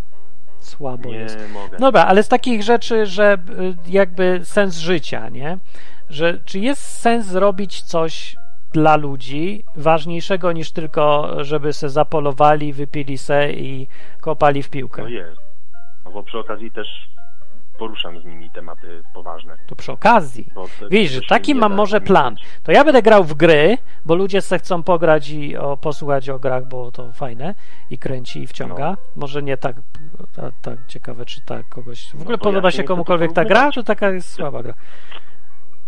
Słabo 0.65 1.09
nie 1.09 1.15
jest. 1.15 1.37
mogę. 1.53 1.77
Dobra, 1.77 2.05
ale 2.05 2.23
z 2.23 2.27
takich 2.27 2.63
rzeczy, 2.63 3.05
że 3.05 3.33
y, 3.33 3.91
jakby 3.91 4.39
sens 4.43 4.77
życia, 4.77 5.29
nie? 5.29 5.57
Że 6.09 6.39
czy 6.45 6.59
jest 6.59 6.81
sens 6.81 7.25
zrobić 7.25 7.81
coś 7.81 8.35
dla 8.73 8.95
ludzi 8.95 9.63
ważniejszego 9.75 10.51
niż 10.51 10.71
tylko, 10.71 11.35
żeby 11.43 11.73
se 11.73 11.89
zapolowali, 11.89 12.73
wypili 12.73 13.17
se 13.17 13.53
i 13.53 13.87
kopali 14.21 14.63
w 14.63 14.69
piłkę? 14.69 15.01
No 15.01 15.07
jest. 15.09 15.41
No 16.05 16.11
bo 16.11 16.23
przy 16.23 16.39
okazji 16.39 16.71
też 16.71 16.87
poruszam 17.79 18.19
z 18.19 18.25
nimi 18.25 18.51
tematy 18.51 19.03
poważne. 19.13 19.57
To 19.67 19.75
przy 19.75 19.91
okazji. 19.91 20.49
Wiesz, 20.91 21.11
że 21.11 21.21
taki 21.29 21.55
mam 21.55 21.73
może 21.73 22.01
plan. 22.01 22.35
To 22.63 22.71
ja 22.71 22.83
będę 22.83 23.01
grał 23.01 23.23
w 23.23 23.33
gry, 23.33 23.77
bo 24.05 24.15
ludzie 24.15 24.41
se 24.41 24.59
chcą 24.59 24.83
pograć 24.83 25.29
i 25.29 25.57
o, 25.57 25.77
posłuchać 25.77 26.29
o 26.29 26.39
grach, 26.39 26.67
bo 26.67 26.91
to 26.91 27.11
fajne 27.11 27.55
i 27.89 27.97
kręci 27.97 28.43
i 28.43 28.47
wciąga. 28.47 28.91
No. 28.91 28.97
Może 29.15 29.43
nie 29.43 29.57
tak, 29.57 29.75
tak, 30.35 30.53
tak 30.61 30.79
ciekawe, 30.87 31.25
czy 31.25 31.41
tak 31.41 31.69
kogoś. 31.69 32.05
W 32.05 32.15
No 32.15 32.21
ogóle 32.21 32.37
to 32.37 32.43
podoba 32.43 32.67
ja 32.67 32.71
się 32.71 32.83
komukolwiek 32.83 33.33
ta 33.33 33.45
gra, 33.45 33.71
to 33.71 33.83
taka 33.83 34.09
jest 34.11 34.33
słaba 34.33 34.63
gra. 34.63 34.73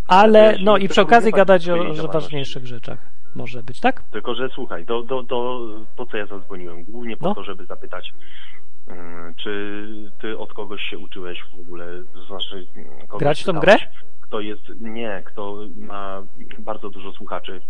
Ale 0.08 0.58
no 0.64 0.78
i 0.78 0.88
przy 0.88 1.02
okazji 1.02 1.32
gadać 1.32 1.70
o, 1.70 1.76
o 2.04 2.08
ważniejszych 2.08 2.66
rzeczach. 2.66 3.00
Może 3.36 3.64
być, 3.64 3.80
tak? 3.80 4.04
Tylko, 4.12 4.36
że 4.36 4.50
słuchaj, 4.50 4.86
do, 4.86 5.04
do, 5.04 5.24
do, 5.24 5.60
po 5.96 6.06
co 6.06 6.18
ja 6.18 6.26
zadzwoniłem? 6.26 6.84
Głównie 6.84 7.18
po 7.18 7.28
No. 7.28 7.36
to, 7.36 7.44
żeby 7.44 7.66
zapytać, 7.66 8.14
czy 9.36 9.86
ty 10.22 10.38
od 10.38 10.54
kogoś 10.54 10.82
się 10.82 10.98
uczyłeś 10.98 11.44
w 11.44 11.60
ogóle, 11.60 12.04
znaczy 12.28 12.68
mm, 12.76 13.08
kogoś 13.08 13.20
Grać 13.20 13.42
w 13.42 13.46
tą 13.46 13.54
grę? 13.54 13.76
Kto 14.22 14.40
jest, 14.40 14.62
nie, 14.82 15.24
kto 15.26 15.58
ma 15.78 16.24
bardzo 16.60 16.90
dużo 16.90 17.12
słuchaczy 17.12 17.62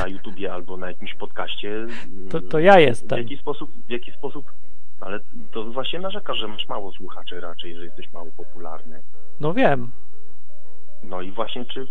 na 0.00 0.06
YouTubie 0.06 0.52
albo 0.54 0.76
na 0.76 0.88
jakimś 0.88 1.14
podcaście. 1.14 1.86
To, 2.30 2.40
to 2.40 2.58
ja 2.58 2.76
W 2.76 2.80
jestem. 2.80 3.18
jaki 3.18 3.36
sposób, 3.36 3.70
w 3.86 3.90
jaki 3.90 4.12
sposób, 4.12 4.52
ale 5.00 5.20
to 5.52 5.64
właśnie 5.64 6.00
narzekasz, 6.00 6.38
że 6.38 6.48
masz 6.48 6.68
mało 6.68 6.92
słuchaczy 6.92 7.40
raczej, 7.40 7.76
że 7.76 7.84
jesteś 7.84 8.12
mało 8.12 8.30
popularny. 8.36 9.02
No 9.40 9.54
wiem. 9.54 9.90
No 11.02 11.22
i 11.22 11.30
właśnie 11.30 11.64
czy 11.64 11.86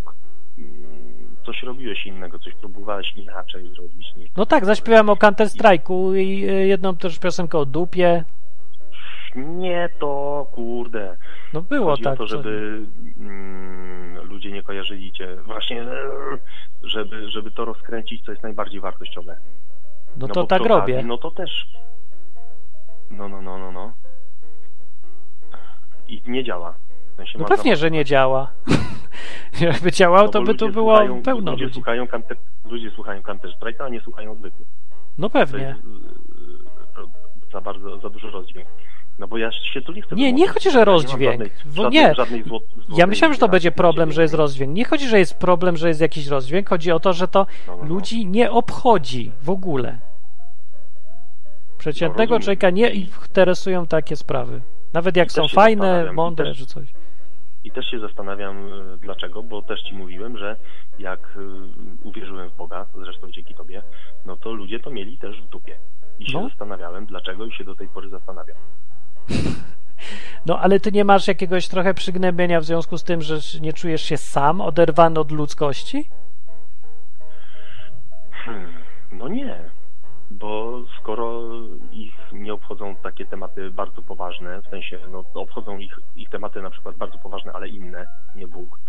mm, 0.58 1.36
coś 1.46 1.64
robiłeś 1.64 2.06
innego, 2.06 2.40
coś 2.40 2.54
próbowałeś 2.56 3.14
inaczej 3.16 3.74
zrobić 3.74 4.16
niż... 4.16 4.30
No 4.38 4.46
tak, 4.46 4.66
zaśpiewałem 4.66 5.10
o 5.10 5.16
Counter 5.18 5.48
Strike'u 5.48 6.18
i 6.18 6.50
y, 6.50 6.68
jedną 6.68 6.98
też 6.98 7.20
piosenkę 7.20 7.58
o 7.58 7.66
dupie. 7.66 8.24
Nie 9.36 9.90
to, 10.00 10.48
kurde. 10.52 11.18
No 11.54 11.62
było 11.62 11.90
Chodzi 11.92 12.04
tak. 12.04 12.14
o 12.14 12.18
to, 12.18 12.28
żeby 12.28 12.82
mm, 13.20 14.28
ludzie 14.28 14.52
nie 14.52 14.64
kojarzyli 14.64 15.12
cię. 15.12 15.36
Właśnie, 15.46 15.82
e, 15.82 16.10
żeby, 16.84 17.30
żeby 17.30 17.52
to 17.52 17.66
rozkręcić, 17.66 18.26
co 18.26 18.32
jest 18.32 18.44
najbardziej 18.44 18.82
wartościowe. 18.82 19.38
No, 20.18 20.28
No 20.28 20.34
to 20.34 20.44
tak 20.44 20.66
robię. 20.66 21.04
No 21.04 21.18
to 21.18 21.32
też. 21.32 21.68
No, 23.12 23.30
no, 23.30 23.42
no, 23.42 23.58
no, 23.58 23.72
no. 23.72 23.94
I 26.08 26.22
nie 26.28 26.44
działa. 26.44 26.76
W 27.14 27.16
sensie 27.16 27.40
No 27.40 27.46
pewnie, 27.46 27.76
że 27.76 27.92
nie 27.92 28.06
działa. 28.06 28.52
Jakby 29.62 29.92
działał, 29.92 30.26
No 30.26 30.32
to 30.32 30.42
by 30.42 30.56
tu 30.56 30.70
było 30.70 30.96
słuchają, 30.96 31.24
pełno 31.24 31.52
ludzie 31.52 31.64
ludzi. 31.64 31.74
Słuchają 31.74 32.08
counter, 32.08 32.38
ludzie 32.66 32.92
słuchają 32.92 33.22
Counter 33.22 33.52
Strike'a, 33.52 33.84
a 33.84 33.90
nie 33.90 34.02
słuchają 34.02 34.32
odwyku. 34.32 34.66
No 35.18 35.30
pewnie. 35.30 35.64
jest 35.64 35.80
e, 36.98 37.52
za 37.54 37.62
bardzo, 37.62 38.00
za 38.00 38.10
duży 38.10 38.32
rozdźwięk. 38.32 38.68
No 39.20 39.28
bo 39.28 39.38
ja 39.38 39.52
się 39.52 39.82
tu 39.82 39.92
nie 39.92 40.02
chcę... 40.02 40.16
Nie, 40.16 40.34
nie 40.34 40.48
chodzi, 40.48 40.72
że 40.72 40.80
Ja 40.80 40.86
nie 40.86 40.86
rozdźwięk. 40.86 41.44
Żadnej, 41.76 41.92
nie. 42.04 42.16
Żadnej 42.16 42.44
zło, 42.44 42.62
Ja 42.98 43.08
myślałem, 43.08 43.34
że 43.34 43.40
to 43.40 43.48
będzie 43.50 43.72
problem, 43.72 44.12
że 44.12 44.22
jest 44.22 44.34
rozdźwięk. 44.34 44.74
Nie 44.76 44.86
chodzi, 44.86 45.08
że 45.08 45.20
jest 45.20 45.40
problem, 45.40 45.78
że 45.78 45.88
jest 45.88 46.02
jakiś 46.02 46.28
rozdźwięk. 46.28 46.70
Chodzi 46.70 46.92
o 46.92 47.00
to, 47.00 47.14
że 47.14 47.28
to 47.28 47.40
No, 47.68 47.76
no, 47.78 47.84
no. 47.84 47.90
ludzi 47.90 48.26
nie 48.26 48.52
obchodzi 48.52 49.32
w 49.42 49.50
ogóle. 49.50 50.00
Przeciętnego 51.78 52.34
No, 52.34 52.40
człowieka 52.40 52.70
nie 52.70 52.90
interesują 52.90 53.88
takie 53.88 54.16
sprawy. 54.16 54.62
Nawet 54.94 55.18
jak 55.18 55.32
są 55.32 55.48
fajne, 55.48 56.12
mądre 56.14 56.46
też- 56.46 56.58
czy 56.58 56.66
coś. 56.66 56.88
I 57.64 57.72
też 57.72 57.86
się 57.92 58.00
zastanawiam 58.00 58.58
e, 58.94 58.98
dlaczego, 58.98 59.44
bo 59.44 59.62
też 59.62 59.84
ci 59.84 59.96
mówiłem, 59.96 60.38
że 60.38 60.56
jak 61.00 61.20
e, 61.20 62.08
uwierzyłem 62.08 62.50
w 62.50 62.58
Boga, 62.58 62.86
zresztą 62.96 63.32
dzięki 63.32 63.54
tobie, 63.56 63.82
no 64.26 64.36
to 64.36 64.52
ludzie 64.52 64.80
to 64.80 64.90
mieli 64.90 65.18
też 65.18 65.42
w 65.42 65.50
dupie. 65.50 65.78
I 66.20 66.32
się 66.32 66.42
No. 66.42 66.50
zastanawiałem 66.50 67.06
dlaczego 67.06 67.46
i 67.46 67.52
się 67.52 67.64
do 67.64 67.76
tej 67.76 67.88
pory 67.88 68.10
zastanawiam. 68.10 68.58
No 70.46 70.60
ale 70.60 70.80
ty 70.80 70.92
nie 70.92 71.06
masz 71.06 71.28
jakiegoś 71.28 71.68
trochę 71.68 71.94
przygnębienia 71.94 72.60
w 72.60 72.64
związku 72.64 72.98
z 72.98 73.04
tym, 73.04 73.22
że 73.22 73.40
nie 73.62 73.74
czujesz 73.74 74.02
się 74.02 74.18
sam 74.18 74.62
oderwany 74.62 75.20
od 75.20 75.32
ludzkości? 75.32 76.10
Hmm, 78.32 78.74
no 79.12 79.28
nie, 79.28 79.70
bo 80.32 80.82
skoro 81.00 81.42
ich 81.92 82.14
nie 82.32 82.54
obchodzą 82.54 82.96
takie 82.96 83.26
tematy 83.26 83.72
bardzo 83.72 84.02
poważne, 84.02 84.62
w 84.62 84.70
sensie 84.70 85.00
no, 85.12 85.24
obchodzą 85.34 85.78
ich, 85.78 86.00
ich 86.16 86.30
tematy 86.30 86.62
na 86.62 86.70
przykład 86.70 86.96
bardzo 86.96 87.18
poważne, 87.18 87.52
ale 87.52 87.68
inne, 87.68 88.08
nie 88.36 88.48
Bóg, 88.48 88.80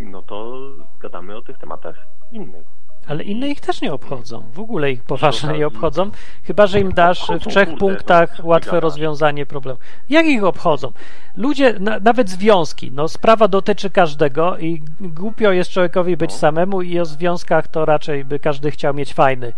no 0.00 0.22
to 0.22 0.60
gadamy 1.00 1.36
o 1.36 1.42
tych 1.42 1.58
tematach 1.58 2.06
innych. 2.32 2.66
Ale 3.08 3.24
inne 3.24 3.48
ich 3.48 3.60
też 3.60 3.80
nie 3.80 3.92
obchodzą. 3.92 4.42
W 4.52 4.60
ogóle 4.60 4.92
ich 4.92 5.02
poważnie 5.02 5.52
nie 5.52 5.66
obchodzą, 5.66 6.10
chyba 6.44 6.66
że 6.66 6.80
im 6.80 6.92
dasz 6.92 7.18
w 7.18 7.22
Obchodzą, 7.30 7.50
trzech 7.50 7.68
punktach 7.78 8.38
no, 8.38 8.46
łatwe 8.46 8.80
rozwiązanie 8.80 9.46
problemu. 9.46 9.78
Jak 10.08 10.26
ich 10.26 10.44
obchodzą? 10.44 10.92
Ludzie, 11.36 11.74
na, 11.80 11.98
nawet 12.00 12.30
związki, 12.30 12.90
no 12.92 13.08
sprawa 13.08 13.48
dotyczy 13.48 13.90
każdego 13.90 14.58
i 14.58 14.82
głupio 15.00 15.52
jest 15.52 15.70
człowiekowi 15.70 16.16
być 16.16 16.30
No. 16.30 16.36
samemu 16.38 16.82
i 16.82 16.98
o 16.98 17.04
związkach 17.04 17.68
to 17.68 17.84
raczej 17.84 18.24
by 18.24 18.38
każdy 18.38 18.70
chciał 18.70 18.94
mieć 18.94 19.14
fajny. 19.14 19.52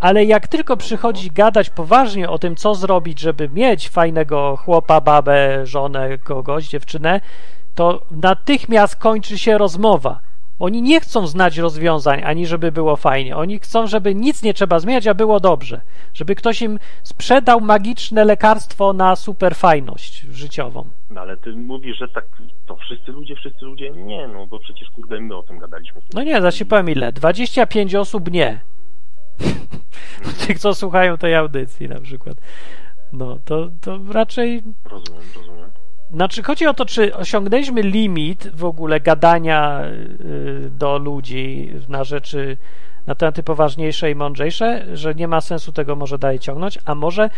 Ale 0.00 0.24
jak 0.24 0.48
tylko 0.48 0.76
przychodzi 0.76 1.30
gadać 1.30 1.70
poważnie 1.70 2.30
o 2.30 2.38
tym, 2.38 2.56
co 2.56 2.74
zrobić, 2.74 3.20
żeby 3.20 3.48
mieć 3.48 3.88
fajnego 3.88 4.56
chłopa, 4.56 5.00
babę, 5.00 5.66
żonę, 5.66 6.18
kogoś, 6.18 6.68
dziewczynę, 6.68 7.20
to 7.74 8.02
natychmiast 8.10 8.96
kończy 8.96 9.38
się 9.38 9.58
rozmowa. 9.58 10.29
Oni 10.60 10.82
nie 10.82 11.00
chcą 11.00 11.26
znać 11.26 11.58
rozwiązań, 11.58 12.22
ani 12.24 12.46
żeby 12.46 12.72
było 12.72 12.96
fajnie. 12.96 13.36
Oni 13.36 13.58
chcą, 13.58 13.86
żeby 13.86 14.14
nic 14.14 14.42
nie 14.42 14.54
trzeba 14.54 14.78
zmieniać, 14.78 15.06
a 15.06 15.14
było 15.14 15.40
dobrze. 15.40 15.80
Żeby 16.14 16.34
ktoś 16.34 16.62
im 16.62 16.78
sprzedał 17.02 17.60
magiczne 17.60 18.24
lekarstwo 18.24 18.92
na 18.92 19.16
superfajność 19.16 20.20
życiową. 20.20 20.84
No 21.10 21.20
ale 21.20 21.36
ty 21.36 21.52
mówisz, 21.52 21.98
że 21.98 22.08
tak, 22.08 22.24
to 22.66 22.76
wszyscy 22.76 23.12
ludzie, 23.12 23.36
wszyscy 23.36 23.64
ludzie, 23.64 23.90
nie, 23.90 24.28
no 24.28 24.46
bo 24.46 24.58
przecież 24.58 24.90
kurde 24.90 25.20
my 25.20 25.36
o 25.36 25.42
tym 25.42 25.58
gadaliśmy. 25.58 26.00
No 26.14 26.22
nie, 26.22 26.42
zaś 26.42 26.62
powiem 26.64 26.90
ile. 26.90 27.12
25 27.12 27.94
osób 27.94 28.30
nie. 28.30 28.60
Tych, 30.46 30.58
co 30.58 30.74
słuchają 30.74 31.18
tej 31.18 31.34
audycji 31.34 31.88
na 31.88 32.00
przykład. 32.00 32.36
No, 33.12 33.38
to, 33.44 33.68
to 33.80 33.98
raczej 34.12 34.62
Rozumiem, 34.84 35.22
rozumiem. 35.36 35.49
Znaczy, 36.12 36.42
chodzi 36.42 36.66
o 36.66 36.74
to, 36.74 36.84
czy 36.84 37.16
osiągnęliśmy 37.16 37.82
limit 37.82 38.48
w 38.54 38.64
ogóle 38.64 39.00
gadania 39.00 39.82
y, 39.84 40.70
do 40.70 40.98
ludzi 40.98 41.72
na 41.88 42.04
rzeczy, 42.04 42.56
na 43.06 43.14
tematy 43.14 43.42
poważniejsze 43.42 44.10
i 44.10 44.14
mądrzejsze, 44.14 44.96
że 44.96 45.14
nie 45.14 45.28
ma 45.28 45.40
sensu 45.40 45.72
tego 45.72 45.96
może 45.96 46.18
dalej 46.18 46.38
ciągnąć, 46.38 46.78
a 46.84 46.94
może, 46.94 47.30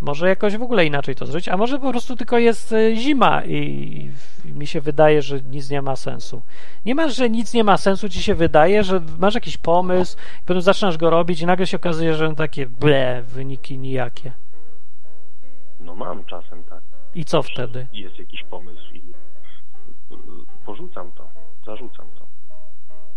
może 0.00 0.28
jakoś 0.28 0.56
w 0.56 0.62
ogóle 0.62 0.86
inaczej 0.86 1.14
to 1.14 1.26
zrobić, 1.26 1.48
a 1.48 1.56
może 1.56 1.78
po 1.78 1.90
prostu 1.90 2.16
tylko 2.16 2.38
jest 2.38 2.72
y, 2.72 2.96
zima 2.96 3.44
i, 3.44 4.10
mi 4.44 4.66
się 4.66 4.80
wydaje, 4.80 5.22
że 5.22 5.40
nic 5.40 5.70
nie 5.70 5.82
ma 5.82 5.96
sensu. 5.96 6.42
Nie 6.86 6.94
masz, 6.94 7.16
że 7.16 7.30
nic 7.30 7.54
nie 7.54 7.64
ma 7.64 7.76
sensu, 7.76 8.08
ci 8.08 8.22
się 8.22 8.34
wydaje, 8.34 8.84
że 8.84 9.00
masz 9.18 9.34
jakiś 9.34 9.56
pomysł, 9.58 10.16
i 10.42 10.46
potem 10.46 10.62
zaczynasz 10.62 10.98
go 10.98 11.10
robić 11.10 11.40
i 11.40 11.46
nagle 11.46 11.66
się 11.66 11.76
okazuje, 11.76 12.14
że 12.14 12.34
takie 12.34 12.66
ble, 12.66 13.22
wyniki 13.22 13.78
nijakie. 13.78 14.32
No 15.80 15.94
mam 15.94 16.24
czasem 16.24 16.62
tak. 16.62 16.89
I 17.14 17.24
co 17.24 17.42
wtedy? 17.42 17.86
Jest 17.92 18.18
jakiś 18.18 18.42
pomysł 18.42 18.94
i 18.94 18.98
y, 18.98 20.16
porzucam 20.66 21.12
to, 21.12 21.30
zarzucam 21.66 22.06
to. 22.18 22.30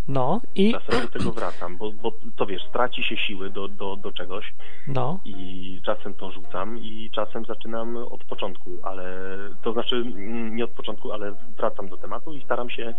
No 0.08 0.42
i 0.56 0.72
Czasem 0.72 1.02
do 1.02 1.08
tego 1.08 1.32
wracam, 1.40 1.78
bo, 1.78 1.92
bo 1.92 2.12
to 2.36 2.46
wiesz, 2.46 2.62
straci 2.70 3.04
się 3.04 3.18
siły 3.18 3.50
do, 3.50 3.68
do, 3.68 3.96
do 3.96 4.12
czegoś 4.12 4.54
no. 4.88 5.20
i 5.26 5.82
czasem 5.86 6.14
to 6.14 6.32
rzucam 6.32 6.78
i 6.78 7.10
czasem 7.12 7.46
zaczynam 7.46 7.98
od 7.98 8.24
początku, 8.24 8.70
ale 8.84 9.38
to 9.62 9.74
znaczy 9.74 9.96
mm, 9.96 10.56
nie 10.56 10.64
od 10.64 10.72
początku, 10.72 11.12
ale 11.12 11.36
wracam 11.58 11.90
do 11.90 11.98
tematu 11.98 12.34
i 12.34 12.44
staram 12.44 12.70
się 12.70 12.94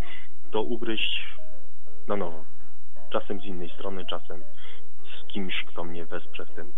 to 0.50 0.62
ugryźć 0.62 1.24
na 2.08 2.16
nowo. 2.16 2.44
Czasem 3.12 3.40
z 3.40 3.44
innej 3.44 3.70
strony, 3.70 4.06
czasem 4.06 4.42
z 5.04 5.32
kimś, 5.32 5.64
kto 5.64 5.84
mnie 5.84 6.06
wesprze 6.06 6.46
w 6.46 6.50
tym. 6.50 6.72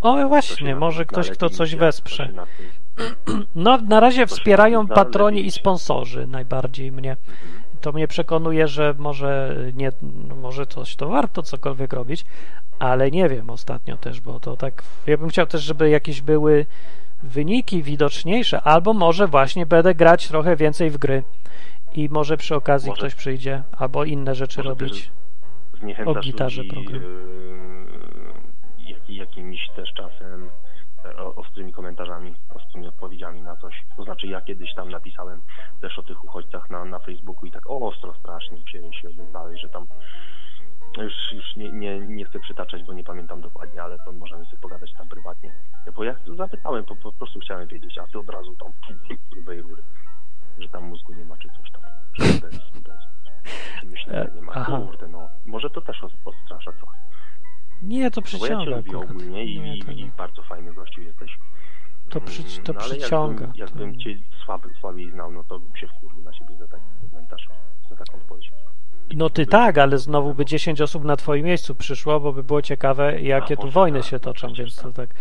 O 0.00 0.28
właśnie, 0.28 0.76
może 0.76 1.04
ktoś, 1.04 1.30
kto 1.30 1.50
coś 1.50 1.74
wesprze. 1.74 2.28
No, 3.54 3.78
na 3.88 4.00
razie 4.00 4.26
wspierają 4.26 4.86
patroni 4.86 5.46
i 5.46 5.50
sponsorzy 5.50 6.26
najbardziej 6.26 6.92
mnie. 6.92 7.16
To 7.80 7.92
mnie 7.92 8.08
przekonuje, 8.08 8.68
że 8.68 8.94
może 8.98 9.56
nie, 9.74 9.92
no 10.28 10.36
może 10.36 10.66
coś 10.66 10.96
to 10.96 11.08
warto 11.08 11.42
cokolwiek 11.42 11.92
robić, 11.92 12.24
ale 12.78 13.10
nie 13.10 13.28
wiem 13.28 13.50
ostatnio 13.50 13.96
też, 13.96 14.20
bo 14.20 14.40
to 14.40 14.56
tak. 14.56 14.82
Ja 15.06 15.16
bym 15.16 15.28
chciał 15.28 15.46
też, 15.46 15.62
żeby 15.62 15.90
jakieś 15.90 16.20
były 16.22 16.66
wyniki 17.22 17.82
widoczniejsze, 17.82 18.62
albo 18.62 18.94
może 18.94 19.26
właśnie 19.26 19.66
będę 19.66 19.94
grać 19.94 20.28
trochę 20.28 20.56
więcej 20.56 20.90
w 20.90 20.98
gry 20.98 21.22
i 21.94 22.08
może 22.08 22.36
przy 22.36 22.54
okazji 22.54 22.90
Może- 22.90 23.00
ktoś 23.00 23.14
przyjdzie, 23.14 23.62
albo 23.76 24.04
inne 24.04 24.34
rzeczy 24.34 24.62
robić. 24.62 25.10
O 26.06 26.14
gitarze 26.14 26.64
program. 26.64 27.00
Jak, 29.08 29.18
jakimiś 29.18 29.68
też 29.76 29.92
czasem 29.92 30.50
e, 31.04 31.16
o- 31.16 31.34
ostrymi 31.34 31.72
komentarzami, 31.72 32.34
ostrymi 32.54 32.86
odpowiedziami 32.88 33.42
na 33.42 33.56
coś. 33.56 33.82
To 33.96 34.04
znaczy 34.04 34.26
ja 34.26 34.40
kiedyś 34.40 34.74
tam 34.74 34.90
napisałem 34.90 35.40
też 35.80 35.98
o 35.98 36.02
tych 36.02 36.24
uchodźcach 36.24 36.70
na, 36.70 36.84
na 36.84 36.98
Facebooku 36.98 37.46
i 37.46 37.50
tak 37.52 37.70
ostro 37.70 38.14
strasznie 38.14 38.58
się, 38.68 38.92
się 38.92 39.08
odezwałeś, 39.08 39.60
że 39.60 39.68
tam 39.68 39.86
już, 40.96 41.32
już 41.32 41.56
nie, 41.56 41.72
nie, 41.72 41.98
nie 41.98 42.24
chcę 42.24 42.40
przytaczać, 42.40 42.82
bo 42.82 42.92
nie 42.92 43.04
pamiętam 43.04 43.40
dokładnie, 43.40 43.82
ale 43.82 43.98
to 44.04 44.12
możemy 44.12 44.44
sobie 44.44 44.58
pogadać 44.58 44.92
tam 44.92 45.08
prywatnie. 45.08 45.52
Bo 45.96 46.04
ja 46.04 46.14
zapytałem, 46.36 46.84
po, 46.84 46.96
po 46.96 47.12
prostu 47.12 47.40
chciałem 47.40 47.68
wiedzieć, 47.68 47.98
a 47.98 48.06
ty 48.06 48.18
od 48.18 48.28
razu 48.30 48.54
tam 48.56 48.72
grubej 49.32 49.62
rury, 49.62 49.82
że 50.58 50.68
tam 50.68 50.84
mózgu 50.84 51.12
nie 51.14 51.24
ma 51.24 51.36
czy 51.36 51.48
coś 51.48 51.70
tam. 51.72 51.82
Czy 53.80 53.86
myślę, 53.86 54.24
że 54.24 54.34
nie 54.34 54.42
ma. 54.42 54.52
Kurde, 54.86 55.08
no. 55.08 55.28
Może 55.46 55.70
to 55.70 55.80
też 55.80 56.02
odstrasza 56.24 56.72
trochę. 56.72 56.98
Nie, 57.82 58.10
to 58.10 58.20
No 58.20 58.38
bo 58.38 58.46
ja 58.46 58.50
cię 58.50 58.56
przyciąga. 58.56 58.76
lubię 58.76 58.98
ogólnie 58.98 59.44
i, 59.44 59.60
Nie, 59.60 59.78
nie. 59.78 59.92
i 59.92 60.10
bardzo 60.18 60.42
fajny 60.42 60.74
gościu 60.74 61.02
jesteś. 61.02 61.38
To 62.10 62.20
przy- 62.20 62.42
Mm, 62.42 62.64
to 62.64 62.72
no, 62.72 62.80
ale 62.80 62.96
przyciąga, 62.96 63.44
Jakbym, 63.44 63.60
jakbym 63.60 63.94
to- 63.94 64.00
cię 64.00 64.18
słab, 64.44 64.62
słabiej 64.80 65.10
znał, 65.10 65.30
no 65.32 65.44
to 65.44 65.58
bym 65.58 65.76
się 65.76 65.86
wkurzył 65.88 66.22
na 66.22 66.32
siebie 66.32 66.56
za 66.58 66.68
taki 66.68 66.84
komentarz, 67.10 67.48
za 67.90 67.96
taką 67.96 68.18
odpowiedź. 68.18 68.50
No 69.14 69.30
ty 69.30 69.46
tak, 69.46 69.78
ale 69.78 69.98
znowu 69.98 70.34
by 70.34 70.44
10 70.44 70.80
osób 70.80 71.04
na 71.04 71.16
twoim 71.16 71.44
miejscu 71.46 71.74
przyszło, 71.74 72.20
bo 72.20 72.32
by 72.32 72.44
było 72.44 72.62
ciekawe, 72.62 73.20
jakie 73.20 73.56
tu 73.56 73.70
wojny 73.70 73.98
tak, 74.00 74.08
się 74.08 74.20
toczą, 74.20 74.46
przecież 74.52 74.74
więc 74.76 74.82
to 74.82 74.92
tak. 74.92 75.14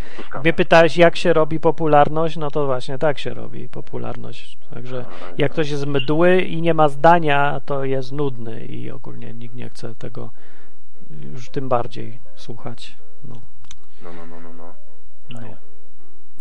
Mnie 0.44 0.54
pytałeś, 0.54 0.98
jak 0.98 1.16
się 1.16 1.34
robi 1.34 1.60
popularność, 1.60 2.38
no 2.38 2.52
to 2.52 2.66
właśnie 2.66 2.98
tak 2.98 3.20
się 3.20 3.34
robi 3.34 3.70
popularność. 3.70 4.58
Także 4.74 5.06
A, 5.10 5.34
jak 5.38 5.52
ktoś 5.52 5.70
jest 5.70 5.86
mdły 5.88 6.42
i 6.42 6.62
nie 6.62 6.74
ma 6.74 6.88
zdania, 6.90 7.62
to 7.66 7.84
jest 7.84 8.12
nudny 8.12 8.66
i 8.66 8.92
ogólnie 8.92 9.34
nikt 9.34 9.56
nie 9.56 9.70
chce 9.70 9.96
tego 9.96 10.30
już 11.34 11.50
tym 11.50 11.70
bardziej 11.70 12.20
słuchać. 12.36 12.98
No, 13.24 13.36
No, 14.04 14.14
no, 14.14 14.26
no, 14.26 14.40
no, 14.40 14.54
no. 14.54 14.74
no. 15.30 15.40
Czaję. 15.40 15.58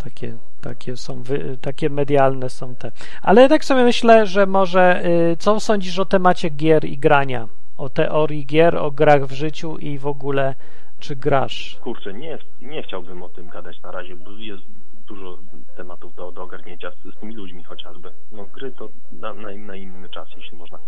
Takie, 0.05 0.37
takie 0.61 0.97
są, 0.97 1.23
wy, 1.23 1.59
takie 1.61 1.91
medialne 1.91 2.51
są 2.51 2.75
te. 2.75 2.93
Ale 3.23 3.49
tak 3.49 3.65
sobie 3.65 3.85
myślę, 3.85 4.27
że 4.27 4.47
może, 4.47 5.03
y, 5.33 5.37
co 5.37 5.61
sądzisz 5.61 5.99
o 5.99 6.05
temacie 6.05 6.51
gier 6.51 6.85
i 6.85 6.99
grania? 6.99 7.49
O 7.77 7.89
teorii 7.89 8.47
gier, 8.47 8.77
o 8.77 8.91
grach 8.91 9.25
w 9.27 9.33
życiu 9.33 9.79
i 9.79 9.99
w 9.99 10.07
ogóle, 10.07 10.55
czy 10.99 11.17
grasz? 11.17 11.79
Kurczę, 11.83 12.15
nie, 12.15 12.39
nie 12.61 12.83
chciałbym 12.83 13.23
o 13.23 13.29
tym 13.29 13.49
gadać 13.49 13.83
na 13.83 13.91
razie, 13.91 14.17
bo 14.17 14.31
jest 14.31 14.63
dużo 15.09 15.39
tematów 15.77 16.15
do, 16.15 16.33
do 16.33 16.43
ogarnięcia 16.43 16.91
z, 16.91 17.15
z 17.17 17.21
tymi 17.21 17.35
ludźmi 17.35 17.65
chociażby. 17.65 18.11
No 18.33 18.45
gry 18.45 18.73
to 18.73 18.89
na, 19.13 19.35
na, 19.35 19.49
na 19.57 19.77
inny 19.77 20.09
czas, 20.09 20.29
jeśli 20.37 20.59
można. 20.59 20.79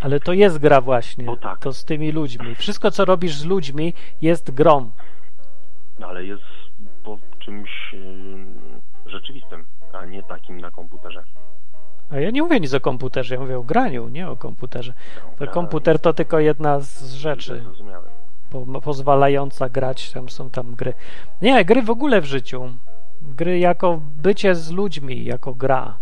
Ale 0.00 0.20
to 0.20 0.32
jest 0.32 0.58
gra 0.58 0.80
właśnie. 0.80 1.36
Tak. 1.36 1.58
To 1.58 1.72
z 1.72 1.84
tymi 1.84 2.12
ludźmi. 2.12 2.54
Wszystko, 2.54 2.90
co 2.90 3.04
robisz 3.04 3.34
z 3.34 3.44
ludźmi, 3.44 3.94
jest 4.22 4.50
grą. 4.50 4.90
No, 5.98 6.06
ale 6.06 6.24
jest 6.24 6.42
po 7.04 7.18
czymś 7.38 7.70
yy, 7.92 9.10
rzeczywistym, 9.10 9.66
a 9.92 10.04
nie 10.04 10.22
takim 10.22 10.60
na 10.60 10.70
komputerze. 10.70 11.24
A 12.10 12.20
ja 12.20 12.30
nie 12.30 12.42
mówię 12.42 12.60
nic 12.60 12.74
o 12.74 12.80
komputerze, 12.80 13.34
ja 13.34 13.40
mówię 13.40 13.58
o 13.58 13.62
graniu, 13.62 14.08
nie 14.08 14.30
o 14.30 14.36
komputerze. 14.36 14.94
Komputer 15.52 15.98
to 15.98 16.12
tylko 16.12 16.38
jedna 16.38 16.80
z 16.80 17.12
rzeczy 17.14 17.64
po, 18.50 18.80
pozwalająca 18.80 19.68
grać, 19.68 20.12
tam 20.12 20.28
są 20.28 20.50
tam 20.50 20.74
gry. 20.74 20.94
Nie, 21.42 21.64
gry 21.64 21.82
w 21.82 21.90
ogóle 21.90 22.20
w 22.20 22.24
życiu. 22.24 22.74
Gry 23.22 23.58
jako 23.58 24.00
bycie 24.16 24.54
z 24.54 24.70
ludźmi, 24.70 25.24
jako 25.24 25.54
gra. 25.54 25.98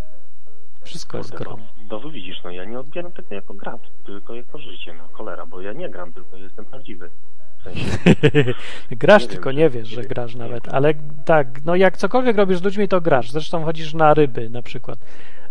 Wszystko 0.84 1.18
jest 1.18 1.34
grą. 1.34 1.56
No, 1.90 2.00
widzisz, 2.10 2.40
no 2.44 2.50
ja 2.50 2.64
nie 2.64 2.80
odbieram 2.80 3.12
tego 3.12 3.34
jako 3.34 3.54
gra, 3.54 3.78
tylko 4.06 4.34
jako 4.34 4.58
życie, 4.58 4.94
no 4.94 5.08
cholera, 5.12 5.46
bo 5.46 5.60
ja 5.60 5.72
nie 5.72 5.88
gram, 5.90 6.12
tylko 6.12 6.36
jestem 6.36 6.64
prawdziwy. 6.64 7.10
W 7.58 7.62
sensie, 7.62 7.98
grasz, 8.90 9.22
Nie 9.22 9.28
wiem, 9.28 9.34
tylko 9.36 9.50
czy- 9.50 9.56
nie 9.56 9.70
wiesz, 9.70 9.88
że 9.88 10.00
wiem, 10.00 10.08
grasz 10.08 10.34
nie 10.34 10.40
nawet. 10.40 10.66
wiem. 10.66 10.74
Ale 10.74 10.94
tak, 11.24 11.64
no 11.64 11.74
jak 11.76 11.96
cokolwiek 11.96 12.36
robisz 12.36 12.58
z 12.58 12.62
ludźmi, 12.64 12.88
to 12.88 13.00
grasz. 13.00 13.30
Zresztą 13.30 13.64
chodzisz 13.64 13.94
na 13.94 14.14
ryby 14.14 14.50
na 14.50 14.62
przykład. 14.62 14.98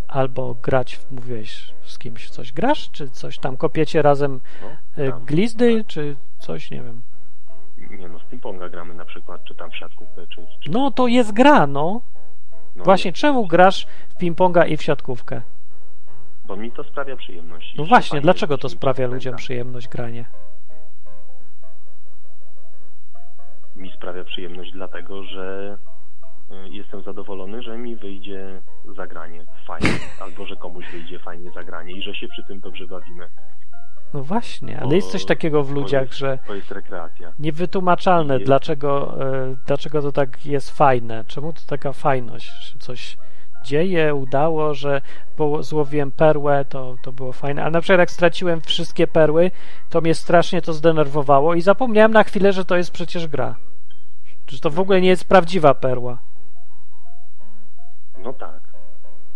Albo 0.07 0.53
grać, 0.63 0.95
w- 0.95 1.11
mówiłeś 1.11 1.73
z 1.85 1.97
kimś 1.99 2.29
coś 2.29 2.53
grasz, 2.53 2.91
czy 2.91 3.09
coś 3.09 3.39
tam 3.39 3.57
kopiecie 3.57 4.01
razem 4.01 4.39
no, 4.61 5.03
e, 5.03 5.09
tam, 5.11 5.25
glizdy, 5.25 5.83
czy 5.87 6.15
coś, 6.39 6.71
nie 6.71 6.81
wiem. 6.81 7.01
Nie 7.99 8.07
no, 8.09 8.19
z 8.19 8.23
ping-ponga 8.23 8.69
gramy 8.71 8.93
na 8.93 9.05
przykład, 9.05 9.43
czy 9.43 9.55
tam 9.55 9.71
w 9.71 9.75
siatkówkę, 9.75 10.27
czy... 10.27 10.45
czy 10.59 10.71
No 10.71 10.91
to 10.91 11.07
jest 11.07 11.31
gra, 11.33 11.67
no. 11.67 12.01
no, 12.75 12.83
Właśnie, 12.83 13.13
czemu 13.13 13.47
grasz 13.47 13.87
w 14.09 14.21
ping-ponga 14.21 14.67
i 14.69 14.77
w 14.77 14.83
siatkówkę? 14.83 15.41
Bo 16.47 16.55
mi 16.55 16.71
to 16.71 16.83
sprawia 16.83 17.15
przyjemność. 17.15 17.75
No 17.77 17.85
właśnie, 17.85 18.21
dlaczego 18.21 18.57
to 18.57 18.69
sprawia 18.69 19.07
ludziom 19.07 19.35
przyjemność 19.35 19.87
granie? 19.87 20.25
Mi 23.75 23.91
sprawia 23.91 24.23
przyjemność 24.23 24.71
dlatego, 24.71 25.23
że 25.23 25.77
y, 26.51 26.69
jestem 26.69 27.03
zadowolony, 27.03 27.61
że 27.61 27.77
mi 27.77 27.95
wyjdzie 27.95 28.61
zagranie 28.95 29.45
fajnie, 29.67 29.89
albo 30.23 30.45
że 30.45 30.55
komuś 30.55 30.85
wyjdzie 30.91 31.19
fajnie 31.19 31.51
zagranie 31.51 31.91
i 31.91 32.01
że 32.01 32.15
się 32.15 32.27
przy 32.27 32.43
tym 32.43 32.59
dobrze 32.59 32.87
bawimy. 32.87 33.27
No 34.13 34.23
właśnie, 34.23 34.79
ale 34.79 34.87
Bo- 34.89 34.95
jest 34.95 35.11
coś 35.11 35.25
takiego 35.25 35.63
w 35.63 35.71
ludziach, 35.71 36.01
jest, 36.07 36.17
że 36.17 36.39
To 36.47 36.55
jest 36.55 36.71
rekreacja. 36.71 37.33
niewytłumaczalne, 37.39 38.33
Jest. 38.33 38.45
dlaczego, 38.45 39.17
e, 39.35 39.55
dlaczego 39.67 40.01
to 40.01 40.11
tak 40.11 40.45
jest 40.45 40.77
fajne. 40.77 41.23
Czemu 41.27 41.53
to 41.53 41.61
taka 41.67 41.93
fajność? 41.93 42.75
Coś 42.79 43.17
dzieje, 43.65 44.15
udało, 44.15 44.73
że 44.73 45.01
złowiłem 45.59 46.11
perłę, 46.11 46.65
to, 46.69 46.95
to 47.01 47.11
było 47.11 47.31
fajne. 47.31 47.63
A 47.63 47.69
na 47.69 47.81
przykład 47.81 47.99
jak 47.99 48.11
straciłem 48.11 48.61
wszystkie 48.61 49.07
perły, 49.07 49.51
to 49.89 50.01
mnie 50.01 50.15
strasznie 50.15 50.61
to 50.61 50.73
zdenerwowało 50.73 51.53
i 51.53 51.61
zapomniałem 51.61 52.11
na 52.11 52.23
chwilę, 52.23 52.53
że 52.53 52.65
to 52.65 52.77
jest 52.77 52.91
przecież 52.91 53.27
gra. 53.27 53.55
Że 54.47 54.59
to 54.59 54.69
w 54.69 54.79
ogóle 54.79 55.01
nie 55.01 55.09
jest 55.09 55.29
prawdziwa 55.29 55.73
perła. 55.73 56.19
No 58.23 58.33
tak. 58.33 58.65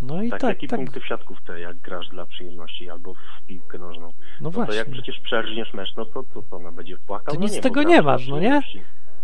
No 0.01 0.23
i 0.23 0.30
tak, 0.30 0.41
tak, 0.41 0.49
jak 0.49 0.64
i 0.64 0.68
tak. 0.68 0.80
punkty 0.80 0.99
w 0.99 1.07
siatkówce, 1.07 1.60
jak 1.60 1.77
grasz 1.77 2.10
dla 2.10 2.26
przyjemności, 2.26 2.89
albo 2.89 3.14
w 3.14 3.47
piłkę 3.47 3.77
nożną. 3.77 4.07
No 4.07 4.14
No 4.41 4.51
to 4.51 4.56
właśnie. 4.56 4.76
jak 4.76 4.89
przecież 4.89 5.19
przerżniesz 5.19 5.73
mecz, 5.73 5.89
no 5.97 6.06
to 6.06 6.23
to, 6.23 6.41
to 6.41 6.57
ona 6.57 6.72
będzie 6.72 6.97
płakał. 6.97 7.34
To 7.35 7.39
no 7.39 7.45
nic 7.45 7.53
nie, 7.53 7.60
z 7.60 7.64
tego 7.64 7.84
nie 7.84 8.01
masz, 8.01 8.27
no 8.27 8.39
nie? 8.39 8.61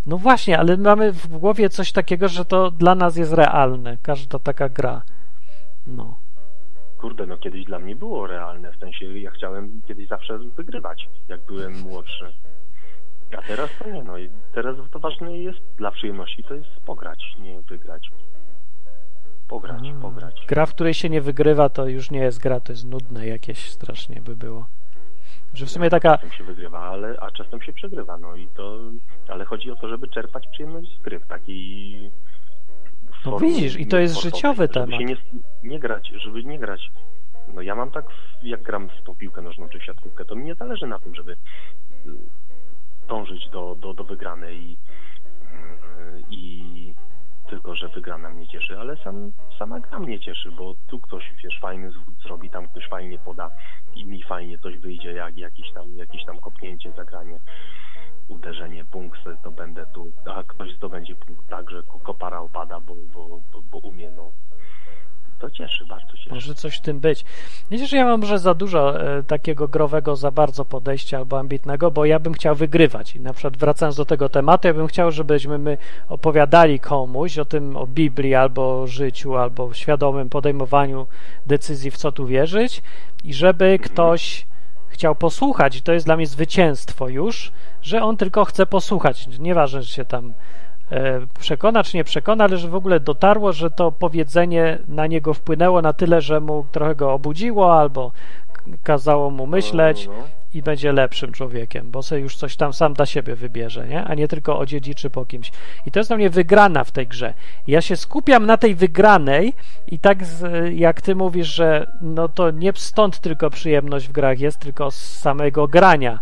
No 0.06 0.18
właśnie, 0.18 0.60
ale 0.60 0.77
mamy 0.77 1.11
w 1.11 1.27
głowie 1.27 1.69
coś 1.69 1.91
takiego, 1.91 2.27
że 2.27 2.45
to 2.45 2.72
dla 2.72 2.95
nas 2.95 3.18
jest 3.18 3.34
realne. 3.34 3.98
Każda 4.02 4.40
taka 4.40 4.69
gra. 4.69 5.02
No. 5.88 6.19
Kurde, 6.98 7.26
no 7.26 7.38
kiedyś 7.38 7.65
dla 7.65 7.80
mnie 7.80 7.95
było 7.95 8.27
realne, 8.27 8.72
w 8.72 8.80
sensie 8.80 9.19
ja 9.19 9.32
chciałem 9.32 9.82
kiedyś 9.88 10.07
zawsze 10.07 10.38
wygrywać, 10.38 11.10
jak 11.27 11.41
byłem 11.41 11.82
młodszy. 11.82 12.34
A 13.38 13.41
teraz 13.41 13.69
to 13.80 13.90
nie, 13.90 14.03
no 14.03 14.18
i 14.18 14.30
teraz 14.53 14.76
to 14.91 14.99
ważne 14.99 15.38
jest 15.38 15.60
dla 15.77 15.91
przyjemności, 15.91 16.44
to 16.44 16.53
jest 16.53 16.69
pograć, 16.86 17.19
nie 17.40 17.61
wygrać. 17.61 18.10
Pograć, 19.48 19.84
pograć. 20.02 20.45
Gra, 20.48 20.65
w 20.65 20.73
której 20.73 20.94
się 20.94 21.10
nie 21.10 21.22
wygrywa, 21.22 21.69
to 21.69 21.88
już 21.88 22.11
nie 22.11 22.19
jest 22.19 22.40
gra, 22.40 22.60
to 22.60 22.73
jest 22.73 22.86
nudne 22.86 23.27
jakieś 23.27 23.72
strasznie 23.72 24.22
by 24.22 24.36
było. 24.36 24.65
Że 25.56 25.65
w 25.65 25.69
sumie 25.69 25.90
taka. 25.90 26.18
Czasem 26.18 26.32
się 26.32 26.44
wygrywa, 26.44 26.80
ale, 26.80 27.19
a 27.19 27.32
czasem 27.32 27.61
się 27.61 27.73
przegrywa, 27.73 28.18
no 28.18 28.36
i 28.36 28.48
to... 28.48 28.80
Ale 29.27 29.45
chodzi 29.45 29.72
o 29.72 29.76
to, 29.76 29.90
żeby 29.90 30.07
czerpać 30.07 30.48
przyjemność 30.48 30.98
z 30.99 31.02
gry 31.02 31.19
w 31.19 31.27
takiej... 31.27 32.11
No 33.26 33.40
widzisz, 33.40 33.80
i 33.80 33.88
to 33.88 33.98
jest 33.98 34.22
życiowy 34.22 34.64
żeby 34.64 34.73
temat. 34.73 34.99
Się 34.99 35.06
nie, 35.06 35.18
nie 35.64 35.80
grać, 35.80 36.07
żeby 36.07 36.44
nie 36.44 36.60
grać. 36.60 36.91
No 37.53 37.61
ja 37.61 37.76
mam 37.76 37.91
tak, 37.91 38.06
jak 38.44 38.64
gram 38.64 38.90
w 38.90 39.03
tą 39.06 39.15
piłkę 39.15 39.41
nożną 39.41 39.69
czy 39.69 39.80
w 39.80 39.84
siatkówkę, 39.84 40.26
to 40.26 40.36
mi 40.36 40.45
nie 40.45 40.56
zależy 40.56 40.88
na 40.88 40.99
tym, 40.99 41.15
żeby 41.15 41.32
y, 41.32 41.38
dążyć 43.07 43.49
do, 43.49 43.76
do, 43.76 43.94
do 43.94 44.03
wygranej 44.03 44.57
i, 44.57 44.73
y, 44.73 44.77
i 46.30 46.94
tylko, 47.50 47.76
że 47.76 47.88
wygrana 47.88 48.30
mnie 48.30 48.48
cieszy, 48.48 48.80
ale 48.80 48.98
sam, 48.98 49.32
sama 49.60 49.80
gra 49.80 50.00
mnie 50.00 50.20
cieszy, 50.20 50.52
bo 50.52 50.74
tu 50.88 51.00
ktoś, 51.00 51.24
wiesz, 51.44 51.60
fajny 51.62 51.92
zwód 51.92 52.16
zrobi, 52.24 52.50
tam 52.50 52.68
ktoś 52.68 52.88
fajnie 52.88 53.20
poda 53.20 53.52
i 53.96 54.06
mi 54.06 54.24
fajnie 54.24 54.58
coś 54.60 54.78
wyjdzie, 54.78 55.14
jak 55.14 55.38
jakiś 55.38 55.74
tam, 55.74 55.96
jakieś 55.96 56.26
tam 56.26 56.40
kopnięcie, 56.40 56.92
zagranie, 56.92 57.40
uderzenie, 58.28 58.86
punkt, 58.86 59.20
to 59.44 59.52
będę 59.52 59.86
tu, 59.86 60.12
a 60.36 60.44
ktoś 60.44 60.76
zdobędzie 60.76 61.16
punkt 61.16 61.50
tak, 61.50 61.70
że 61.70 61.84
ko- 61.84 62.00
kopara 62.00 62.40
opada, 62.40 62.80
bo, 62.80 62.96
bo, 63.14 63.28
bo, 63.54 63.62
bo 63.62 63.78
umie, 63.78 64.12
no. 64.12 64.32
To 65.40 65.52
cieszy, 65.52 65.86
bardzo 65.86 66.18
cieszy. 66.18 66.30
Może 66.30 66.56
coś 66.56 66.78
w 66.78 66.82
tym 66.82 66.99
być. 66.99 67.26
Wiecie, 67.72 67.88
że 67.88 67.98
ja 67.98 68.06
mam 68.06 68.20
może 68.20 68.40
za 68.40 68.53
dużo 68.53 69.02
e, 69.02 69.24
takiego 69.24 69.68
growego, 69.68 70.16
za 70.16 70.32
bardzo 70.32 70.66
podejścia 70.66 71.18
albo 71.18 71.40
ambitnego, 71.40 71.91
bo 71.91 72.06
ja 72.06 72.20
bym 72.20 72.34
chciał 72.34 72.56
wygrywać. 72.56 73.16
I 73.16 73.20
na 73.20 73.34
przykład 73.34 73.57
wracając 73.57 73.95
do 73.95 74.06
tego 74.06 74.30
tematu, 74.30 74.68
ja 74.68 74.74
bym 74.74 74.88
chciał, 74.88 75.12
żebyśmy 75.12 75.57
my 75.57 75.78
opowiadali 76.10 76.80
komuś 76.80 77.38
o 77.38 77.45
tym, 77.45 77.78
o 77.78 77.88
Biblii, 77.88 78.36
albo 78.36 78.82
o 78.82 78.88
życiu, 78.88 79.36
albo 79.36 79.74
świadomym 79.74 80.30
podejmowaniu 80.30 81.07
decyzji, 81.45 81.91
w 81.91 81.98
co 81.98 82.12
tu 82.12 82.26
wierzyć 82.26 82.82
i 83.24 83.34
żeby 83.34 83.80
ktoś 83.84 84.45
chciał 84.88 85.16
posłuchać, 85.16 85.76
i 85.76 85.82
to 85.82 85.94
jest 85.94 86.06
dla 86.06 86.16
mnie 86.16 86.28
zwycięstwo 86.28 87.07
już, 87.07 87.52
że 87.82 88.03
on 88.03 88.18
tylko 88.18 88.45
chce 88.45 88.66
posłuchać. 88.66 89.28
Nieważne, 89.40 89.82
czy 89.82 89.94
się 89.94 90.06
tam 90.06 90.34
przekona, 91.40 91.84
czy 91.84 91.98
nie 91.98 92.03
przekona, 92.03 92.44
ale 92.44 92.57
że 92.57 92.70
w 92.70 92.76
ogóle 92.76 92.99
dotarło, 92.99 93.53
że 93.53 93.72
to 93.72 93.91
powiedzenie 93.91 94.78
na 94.88 95.07
niego 95.07 95.34
wpłynęło 95.34 95.82
na 95.82 95.94
tyle, 95.94 96.22
że 96.22 96.40
mu 96.40 96.66
trochę 96.72 96.95
go 96.95 97.14
obudziło, 97.14 97.80
albo 97.80 98.12
kazało 98.84 99.30
mu 99.30 99.48
myśleć 99.48 100.07
No, 100.07 100.14
no, 100.14 100.20
no. 100.20 100.28
i 100.53 100.62
będzie 100.62 100.91
lepszym 100.91 101.32
człowiekiem, 101.32 101.91
bo 101.91 102.03
sobie 102.03 102.22
już 102.22 102.36
coś 102.36 102.56
tam 102.56 102.74
sam 102.74 102.94
dla 102.94 103.06
siebie 103.06 103.36
wybierze, 103.36 103.88
nie? 103.88 104.03
a 104.03 104.16
nie 104.16 104.28
tylko 104.28 104.60
odziedziczy 104.60 105.10
po 105.10 105.26
kimś. 105.26 105.52
I 105.86 105.91
to 105.91 105.99
jest 105.99 106.10
dla 106.10 106.18
mnie 106.18 106.30
wygrana 106.30 106.84
w 106.84 106.91
tej 106.91 107.07
grze. 107.07 107.34
Ja 107.68 107.82
się 107.82 107.95
skupiam 107.95 108.45
na 108.45 108.57
tej 108.57 108.76
wygranej 108.76 109.53
i 109.88 109.99
tak 109.99 110.26
z, 110.26 110.74
jak 110.76 111.02
ty 111.02 111.16
mówisz, 111.16 111.48
że 111.48 111.91
no 112.02 112.28
to 112.28 112.52
nie 112.52 112.74
stąd 112.76 113.20
tylko 113.20 113.49
przyjemność 113.49 114.07
w 114.07 114.12
grach 114.12 114.40
jest, 114.40 114.60
tylko 114.60 114.91
z 114.91 115.20
samego 115.20 115.68
grania. 115.68 116.20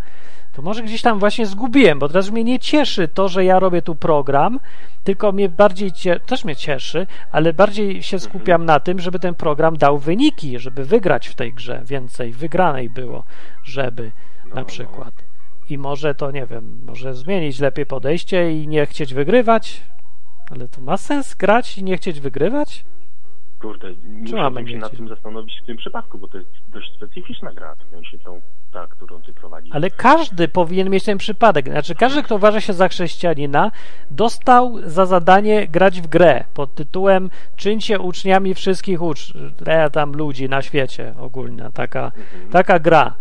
To 0.54 0.62
może 0.62 0.84
gdzieś 0.84 1.02
tam 1.02 1.20
właśnie 1.20 1.46
zgubiłem, 1.46 2.00
bo 2.00 2.08
teraz 2.08 2.32
mnie 2.32 2.44
nie 2.44 2.60
cieszy 2.60 3.08
to, 3.08 3.28
że 3.28 3.46
ja 3.46 3.60
robię 3.60 3.82
tu 3.82 3.96
program, 3.96 4.60
tylko 5.04 5.32
mnie 5.32 5.50
bardziej, 5.50 5.92
cie, 5.92 6.20
też 6.20 6.46
mnie 6.46 6.56
cieszy, 6.56 7.08
ale 7.32 7.54
bardziej 7.54 8.04
się 8.04 8.20
skupiam 8.20 8.66
na 8.66 8.80
tym, 8.80 9.00
żeby 9.00 9.20
ten 9.20 9.36
program 9.36 9.78
dał 9.78 9.98
wyniki, 9.98 10.60
żeby 10.60 10.86
wygrać 10.86 11.28
w 11.28 11.36
tej 11.36 11.54
grze, 11.54 11.82
więcej 11.86 12.32
wygranej 12.32 12.90
było, 12.90 13.24
żeby 13.64 14.12
No, 14.46 14.56
na 14.56 14.62
no. 14.62 14.68
przykład. 14.68 15.14
I 15.70 15.78
może 15.78 16.16
to, 16.16 16.32
nie 16.32 16.46
wiem, 16.46 16.82
może 16.86 17.14
zmienić 17.14 17.60
lepiej 17.60 17.86
podejście 17.86 18.52
i 18.62 18.68
nie 18.68 18.86
chcieć 18.86 19.14
wygrywać, 19.14 19.82
ale 20.52 20.68
to 20.68 20.82
ma 20.82 20.98
sens 20.98 21.36
grać 21.36 21.78
i 21.78 21.84
nie 21.84 21.98
chcieć 21.98 22.20
wygrywać? 22.20 22.86
Kurde, 23.64 23.88
musiałbym 24.08 24.68
się 24.68 24.78
nad 24.78 24.92
tym 24.98 25.08
zastanowić 25.08 25.60
w 25.64 25.66
tym 25.66 25.78
przypadku, 25.78 26.18
bo 26.18 26.28
to 26.28 26.38
jest 26.38 26.50
dość 26.68 26.94
specyficzna 26.96 27.54
gra, 27.54 27.76
w 27.76 27.92
sensie 27.92 28.20
tą, 28.20 28.42
ta, 28.72 28.88
którą 28.88 29.22
ty 29.22 29.34
prowadzisz. 29.34 29.76
Ale 29.76 29.90
każdy 29.90 30.48
powinien 30.48 30.90
mieć 30.90 31.04
ten 31.04 31.18
przypadek. 31.18 31.66
Znaczy, 31.70 31.96
każdy, 31.96 32.24
kto 32.24 32.36
uważa 32.36 32.62
się 32.62 32.74
za 32.74 32.88
chrześcijanina, 32.88 33.72
dostał 34.12 34.78
za 34.84 35.06
zadanie 35.06 35.68
grać 35.68 36.02
w 36.02 36.08
grę 36.08 36.44
pod 36.54 36.76
tytułem 36.76 37.30
Czyńcie 37.56 38.00
uczniami 38.00 38.54
wszystkich 38.54 39.02
ucz... 39.02 39.34
e, 39.66 39.90
tam 39.90 40.12
ludzi 40.14 40.50
na 40.50 40.62
świecie 40.62 41.14
ogólnie. 41.20 41.70
Taka, 41.74 42.06
Mhm. 42.06 42.50
taka 42.52 42.80
gra. 42.80 43.16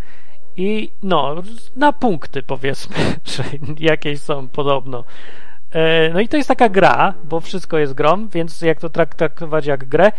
I 0.57 0.91
no, 1.03 1.35
na 1.77 1.93
punkty 1.93 2.43
powiedzmy, 2.43 2.97
że 3.37 3.45
jakieś 3.79 4.21
są 4.21 4.49
podobno. 4.49 5.05
E, 5.73 6.11
No 6.15 6.21
i 6.21 6.29
to 6.29 6.37
jest 6.37 6.49
taka 6.49 6.69
gra, 6.69 7.15
bo 7.25 7.41
wszystko 7.41 7.79
jest 7.79 7.95
grą, 7.95 8.29
więc 8.29 8.61
jak 8.63 8.81
to 8.81 8.89
trak- 8.89 9.15
traktować 9.15 9.67
jak 9.67 9.85
grę, 9.85 10.13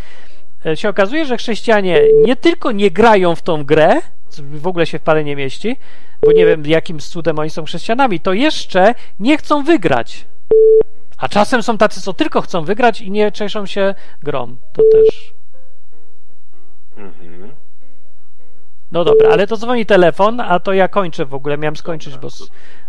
e, 0.65 0.77
się 0.77 0.89
okazuje, 0.89 1.25
że 1.25 1.37
chrześcijanie 1.37 2.01
nie 2.25 2.35
tylko 2.35 2.71
nie 2.71 2.91
grają 2.91 3.35
w 3.35 3.41
tą 3.41 3.63
grę, 3.63 4.01
w 4.39 4.67
ogóle 4.67 4.85
się 4.85 4.99
w 4.99 5.01
parę 5.01 5.23
nie 5.23 5.35
mieści, 5.35 5.77
bo 6.21 6.31
nie 6.31 6.45
wiem 6.45 6.65
jakim 6.65 6.99
cudem 6.99 7.39
oni 7.39 7.49
są 7.49 7.65
chrześcijanami, 7.65 8.19
to 8.19 8.33
jeszcze 8.33 8.95
nie 9.19 9.37
chcą 9.37 9.63
wygrać. 9.63 10.25
A 11.17 11.27
czasem 11.27 11.63
są 11.63 11.77
tacy, 11.77 12.01
co 12.01 12.13
tylko 12.13 12.41
chcą 12.41 12.63
wygrać 12.65 13.01
i 13.01 13.11
nie 13.11 13.31
cieszą 13.31 13.65
się 13.65 13.95
grom. 14.23 14.57
To 14.73 14.81
też. 14.91 15.33
Mhm. 16.97 17.51
No 18.93 19.03
dobra, 19.03 19.29
ale 19.29 19.47
to 19.47 19.57
dzwoni 19.57 19.85
telefon, 19.85 20.39
a 20.39 20.59
to 20.59 20.73
ja 20.73 20.87
kończę 20.87 21.25
w 21.25 21.33
ogóle. 21.33 21.57
Miałem 21.57 21.75
skończyć, 21.75 22.17
bo, 22.17 22.27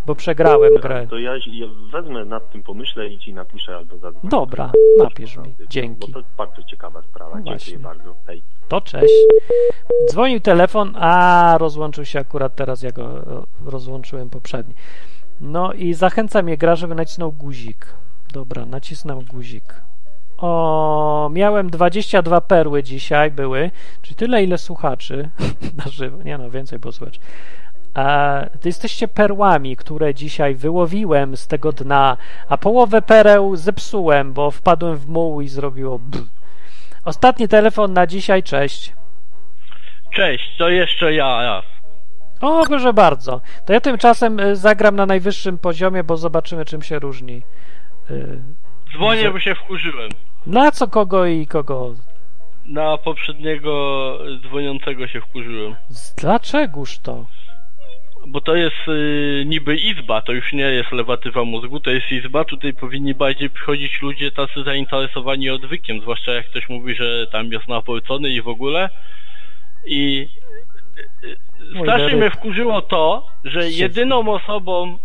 bo 0.06 0.14
przegrałem 0.14 0.74
grę. 0.74 1.06
To 1.10 1.18
ja, 1.18 1.32
ja 1.47 1.66
wezmę 1.93 2.24
nad 2.24 2.52
tym, 2.52 2.62
pomyślę 2.62 3.09
i 3.09 3.18
ci 3.18 3.35
napiszę 3.35 3.76
albo 3.76 3.98
zadzwonię. 3.98 4.31
Dobra, 4.31 4.72
napisz 4.98 5.36
mi. 5.36 5.55
Dzięki. 5.68 6.12
Bo 6.12 6.20
to 6.20 6.26
bardzo 6.39 6.62
ciekawa 6.62 7.02
sprawa. 7.02 7.39
No. 7.39 7.56
Dziękuję 7.56 7.78
bardzo. 7.78 8.14
Hej. 8.26 8.43
To 8.68 8.81
cześć. 8.81 9.14
Dzwonił 10.10 10.40
telefon, 10.40 10.97
a 10.97 11.56
rozłączył 11.59 12.05
się 12.05 12.18
akurat 12.18 12.55
teraz, 12.55 12.82
ja 12.82 12.93
go 12.93 13.05
e, 13.05 13.70
rozłączyłem 13.70 14.31
poprzedni. 14.31 14.74
No 15.40 15.72
i 15.72 15.94
zachęca 15.94 16.43
mnie 16.43 16.56
gra, 16.56 16.76
żeby 16.76 16.94
nacisnął 16.94 17.32
guzik. 17.32 17.86
Dobra, 18.32 18.66
nacisnął 18.66 19.22
guzik. 19.22 19.82
O, 20.39 21.31
miałem 21.32 21.70
22 21.70 22.40
perły 22.40 22.82
dzisiaj 22.82 23.31
były, 23.31 23.70
czyli 24.02 24.16
tyle 24.16 24.43
ile 24.43 24.59
słuchaczy 24.59 25.31
na 25.85 25.90
żywo. 25.90 26.23
Nie 26.23 26.39
no, 26.39 26.51
więcej 26.51 26.78
było 26.78 26.93
słuchaczy. 26.93 27.20
A 27.94 28.40
to 28.61 28.69
jesteście 28.69 29.09
perłami, 29.09 29.77
które 29.77 30.15
dzisiaj 30.15 30.55
wyłowiłem 30.55 31.36
z 31.36 31.47
tego 31.47 31.73
dna, 31.73 32.16
a 32.48 32.59
połowę 32.59 33.02
pereł 33.02 33.56
zepsułem, 33.56 34.32
bo 34.32 34.51
wpadłem 34.51 34.97
w 34.97 35.09
muł 35.09 35.40
i 35.40 35.48
zrobiło 35.48 35.98
brr. 35.98 36.23
Ostatni 37.05 37.48
telefon 37.48 37.93
na 37.93 38.06
dzisiaj, 38.06 38.43
cześć. 38.43 38.93
Cześć, 40.15 40.56
to 40.59 40.69
jeszcze 40.69 41.15
ja 41.15 41.43
raz. 41.43 41.65
O, 42.40 42.66
proszę 42.66 42.93
bardzo. 42.93 43.40
To 43.66 43.73
ja 43.73 43.81
tymczasem 43.81 44.40
y, 44.40 44.56
zagram 44.56 44.97
na 44.97 45.06
najwyższym 45.06 45.59
poziomie, 45.59 46.05
bo 46.05 46.16
zobaczymy, 46.16 46.65
czym 46.65 46.82
się 46.82 46.98
różni. 46.98 47.43
Y, 48.11 48.43
Dzwonię, 48.95 49.23
Że- 49.23 49.31
bo 49.31 49.41
się 49.41 49.55
wkurzyłem. 49.55 50.11
Na 50.47 50.71
co 50.71 50.89
kogo 50.89 51.27
i 51.27 51.47
kogo? 51.47 51.95
Na 52.66 52.99
poprzedniego 52.99 54.19
dzwoniącego 54.49 55.09
się 55.09 55.21
wkurzyłem. 55.21 55.75
Dlaczegoż 56.16 56.99
to? 56.99 57.27
Bo 58.27 58.41
to 58.41 58.57
jest 58.57 58.89
y, 58.89 59.45
niby 59.47 59.77
izba, 59.77 60.23
to 60.23 60.33
już 60.33 60.53
nie 60.53 60.62
jest 60.62 60.93
lewatywa 60.93 61.45
mózgu, 61.45 61.81
to 61.81 61.91
jest 61.91 62.12
izba. 62.12 62.45
Tutaj 62.45 62.73
powinni 62.73 63.15
bardziej 63.15 63.51
przychodzić 63.51 64.03
ludzie 64.03 64.31
tacy 64.31 64.65
zainteresowani 64.65 65.51
odwykiem, 65.51 66.01
zwłaszcza 66.01 66.33
jak 66.33 66.47
ktoś 66.51 66.69
mówi, 66.69 66.95
że 66.95 67.27
tam 67.27 67.53
jest 67.53 67.69
napolcony 67.69 68.29
i 68.29 68.43
w 68.43 68.49
ogóle. 68.49 68.91
I 69.87 70.29
y, 71.25 71.29
y, 71.29 71.37
strasznie 71.83 72.16
mnie 72.19 72.31
wkurzyło 72.31 72.83
to, 72.83 73.27
że 73.45 73.71
jedyną 73.71 74.33
osobą, 74.35 74.99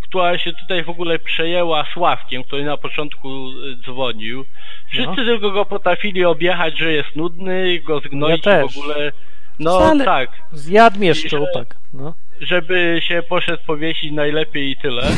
która 0.00 0.38
się 0.38 0.52
tutaj 0.52 0.84
w 0.84 0.88
ogóle 0.88 1.18
przejęła 1.18 1.86
Sławkiem, 1.92 2.44
który 2.44 2.64
na 2.64 2.76
początku 2.76 3.28
y, 3.50 3.76
dzwonił, 3.76 4.44
wszyscy 4.88 5.16
No. 5.16 5.24
tylko 5.24 5.50
go 5.50 5.64
potrafili 5.64 6.24
objechać, 6.24 6.78
że 6.78 6.92
jest 6.92 7.16
nudny, 7.16 7.80
go 7.80 8.00
zgnoić 8.00 8.46
Ja 8.46 8.66
w 8.66 8.78
ogóle... 8.78 9.12
No 9.58 9.92
tak 10.04 10.30
Zjadł 10.52 10.98
mnie 10.98 11.14
szczupak. 11.14 11.76
No. 11.92 12.14
żeby 12.40 13.00
się 13.02 13.22
poszedł 13.28 13.62
powiesić 13.66 14.12
najlepiej 14.12 14.70
i 14.70 14.76
tyle. 14.76 15.02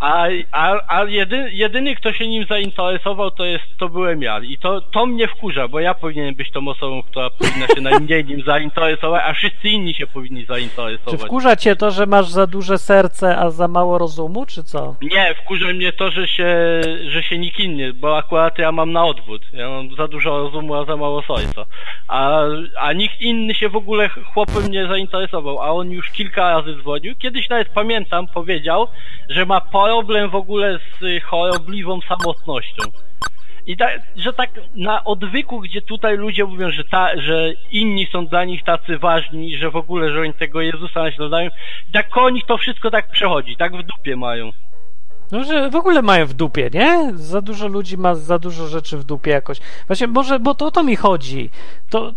A, 0.00 0.26
a, 0.52 0.78
a 0.88 1.04
jedy, 1.04 1.50
jedyny, 1.52 1.94
kto 1.96 2.12
się 2.12 2.28
nim 2.28 2.46
zainteresował, 2.48 3.30
to 3.30 3.44
jest 3.44 3.64
to 3.78 3.88
byłem 3.88 4.22
ja. 4.22 4.40
I 4.40 4.58
to, 4.58 4.80
to 4.80 5.06
mnie 5.06 5.28
wkurza, 5.28 5.68
bo 5.68 5.80
ja 5.80 5.94
powinien 5.94 6.34
być 6.34 6.50
tą 6.52 6.68
osobą, 6.68 7.02
która 7.02 7.30
powinna 7.30 7.66
się 7.66 7.80
najmniej 7.80 8.24
nim 8.24 8.42
zainteresować, 8.46 9.22
a 9.26 9.32
wszyscy 9.32 9.68
inni 9.68 9.94
się 9.94 10.06
powinni 10.06 10.40
Czy 10.40 10.46
zainteresować. 10.46 11.20
wkurza 11.20 11.56
cię 11.56 11.76
to, 11.76 11.90
że 11.90 12.06
masz 12.06 12.26
za 12.26 12.46
duże 12.46 12.78
serce, 12.78 13.36
a 13.38 13.50
za 13.50 13.68
mało 13.68 13.98
rozumu, 13.98 14.46
czy 14.46 14.62
co? 14.62 14.94
Nie, 15.02 15.34
wkurza 15.34 15.66
mnie 15.66 15.92
to, 15.92 16.10
że 16.10 16.28
się, 16.28 16.46
że 17.08 17.22
się 17.22 17.38
nikt 17.38 17.58
inny, 17.58 17.92
bo 17.92 18.16
akurat 18.18 18.58
ja 18.58 18.72
mam 18.72 18.92
na 18.92 19.04
odwrót. 19.04 19.42
Ja 19.52 19.68
mam 19.68 19.94
za 19.96 20.08
dużo 20.08 20.30
rozumu, 20.38 20.74
a 20.74 20.84
za 20.84 20.96
mało 20.96 21.22
serca. 21.22 21.64
A, 22.08 22.40
a 22.78 22.92
nikt 22.92 23.20
inny 23.20 23.54
się 23.54 23.68
w 23.68 23.76
ogóle 23.76 24.08
chłopem 24.08 24.70
nie 24.70 24.86
zainteresował, 24.86 25.60
a 25.62 25.66
on 25.70 25.90
już 25.90 26.10
kilka 26.10 26.50
razy 26.50 26.74
dzwonił. 26.82 27.14
Kiedyś 27.18 27.48
nawet 27.48 27.68
pamiętam, 27.68 28.26
powiedział, 28.26 28.88
że 29.28 29.46
ma 29.46 29.60
problem 29.86 30.30
w 30.30 30.34
ogóle 30.34 30.78
z 30.78 31.02
y, 31.02 31.20
chorobliwą 31.20 32.00
samotnością. 32.00 32.82
I 33.66 33.76
tak, 33.76 34.00
że 34.16 34.32
tak 34.32 34.50
na 34.74 35.04
odwyku, 35.04 35.60
gdzie 35.60 35.82
tutaj 35.82 36.16
ludzie 36.16 36.44
mówią, 36.44 36.70
że, 36.70 36.84
ta, 36.84 37.20
że 37.20 37.52
inni 37.72 38.06
są 38.12 38.26
dla 38.26 38.44
nich 38.44 38.64
tacy 38.64 38.98
ważni, 38.98 39.58
że 39.58 39.70
w 39.70 39.76
ogóle, 39.76 40.10
że 40.10 40.20
oni 40.20 40.34
tego 40.34 40.60
Jezusa 40.60 41.02
naśladują, 41.02 41.50
tak 41.92 42.08
koło 42.08 42.30
nich 42.30 42.46
to 42.46 42.58
wszystko 42.58 42.90
tak 42.90 43.10
przechodzi, 43.10 43.56
tak 43.56 43.76
w 43.76 43.82
dupie 43.82 44.16
mają. 44.16 44.50
No, 45.32 45.44
że 45.44 45.70
w 45.70 45.76
ogóle 45.76 46.02
mają 46.02 46.26
w 46.26 46.34
dupie, 46.34 46.70
nie? 46.74 47.10
Za 47.14 47.40
dużo 47.40 47.68
ludzi 47.68 47.98
ma 47.98 48.14
za 48.14 48.38
dużo 48.38 48.66
rzeczy 48.66 48.96
w 48.96 49.04
dupie 49.04 49.30
jakoś. 49.30 49.58
Właśnie, 49.86 50.06
może, 50.06 50.38
bo 50.38 50.54
to 50.54 50.66
o 50.66 50.70
to 50.70 50.84
mi 50.84 50.96
chodzi. 50.96 51.50
To 51.90 52.12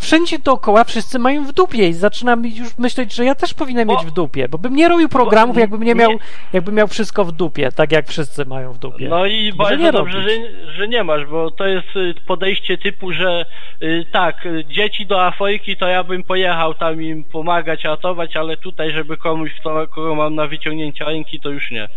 wszędzie 0.00 0.38
dookoła 0.38 0.84
wszyscy 0.84 1.18
mają 1.18 1.44
w 1.44 1.52
dupie 1.52 1.88
i 1.88 1.92
zaczynam 1.92 2.46
już 2.46 2.78
myśleć, 2.78 3.14
że 3.14 3.24
ja 3.24 3.34
też 3.34 3.54
powinienem 3.54 3.88
Bo- 3.88 3.94
mieć 3.94 4.06
w 4.06 4.10
dupie, 4.10 4.48
bo 4.48 4.58
bym 4.58 4.76
nie 4.76 4.88
robił 4.88 5.08
programów, 5.08 5.54
Bo- 5.54 5.60
jakbym 5.60 5.82
nie 5.82 5.94
miał, 5.94 6.10
nie- 6.10 6.18
jakbym 6.52 6.74
miał 6.74 6.88
wszystko 6.88 7.24
w 7.24 7.32
dupie, 7.32 7.72
tak 7.72 7.92
jak 7.92 8.08
wszyscy 8.08 8.44
mają 8.44 8.72
w 8.72 8.78
dupie. 8.78 9.08
No 9.08 9.26
i 9.26 9.52
Może 9.58 9.76
nie 9.76 9.84
bardzo 9.84 9.98
dobrze, 9.98 10.22
że, 10.22 10.72
że 10.72 10.88
nie 10.88 11.04
masz, 11.04 11.26
bo 11.26 11.50
to 11.50 11.66
jest 11.66 11.96
y, 11.96 12.14
podejście 12.26 12.78
typu, 12.78 13.12
że 13.12 13.44
y, 13.82 14.04
tak, 14.12 14.46
y, 14.46 14.64
dzieci 14.64 15.06
do 15.06 15.24
Afryki 15.26 15.76
to 15.76 15.86
ja 15.86 16.04
bym 16.04 16.22
pojechał 16.24 16.74
tam 16.74 17.02
im 17.02 17.24
pomagać, 17.24 17.84
ratować, 17.84 18.36
ale 18.36 18.56
tutaj, 18.56 18.92
żeby 18.92 19.16
komuś, 19.16 19.50
kto, 19.60 19.86
kogo 19.88 20.14
mam 20.14 20.34
na 20.34 20.46
wyciągnięcie 20.46 21.04
ręki, 21.04 21.40
to 21.40 21.50
już 21.50 21.70
nie. 21.70 21.88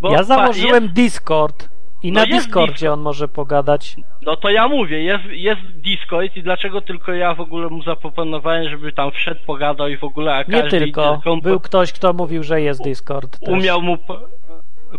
Bo 0.00 0.10
ja 0.12 0.18
pa- 0.18 0.24
założyłem 0.24 0.82
Jest, 0.84 0.94
Discord 0.94 1.68
i 2.02 2.12
No 2.12 2.20
na 2.20 2.26
Discordzie 2.26 2.72
Discord. 2.72 2.92
on 2.98 3.00
może 3.00 3.28
pogadać. 3.28 3.96
no 4.22 4.36
to 4.36 4.50
ja 4.50 4.68
mówię, 4.68 5.02
jest, 5.02 5.24
jest 5.30 5.60
Discord 5.60 6.36
i 6.36 6.42
dlaczego 6.42 6.80
tylko 6.80 7.12
ja 7.12 7.34
w 7.34 7.40
ogóle 7.40 7.68
mu 7.68 7.82
zaproponowałem, 7.82 8.70
żeby 8.70 8.92
tam 8.92 9.10
wszedł, 9.10 9.40
pogadał 9.46 9.88
i 9.88 9.96
w 9.96 10.04
ogóle, 10.04 10.34
a 10.34 10.42
Nie 10.50 10.62
tylko. 10.62 11.20
Był 11.42 11.60
ktoś, 11.60 11.92
kto 11.92 12.12
mówił, 12.12 12.42
że 12.42 12.60
jest 12.60 12.82
Discord. 12.84 13.38
Też. 13.38 13.48
umiał 13.48 13.82
mu... 13.82 13.98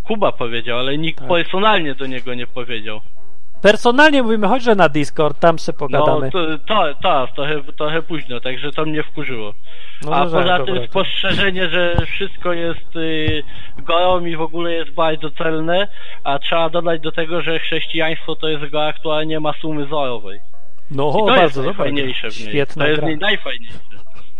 Kuba 0.03 0.31
powiedział, 0.31 0.79
ale 0.79 0.97
nikt 0.97 1.19
Tak. 1.19 1.27
personalnie 1.27 1.95
do 1.95 2.05
niego 2.05 2.33
nie 2.33 2.47
powiedział. 2.47 3.01
Personalnie 3.61 4.23
mówimy, 4.23 4.47
chodź, 4.47 4.63
że 4.63 4.75
na 4.75 4.89
Discord, 4.89 5.39
tam 5.39 5.59
se 5.59 5.73
pogadamy. 5.73 6.25
No, 6.25 6.31
to, 6.31 6.57
to, 6.57 6.95
to 7.03 7.27
trochę, 7.35 7.61
trochę 7.77 8.01
późno, 8.01 8.39
także 8.39 8.71
to 8.71 8.85
mnie 8.85 9.03
wkurzyło. 9.03 9.53
No, 10.05 10.15
A 10.15 10.25
że 10.25 10.37
poza 10.37 10.57
dobra, 10.57 10.65
tym 10.65 10.75
to- 10.75 10.87
spostrzeżenie, 10.87 11.69
że 11.69 11.95
wszystko 12.05 12.53
jest 12.53 12.95
y, 12.95 13.43
i 14.27 14.35
w 14.35 14.41
ogóle 14.41 14.71
jest 14.73 14.91
bardzo 14.91 15.31
celne, 15.31 15.87
a 16.23 16.39
trzeba 16.39 16.69
dodać 16.69 17.01
do 17.01 17.11
tego, 17.11 17.41
że 17.41 17.59
chrześcijaństwo 17.59 18.35
to 18.35 18.47
jest 18.49 18.65
gra, 18.65 18.93
która 18.93 19.23
nie 19.23 19.39
ma 19.39 19.53
sumy 19.53 19.83
zerowej. 19.85 20.39
No, 20.91 21.09
I 21.09 21.13
to 21.19 21.25
bardzo 21.25 21.41
jest 21.43 21.55
dobra. 21.55 21.67
najfajniejsze 21.71 22.29
w 22.29 22.39
niej. 22.39 22.49
Świetna 22.49 22.83
to 22.85 22.89
jest 22.89 23.01
gra. 23.01 23.09
nie- 23.09 23.17
najfajniejsze. 23.17 23.79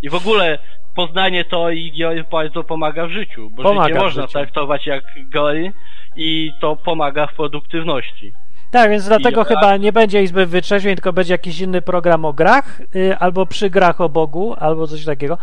I 0.02 0.10
w 0.10 0.16
ogóle 0.16 0.60
poznanie 0.96 1.46
teorii 1.46 1.92
gier 1.92 2.26
bardzo 2.32 2.64
pomaga 2.64 3.08
w 3.08 3.12
życiu, 3.12 3.50
bo 3.50 3.64
Pomaga 3.64 3.88
życie 3.88 4.00
można 4.00 4.22
życiu. 4.22 4.34
traktować 4.34 4.88
jak 4.88 5.04
gory 5.30 5.72
i 6.16 6.52
to 6.62 6.76
pomaga 6.76 7.28
w 7.28 7.34
produktywności. 7.34 8.34
Tak, 8.72 8.90
więc 8.90 9.08
dlatego 9.08 9.44
chyba 9.44 9.78
nie 9.78 9.92
będzie 9.92 10.24
Izby 10.24 10.46
Wytrzeźwień, 10.46 10.96
tylko 10.96 11.14
będzie 11.14 11.34
jakiś 11.34 11.60
inny 11.60 11.82
program 11.82 12.26
o 12.26 12.34
grach, 12.34 12.82
y, 12.96 13.18
albo 13.18 13.46
przy 13.46 13.70
grach 13.70 14.02
o 14.02 14.10
Bogu, 14.10 14.56
albo 14.60 14.88
coś 14.88 15.06
takiego, 15.06 15.38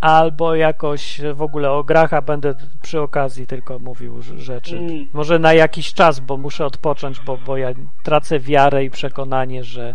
albo 0.00 0.54
jakoś 0.54 1.20
w 1.34 1.42
ogóle 1.42 1.70
o 1.70 1.84
grach, 1.84 2.12
a 2.14 2.22
będę 2.22 2.54
przy 2.82 3.00
okazji 3.00 3.46
tylko 3.46 3.78
mówił 3.78 4.22
rzeczy. 4.36 4.78
Mm. 4.78 5.06
Może 5.12 5.38
na 5.38 5.52
jakiś 5.54 5.94
czas, 5.94 6.20
bo 6.20 6.36
muszę 6.36 6.66
odpocząć, 6.66 7.20
bo, 7.20 7.36
bo 7.46 7.56
ja 7.56 7.68
tracę 8.04 8.40
wiarę 8.40 8.84
i 8.84 8.90
przekonanie, 8.90 9.64
że 9.64 9.94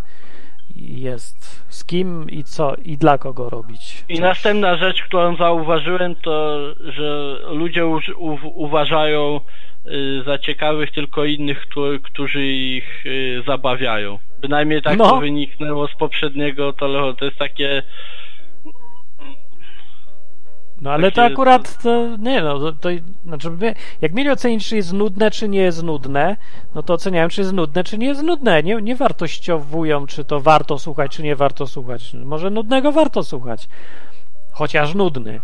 jest 0.76 1.66
z 1.70 1.86
kim 1.86 2.30
i 2.30 2.44
co 2.44 2.76
i 2.76 2.98
dla 2.98 3.18
kogo 3.18 3.50
robić. 3.50 4.04
I 4.10 4.20
następna 4.20 4.76
rzecz, 4.76 5.02
którą 5.04 5.36
zauważyłem, 5.36 6.16
to 6.16 6.58
że 6.80 7.38
ludzie 7.50 7.86
uż- 7.86 8.16
u- 8.18 8.64
uważają 8.64 9.40
za 10.26 10.38
ciekawych 10.38 10.92
tylko 10.92 11.26
innych, 11.26 11.66
którzy, 12.04 12.46
ich 12.48 13.06
y, 13.06 13.44
zabawiają. 13.48 14.20
Bynajmniej 14.42 14.82
tak 14.82 14.98
No. 14.98 15.10
to 15.10 15.20
wyniknęło 15.20 15.88
z 15.88 15.96
poprzedniego 15.96 16.74
telefonu. 16.74 17.14
To 17.14 17.26
jest 17.26 17.38
takie. 17.38 17.84
No 20.82 20.92
ale 20.92 21.12
to 21.12 21.16
Takie- 21.16 21.34
akurat, 21.34 21.84
to, 21.84 22.18
nie 22.20 22.42
no, 22.42 22.60
to, 22.60 22.72
to 22.72 22.90
znaczy, 23.26 23.50
jak 24.02 24.14
mieli 24.14 24.30
ocenić, 24.30 24.68
czy 24.70 24.76
jest 24.76 24.94
nudne, 24.94 25.32
czy 25.32 25.50
nie 25.50 25.60
jest 25.60 25.84
nudne, 25.84 26.38
no 26.76 26.84
to 26.84 26.94
oceniają, 26.94 27.28
czy 27.30 27.42
jest 27.42 27.54
nudne, 27.54 27.84
czy 27.84 27.98
nie 27.98 28.08
jest 28.08 28.24
nudne. 28.24 28.64
Nie, 28.64 28.76
nie 28.76 28.96
wartościowują, 28.96 30.08
czy 30.08 30.26
to 30.26 30.40
warto 30.42 30.80
słuchać, 30.80 31.12
czy 31.12 31.24
nie 31.24 31.36
warto 31.36 31.68
słuchać. 31.68 32.14
Może 32.14 32.50
nudnego 32.50 32.92
warto 32.92 33.24
słuchać. 33.24 33.68
Chociaż 34.52 34.96
nudny. 34.96 35.40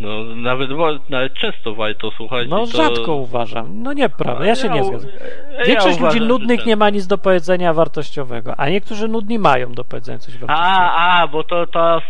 No 0.00 0.24
nawet, 0.24 0.70
nawet 1.08 1.34
często 1.34 1.74
warto 1.74 2.10
słuchać. 2.10 2.48
No 2.48 2.58
to... 2.60 2.66
rzadko 2.66 3.14
uważam. 3.14 3.82
No 3.82 3.92
nieprawda, 3.92 4.46
ja 4.46 4.54
się 4.54 4.68
nie 4.68 4.82
u- 4.82 4.84
zgadzam. 4.84 5.10
ja 5.58 5.64
Większość 5.64 5.86
ludzi 6.00 6.00
uważam, 6.00 6.18
że 6.20 6.26
nudnych 6.28 6.58
tak. 6.58 6.66
nie 6.66 6.76
ma 6.76 6.90
nic 6.90 7.06
do 7.06 7.18
powiedzenia 7.18 7.72
wartościowego, 7.72 8.54
a 8.56 8.68
niektórzy 8.68 9.08
nudni 9.08 9.38
mają 9.38 9.72
do 9.72 9.84
powiedzenia 9.84 10.18
coś 10.18 10.38
wartościowego. 10.38 10.68
A, 10.68 11.20
a, 11.22 11.28
bo 11.28 11.44
to, 11.44 11.66
to, 11.66 12.02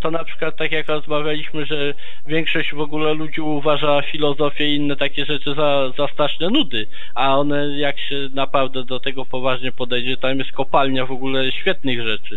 to 0.00 0.10
na 0.10 0.24
przykład 0.24 0.56
tak 0.56 0.72
jak 0.72 0.88
rozmawialiśmy, 0.88 1.66
że 1.66 1.94
większość 2.26 2.74
w 2.74 2.80
ogóle 2.80 3.14
ludzi 3.14 3.40
uważa 3.40 4.02
filozofię 4.12 4.68
i 4.72 4.76
inne 4.76 4.96
takie 4.96 5.24
rzeczy 5.24 5.54
za, 5.54 5.90
za 5.98 6.08
straszne 6.12 6.50
nudy, 6.50 6.86
a 7.14 7.38
one 7.38 7.78
jak 7.78 7.98
się 7.98 8.28
naprawdę 8.34 8.84
do 8.84 9.00
tego 9.00 9.24
poważnie 9.24 9.72
podejdzie, 9.72 10.16
tam 10.16 10.38
jest 10.38 10.52
kopalnia 10.52 11.06
w 11.06 11.10
ogóle 11.12 11.52
świetnych 11.52 12.02
rzeczy. 12.06 12.36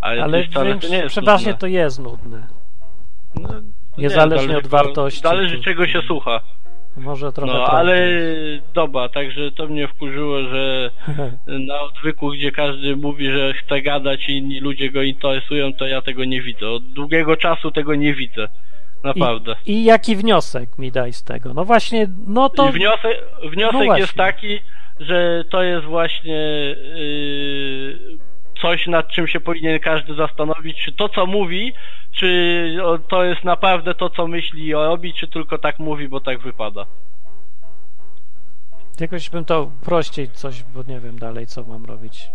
Ale, 0.00 0.22
Ale 0.24 0.44
to 0.44 0.64
nie 0.64 0.70
jest 0.96 1.06
przeważnie 1.06 1.46
nudne. 1.46 1.58
to 1.60 1.66
jest 1.66 1.98
nudne. 1.98 2.46
No, 3.34 3.48
Niezależnie 3.98 4.38
zależy 4.46 4.58
od 4.58 4.66
wartości, 4.66 5.20
Zależy 5.20 5.56
to- 5.58 5.64
czego 5.64 5.86
się 5.86 6.02
słucha. 6.02 6.40
Może 6.96 7.32
trochę 7.32 7.52
No, 7.52 7.66
ale 7.66 8.08
dobra, 8.74 9.08
także 9.08 9.52
to 9.52 9.66
mnie 9.66 9.88
wkurzyło, 9.88 10.42
że 10.42 10.90
na 11.68 11.80
odwyku, 11.80 12.30
gdzie 12.30 12.52
każdy 12.52 12.96
mówi, 12.96 13.30
że 13.30 13.52
chce 13.52 13.82
gadać 13.82 14.28
i 14.28 14.32
inni 14.36 14.60
ludzie 14.60 14.90
go 14.90 15.02
interesują, 15.02 15.72
to 15.72 15.86
ja 15.86 16.02
tego 16.02 16.24
nie 16.24 16.42
widzę. 16.42 16.68
Od 16.70 16.84
długiego 16.92 17.36
czasu 17.36 17.70
tego 17.70 17.94
nie 17.94 18.14
widzę. 18.14 18.48
Naprawdę. 19.04 19.54
I, 19.66 19.72
I 19.72 19.84
jaki 19.84 20.16
wniosek 20.16 20.78
mi 20.78 20.92
daj 20.92 21.12
z 21.12 21.24
tego? 21.24 21.54
No 21.54 21.64
właśnie, 21.64 22.06
no 22.26 22.48
to... 22.48 22.68
I 22.68 22.72
wniosek, 22.72 23.24
wniosek 23.50 23.72
No 23.72 23.84
właśnie. 23.84 24.00
jest 24.00 24.14
taki, 24.14 24.60
że 25.00 25.44
to 25.50 25.62
jest 25.62 25.84
właśnie 25.86 26.34
yy, 26.34 28.18
coś, 28.62 28.86
nad 28.86 29.08
czym 29.08 29.26
się 29.26 29.40
powinien 29.40 29.78
każdy 29.80 30.14
zastanowić, 30.14 30.84
czy 30.84 30.92
to, 30.92 31.08
co 31.08 31.26
mówi, 31.26 31.72
czy 32.12 32.76
to 33.08 33.24
jest 33.24 33.44
naprawdę 33.44 33.94
to, 33.94 34.10
co 34.10 34.26
myśli 34.26 34.66
i 34.66 34.72
robi, 34.72 35.14
czy 35.14 35.28
tylko 35.28 35.58
tak 35.58 35.78
mówi, 35.78 36.08
bo 36.08 36.20
tak 36.20 36.38
wypada. 36.38 36.86
Jakoś 39.00 39.30
bym 39.30 39.44
to 39.44 39.70
prościej 39.84 40.28
coś, 40.28 40.62
bo 40.62 40.82
nie 40.88 41.00
wiem 41.00 41.18
dalej, 41.18 41.46
co 41.46 41.62
mam 41.62 41.84
robić. 41.84 42.28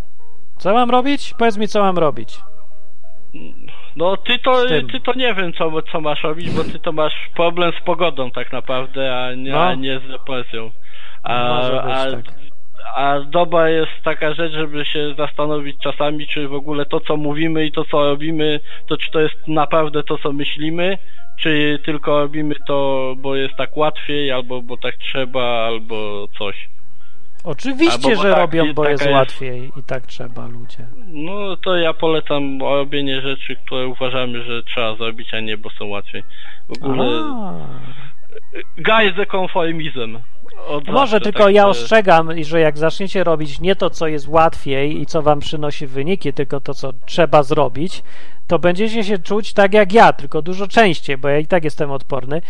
Co 0.57 0.73
mam 0.73 0.89
robić? 0.89 1.33
Powiedz 1.37 1.57
mi, 1.57 1.67
co 1.67 1.79
mam 1.81 1.97
robić. 1.97 2.39
No 3.95 4.17
ty 4.17 4.39
to, 4.39 4.65
ty 4.91 4.99
to 4.99 5.13
nie 5.13 5.33
wiem 5.33 5.53
co, 5.53 5.81
co 5.91 6.01
masz 6.01 6.23
robić, 6.23 6.49
bo 6.49 6.63
ty 6.63 6.79
to 6.79 6.91
masz 6.91 7.13
problem 7.35 7.71
z 7.81 7.83
pogodą 7.85 8.31
tak 8.31 8.51
naprawdę, 8.53 9.17
a 9.23 9.33
nie, 9.33 9.51
No. 9.51 9.63
a 9.63 9.73
nie 9.75 9.99
z 9.99 10.07
depresją. 10.07 10.71
A, 11.23 11.61
być 11.61 11.71
a, 11.83 12.11
tak. 12.11 12.25
A 12.95 13.19
doba 13.19 13.69
jest 13.69 13.91
taka 14.03 14.33
rzecz, 14.33 14.51
żeby 14.53 14.85
się 14.85 15.13
zastanowić 15.17 15.77
czasami, 15.83 16.27
czy 16.27 16.47
w 16.47 16.53
ogóle 16.53 16.85
to 16.85 16.99
co 16.99 17.17
mówimy 17.17 17.65
i 17.65 17.71
to 17.71 17.85
co 17.85 18.03
robimy, 18.09 18.59
to 18.87 18.97
czy 18.97 19.11
to 19.11 19.19
jest 19.19 19.47
naprawdę 19.47 20.03
to 20.03 20.17
co 20.17 20.33
myślimy, 20.33 20.97
czy 21.39 21.79
tylko 21.85 22.19
robimy 22.19 22.55
to, 22.67 23.13
bo 23.17 23.35
jest 23.35 23.55
tak 23.55 23.77
łatwiej, 23.77 24.31
albo 24.31 24.61
bo 24.61 24.77
tak 24.77 24.95
trzeba, 24.95 25.65
albo 25.65 26.27
coś. 26.37 26.67
Oczywiście, 27.43 28.07
Albo 28.07 28.09
bo 28.09 28.23
że 28.23 28.29
tak, 28.31 28.39
robią, 28.39 28.73
bo 28.73 28.89
jest- 28.89 29.07
łatwiej 29.11 29.71
i 29.77 29.83
tak 29.87 30.05
trzeba 30.05 30.47
ludzie. 30.47 30.87
No 31.07 31.57
to 31.57 31.75
ja 31.75 31.93
polecam 31.93 32.61
robienie 32.61 33.21
rzeczy, 33.21 33.55
które 33.65 33.87
uważamy, 33.87 34.43
że 34.43 34.63
trzeba 34.63 34.95
zrobić, 34.95 35.33
a 35.33 35.39
nie, 35.39 35.57
bo 35.57 35.69
są 35.69 35.85
łatwiej. 35.85 36.23
W 36.69 36.83
ogóle 36.83 37.05
A. 37.07 37.53
guys 38.77 39.15
the 39.15 39.25
conformism. 39.25 40.17
Może 40.87 41.21
tylko 41.21 41.43
tak, 41.43 41.53
ja 41.53 41.63
że- 41.63 41.69
ostrzegam, 41.69 42.43
że 42.43 42.59
jak 42.59 42.77
zaczniecie 42.77 43.23
robić 43.23 43.59
nie 43.59 43.75
to, 43.75 43.89
co 43.89 44.07
jest 44.07 44.27
łatwiej 44.27 45.01
i 45.01 45.05
co 45.05 45.21
wam 45.21 45.39
przynosi 45.39 45.87
wyniki, 45.87 46.33
tylko 46.33 46.59
to, 46.59 46.73
co 46.73 46.93
trzeba 47.05 47.43
zrobić, 47.43 48.03
to 48.47 48.59
będziecie 48.59 49.03
się 49.03 49.17
czuć 49.17 49.53
tak 49.53 49.73
jak 49.73 49.93
ja, 49.93 50.13
tylko 50.13 50.41
dużo 50.41 50.67
częściej, 50.67 51.17
bo 51.17 51.27
ja 51.27 51.39
i 51.39 51.45
tak 51.45 51.63
jestem 51.63 51.91
odporny, 51.91 52.41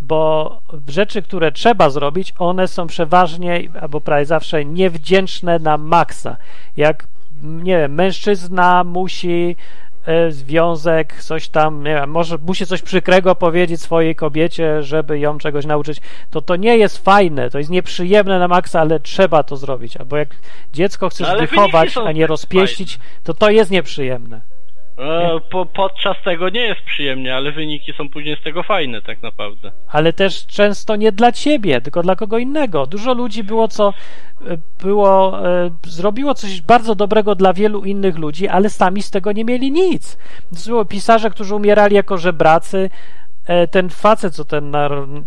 bo 0.00 0.60
rzeczy, 0.88 1.22
które 1.22 1.52
trzeba 1.52 1.90
zrobić, 1.90 2.34
one 2.38 2.68
są 2.68 2.86
przeważnie, 2.86 3.68
albo 3.80 4.00
prawie 4.00 4.24
zawsze 4.24 4.64
niewdzięczne 4.64 5.58
na 5.58 5.78
maksa. 5.78 6.36
Jak, 6.76 7.06
nie 7.42 7.78
wiem, 7.78 7.94
mężczyzna 7.94 8.84
musi 8.84 9.56
e, 9.56 9.83
związek, 10.28 11.22
coś 11.22 11.48
tam, 11.48 11.84
nie 11.84 11.94
wiem, 11.94 12.10
może 12.10 12.38
musi 12.38 12.66
coś 12.66 12.82
przykrego 12.82 13.34
powiedzieć 13.34 13.80
swojej 13.80 14.14
kobiecie, 14.14 14.82
żeby 14.82 15.18
ją 15.18 15.38
czegoś 15.38 15.66
nauczyć, 15.66 16.00
to 16.30 16.42
to 16.42 16.56
nie 16.56 16.76
jest 16.76 17.04
fajne, 17.04 17.50
to 17.50 17.58
jest 17.58 17.70
nieprzyjemne 17.70 18.38
na 18.38 18.48
maksa, 18.48 18.80
ale 18.80 19.00
trzeba 19.00 19.42
to 19.42 19.56
zrobić. 19.56 19.96
Albo 19.96 20.16
jak 20.16 20.28
dziecko 20.72 21.08
chcesz 21.08 21.28
wyniki 21.28 21.50
wychować, 21.50 21.92
są 21.92 22.06
a 22.06 22.12
nie 22.12 22.26
rozpieścić, 22.26 22.98
to 23.24 23.34
to 23.34 23.50
jest 23.50 23.70
nieprzyjemne. 23.70 24.53
E, 24.98 25.40
po, 25.50 25.66
podczas 25.66 26.16
tego 26.24 26.48
nie 26.48 26.60
jest 26.60 26.80
przyjemnie, 26.80 27.34
ale 27.36 27.52
wyniki 27.52 27.92
są 27.92 28.08
później 28.08 28.36
z 28.40 28.42
tego 28.44 28.62
fajne 28.62 29.02
tak 29.02 29.22
naprawdę. 29.22 29.72
ale 29.88 30.12
też 30.12 30.46
często 30.46 30.96
nie 30.96 31.12
dla 31.12 31.32
ciebie, 31.32 31.80
tylko 31.80 32.02
dla 32.02 32.16
kogo 32.16 32.38
innego. 32.38 32.86
Dużo 32.86 33.14
ludzi 33.14 33.44
było, 33.44 33.68
co 33.68 33.88
e, 33.88 34.56
było, 34.82 35.46
e, 35.48 35.70
zrobiło 35.86 36.34
coś 36.34 36.60
bardzo 36.60 36.94
dobrego 36.94 37.34
dla 37.34 37.52
wielu 37.52 37.84
innych 37.84 38.18
ludzi, 38.18 38.48
ale 38.48 38.70
sami 38.70 39.02
z 39.02 39.10
tego 39.10 39.32
nie 39.32 39.44
mieli 39.44 39.72
nic. 39.72 40.18
To 40.64 40.70
było 40.70 40.84
pisarze, 40.84 41.30
którzy 41.30 41.54
umierali 41.54 41.96
jako 41.96 42.18
żebracy. 42.18 42.90
E, 43.46 43.68
Ten 43.68 43.90
facet, 43.90 44.34
co 44.34 44.44
ten, 44.44 44.72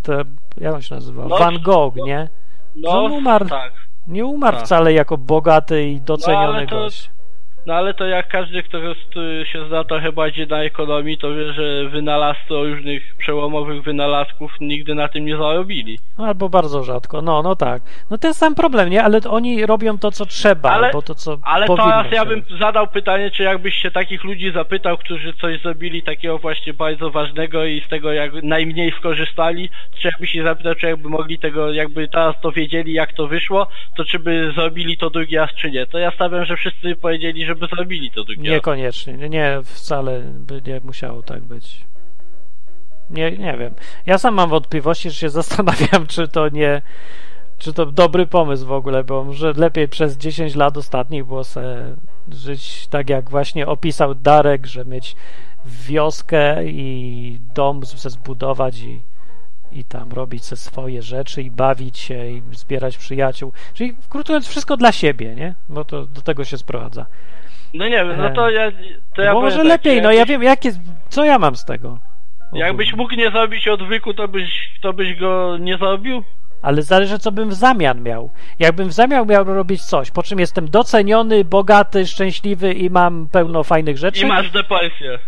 te, 0.04 0.24
jak 0.58 0.74
on 0.74 0.82
się 0.82 0.96
nazywa? 0.96 1.26
No, 1.28 1.38
Van 1.38 1.60
Gogh, 1.62 1.96
nie? 1.96 2.30
No, 2.76 3.02
umarł. 3.04 3.46
tak. 3.50 3.74
Nie 4.08 4.26
umarł 4.26 4.58
Tak. 4.58 4.66
wcale 4.66 4.94
jako 4.94 5.18
bogaty 5.18 5.84
i 5.90 6.02
doceniony 6.02 6.68
No, 6.72 6.78
gość. 6.78 7.10
No 7.68 7.74
ale 7.74 7.94
to 7.94 8.06
jak 8.06 8.28
każdy, 8.28 8.64
kto 8.64 8.78
jest, 8.78 9.18
y, 9.18 9.46
się 9.46 9.68
zna 9.68 9.84
trochę 9.84 10.12
bardziej 10.12 10.48
na 10.48 10.64
ekonomii, 10.64 11.18
to 11.18 11.34
wie, 11.34 11.54
że 11.54 11.90
wynalazcy 11.90 12.50
różnych 12.50 13.16
przełomowych 13.18 13.84
wynalazków 13.84 14.52
nigdy 14.62 14.96
na 14.96 15.08
tym 15.08 15.26
nie 15.26 15.38
zarobili. 15.38 16.00
No, 16.18 16.26
Albo 16.26 16.50
bardzo 16.50 16.84
rzadko. 16.84 17.22
No, 17.22 17.42
no 17.42 17.56
tak. 17.56 17.82
No 18.12 18.18
ten 18.18 18.34
sam 18.34 18.56
problem, 18.56 18.90
nie? 18.90 19.04
Ale 19.04 19.20
oni 19.30 19.66
robią 19.66 19.98
to, 19.98 20.12
co 20.12 20.26
trzeba, 20.26 20.70
Ale- 20.72 20.88
albo 20.88 21.02
to, 21.02 21.16
co 21.16 21.38
Ale 21.44 21.68
teraz 21.68 22.12
ja 22.12 22.26
bym 22.26 22.44
zadał 22.60 22.88
pytanie, 22.88 23.32
czy 23.32 23.44
jakbyś 23.44 23.76
się 23.76 23.92
takich 23.92 24.24
ludzi 24.24 24.52
zapytał, 24.52 24.98
którzy 24.98 25.34
coś 25.34 25.62
zrobili 25.62 26.04
takiego 26.04 26.38
właśnie 26.38 26.74
bardzo 26.74 27.10
ważnego 27.10 27.66
i 27.66 27.82
z 27.82 27.90
tego 27.90 28.12
jak 28.12 28.32
najmniej 28.44 28.92
skorzystali, 28.92 29.70
czy 30.00 30.08
jakbyś 30.08 30.32
się 30.32 30.44
zapytał, 30.44 30.76
czy 30.76 30.88
jakby 30.88 31.10
mogli 31.10 31.40
tego, 31.40 31.74
jakby 31.74 32.08
teraz 32.08 32.36
to 32.42 32.52
wiedzieli, 32.52 32.94
jak 32.94 33.14
to 33.14 33.28
wyszło, 33.28 33.68
to 33.98 34.06
czy 34.06 34.20
by 34.20 34.52
zrobili 34.56 34.98
to 34.98 35.10
drugi 35.10 35.36
raz, 35.36 35.50
czy 35.56 35.72
nie. 35.72 35.86
To 35.86 35.98
ja 35.98 36.12
stawiam, 36.12 36.46
że 36.46 36.56
wszyscy 36.58 36.96
powiedzieli, 36.96 37.46
żeby 37.58 37.76
zrobili 37.76 38.12
to 38.12 38.24
drugi. 38.24 38.42
Niekoniecznie. 38.42 39.14
Nie, 39.14 39.60
wcale 39.64 40.22
by 40.22 40.62
nie 40.68 40.82
musiało 40.84 41.24
tak 41.24 41.44
być. 41.44 41.86
Nie, 43.10 43.32
nie 43.32 43.58
wiem. 43.58 43.74
Ja 44.06 44.18
sam 44.18 44.34
mam 44.34 44.50
wątpliwości, 44.50 45.10
że 45.10 45.16
się 45.16 45.30
zastanawiam, 45.42 46.08
czy 46.08 46.28
to 46.28 46.50
nie, 46.50 46.82
czy 47.58 47.74
to 47.74 47.86
dobry 47.86 48.28
pomysł 48.28 48.66
w 48.66 48.72
ogóle, 48.72 49.04
bo 49.04 49.24
może 49.24 49.54
lepiej 49.54 49.88
przez 49.88 50.18
10 50.18 50.56
lat 50.56 50.78
ostatnich 50.78 51.26
było 51.26 51.42
żyć 52.32 52.88
tak, 52.88 53.10
jak 53.10 53.30
właśnie 53.30 53.68
opisał 53.68 54.16
Darek, 54.16 54.66
że 54.66 54.86
mieć 54.86 55.16
wioskę 55.66 56.66
i 56.66 57.40
dom 57.56 57.86
se 57.86 58.10
zbudować 58.10 58.80
i, 58.80 59.02
i 59.72 59.84
tam 59.84 60.12
robić 60.12 60.46
se 60.46 60.58
swoje 60.58 61.02
rzeczy 61.02 61.42
i 61.42 61.52
bawić 61.52 61.98
się 61.98 62.30
i 62.30 62.42
zbierać 62.52 62.98
przyjaciół. 62.98 63.52
Czyli 63.74 63.96
mówiąc, 64.14 64.48
wszystko 64.48 64.78
dla 64.78 64.92
siebie, 64.92 65.36
nie? 65.36 65.56
Bo 65.70 65.86
to 65.86 66.06
do 66.06 66.22
tego 66.22 66.44
się 66.44 66.58
sprowadza. 66.58 67.06
No 67.78 67.88
nie 67.88 68.06
wiem, 68.06 68.18
no 68.18 68.30
to 68.30 68.50
ja... 68.50 68.72
To 69.16 69.22
ja 69.22 69.34
może 69.34 69.58
tak, 69.58 69.66
lepiej, 69.66 70.02
no 70.02 70.12
ja 70.12 70.26
wiem, 70.26 70.44
jakie, 70.44 70.72
co 71.10 71.26
ja 71.26 71.40
mam 71.40 71.56
z 71.56 71.66
tego. 71.66 72.00
Jakbyś 72.54 72.94
mógł 72.94 73.16
nie 73.16 73.32
zrobić 73.32 73.68
odwyku, 73.68 74.14
to 74.14 74.28
byś, 74.28 74.72
to 74.82 74.94
byś 74.94 75.16
go 75.16 75.58
nie 75.58 75.78
zrobił? 75.78 76.24
Ale 76.62 76.82
zależy, 76.82 77.20
co 77.20 77.32
bym 77.32 77.50
w 77.50 77.54
zamian 77.54 78.04
miał. 78.04 78.32
Jakbym 78.60 78.88
w 78.88 78.94
zamian 78.94 79.28
miał 79.28 79.44
robić 79.44 79.84
coś, 79.84 80.12
po 80.12 80.24
czym 80.24 80.40
jestem 80.40 80.70
doceniony, 80.70 81.46
bogaty, 81.46 82.08
szczęśliwy 82.08 82.74
i 82.74 82.90
mam 82.90 83.30
pełno 83.30 83.64
fajnych 83.64 83.98
rzeczy, 83.98 84.26
I 84.26 84.26
masz 84.26 84.52
depresję. 84.52 85.20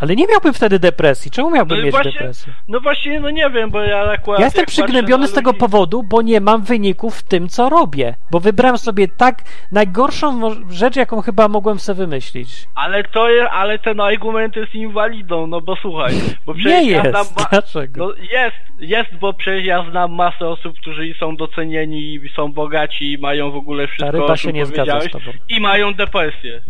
Ale 0.00 0.16
nie 0.16 0.26
miałbym 0.26 0.54
wtedy 0.54 0.78
depresji. 0.78 1.30
Czemu 1.30 1.50
miałbym 1.50 1.78
No 1.78 1.84
mieć 1.84 1.92
właśnie- 1.94 2.12
depresję? 2.12 2.52
No 2.68 2.80
właśnie, 2.80 3.20
no 3.20 3.30
nie 3.30 3.50
wiem, 3.50 3.70
bo 3.70 3.80
ja 3.82 4.10
akurat... 4.10 4.40
Ja 4.40 4.46
jestem 4.46 4.66
przygnębiony 4.66 5.26
z 5.28 5.32
tego 5.32 5.50
ludzi- 5.50 5.58
powodu, 5.60 6.02
bo 6.02 6.22
nie 6.22 6.40
mam 6.40 6.62
wyników 6.62 7.16
w 7.16 7.22
tym, 7.22 7.48
co 7.48 7.68
robię. 7.68 8.14
Bo 8.30 8.40
wybrałem 8.40 8.78
sobie 8.78 9.08
tak 9.08 9.42
najgorszą 9.72 10.40
rzecz, 10.70 10.96
jaką 10.96 11.20
chyba 11.22 11.48
mogłem 11.48 11.78
sobie 11.78 11.96
wymyślić. 11.98 12.48
Ale 12.74 13.04
to 13.04 13.28
jest, 13.30 13.50
ale 13.52 13.78
ten 13.78 14.00
argument 14.00 14.56
jest 14.56 14.74
inwalidą, 14.74 15.46
no 15.46 15.60
bo 15.60 15.76
słuchaj, 15.76 16.14
bo 16.46 16.54
przecież 16.54 16.72
Nie 16.84 16.90
ja 16.90 17.00
znam 17.00 17.14
jest. 17.16 17.36
ma- 17.38 17.46
Dlaczego? 17.50 18.06
No 18.06 18.14
jest, 18.32 18.56
jest, 18.78 19.14
bo 19.20 19.32
przecież 19.32 19.64
ja 19.66 19.90
znam 19.90 20.12
masę 20.14 20.48
osób, 20.48 20.76
którzy 20.80 21.14
są 21.20 21.36
docenieni, 21.36 22.14
i 22.14 22.28
są 22.36 22.52
bogaci 22.52 23.12
i 23.12 23.18
mają 23.18 23.50
w 23.50 23.56
ogóle 23.56 23.86
Ta 23.86 23.92
wszystko, 23.92 24.10
ryba 24.12 24.26
o 24.32 24.36
się 24.36 24.52
nie 24.52 24.66
zgadza 24.66 25.00
z 25.00 25.10
tobą. 25.10 25.24
i 25.48 25.60
mają 25.60 25.94
depresję. 25.94 26.60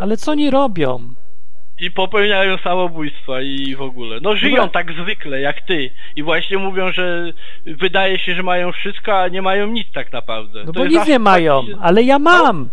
Ale 0.00 0.16
co 0.16 0.32
oni 0.32 0.50
robią? 0.50 0.98
I 1.80 1.90
popełniają 1.90 2.58
samobójstwa 2.58 3.42
i 3.42 3.74
w 3.76 3.82
ogóle. 3.82 4.18
No 4.22 4.36
żyją 4.36 4.68
tak 4.68 4.92
zwykle 4.92 5.40
jak 5.40 5.60
ty. 5.60 5.90
I 6.16 6.22
właśnie 6.22 6.58
mówią, 6.58 6.92
że 6.92 7.32
wydaje 7.66 8.18
się, 8.18 8.34
że 8.34 8.42
mają 8.42 8.72
wszystko, 8.72 9.20
a 9.20 9.28
nie 9.28 9.42
mają 9.42 9.66
nic 9.66 9.86
tak 9.94 10.12
naprawdę. 10.12 10.64
No 10.64 10.72
To 10.72 10.80
bo 10.80 10.86
nic 10.86 11.06
nie 11.08 11.18
mają, 11.18 11.60
taki- 11.66 11.76
ale 11.80 12.02
ja 12.02 12.18
mam. 12.18 12.68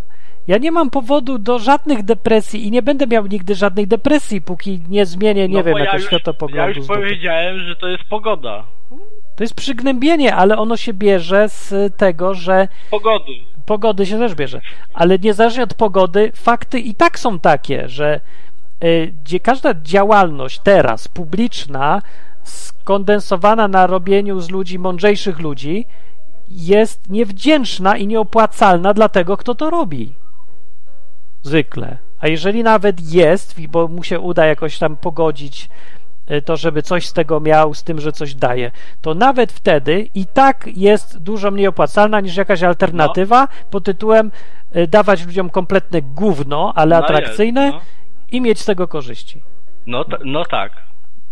Ja 0.47 0.57
nie 0.57 0.71
mam 0.71 0.89
powodu 0.89 1.37
do 1.37 1.59
żadnych 1.59 2.03
depresji 2.03 2.67
i 2.67 2.71
nie 2.71 2.81
będę 2.81 3.07
miał 3.07 3.25
nigdy 3.27 3.55
żadnej 3.55 3.87
depresji, 3.87 4.41
póki 4.41 4.79
nie 4.89 5.05
zmienię, 5.05 5.47
nie 5.47 5.57
No 5.57 5.63
wiem, 5.63 5.77
ja 5.77 5.85
jakoś 5.85 6.03
światopoglądu. 6.05 6.71
Ja 6.71 6.77
już 6.77 6.87
powiedziałem, 6.87 7.59
że 7.59 7.75
to 7.75 7.87
jest 7.87 8.03
pogoda. 8.03 8.63
To 9.35 9.43
jest 9.43 9.55
przygnębienie, 9.55 10.35
ale 10.35 10.57
ono 10.57 10.77
się 10.77 10.93
bierze 10.93 11.49
z 11.49 11.97
tego, 11.97 12.33
że 12.33 12.67
Pogody. 12.91 13.31
pogody 13.65 14.05
się 14.05 14.19
też 14.19 14.35
bierze. 14.35 14.61
Ale 14.93 15.19
niezależnie 15.19 15.63
od 15.63 15.73
pogody, 15.73 16.31
fakty 16.35 16.79
i 16.79 16.95
tak 16.95 17.19
są 17.19 17.39
takie, 17.39 17.89
że 17.89 18.19
gdzie 19.23 19.39
każda 19.39 19.73
działalność 19.73 20.59
teraz 20.63 21.07
publiczna, 21.07 22.01
skondensowana 22.43 23.67
na 23.67 23.87
robieniu 23.87 24.39
z 24.39 24.49
ludzi 24.49 24.79
mądrzejszych 24.79 25.39
ludzi, 25.39 25.85
jest 26.49 27.09
niewdzięczna 27.09 27.97
i 27.97 28.07
nieopłacalna 28.07 28.93
dla 28.93 29.09
tego, 29.09 29.37
kto 29.37 29.55
to 29.55 29.69
robi. 29.69 30.13
Zwykle. 31.43 31.97
A 32.19 32.27
jeżeli 32.27 32.63
nawet 32.63 33.13
jest, 33.13 33.67
bo 33.67 33.87
mu 33.87 34.03
się 34.03 34.19
uda 34.19 34.45
jakoś 34.45 34.79
tam 34.79 34.97
pogodzić 34.97 35.69
y, 36.31 36.41
to, 36.41 36.57
żeby 36.57 36.81
coś 36.81 37.07
z 37.07 37.13
tego 37.13 37.39
miał, 37.39 37.73
z 37.73 37.83
tym, 37.83 38.01
że 38.01 38.11
coś 38.11 38.35
daje, 38.35 38.71
to 39.01 39.13
nawet 39.13 39.51
wtedy 39.51 40.07
i 40.15 40.25
tak 40.25 40.69
jest 40.75 41.17
dużo 41.17 41.51
mniej 41.51 41.67
opłacalna 41.67 42.19
niż 42.19 42.35
jakaś 42.35 42.63
alternatywa 42.63 43.47
pod 43.71 43.83
tytułem 43.83 44.31
y, 44.75 44.87
dawać 44.87 45.25
ludziom 45.25 45.49
kompletne 45.49 46.01
gówno, 46.01 46.73
ale 46.75 46.97
No 46.97 47.03
atrakcyjne 47.03 47.65
jest, 47.65 47.75
no. 47.75 48.02
I 48.33 48.41
mieć 48.41 48.59
z 48.59 48.65
tego 48.65 48.87
korzyści. 48.87 49.41
No, 49.87 50.03
ta, 50.05 50.17
no 50.25 50.45
tak. 50.45 50.71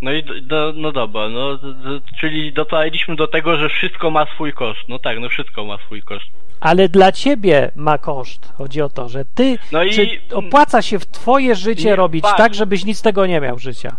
No 0.01 0.11
i 0.11 0.23
do, 0.23 0.41
do, 0.41 0.73
no 0.75 0.91
dobra, 0.91 1.29
no 1.29 1.57
d- 1.57 1.73
d- 1.73 1.99
czyli 2.19 2.53
dotarliśmy 2.53 3.15
do 3.15 3.27
tego, 3.27 3.55
że 3.57 3.69
wszystko 3.69 4.11
ma 4.11 4.25
swój 4.25 4.53
koszt. 4.53 4.79
No 4.87 4.99
tak, 4.99 5.19
no 5.19 5.29
wszystko 5.29 5.65
ma 5.65 5.77
swój 5.77 6.01
koszt. 6.01 6.25
Ale 6.59 6.89
dla 6.89 7.11
ciebie 7.11 7.71
ma 7.75 7.97
koszt. 7.97 8.53
Chodzi 8.57 8.81
o 8.81 8.89
to, 8.89 9.09
że 9.09 9.25
ty. 9.25 9.57
No 9.71 9.83
i- 9.83 9.91
czy 9.91 10.07
opłaca 10.33 10.81
się 10.81 10.99
w 10.99 11.05
twoje 11.05 11.55
życie 11.55 11.89
Nie, 11.89 11.95
robić 11.95 12.21
patrz. 12.21 12.37
tak, 12.37 12.53
żebyś 12.55 12.85
nic 12.85 12.97
z 12.97 13.01
tego 13.01 13.25
nie 13.25 13.41
miał 13.41 13.59
życia. 13.59 13.97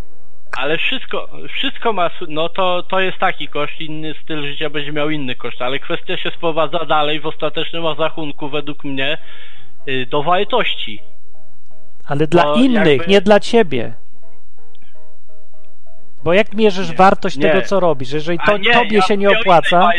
Ale 0.58 0.78
wszystko, 0.78 1.28
wszystko 1.54 1.92
ma, 1.92 2.10
no 2.28 2.48
to, 2.48 2.82
to 2.82 3.00
jest 3.00 3.18
taki 3.18 3.48
koszt, 3.48 3.80
inny 3.80 4.14
styl 4.24 4.42
życia 4.46 4.70
będzie 4.70 4.92
miał 4.92 5.10
inny 5.10 5.34
koszt, 5.34 5.62
ale 5.62 5.78
kwestia 5.78 6.16
się 6.16 6.30
sprowadza 6.30 6.84
dalej 6.84 7.20
w 7.20 7.26
ostatecznym 7.26 7.84
rachunku 7.98 8.48
według 8.48 8.84
mnie 8.84 9.18
y, 9.88 10.06
do 10.06 10.22
wartości. 10.22 11.00
Ale 12.08 12.26
dla 12.26 12.44
Bo 12.44 12.54
innych, 12.54 12.86
jakby- 12.86 13.06
nie 13.12 13.20
dla 13.20 13.40
ciebie. 13.40 13.92
Bo 16.24 16.32
jak 16.32 16.54
mierzysz 16.54 16.90
Nie, 16.90 16.96
wartość 16.96 17.36
nie. 17.36 17.42
tego, 17.42 17.62
co 17.62 17.80
robisz? 17.80 18.12
Jeżeli 18.12 18.38
to 18.38 18.52
tobie 18.72 18.96
ja 18.96 19.02
się 19.02 19.16
nie 19.16 19.30
opłaca. 19.30 19.90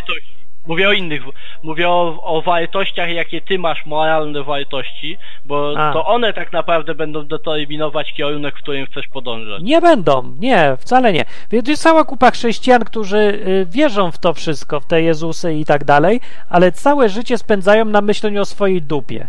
Mówię 0.67 0.89
o 0.89 0.91
innych, 0.91 1.21
mówię 1.63 1.89
o, 1.89 2.23
o 2.23 2.41
wartościach, 2.41 3.09
jakie 3.09 3.41
ty 3.41 3.59
masz, 3.59 3.85
moralne 3.85 4.43
wartości, 4.43 5.17
bo 5.45 5.73
A. 5.77 5.93
to 5.93 6.05
one 6.05 6.33
tak 6.33 6.53
naprawdę 6.53 6.95
będą 6.95 7.25
determinować 7.25 8.13
kierunek, 8.13 8.55
w 8.55 8.61
którym 8.61 8.85
chcesz 8.85 9.07
podążać. 9.07 9.61
Nie 9.63 9.81
będą, 9.81 10.35
nie, 10.39 10.77
wcale 10.79 11.13
nie. 11.13 11.25
Więc 11.51 11.67
jest 11.67 11.83
cała 11.83 12.03
kupa 12.05 12.31
chrześcijan, 12.31 12.83
którzy 12.83 13.17
y, 13.17 13.65
wierzą 13.69 14.11
w 14.11 14.17
to 14.17 14.33
wszystko, 14.33 14.79
w 14.79 14.85
te 14.85 15.01
Jezusy 15.01 15.53
i 15.53 15.65
tak 15.65 15.83
dalej, 15.83 16.19
ale 16.49 16.71
całe 16.71 17.09
życie 17.09 17.37
spędzają 17.37 17.85
na 17.85 18.01
myśleniu 18.01 18.41
o 18.41 18.45
swojej 18.45 18.81
dupie. 18.81 19.27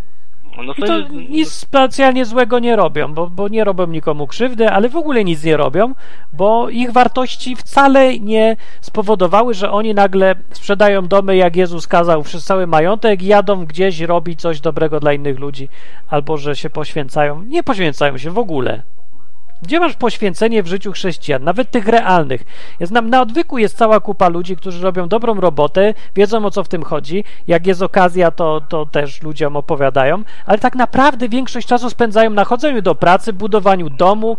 No 0.62 0.74
I 0.76 0.82
to 0.82 0.98
nic 1.08 1.52
specjalnie 1.52 2.24
złego 2.24 2.58
nie 2.58 2.76
robią, 2.76 3.14
bo, 3.14 3.30
bo 3.30 3.48
nie 3.48 3.64
robią 3.64 3.86
nikomu 3.86 4.26
krzywdy, 4.26 4.70
ale 4.70 4.88
w 4.88 4.96
ogóle 4.96 5.24
nic 5.24 5.44
nie 5.44 5.56
robią, 5.56 5.94
bo 6.32 6.68
ich 6.68 6.92
wartości 6.92 7.56
wcale 7.56 8.18
nie 8.18 8.56
spowodowały, 8.80 9.54
że 9.54 9.70
oni 9.70 9.94
nagle 9.94 10.34
sprzedają 10.50 11.06
domy, 11.06 11.36
jak 11.36 11.56
Jezus 11.56 11.86
kazał, 11.86 12.22
przez 12.22 12.44
cały 12.44 12.66
majątek 12.66 13.22
jadą 13.22 13.64
gdzieś 13.66 14.00
robić 14.00 14.40
coś 14.40 14.60
dobrego 14.60 15.00
dla 15.00 15.12
innych 15.12 15.38
ludzi, 15.38 15.68
albo 16.08 16.36
że 16.36 16.56
się 16.56 16.70
poświęcają. 16.70 17.42
Nie 17.42 17.62
poświęcają 17.62 18.18
się 18.18 18.30
w 18.30 18.38
ogóle. 18.38 18.82
Gdzie 19.62 19.80
masz 19.80 19.94
poświęcenie 19.94 20.62
w 20.62 20.66
życiu 20.66 20.92
chrześcijan, 20.92 21.44
nawet 21.44 21.70
tych 21.70 21.88
realnych? 21.88 22.44
Ja 22.80 22.86
znam, 22.86 23.10
na 23.10 23.22
odwyku 23.22 23.58
jest 23.58 23.76
cała 23.76 24.00
kupa 24.00 24.28
ludzi, 24.28 24.56
którzy 24.56 24.82
robią 24.82 25.08
dobrą 25.08 25.40
robotę, 25.40 25.94
wiedzą 26.16 26.44
o 26.44 26.50
co 26.50 26.64
w 26.64 26.68
tym 26.68 26.82
chodzi. 26.82 27.24
Jak 27.46 27.66
jest 27.66 27.82
okazja, 27.82 28.30
to, 28.30 28.60
to 28.68 28.86
też 28.86 29.22
ludziom 29.22 29.56
opowiadają, 29.56 30.22
ale 30.46 30.58
tak 30.58 30.74
naprawdę 30.74 31.28
większość 31.28 31.68
czasu 31.68 31.90
spędzają 31.90 32.30
na 32.30 32.44
chodzeniu 32.44 32.82
do 32.82 32.94
pracy, 32.94 33.32
budowaniu 33.32 33.90
domu, 33.90 34.36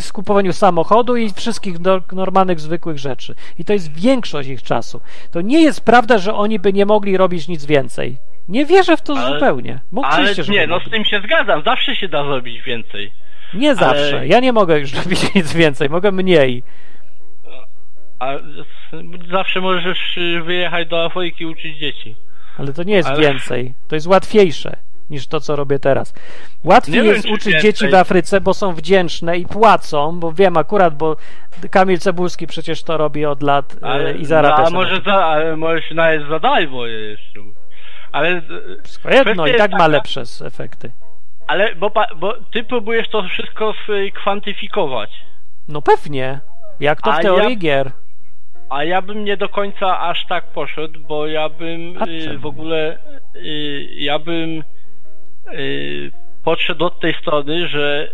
skupowaniu 0.00 0.52
samochodu 0.52 1.16
i 1.16 1.32
wszystkich 1.32 1.78
do, 1.78 2.00
normalnych, 2.12 2.60
zwykłych 2.60 2.98
rzeczy. 2.98 3.34
I 3.58 3.64
to 3.64 3.72
jest 3.72 3.92
większość 3.92 4.48
ich 4.48 4.62
czasu. 4.62 5.00
To 5.30 5.40
nie 5.40 5.62
jest 5.62 5.84
prawda, 5.84 6.18
że 6.18 6.34
oni 6.34 6.58
by 6.58 6.72
nie 6.72 6.86
mogli 6.86 7.16
robić 7.16 7.48
nic 7.48 7.64
więcej. 7.66 8.16
Nie 8.48 8.66
wierzę 8.66 8.96
w 8.96 9.02
to 9.02 9.18
Ale- 9.18 9.34
zupełnie. 9.34 9.80
Bo 9.92 10.04
Ale 10.04 10.34
nie, 10.48 10.66
no 10.66 10.80
z 10.80 10.90
tym 10.90 11.04
się 11.04 11.20
zgadzam, 11.24 11.62
zawsze 11.64 11.96
się 11.96 12.08
da 12.08 12.24
zrobić 12.24 12.62
więcej. 12.62 13.12
Nie 13.54 13.74
zawsze. 13.74 14.26
Ja 14.26 14.40
nie 14.40 14.52
mogę 14.52 14.78
już 14.78 14.94
robić 15.04 15.34
nic 15.34 15.52
więcej, 15.52 15.90
mogę 15.90 16.12
mniej. 16.12 16.62
A 18.18 18.32
zawsze 19.30 19.60
możesz 19.60 20.16
y, 20.16 20.42
wyjechać 20.42 20.88
do 20.88 21.04
Afryki 21.04 21.44
i 21.44 21.46
uczyć 21.46 21.78
dzieci. 21.78 22.16
Ale 22.58 22.72
to 22.72 22.82
nie 22.82 22.94
jest 22.94 23.08
Ale- 23.08 23.20
więcej. 23.20 23.74
To 23.88 23.96
jest 23.96 24.06
łatwiejsze 24.06 24.76
niż 25.10 25.26
to, 25.26 25.40
co 25.40 25.56
robię 25.56 25.78
teraz. 25.78 26.14
Łatwiej 26.64 26.94
Nie 26.94 27.02
wiem, 27.02 27.12
jest 27.12 27.26
czy 27.26 27.32
uczyć 27.32 27.62
dzieci 27.62 27.88
w 27.88 27.94
Afryce, 27.94 28.40
bo 28.40 28.54
są 28.54 28.74
wdzięczne 28.74 29.38
i 29.38 29.46
płacą, 29.46 30.20
bo 30.20 30.32
wiem 30.32 30.56
akurat, 30.56 30.96
bo 30.96 31.16
Kamil 31.70 31.98
Cebulski 31.98 32.46
przecież 32.46 32.82
to 32.82 32.96
robi 32.96 33.26
od 33.26 33.42
lat 33.42 33.76
Ale, 33.82 34.10
e, 34.10 34.12
i 34.12 34.24
zarabia 34.24 34.62
no, 34.62 34.66
a 34.66 34.70
może 34.70 35.00
za, 35.06 35.14
ale 35.14 35.56
może 35.56 35.82
się 35.82 35.94
nawet 35.94 36.28
za 36.28 36.38
darmo 36.38 36.86
jeszcze. 36.86 37.40
Ale, 38.12 38.36
y, 38.36 38.42
Wszystko 38.84 39.10
jedno, 39.10 39.46
i 39.46 39.54
tak 39.54 39.70
ma 39.70 39.78
taka- 39.78 39.86
lepsze 39.86 40.22
efekty. 40.44 40.90
Ale 41.46 41.74
bo, 41.74 41.90
bo 42.16 42.34
ty 42.52 42.64
próbujesz 42.64 43.08
to 43.08 43.22
wszystko 43.22 43.74
kwantyfikować. 44.14 45.10
No 45.68 45.82
pewnie. 45.82 46.40
Jak 46.80 47.02
to 47.02 47.12
w 47.12 47.14
A 47.14 47.18
teorii 47.18 47.50
ja- 47.50 47.56
gier. 47.56 47.90
A 48.70 48.84
ja 48.84 49.02
bym 49.02 49.24
nie 49.24 49.36
do 49.36 49.48
końca 49.48 50.00
aż 50.00 50.26
tak 50.26 50.44
poszedł, 50.44 51.00
bo 51.00 51.26
ja 51.26 51.48
bym 51.48 52.02
y, 52.02 52.38
w 52.38 52.46
ogóle 52.46 52.98
y, 53.36 53.88
ja 53.94 54.18
bym 54.18 54.64
y, 55.52 56.10
podszedł 56.44 56.84
od 56.84 57.00
tej 57.00 57.14
strony, 57.14 57.68
że 57.68 58.08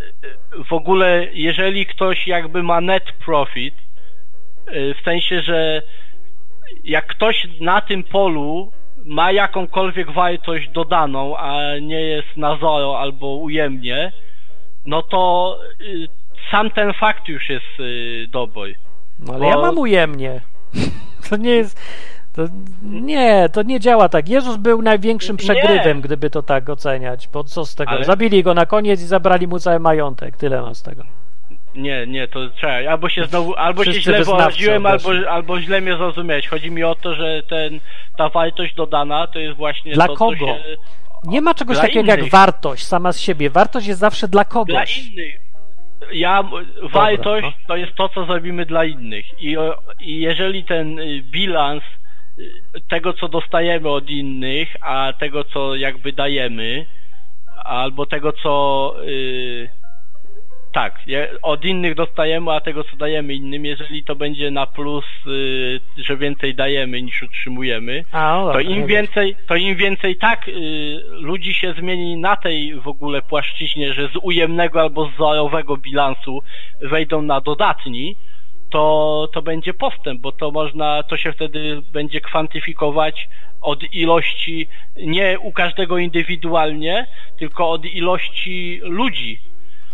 y, 0.59 0.63
w 0.63 0.73
ogóle 0.73 1.27
jeżeli 1.33 1.85
ktoś 1.85 2.27
jakby 2.27 2.63
ma 2.63 2.81
net 2.81 3.03
profit, 3.25 3.75
y, 4.69 4.93
w 5.01 5.03
sensie, 5.05 5.41
że 5.41 5.81
jak 6.83 7.07
ktoś 7.07 7.47
na 7.59 7.81
tym 7.81 8.03
polu 8.03 8.71
ma 9.05 9.31
jakąkolwiek 9.31 10.11
wartość 10.11 10.69
dodaną, 10.69 11.37
a 11.37 11.79
nie 11.81 12.01
jest 12.01 12.37
na 12.37 12.55
zero 12.55 12.99
albo 12.99 13.35
ujemnie, 13.35 14.11
no 14.85 15.01
to 15.01 15.57
y, 15.81 16.07
sam 16.51 16.71
ten 16.71 16.93
fakt 16.93 17.27
już 17.27 17.49
jest 17.49 17.79
y, 17.79 18.27
dobry. 18.31 18.75
No 19.19 19.33
ale 19.33 19.39
Bo- 19.43 19.49
ja 19.49 19.57
mam 19.57 19.77
ujemnie. 19.77 20.41
To 21.29 21.37
nie 21.37 21.49
jest. 21.51 21.79
To, 22.33 22.41
nie, 22.83 23.49
to 23.53 23.63
nie 23.63 23.79
działa 23.79 24.09
tak. 24.09 24.29
Jezus 24.29 24.57
był 24.57 24.81
największym 24.81 25.33
Nie. 25.33 25.37
przegrywem, 25.37 26.01
gdyby 26.01 26.29
to 26.29 26.43
tak 26.43 26.69
oceniać. 26.69 27.27
Bo 27.33 27.43
co 27.43 27.65
z 27.65 27.75
tego? 27.75 27.91
Ale- 27.91 28.03
Zabili 28.03 28.43
go 28.43 28.53
na 28.53 28.65
koniec 28.65 29.01
i 29.01 29.05
zabrali 29.05 29.47
mu 29.47 29.59
cały 29.59 29.79
majątek. 29.79 30.37
Tyle 30.37 30.61
ma 30.61 30.73
z 30.73 30.83
tego. 30.83 31.03
Nie, 31.75 32.07
nie, 32.07 32.27
to 32.27 32.49
czekaj, 32.49 32.87
albo 32.87 33.09
się 33.09 33.25
znowu, 33.25 33.55
albo 33.55 33.83
się 33.83 33.91
Wszyscy 33.91 34.09
źle 34.09 34.17
wyznawcy 34.17 34.43
wyraziłem, 34.43 34.85
albo, 34.85 35.29
albo 35.29 35.61
źle 35.61 35.81
mnie 35.81 35.97
zrozumiałeś. 35.97 36.47
Chodzi 36.47 36.71
mi 36.71 36.83
o 36.83 36.95
to, 36.95 37.15
że 37.15 37.43
ten, 37.49 37.79
ta 38.17 38.29
wartość 38.29 38.75
dodana 38.75 39.27
to 39.27 39.39
jest 39.39 39.57
właśnie 39.57 39.93
Dla 39.93 40.07
to, 40.07 40.15
kogo? 40.15 40.35
co 40.37 40.45
się... 40.45 40.77
Nie 41.23 41.41
ma 41.41 41.53
czegoś 41.53 41.75
Dla 41.77 41.83
takiego 41.83 42.09
jak 42.09 42.19
innych. 42.19 42.31
wartość 42.31 42.83
sama 42.85 43.11
z 43.11 43.19
siebie. 43.19 43.49
Wartość 43.49 43.87
jest 43.87 43.99
zawsze 43.99 44.27
dla 44.27 44.43
Dla 44.43 44.51
kogoś. 44.51 44.97
innych. 45.07 45.41
Ja, 46.11 46.43
wartość 46.93 47.43
no. 47.47 47.67
to 47.67 47.75
jest 47.77 47.95
to, 47.95 48.09
co 48.09 48.25
zrobimy 48.25 48.65
dla 48.65 48.85
innych. 48.85 49.25
I, 49.39 49.55
I 49.99 50.19
jeżeli 50.19 50.63
ten 50.63 50.99
y, 50.99 51.21
bilans 51.31 51.83
y, 52.39 52.51
tego, 52.89 53.13
co 53.13 53.27
dostajemy 53.27 53.89
od 53.89 54.09
innych, 54.09 54.75
a 54.81 55.13
tego, 55.19 55.43
co 55.43 55.75
jakby 55.75 56.13
dajemy, 56.13 56.85
albo 57.65 58.05
tego, 58.05 58.31
co 58.33 58.93
y, 59.07 59.69
tak, 60.73 60.99
od 61.41 61.65
innych 61.65 61.95
dostajemy, 61.95 62.51
a 62.51 62.59
tego, 62.59 62.83
co 62.83 62.97
dajemy 62.97 63.33
innym, 63.33 63.65
jeżeli 63.65 64.03
to 64.03 64.15
będzie 64.15 64.51
na 64.51 64.65
plus, 64.65 65.05
y, 65.27 65.79
że 65.97 66.17
więcej 66.17 66.55
dajemy 66.55 67.01
niż 67.01 67.23
utrzymujemy, 67.23 68.03
A, 68.11 68.43
no 68.45 68.53
to 68.53 68.59
im 68.59 68.87
więcej, 68.87 69.35
to 69.47 69.55
im 69.55 69.75
więcej 69.75 70.15
tak 70.15 70.47
y, 70.47 70.51
ludzi 71.09 71.53
się 71.53 71.73
zmieni 71.73 72.17
na 72.17 72.35
tej 72.35 72.75
w 72.75 72.87
ogóle 72.87 73.21
płaszczyźnie, 73.21 73.93
że 73.93 74.07
z 74.07 74.15
ujemnego 74.21 74.81
albo 74.81 75.05
z 75.05 75.17
zerowego 75.17 75.77
bilansu 75.77 76.41
wejdą 76.81 77.21
na 77.21 77.41
dodatni, 77.41 78.15
to, 78.69 79.27
to 79.33 79.41
będzie 79.41 79.73
postęp, 79.73 80.21
bo 80.21 80.31
to 80.31 80.51
można, 80.51 81.03
to 81.03 81.17
się 81.17 81.33
wtedy 81.33 81.81
będzie 81.91 82.21
kwantyfikować 82.21 83.29
od 83.61 83.93
ilości, 83.93 84.67
nie 84.97 85.39
u 85.39 85.51
każdego 85.51 85.97
indywidualnie, 85.97 87.07
tylko 87.39 87.69
od 87.69 87.85
ilości 87.85 88.79
ludzi. 88.83 89.39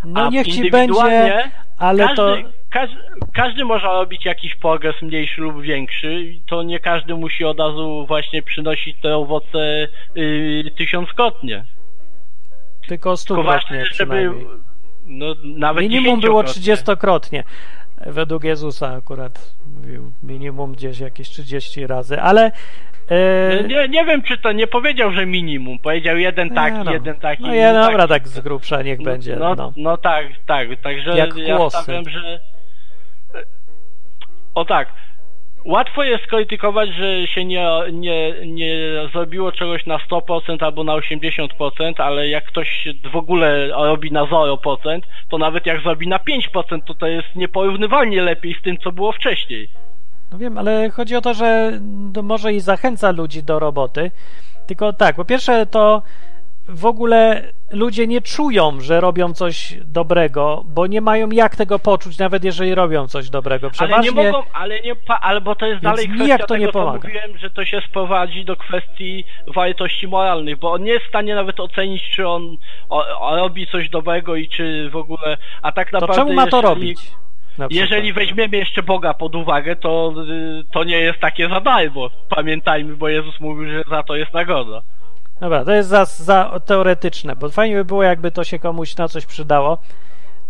No 0.06 0.22
A 0.26 0.30
niech 0.30 0.48
ci 0.48 0.72
będzie, 0.72 1.50
ale 1.78 2.04
każdy, 2.04 2.16
to. 2.16 2.38
każdy, 2.72 2.98
każdy 3.34 3.66
może 3.66 3.88
robić 3.88 4.26
jakiś 4.26 4.56
progres 4.56 5.02
mniejszy 5.02 5.42
lub 5.42 5.62
większy. 5.62 6.22
i 6.22 6.42
To 6.48 6.64
nie 6.64 6.80
każdy 6.80 7.16
musi 7.16 7.46
od 7.46 7.60
razu 7.60 8.06
właśnie 8.08 8.42
przynosić 8.44 9.02
te 9.02 9.16
owoce 9.16 9.88
yy, 10.16 10.72
tysiąckrotnie. 10.78 11.66
tylko 12.88 13.18
stukrotnie 13.18 13.86
żeby, 13.86 14.32
no 15.06 15.36
nawet 15.44 15.84
Minimum 15.84 16.20
było 16.20 16.44
trzydziestokrotnie. 16.44 17.44
Według 18.06 18.44
Jezusa 18.44 18.94
akurat 18.96 19.56
mówił 19.76 20.12
minimum 20.24 20.74
gdzieś 20.74 21.00
jakieś 21.00 21.30
30 21.30 21.88
razy, 21.88 22.22
ale 22.22 22.52
e, 23.10 23.64
Nie, 23.68 23.88
nie 23.88 24.06
wiem, 24.06 24.22
czy 24.22 24.38
to 24.38 24.52
nie 24.52 24.68
powiedział, 24.68 25.12
że 25.12 25.26
minimum. 25.26 25.80
Powiedział 25.80 26.18
jeden 26.18 26.50
taki, 26.50 26.78
no. 26.86 26.92
jeden 26.92 27.16
taki. 27.20 27.44
No 27.44 27.54
ja, 27.54 27.74
dobra, 27.74 27.98
taki. 27.98 28.10
tak 28.10 28.28
z 28.28 28.40
grubsza 28.40 28.82
niech 28.82 29.02
będzie. 29.02 29.36
No, 29.36 29.56
No, 29.56 29.74
no 29.78 29.98
tak, 29.98 30.28
tak. 30.46 30.68
Także 30.82 31.18
Jak 31.18 31.38
ja 31.38 31.56
głosy. 31.58 31.78
stawiam, 31.78 32.10
że. 32.10 32.40
O 34.56 34.66
tak. 34.66 34.94
Łatwo 35.66 36.04
jest 36.04 36.24
skrytykować, 36.24 36.90
że 36.90 37.28
się 37.28 37.46
nie, 37.46 37.68
nie, 37.92 38.34
nie 38.46 38.76
zrobiło 39.14 39.52
czegoś 39.52 39.86
na 39.86 39.98
100% 39.98 40.64
albo 40.66 40.84
na 40.84 40.94
80%, 40.94 41.48
ale 41.98 42.30
jak 42.30 42.46
ktoś 42.46 42.88
w 43.12 43.16
ogóle 43.16 43.68
robi 43.68 44.12
na 44.12 44.24
0%, 44.26 45.00
to 45.30 45.38
nawet 45.38 45.66
jak 45.66 45.82
zrobi 45.82 46.08
na 46.08 46.18
5%, 46.18 46.80
to 46.86 46.94
to 46.94 47.08
jest 47.08 47.36
nieporównywalnie 47.36 48.22
lepiej 48.22 48.54
z 48.60 48.62
tym, 48.62 48.78
co 48.78 48.92
było 48.92 49.12
wcześniej. 49.12 49.70
No 50.32 50.38
wiem, 50.38 50.58
ale 50.58 50.90
chodzi 50.90 51.16
o 51.16 51.22
to, 51.22 51.34
że 51.34 51.80
no, 52.16 52.22
może 52.22 52.54
i 52.54 52.60
zachęca 52.60 53.12
ludzi 53.12 53.44
do 53.44 53.60
roboty. 53.60 54.12
Tylko 54.68 54.94
tak, 54.94 55.16
po 55.16 55.26
pierwsze 55.26 55.66
to 55.66 56.02
w 56.70 56.86
ogóle 56.86 57.44
ludzie 57.72 58.08
nie 58.08 58.22
czują, 58.22 58.82
że 58.82 59.02
robią 59.02 59.34
coś 59.34 59.78
dobrego, 59.86 60.64
bo 60.66 60.88
nie 60.88 61.02
mają 61.02 61.30
jak 61.30 61.56
tego 61.56 61.80
poczuć, 61.80 62.18
nawet 62.18 62.44
jeżeli 62.44 62.76
robią 62.76 63.08
coś 63.08 63.30
dobrego. 63.30 63.68
Ale 63.68 63.72
Przeważnie 63.72 64.12
nie 64.12 64.32
mogą, 64.32 64.44
ale 64.54 64.82
nie, 64.82 64.96
pa, 64.96 65.20
albo 65.22 65.56
to 65.56 65.66
jest 65.66 65.82
dalej 65.82 66.08
kwestia 66.08 66.38
to 66.38 66.58
nie 66.58 66.68
tego, 66.68 66.72
co 66.72 66.86
pomaga. 66.86 67.08
mówiłem, 67.08 67.38
że 67.38 67.50
to 67.50 67.66
się 67.66 67.82
sprowadzi 67.82 68.46
do 68.46 68.56
kwestii 68.56 69.26
wartości 69.56 70.08
moralnych, 70.08 70.60
bo 70.60 70.72
on 70.72 70.84
nie 70.84 70.92
jest 70.92 71.06
w 71.06 71.10
stanie 71.10 71.36
nawet 71.36 71.60
ocenić, 71.60 72.10
czy 72.16 72.28
on 72.28 72.58
o, 72.90 73.20
o, 73.20 73.36
robi 73.36 73.68
coś 73.68 73.90
dobrego 73.90 74.36
i 74.36 74.48
czy 74.48 74.90
w 74.90 74.96
ogóle, 74.96 75.38
a 75.62 75.72
tak 75.72 75.92
to 75.92 76.00
naprawdę 76.00 76.22
czemu 76.22 76.34
ma 76.34 76.48
to 76.48 76.62
robić? 76.62 77.12
na 77.12 77.29
Jeżeli 77.70 78.14
weźmiemy 78.14 78.58
jeszcze 78.58 78.84
Boga 78.84 79.14
pod 79.14 79.36
uwagę, 79.36 79.76
to, 79.76 80.14
y, 80.60 80.64
to 80.74 80.84
nie 80.84 80.98
jest 81.00 81.20
takie 81.20 81.50
za 81.50 81.60
darmo. 81.62 82.10
Pamiętajmy, 82.36 82.96
bo 82.96 83.10
Jezus 83.10 83.40
mówił, 83.40 83.70
że 83.72 83.84
za 83.90 84.04
to 84.04 84.16
jest 84.16 84.34
nagroda. 84.34 84.82
Dobra, 85.42 85.66
to 85.66 85.72
jest 85.72 85.90
za, 85.90 86.06
za 86.06 86.60
teoretyczne, 86.66 87.36
bo 87.36 87.50
fajnie 87.50 87.76
by 87.76 87.86
było, 87.86 88.04
jakby 88.04 88.32
to 88.32 88.44
się 88.44 88.60
komuś 88.60 88.98
na 88.98 89.08
coś 89.08 89.26
przydało. 89.26 89.78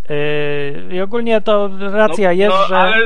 Yy, 0.10 0.96
I 0.96 1.02
ogólnie 1.02 1.42
to 1.42 1.70
racja 1.80 2.28
no, 2.30 2.34
jest, 2.34 2.56
no, 2.60 2.68
że. 2.68 2.78
Ale, 2.78 2.98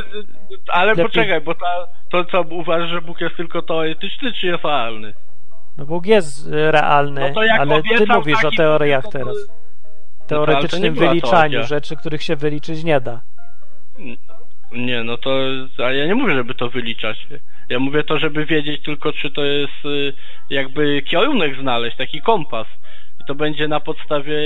ale 0.67 0.93
lepiej- 0.93 1.03
poczekaj, 1.05 1.41
bo 1.41 1.55
ta, 1.55 1.87
to 2.11 2.25
co 2.25 2.41
uważasz, 2.41 2.89
że 2.89 3.01
Bóg 3.01 3.21
jest 3.21 3.35
tylko 3.37 3.61
teoretyczny, 3.61 4.33
czy 4.33 4.47
jest 4.47 4.63
realny? 4.63 5.13
No 5.77 5.85
Bóg 5.85 6.05
jest 6.05 6.47
y, 6.47 6.71
realny, 6.71 7.21
No 7.21 7.33
to 7.33 7.43
jak 7.43 7.59
ale 7.61 7.81
ty 7.83 8.05
mówisz 8.07 8.45
o 8.45 8.51
teoriach 8.57 9.03
no 9.03 9.11
to- 9.11 9.17
teraz. 9.19 9.35
to 9.35 9.41
nie 10.23 10.27
Teoretycznym 10.27 10.95
teoria. 11.21 11.63
rzeczy, 11.63 11.95
których 11.95 12.23
się 12.23 12.35
wyliczyć 12.35 12.83
nie 12.83 13.01
da. 13.01 13.21
Nie, 14.71 15.03
no 15.03 15.17
to 15.17 15.39
a 15.85 15.91
ja 15.91 16.05
nie 16.05 16.15
mówię, 16.15 16.33
żeby 16.33 16.53
to 16.55 16.69
wyliczać. 16.69 17.27
Ja 17.69 17.79
mówię 17.79 18.03
to, 18.03 18.19
żeby 18.19 18.45
wiedzieć 18.45 18.83
tylko, 18.83 19.13
czy 19.13 19.31
to 19.31 19.45
jest 19.45 19.85
y, 19.85 20.13
jakby 20.49 21.01
kierunek 21.01 21.59
znaleźć, 21.61 21.97
taki 21.97 22.21
kompas. 22.21 22.67
I 23.21 23.25
to 23.27 23.35
będzie 23.35 23.67
na 23.67 23.79
podstawie 23.79 24.37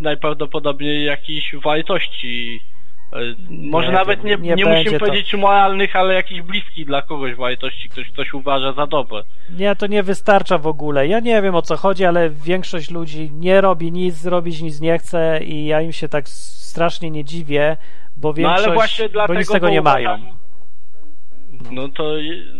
najprawdopodobniej 0.00 1.04
jakichś 1.04 1.54
wartości. 1.64 2.60
Y, 3.16 3.36
Może 3.50 3.88
Nie, 3.88 3.94
nawet 3.94 4.24
nie, 4.24 4.36
nie 4.36 4.54
nie, 4.54 4.64
musimy 4.64 4.98
to. 4.98 5.06
powiedzieć 5.06 5.34
moralnych, 5.34 5.96
ale 5.96 6.14
jakichś 6.14 6.40
bliskich 6.42 6.86
dla 6.86 7.02
kogoś 7.02 7.34
wartości, 7.34 7.88
ktoś 7.88 8.10
coś 8.10 8.34
uważa 8.34 8.72
za 8.72 8.86
dobre. 8.86 9.22
Nie, 9.50 9.76
to 9.76 9.86
nie 9.86 10.02
wystarcza 10.02 10.58
w 10.58 10.66
ogóle. 10.66 11.06
Ja 11.08 11.20
nie 11.20 11.42
wiem 11.42 11.54
o 11.54 11.62
co 11.62 11.76
chodzi, 11.76 12.04
ale 12.04 12.30
większość 12.30 12.90
ludzi 12.90 13.30
nie 13.32 13.60
robi 13.60 13.92
nic, 13.92 14.26
robić 14.26 14.62
nic 14.62 14.80
nie 14.80 14.98
chce 14.98 15.40
i 15.44 15.66
ja 15.66 15.80
im 15.80 15.92
się 15.92 16.08
tak 16.08 16.28
strasznie 16.28 17.10
nie 17.10 17.24
dziwię, 17.24 17.76
bo 18.16 18.28
No 18.28 18.34
większość, 18.34 18.64
ale 18.66 18.74
właśnie 18.74 19.04
bo 19.06 19.12
dlatego, 19.12 19.38
nic 19.38 19.48
z 19.48 19.52
tego 19.52 19.66
bo 19.66 19.72
nie 19.72 19.82
mają. 19.82 20.18
No 21.70 21.88
to, 21.88 22.04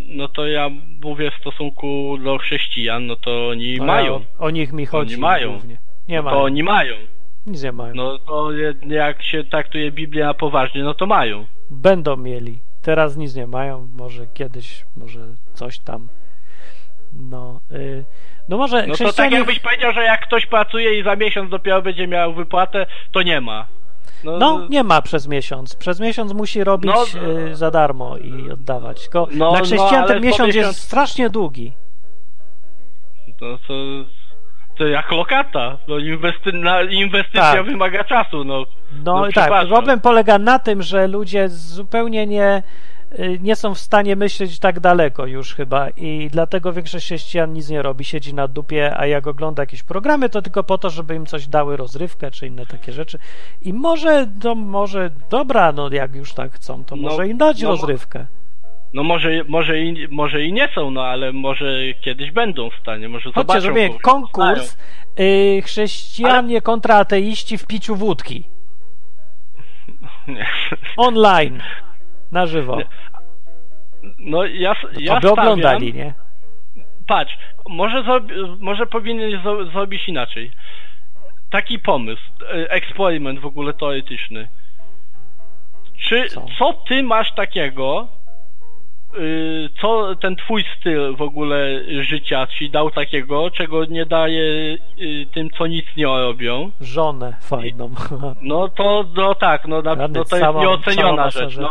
no 0.09 0.29
to 0.29 0.47
ja 0.47 0.71
mówię 1.05 1.31
w 1.31 1.35
stosunku 1.41 2.19
do 2.25 2.39
chrześcijan, 2.39 3.07
no 3.07 3.17
to 3.17 3.49
oni 3.49 3.77
No, 3.77 3.85
mają. 3.85 4.21
O, 4.39 4.51
nich 4.51 4.73
mi 4.73 4.87
chodzi 4.87 5.15
Oni 5.15 5.21
mają. 5.23 5.51
głównie. 5.53 5.79
Nie 6.09 6.17
No 6.17 6.23
mają. 6.23 6.37
to 6.37 6.43
oni 6.43 6.63
mają. 6.63 6.95
Nic 7.47 7.63
nie 7.63 7.73
mają. 7.73 7.95
No 7.95 8.19
to 8.19 8.49
jak 8.89 9.23
się 9.23 9.45
traktuje 9.45 9.93
Biblię 9.93 10.25
na 10.25 10.35
poważnie, 10.35 10.83
no 10.83 10.95
to 10.95 11.07
mają. 11.07 11.47
Będą 11.71 12.17
mieli. 12.17 12.59
Teraz 12.83 13.17
nic 13.17 13.35
nie 13.35 13.47
mają, 13.47 13.89
może 13.99 14.27
kiedyś, 14.35 14.85
może 14.97 15.21
coś 15.55 15.79
tam. 15.79 16.09
No, 17.31 17.61
y, 17.73 18.05
no 18.49 18.57
może 18.57 18.77
No 18.77 18.83
to 18.83 18.89
tak 18.89 18.97
chrześcijanie... 18.97 19.37
jakbyś 19.37 19.61
powiedział, 19.61 19.93
że 19.93 20.03
jak 20.03 20.21
ktoś 20.27 20.47
pracuje 20.47 20.99
i 21.01 21.03
za 21.05 21.17
miesiąc 21.17 21.51
dopiero 21.51 21.83
będzie 21.83 22.07
miał 22.07 22.35
wypłatę, 22.35 22.87
to 23.13 23.23
nie 23.23 23.41
ma. 23.41 23.67
No, 24.25 24.67
nie 24.71 24.85
ma 24.85 25.03
przez 25.03 25.29
miesiąc. 25.29 25.77
Przez 25.77 26.01
miesiąc 26.01 26.33
musi 26.33 26.65
robić 26.65 26.93
No, 27.15 27.23
y, 27.51 27.57
za 27.57 27.71
darmo 27.71 28.17
i 28.17 28.51
oddawać. 28.51 29.03
Tylko 29.03 29.29
No, 29.33 29.53
na 29.53 29.59
no, 29.59 29.65
chrześcijan 29.65 30.07
ten 30.07 30.23
miesiąc 30.23 30.49
miesiąc- 30.49 30.67
jest 30.67 30.81
strasznie 30.81 31.31
długi. 31.31 31.73
To, 33.41 33.59
to, 33.69 33.75
to 34.79 34.87
jak 34.87 35.11
lokata. 35.13 35.79
No 35.89 35.99
inwesty, 35.99 36.51
inwestycja 36.91 37.41
Tak. 37.53 37.67
wymaga 37.67 38.05
czasu, 38.05 38.45
no. 38.45 38.65
No, 39.05 39.21
No, 39.21 39.29
tak, 39.35 39.69
problem 39.69 40.01
polega 40.01 40.39
na 40.39 40.59
tym, 40.59 40.83
że 40.83 41.07
ludzie 41.09 41.49
zupełnie 41.49 42.27
nie, 42.27 42.63
nie 43.41 43.57
są 43.57 43.75
w 43.75 43.79
stanie 43.79 44.17
myśleć 44.17 44.59
tak 44.59 44.81
daleko 44.81 45.27
już 45.27 45.55
chyba 45.55 45.91
i 45.91 46.29
dlatego 46.33 46.73
większość 46.73 47.05
chrześcijan 47.05 47.53
nic 47.53 47.71
nie 47.71 47.83
robi, 47.83 48.05
siedzi 48.05 48.35
na 48.35 48.49
dupie, 48.49 48.99
a 48.99 49.07
jak 49.07 49.27
ogląda 49.27 49.63
jakieś 49.63 49.83
programy, 49.83 50.29
to 50.29 50.43
tylko 50.43 50.65
po 50.65 50.79
to, 50.79 50.91
żeby 50.91 51.15
im 51.15 51.27
coś 51.27 51.47
dały 51.49 51.77
rozrywkę 51.77 52.31
czy 52.31 52.47
inne 52.47 52.67
takie 52.67 52.93
rzeczy. 52.93 53.19
I 53.63 53.73
może, 53.73 54.27
to 54.41 54.55
może, 54.55 55.11
dobra, 55.31 55.73
no 55.73 55.89
jak 55.93 56.15
już 56.15 56.35
tak 56.35 56.53
chcą, 56.53 56.85
to 56.85 56.97
No, 56.97 57.03
może 57.03 57.29
im 57.29 57.39
dać 57.39 57.63
no, 57.63 57.69
rozrywkę. 57.69 58.27
No 58.95 59.03
może, 59.03 59.45
może, 59.49 59.81
i, 59.81 60.09
może 60.11 60.45
i 60.45 60.53
nie 60.53 60.69
są, 60.75 60.91
no 60.91 61.05
ale 61.05 61.33
może 61.33 61.79
kiedyś 62.01 62.31
będą 62.31 62.71
w 62.71 62.75
stanie, 62.83 63.09
może 63.09 63.25
Chodźcie, 63.25 63.41
zobaczą. 63.41 63.61
zrobimy 63.61 63.89
kogoś, 63.89 64.03
konkurs 64.03 64.77
y, 65.21 65.63
chrześcijanie 65.65 66.61
kontra 66.61 66.97
ateiści 66.97 67.59
w 67.59 67.67
piciu 67.67 67.97
wódki. 67.97 68.45
Nie. 70.29 70.47
Online. 70.97 71.63
Na 72.33 72.47
żywo. 72.47 72.79
No 74.19 74.45
ja, 74.45 74.75
ja 74.99 75.15
by 75.21 75.29
stawiam, 75.29 75.33
oglądali, 75.33 75.95
nie? 75.95 76.15
Patrz, 77.07 77.39
może, 77.69 78.03
zrobi- 78.03 78.57
może 78.61 78.87
powinien 78.87 79.43
zrobić 79.73 80.09
inaczej. 80.09 80.51
Taki 81.51 81.79
pomysł, 81.79 82.23
e, 82.43 82.71
eksperyment 82.71 83.41
w 83.41 83.47
ogóle 83.47 83.73
teoretyczny. 83.75 84.49
Czy 85.99 86.29
Co? 86.29 86.47
co, 86.59 86.73
ty 86.73 87.03
masz 87.03 87.35
takiego, 87.35 88.09
y, 89.19 89.69
co 89.81 90.17
ten 90.17 90.37
twój 90.37 90.65
styl 90.77 91.17
w 91.17 91.23
ogóle 91.23 91.59
życia 92.03 92.47
ci 92.47 92.71
dał 92.71 92.91
takiego, 92.91 93.51
czego 93.51 93.85
nie 93.85 94.07
daje 94.07 94.43
y, 95.01 95.27
tym, 95.35 95.51
co 95.51 95.67
nic 95.67 95.87
nie 95.97 96.07
robią? 96.07 96.71
Żonę 96.81 97.37
fajną. 97.41 97.91
No 98.43 98.69
to 98.69 99.05
no 99.17 99.35
tak, 99.35 99.69
no, 99.69 99.83
na, 99.83 99.95
Rany, 99.95 100.09
no 100.19 100.25
to 100.25 100.37
jest 100.37 100.45
cała 100.45 100.61
nieoceniona 100.61 101.31
rzecz. 101.31 101.57
No. 101.57 101.71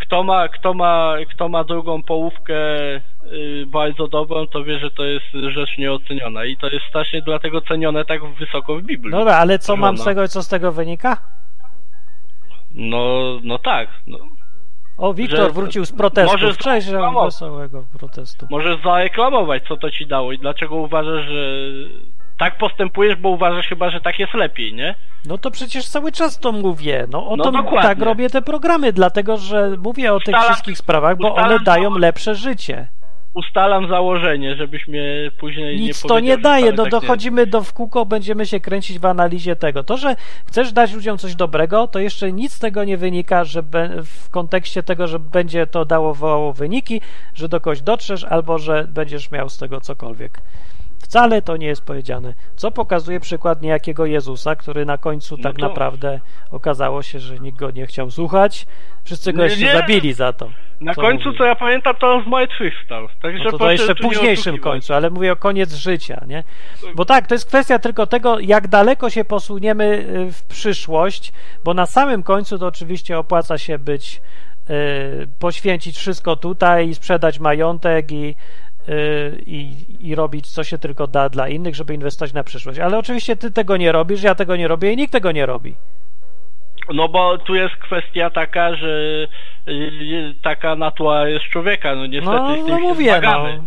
Kto 0.00 0.24
ma, 0.24 0.48
kto 0.48 0.74
ma, 0.74 1.14
kto 1.30 1.48
ma 1.48 1.64
drugą 1.64 2.02
połówkę 2.02 2.54
y, 2.96 3.64
bardzo 3.66 4.08
dobrą, 4.08 4.46
to 4.46 4.64
wie, 4.64 4.78
że 4.78 4.90
to 4.90 5.04
jest 5.04 5.26
rzecz 5.48 5.78
nieoceniona 5.78 6.44
i 6.44 6.56
to 6.56 6.68
jest 6.68 6.86
strasznie 6.86 7.22
dlatego 7.22 7.60
cenione 7.60 8.04
tak 8.04 8.24
wysoko 8.34 8.76
w 8.76 8.82
Biblii. 8.82 9.12
Dobra, 9.12 9.36
ale 9.36 9.58
co 9.58 9.76
mam 9.76 9.98
z 9.98 10.04
tego, 10.04 10.28
co 10.28 10.42
z 10.42 10.48
tego 10.48 10.72
wynika? 10.72 11.16
No, 12.74 13.06
no 13.42 13.58
tak. 13.58 13.88
No. 14.06 14.18
O, 14.98 15.14
Wiktor 15.14 15.38
Że- 15.38 15.50
wrócił 15.50 15.84
z 15.84 15.92
protestów. 15.92 16.40
może 16.42 16.56
Cześć, 16.56 16.86
że 16.86 16.98
wesołego 17.24 17.84
protestu. 17.98 18.46
Możesz 18.50 18.82
zareklamować, 18.82 19.62
co 19.68 19.76
to 19.76 19.90
ci 19.90 20.06
dało 20.06 20.32
i 20.32 20.38
dlaczego 20.38 20.76
uważasz, 20.76 21.26
że 21.26 21.58
tak 22.38 22.58
postępujesz, 22.58 23.16
bo 23.16 23.28
uważasz 23.28 23.66
chyba, 23.68 23.90
że 23.90 24.00
tak 24.00 24.18
jest 24.18 24.34
lepiej, 24.34 24.74
nie? 24.74 24.94
No 25.26 25.38
to 25.38 25.50
przecież 25.50 25.88
cały 25.88 26.12
czas 26.12 26.38
to 26.38 26.52
mówię. 26.52 27.06
No 27.10 27.28
o 27.28 27.36
No 27.36 27.44
to 27.44 27.52
dokładnie. 27.52 27.82
tak 27.88 27.98
robię 28.02 28.30
te 28.30 28.42
programy, 28.42 28.92
dlatego 28.92 29.36
że 29.36 29.70
mówię 29.82 30.12
o 30.14 30.18
tych 30.20 30.34
Ustalam- 30.34 30.44
wszystkich 30.44 30.78
sprawach, 30.78 31.16
bo 31.18 31.34
one 31.34 31.60
dają 31.60 31.92
to- 31.92 31.98
lepsze 31.98 32.34
życie. 32.34 32.88
Ustalam 33.34 33.88
założenie, 33.88 34.54
żebyś 34.56 34.88
mnie 34.88 35.30
później 35.40 35.76
nie 35.76 35.82
Nic 35.86 36.02
to 36.02 36.08
powiedział, 36.08 36.36
nie 36.36 36.42
daje, 36.42 36.72
no 36.72 36.76
tak 36.76 36.84
nie 36.84 36.90
dochodzimy 37.00 37.46
do 37.46 37.60
w 37.62 37.72
kółko, 37.72 38.06
będziemy 38.06 38.46
się 38.46 38.60
kręcić 38.60 38.98
w 38.98 39.04
analizie 39.06 39.56
tego. 39.56 39.84
To, 39.84 39.96
że 39.96 40.16
chcesz 40.46 40.72
dać 40.72 40.92
ludziom 40.92 41.18
coś 41.18 41.34
dobrego, 41.34 41.86
to 41.88 41.98
jeszcze 41.98 42.32
nic 42.32 42.52
z 42.52 42.58
tego 42.58 42.84
nie 42.84 42.96
wynika, 42.96 43.44
że 43.44 43.62
w 44.04 44.30
kontekście 44.30 44.82
tego, 44.82 45.06
że 45.06 45.18
będzie 45.18 45.66
to 45.66 45.84
dało 45.84 46.52
wyniki, 46.52 47.00
że 47.34 47.48
do 47.48 47.60
kogoś 47.60 47.82
dotrzesz, 47.82 48.24
albo 48.24 48.58
że 48.58 48.86
będziesz 48.88 49.30
miał 49.30 49.48
z 49.48 49.58
tego 49.58 49.80
cokolwiek. 49.80 50.40
Wcale 51.04 51.42
to 51.42 51.56
nie 51.56 51.66
jest 51.66 51.84
powiedziane. 51.84 52.34
Co 52.56 52.70
pokazuje 52.70 53.20
przykład 53.20 53.62
niejakiego 53.62 54.06
Jezusa, 54.06 54.56
który 54.56 54.84
na 54.86 54.98
końcu 54.98 55.36
No 55.36 55.42
tak 55.42 55.56
to- 55.56 55.68
naprawdę 55.68 56.20
okazało 56.50 57.02
się, 57.02 57.18
że 57.20 57.38
nikt 57.38 57.58
go 57.58 57.70
nie 57.70 57.86
chciał 57.86 58.10
słuchać. 58.10 58.66
Wszyscy 59.04 59.32
go 59.32 59.38
Nie, 59.38 59.44
jeszcze 59.44 59.64
nie. 59.64 59.72
zabili 59.72 60.12
za 60.12 60.32
to. 60.32 60.50
Na 60.80 60.94
Co 60.94 61.00
końcu, 61.00 61.32
co 61.32 61.44
ja 61.44 61.54
pamiętam, 61.54 61.94
to 62.00 62.12
on 62.12 62.24
zmartwychwstał. 62.24 63.08
Także 63.22 63.44
No 63.44 63.50
to, 63.50 63.58
to 63.58 63.70
jeszcze 63.70 63.94
późniejszym 63.94 64.58
końcu, 64.58 64.94
ale 64.94 65.10
mówię 65.10 65.32
o 65.32 65.36
koniec 65.36 65.74
życia, 65.74 66.24
nie? 66.26 66.44
Bo 66.94 67.04
tak, 67.04 67.26
to 67.26 67.34
jest 67.34 67.46
kwestia 67.48 67.78
tylko 67.78 68.06
tego, 68.06 68.38
jak 68.38 68.68
daleko 68.68 69.10
się 69.10 69.24
posuniemy 69.24 69.84
y, 69.84 70.32
w 70.32 70.42
przyszłość, 70.42 71.32
bo 71.64 71.74
na 71.74 71.86
samym 71.86 72.22
końcu 72.22 72.58
to 72.58 72.66
oczywiście 72.66 73.18
opłaca 73.18 73.58
się 73.58 73.78
być, 73.78 74.20
y, 74.70 75.28
poświęcić 75.38 75.96
wszystko 75.98 76.36
tutaj 76.36 76.88
i 76.88 76.94
sprzedać 76.94 77.38
majątek 77.38 78.12
i, 78.12 78.34
i, 79.46 79.72
i 80.00 80.14
robić 80.14 80.46
co 80.50 80.64
się 80.64 80.78
tylko 80.78 81.06
da 81.06 81.28
dla 81.28 81.48
innych, 81.48 81.74
żeby 81.74 81.94
inwestować 81.94 82.32
na 82.32 82.44
przyszłość. 82.44 82.78
Ale 82.78 82.98
oczywiście 82.98 83.36
ty 83.36 83.50
tego 83.50 83.76
nie 83.76 83.92
robisz, 83.92 84.22
ja 84.22 84.34
tego 84.34 84.56
nie 84.56 84.68
robię 84.68 84.92
i 84.92 84.96
nikt 84.96 85.12
tego 85.12 85.32
nie 85.32 85.46
robi. 85.46 85.74
No 86.94 87.08
bo 87.08 87.38
tu 87.38 87.54
jest 87.54 87.74
kwestia 87.76 88.30
taka, 88.30 88.74
że 88.76 89.26
y, 89.68 90.34
taka 90.42 90.76
natura 90.76 91.28
jest 91.28 91.44
człowieka, 91.44 91.94
no 91.94 92.06
niestety 92.06 92.36
No, 92.36 92.52
z 92.52 92.58
tym 92.58 92.68
no 92.68 92.76
się 92.78 92.82
mówię, 92.82 93.10
zmagamy. 93.10 93.56
no. 93.56 93.64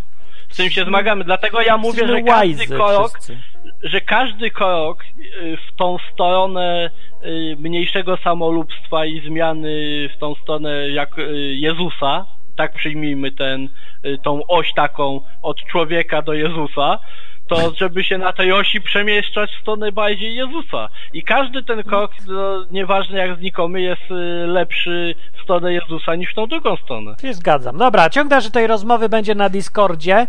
Z 0.49 0.57
tym 0.57 0.69
się 0.69 0.83
zmagamy, 0.85 1.23
dlatego 1.23 1.61
ja 1.61 1.77
mówię, 1.77 2.07
że 2.07 2.21
każdy 2.21 2.67
krok, 2.67 3.09
wszyscy. 3.11 3.37
że 3.83 4.01
każdy 4.01 4.51
krok 4.51 5.03
y, 5.03 5.57
w 5.57 5.75
tą 5.75 5.97
stronę 6.13 6.89
y, 7.25 7.55
mniejszego 7.59 8.17
samolubstwa 8.17 9.05
i 9.05 9.21
zmiany 9.27 9.69
w 10.15 10.19
tą 10.19 10.35
stronę 10.35 10.89
jak 10.89 11.19
y, 11.19 11.55
Jezusa, 11.55 12.25
tak 12.57 12.73
przyjmijmy 12.73 13.31
ten, 13.31 13.69
y, 14.05 14.17
tą 14.23 14.41
oś 14.47 14.73
taką 14.73 15.21
od 15.41 15.57
człowieka 15.57 16.21
do 16.21 16.33
Jezusa, 16.33 16.99
to 17.47 17.73
żeby 17.77 18.03
się 18.03 18.17
na 18.17 18.33
tej 18.33 18.51
osi 18.51 18.81
przemieszczać 18.81 19.51
w 19.51 19.61
stronę 19.61 19.91
bardziej 19.91 20.35
Jezusa. 20.35 20.89
I 21.13 21.23
każdy 21.23 21.63
ten 21.63 21.83
krok, 21.83 22.11
no, 22.27 22.65
nieważne 22.71 23.17
jak 23.17 23.39
znikomy, 23.39 23.81
jest 23.81 24.11
y, 24.11 24.47
lepszy 24.47 25.15
w 25.39 25.43
stronę 25.43 25.73
Jezusa 25.73 26.15
niż 26.15 26.31
w 26.31 26.35
tą 26.35 26.47
drugą 26.47 26.75
stronę. 26.75 27.15
Się 27.21 27.33
zgadzam. 27.33 27.77
Dobra, 27.77 28.09
ciąg 28.09 28.29
dalszy 28.29 28.51
tej 28.51 28.67
rozmowy 28.67 29.09
będzie 29.09 29.35
na 29.35 29.49
Discordzie, 29.49 30.27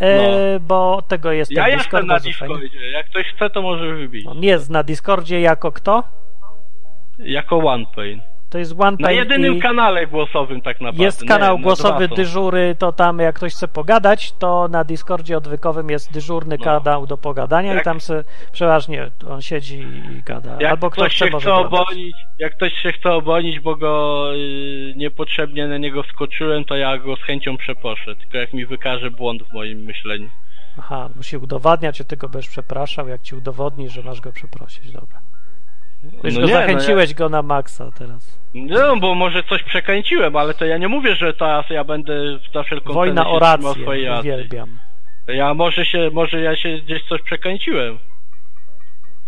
e, 0.00 0.60
bo 0.60 0.96
od 0.96 1.08
tego 1.08 1.32
jest 1.32 1.50
No. 1.50 1.60
Ja 1.60 1.68
jestem 1.68 2.06
na. 2.06 2.18
Discordzie, 2.18 2.90
jak 2.90 3.06
ktoś 3.06 3.26
chce, 3.26 3.50
to 3.50 3.62
może 3.62 3.94
wybić. 3.94 4.26
On 4.26 4.42
jest 4.42 4.70
na 4.70 4.82
Discordzie 4.82 5.40
jako 5.40 5.72
kto? 5.72 6.04
Jako 7.18 7.56
OnePain. 7.56 8.20
To 8.50 8.58
jest 8.58 8.74
One 8.78 8.96
Na 9.00 9.10
jedynym 9.12 9.56
i 9.56 9.60
kanale 9.60 10.06
głosowym 10.06 10.60
tak 10.60 10.80
naprawdę. 10.80 11.04
jest 11.04 11.22
Nie, 11.22 11.28
kanał 11.28 11.56
na 11.58 11.62
głosowy 11.62 12.08
dyżury, 12.08 12.76
to 12.78 12.92
tam 12.92 13.18
jak 13.18 13.34
ktoś 13.36 13.52
chce 13.54 13.68
pogadać, 13.68 14.32
to 14.32 14.68
na 14.68 14.84
Discordzie 14.84 15.36
odwykowym 15.36 15.90
jest 15.90 16.12
dyżurny 16.12 16.56
No. 16.58 16.64
kanał 16.64 17.06
do 17.06 17.18
pogadania 17.18 17.72
i 17.72 17.74
Jak- 17.74 17.84
tam 17.84 18.00
se 18.00 18.24
przeważnie 18.52 19.10
on 19.30 19.42
siedzi 19.42 19.78
i 19.78 20.22
gada. 20.22 20.56
Jak 20.60 20.70
Albo 20.70 20.90
kto 20.90 21.02
ktoś 21.02 21.14
chce 21.16 21.30
chce 21.38 21.54
obronić, 21.54 22.16
jak 22.38 22.56
ktoś 22.56 22.72
się 22.82 22.92
chce 22.92 23.12
obronić, 23.12 23.60
bo 23.60 23.76
go 23.76 24.24
y, 24.34 24.94
niepotrzebnie 24.96 25.66
na 25.66 25.78
niego 25.78 26.02
skoczyłem, 26.02 26.64
to 26.64 26.76
ja 26.76 26.98
go 26.98 27.16
z 27.16 27.20
chęcią 27.22 27.56
przeproszę, 27.56 28.16
tylko 28.16 28.36
jak 28.38 28.52
mi 28.52 28.66
wykaże 28.66 29.10
błąd 29.10 29.42
w 29.42 29.52
moim 29.52 29.78
myśleniu. 29.78 30.28
Aha, 30.78 31.08
musi 31.16 31.36
udowadniać, 31.36 31.96
że 31.98 32.04
ty 32.04 32.16
go 32.16 32.28
będziesz 32.28 32.50
przepraszał, 32.50 33.08
jak 33.08 33.22
ci 33.22 33.34
udowodni, 33.34 33.88
że 33.90 34.02
masz 34.02 34.20
go 34.20 34.32
przeprosić, 34.32 34.90
dobra. 34.92 35.18
Już 36.24 36.34
No 36.34 36.40
nie, 36.40 36.40
no 36.40 36.60
zachęciłeś 36.60 37.14
go 37.14 37.28
na 37.28 37.42
maksa 37.42 37.90
teraz. 37.98 38.38
No, 38.54 38.96
bo 38.96 39.14
może 39.14 39.42
coś 39.42 39.62
przekręciłem, 39.62 40.36
ale 40.36 40.54
to 40.54 40.64
ja 40.64 40.78
nie 40.78 40.88
mówię, 40.88 41.16
że 41.16 41.34
teraz 41.34 41.70
ja 41.70 41.84
będę 41.84 42.38
za 42.54 42.62
wszelką 42.62 42.92
Wojna 42.92 43.28
o 43.28 43.38
rację, 43.38 44.18
uwielbiam. 44.20 44.78
Ja 45.28 45.54
może 45.54 45.84
się, 45.84 46.10
może 46.12 46.40
ja 46.40 46.56
się 46.56 46.78
gdzieś 46.78 47.02
coś 47.08 47.22
przekręciłem. 47.22 47.98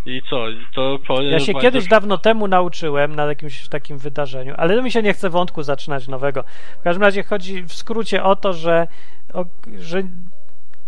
I 0.05 0.21
co? 0.29 0.45
To 0.73 0.99
powiem 1.07 1.31
Ja 1.31 1.39
się 1.39 1.53
kiedyś 1.53 1.87
dawno 1.87 2.17
temu 2.17 2.47
nauczyłem 2.47 3.15
na 3.15 3.25
jakimś 3.25 3.67
takim 3.67 3.97
wydarzeniu, 3.97 4.53
ale 4.57 4.81
mi 4.81 4.91
się 4.91 5.01
nie 5.01 5.13
chce 5.13 5.29
wątku 5.29 5.63
zaczynać 5.63 6.07
nowego. 6.07 6.43
W 6.79 6.83
każdym 6.83 7.03
razie 7.03 7.23
chodzi 7.23 7.63
w 7.63 7.73
skrócie 7.73 8.23
o 8.23 8.35
to, 8.35 8.53
że, 8.53 8.87
o, 9.33 9.45
że 9.77 10.03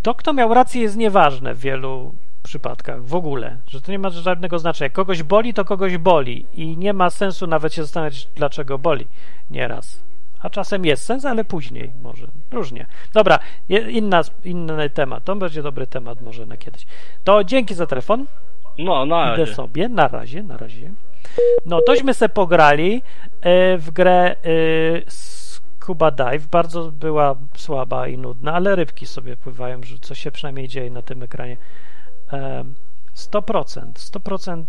to, 0.02 0.16
kto 0.16 0.34
miał 0.34 0.54
rację, 0.54 0.82
jest 0.82 0.98
nieważne 0.98 1.54
w 1.54 1.60
wielu 1.60 2.16
przypadkach 2.42 3.04
w 3.06 3.16
ogóle, 3.16 3.58
że 3.68 3.82
to 3.82 3.92
nie 3.92 4.00
ma 4.00 4.10
żadnego 4.10 4.60
znaczenia. 4.60 4.86
Jak 4.86 4.94
kogoś 4.94 5.24
boli, 5.24 5.54
to 5.54 5.66
kogoś 5.66 5.98
boli 5.98 6.46
i 6.54 6.78
nie 6.78 6.94
ma 6.94 7.10
sensu 7.10 7.48
nawet 7.48 7.74
się 7.74 7.82
zastanawiać, 7.84 8.28
dlaczego 8.36 8.78
boli 8.78 9.08
nieraz. 9.52 10.04
A 10.42 10.50
czasem 10.50 10.86
jest 10.86 11.04
sens, 11.04 11.26
ale 11.26 11.46
później 11.46 11.92
może. 12.04 12.28
Różnie. 12.52 12.86
Dobra, 13.14 13.40
inna, 13.70 14.22
inny 14.44 14.90
temat. 14.90 15.24
To 15.24 15.36
będzie 15.36 15.64
dobry 15.64 15.88
temat 15.88 16.22
może 16.22 16.46
na 16.46 16.58
kiedyś. 16.58 16.86
To 17.24 17.44
dzięki 17.44 17.74
za 17.74 17.86
telefon. 17.86 18.26
No, 18.78 19.06
na 19.06 19.34
Idę 19.34 19.42
razie. 19.42 19.56
sobie, 19.56 19.90
na 19.90 20.08
razie, 20.08 20.44
na 20.44 20.58
razie. 20.58 20.92
No, 21.66 21.82
tośmy 21.82 22.14
se 22.14 22.30
pograli 22.30 23.02
e, 23.42 23.78
w 23.78 23.92
grę 23.92 24.32
e, 24.32 24.36
Scuba 25.08 26.12
Dive. 26.12 26.48
Bardzo 26.48 26.92
była 26.92 27.36
słaba 27.56 28.08
i 28.08 28.18
nudna, 28.18 28.54
ale 28.54 28.76
rybki 28.76 29.08
sobie 29.08 29.38
pływają, 29.38 29.84
że 29.84 30.00
coś 30.00 30.20
się 30.20 30.32
przynajmniej 30.32 30.68
dzieje 30.68 30.92
na 30.92 31.02
tym 31.02 31.24
ekranie. 31.24 31.58
E, 32.34 32.64
100%, 33.16 33.94
100% 33.94 34.64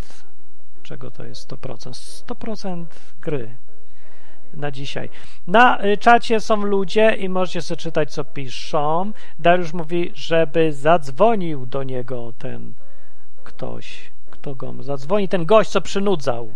czego 0.82 1.10
to 1.10 1.24
jest 1.24 1.50
100%? 1.50 1.90
100% 2.26 2.86
gry 3.20 3.56
na 4.54 4.70
dzisiaj. 4.70 5.08
Na 5.46 5.84
y, 5.84 5.96
czacie 5.96 6.40
są 6.40 6.56
ludzie 6.56 7.14
i 7.14 7.28
możecie 7.28 7.62
sobie 7.62 7.78
czytać, 7.78 8.12
co 8.12 8.24
piszą. 8.24 9.12
Dariusz 9.38 9.72
mówi, 9.72 10.10
żeby 10.14 10.72
zadzwonił 10.72 11.66
do 11.66 11.82
niego 11.82 12.32
ten 12.38 12.72
ktoś. 13.44 14.12
Kto 14.30 14.54
go 14.54 14.74
zadzwoni? 14.80 15.28
Ten 15.28 15.46
gość, 15.46 15.70
co 15.70 15.80
przynudzał. 15.80 16.54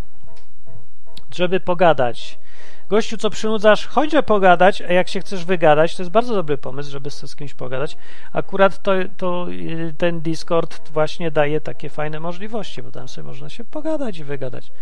Żeby 1.35 1.61
pogadać. 1.61 2.39
Gościu, 2.89 3.17
co 3.17 3.31
przynudzasz, 3.31 3.87
chodźże 3.87 4.23
pogadać, 4.23 4.83
a 4.83 4.93
jak 4.93 5.09
się 5.09 5.21
chcesz 5.21 5.45
wygadać, 5.45 5.97
to 5.97 6.03
jest 6.03 6.13
bardzo 6.13 6.35
dobry 6.35 6.59
pomysł, 6.59 6.91
żeby 6.91 7.11
z 7.11 7.37
kimś 7.37 7.55
pogadać. 7.55 7.97
Akurat 8.33 8.83
to, 8.83 8.93
to 9.17 9.47
y, 9.51 9.95
ten 9.99 10.21
Discord 10.21 10.91
właśnie 10.93 11.31
daje 11.31 11.61
takie 11.61 11.89
fajne 11.89 12.21
możliwości, 12.21 12.83
bo 12.83 12.91
tam 12.91 13.09
sobie 13.09 13.29
można 13.29 13.49
się 13.49 13.65
pogadać 13.65 14.19
i 14.19 14.25
wygadać. 14.25 14.73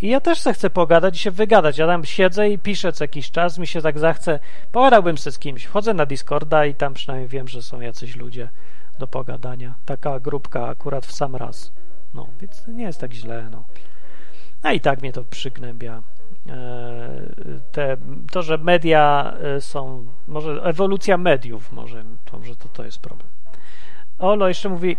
I 0.00 0.08
ja 0.08 0.20
też 0.20 0.40
se 0.40 0.54
chcę 0.54 0.70
pogadać 0.70 1.16
i 1.16 1.18
się 1.18 1.30
wygadać. 1.30 1.78
Ja 1.78 1.86
tam 1.86 2.04
siedzę 2.04 2.50
i 2.50 2.58
piszę 2.58 2.92
co 2.92 3.04
jakiś 3.04 3.30
czas, 3.30 3.58
mi 3.58 3.66
się 3.66 3.82
tak 3.82 3.98
zachce. 3.98 4.38
Pogadałbym 4.72 5.18
se 5.18 5.32
z 5.32 5.38
kimś. 5.38 5.64
Wchodzę 5.64 5.94
na 5.94 6.06
Discorda 6.06 6.66
i 6.66 6.74
tam 6.74 6.94
przynajmniej 6.94 7.28
wiem, 7.28 7.48
że 7.48 7.62
są 7.62 7.80
jacyś 7.80 8.16
ludzie 8.16 8.48
do 8.98 9.06
pogadania. 9.06 9.74
Taka 9.86 10.20
grupka 10.20 10.68
akurat 10.68 11.06
w 11.06 11.12
sam 11.12 11.36
raz. 11.36 11.72
No, 12.14 12.28
więc 12.40 12.68
nie 12.68 12.84
jest 12.84 13.00
tak 13.00 13.12
źle, 13.12 13.48
no. 13.50 13.64
A 14.62 14.72
i 14.72 14.80
tak 14.80 15.02
mnie 15.02 15.12
to 15.12 15.24
przygnębia. 15.24 16.02
Te, 17.74 17.96
to, 18.32 18.42
że 18.42 18.58
media 18.58 19.32
e, 19.56 19.60
są, 19.60 20.06
może 20.28 20.62
ewolucja 20.62 21.16
mediów, 21.18 21.72
może 21.72 22.04
to, 22.24 22.38
może 22.38 22.56
to, 22.56 22.68
to 22.68 22.84
jest 22.84 23.00
problem. 23.00 23.28
Olo 24.18 24.48
jeszcze 24.48 24.68
mówi, 24.68 24.96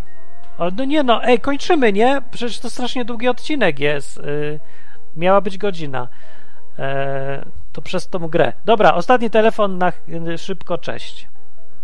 o, 0.57 0.69
no 0.77 0.85
nie 0.85 1.03
no, 1.03 1.23
ej, 1.23 1.39
kończymy, 1.39 1.93
nie? 1.93 2.21
Przecież 2.31 2.59
to 2.59 2.69
strasznie 2.69 3.05
długi 3.05 3.27
odcinek 3.27 3.79
jest. 3.79 4.17
Y, 4.17 4.59
miała 5.15 5.41
być 5.41 5.57
godzina. 5.57 6.07
E, 6.79 7.45
to 7.71 7.81
przez 7.81 8.07
tą 8.07 8.19
grę. 8.27 8.53
Dobra, 8.65 8.93
ostatni 8.93 9.29
telefon 9.29 9.77
na 9.77 9.91
ch- 9.91 10.01
szybko, 10.37 10.77
cześć. 10.77 11.29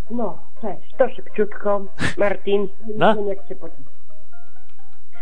No, 0.10 0.40
cześć, 0.62 0.96
to 0.98 1.10
szybciutko. 1.10 1.86
Martin, 2.18 2.68
No. 2.98 3.14
nie 3.14 3.16
wiem 3.20 3.28
jak 3.28 3.48
się. 3.48 3.56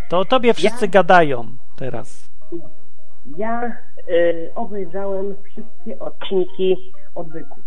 To 0.09 0.19
o 0.19 0.25
tobie 0.25 0.53
wszyscy 0.53 0.85
Ja- 0.85 0.91
gadają 0.91 1.57
teraz. 1.75 2.29
Ja 3.37 3.63
y, 3.65 3.73
obejrzałem 4.55 5.35
wszystkie 5.43 5.99
odcinki 5.99 6.93
odwyku. 7.15 7.59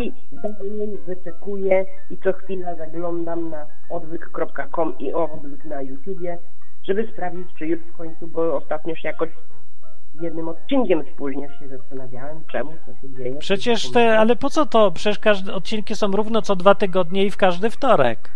I 0.00 0.12
dalej 0.32 0.98
wyczekuję 1.06 1.84
i 2.10 2.16
co 2.16 2.32
chwila 2.32 2.74
zaglądam 2.74 3.50
na 3.50 3.66
odwyk.com 3.90 4.98
i 4.98 5.12
odwyk 5.12 5.64
na 5.64 5.82
YouTubie, 5.82 6.38
żeby 6.84 7.08
sprawdzić, 7.12 7.48
czy 7.58 7.66
już 7.66 7.80
w 7.80 7.96
końcu, 7.96 8.26
bo 8.26 8.56
ostatnio 8.56 8.94
się 8.94 9.08
jakoś 9.08 9.30
jednym 10.20 10.48
odcinkiem 10.48 11.04
spóźnię 11.14 11.48
się 11.58 11.68
zastanawiałem, 11.68 12.44
czemu, 12.52 12.72
co 12.86 12.92
się 13.00 13.14
dzieje. 13.16 13.36
Przecież 13.38 13.92
te, 13.92 14.18
ale 14.18 14.36
po 14.36 14.50
co 14.50 14.66
to? 14.66 14.90
Przecież 14.90 15.18
każde 15.18 15.54
odcinki 15.54 15.96
są 15.96 16.10
równo 16.10 16.42
co 16.42 16.56
dwa 16.56 16.74
tygodnie 16.74 17.24
i 17.24 17.30
w 17.30 17.36
każdy 17.36 17.70
wtorek. 17.70 18.30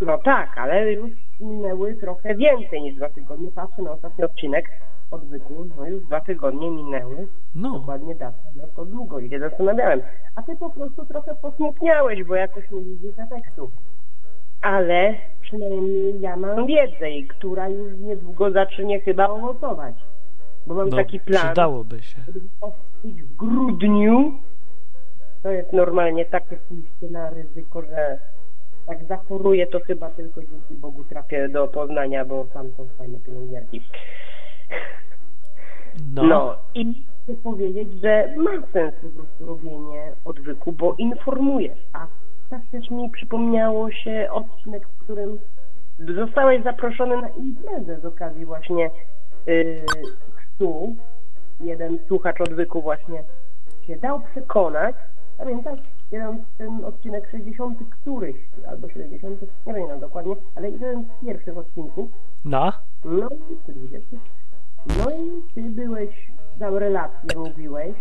No 0.00 0.18
tak, 0.18 0.58
ale 0.58 0.92
już 0.92 1.10
minęły 1.40 1.94
trochę 1.94 2.34
więcej 2.34 2.82
niż 2.82 2.96
dwa 2.96 3.08
tygodnie. 3.08 3.50
Patrzę 3.50 3.82
na 3.82 3.92
ostatni 3.92 4.24
odcinek 4.24 4.64
odwyku, 5.10 5.66
no 5.76 5.86
już 5.86 6.04
dwa 6.04 6.20
tygodnie 6.20 6.70
minęły. 6.70 7.28
No, 7.54 7.78
Dokładnie 7.78 8.14
data, 8.14 8.38
no 8.56 8.64
to 8.76 8.84
długo 8.84 9.18
i 9.18 9.30
się 9.30 9.38
zastanawiałem. 9.38 10.02
A 10.36 10.42
ty 10.42 10.56
po 10.56 10.70
prostu 10.70 11.06
trochę 11.06 11.34
posmutniałeś, 11.34 12.24
bo 12.24 12.34
jakoś 12.34 12.70
nie 12.70 12.80
widzisz 12.80 13.18
efektu. 13.18 13.70
Ale 14.62 15.14
przynajmniej 15.40 16.20
ja 16.20 16.36
mam 16.36 16.66
wiedzę, 16.66 17.06
która 17.28 17.68
już 17.68 17.98
niedługo 17.98 18.50
zacznie 18.50 19.00
chyba 19.00 19.28
owocować. 19.28 19.94
Bo 20.66 20.74
mam 20.74 20.88
no 20.88 20.96
taki 20.96 21.20
plan, 21.20 21.46
przydałoby 21.46 22.02
się. 22.02 22.22
w 23.04 23.36
grudniu. 23.36 24.32
To 25.42 25.50
jest 25.50 25.72
normalnie 25.72 26.24
takie 26.24 26.56
pójście 26.56 27.08
na 27.10 27.30
ryzyko, 27.30 27.82
że 27.82 28.18
jak 28.88 29.04
zachoruję, 29.04 29.66
to 29.66 29.80
chyba 29.80 30.10
tylko 30.10 30.40
dzięki 30.40 30.74
Bogu 30.74 31.04
trafię 31.04 31.48
do 31.48 31.68
Poznania, 31.68 32.24
bo 32.24 32.44
tam 32.44 32.72
są 32.76 32.86
fajne 32.98 33.18
pielęgniarki. 33.18 33.82
No, 36.14 36.22
No 36.22 36.56
i 36.74 37.04
chcę 37.22 37.34
powiedzieć, 37.34 37.88
że 38.02 38.34
ma 38.36 38.50
sens 38.72 38.94
po 38.94 39.08
prostu 39.08 39.46
robienie 39.46 40.12
odwyku, 40.24 40.72
bo 40.72 40.94
informujesz. 40.98 41.78
A 41.92 42.06
tak 42.50 42.60
też 42.72 42.90
mi 42.90 43.10
przypomniało 43.10 43.90
się 43.90 44.28
odcinek, 44.30 44.88
w 44.88 44.98
którym 45.04 45.38
zostałeś 45.98 46.62
zaproszony 46.62 47.16
na 47.16 47.28
imprezę 47.28 48.00
z 48.00 48.04
okazji 48.04 48.44
właśnie 48.44 48.90
yy, 49.46 49.84
chrztu. 50.34 50.96
Jeden 51.60 51.98
słuchacz 52.08 52.40
odwyku 52.40 52.82
właśnie 52.82 53.24
się 53.86 53.96
dał 53.96 54.20
przekonać. 54.20 54.96
Pamiętasz? 55.38 55.78
Jeden 56.12 56.44
ten 56.58 56.84
odcinek 56.84 57.30
60 57.30 57.78
któryś, 57.90 58.36
albo 58.68 58.88
70, 58.88 59.42
nie 59.66 59.72
pamiętam 59.72 60.00
dokładnie, 60.00 60.36
ale 60.54 60.70
jeden 60.70 61.04
z 61.04 61.24
pierwszych 61.26 61.58
odcinków. 61.58 62.10
No, 62.44 62.72
No 63.04 63.28
i 63.50 63.62
40. 63.62 64.18
No 64.86 65.10
i 65.10 65.54
ty 65.54 65.62
byłeś, 65.62 66.30
tam 66.58 66.76
relację 66.76 67.38
mówiłeś, 67.38 67.96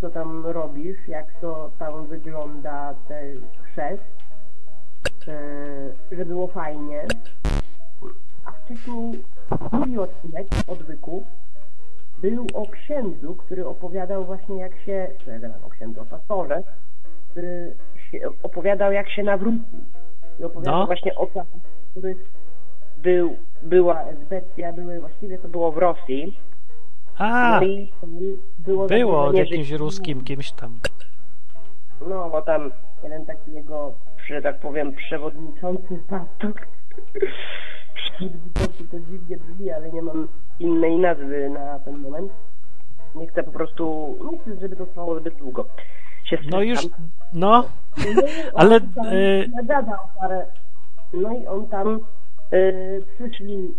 co 0.00 0.10
tam 0.10 0.46
robisz, 0.46 1.08
jak 1.08 1.40
to 1.40 1.70
tam 1.78 2.06
wygląda 2.06 2.94
ten 3.08 3.40
chrzest, 3.62 4.04
e, 5.28 6.16
że 6.16 6.24
było 6.24 6.46
fajnie. 6.46 7.06
A 8.44 8.52
wcześniej 8.52 9.24
drugi 9.72 9.98
odcinek 9.98 10.46
odwyku 10.66 11.24
był 12.22 12.46
o 12.54 12.66
księdzu, 12.66 13.34
który 13.34 13.66
opowiadał 13.66 14.24
właśnie 14.24 14.56
jak 14.56 14.80
się, 14.80 15.08
o 15.66 15.70
księdzu, 15.70 16.00
o 16.00 16.04
pastorze, 16.04 16.62
który 17.30 17.76
się 18.10 18.18
opowiadał 18.42 18.92
jak 18.92 19.10
się 19.10 19.22
nawrócił. 19.22 19.62
I 20.40 20.44
opowiadał 20.44 20.78
No. 20.80 20.86
właśnie 20.86 21.14
o 21.14 21.26
czasach, 21.26 21.46
w 21.86 21.90
których 21.90 22.32
był, 23.02 23.36
była 23.62 24.02
Esbecja, 24.02 24.72
były, 24.72 25.00
właściwie 25.00 25.38
to 25.38 25.48
było 25.48 25.72
w 25.72 25.78
Rosji. 25.78 26.38
a, 27.18 27.60
no 27.60 27.66
i 27.66 27.92
było 28.58 28.86
było 28.86 29.32
jakimś 29.32 29.70
ruskim 29.70 30.24
kimś 30.24 30.52
tam. 30.52 30.78
No, 32.08 32.30
bo 32.30 32.42
tam 32.42 32.72
jeden 33.02 33.26
taki 33.26 33.52
jego, 33.52 33.94
że 34.26 34.42
tak 34.42 34.58
powiem, 34.60 34.92
przewodniczący 34.92 36.02
pastor. 36.08 36.52
Przewodniczący 37.94 38.88
to 38.90 39.00
dziwnie 39.00 39.36
brzmi, 39.36 39.70
ale 39.70 39.92
nie 39.92 40.02
mam 40.02 40.28
innej 40.58 40.98
nazwy 40.98 41.50
na 41.50 41.78
ten 41.78 41.98
moment. 41.98 42.32
Nie 43.14 43.26
chcę 43.26 43.42
po 43.42 43.52
prostu, 43.52 44.16
nie 44.32 44.38
chcę, 44.38 44.60
żeby 44.60 44.76
to 44.76 44.86
trwało 44.86 45.20
zbyt 45.20 45.34
długo. 45.34 45.66
Się 46.24 46.38
No 46.50 46.62
już, 46.62 46.78
no, 47.32 47.64
Ale, 48.54 48.80
tam 48.80 49.06
y- 49.06 49.50
nagadał 49.56 49.98
parę. 50.20 50.46
No 51.12 51.32
i 51.32 51.46
on 51.46 51.66
tam 51.68 52.00
y, 52.52 53.04
przyszli 53.14 53.74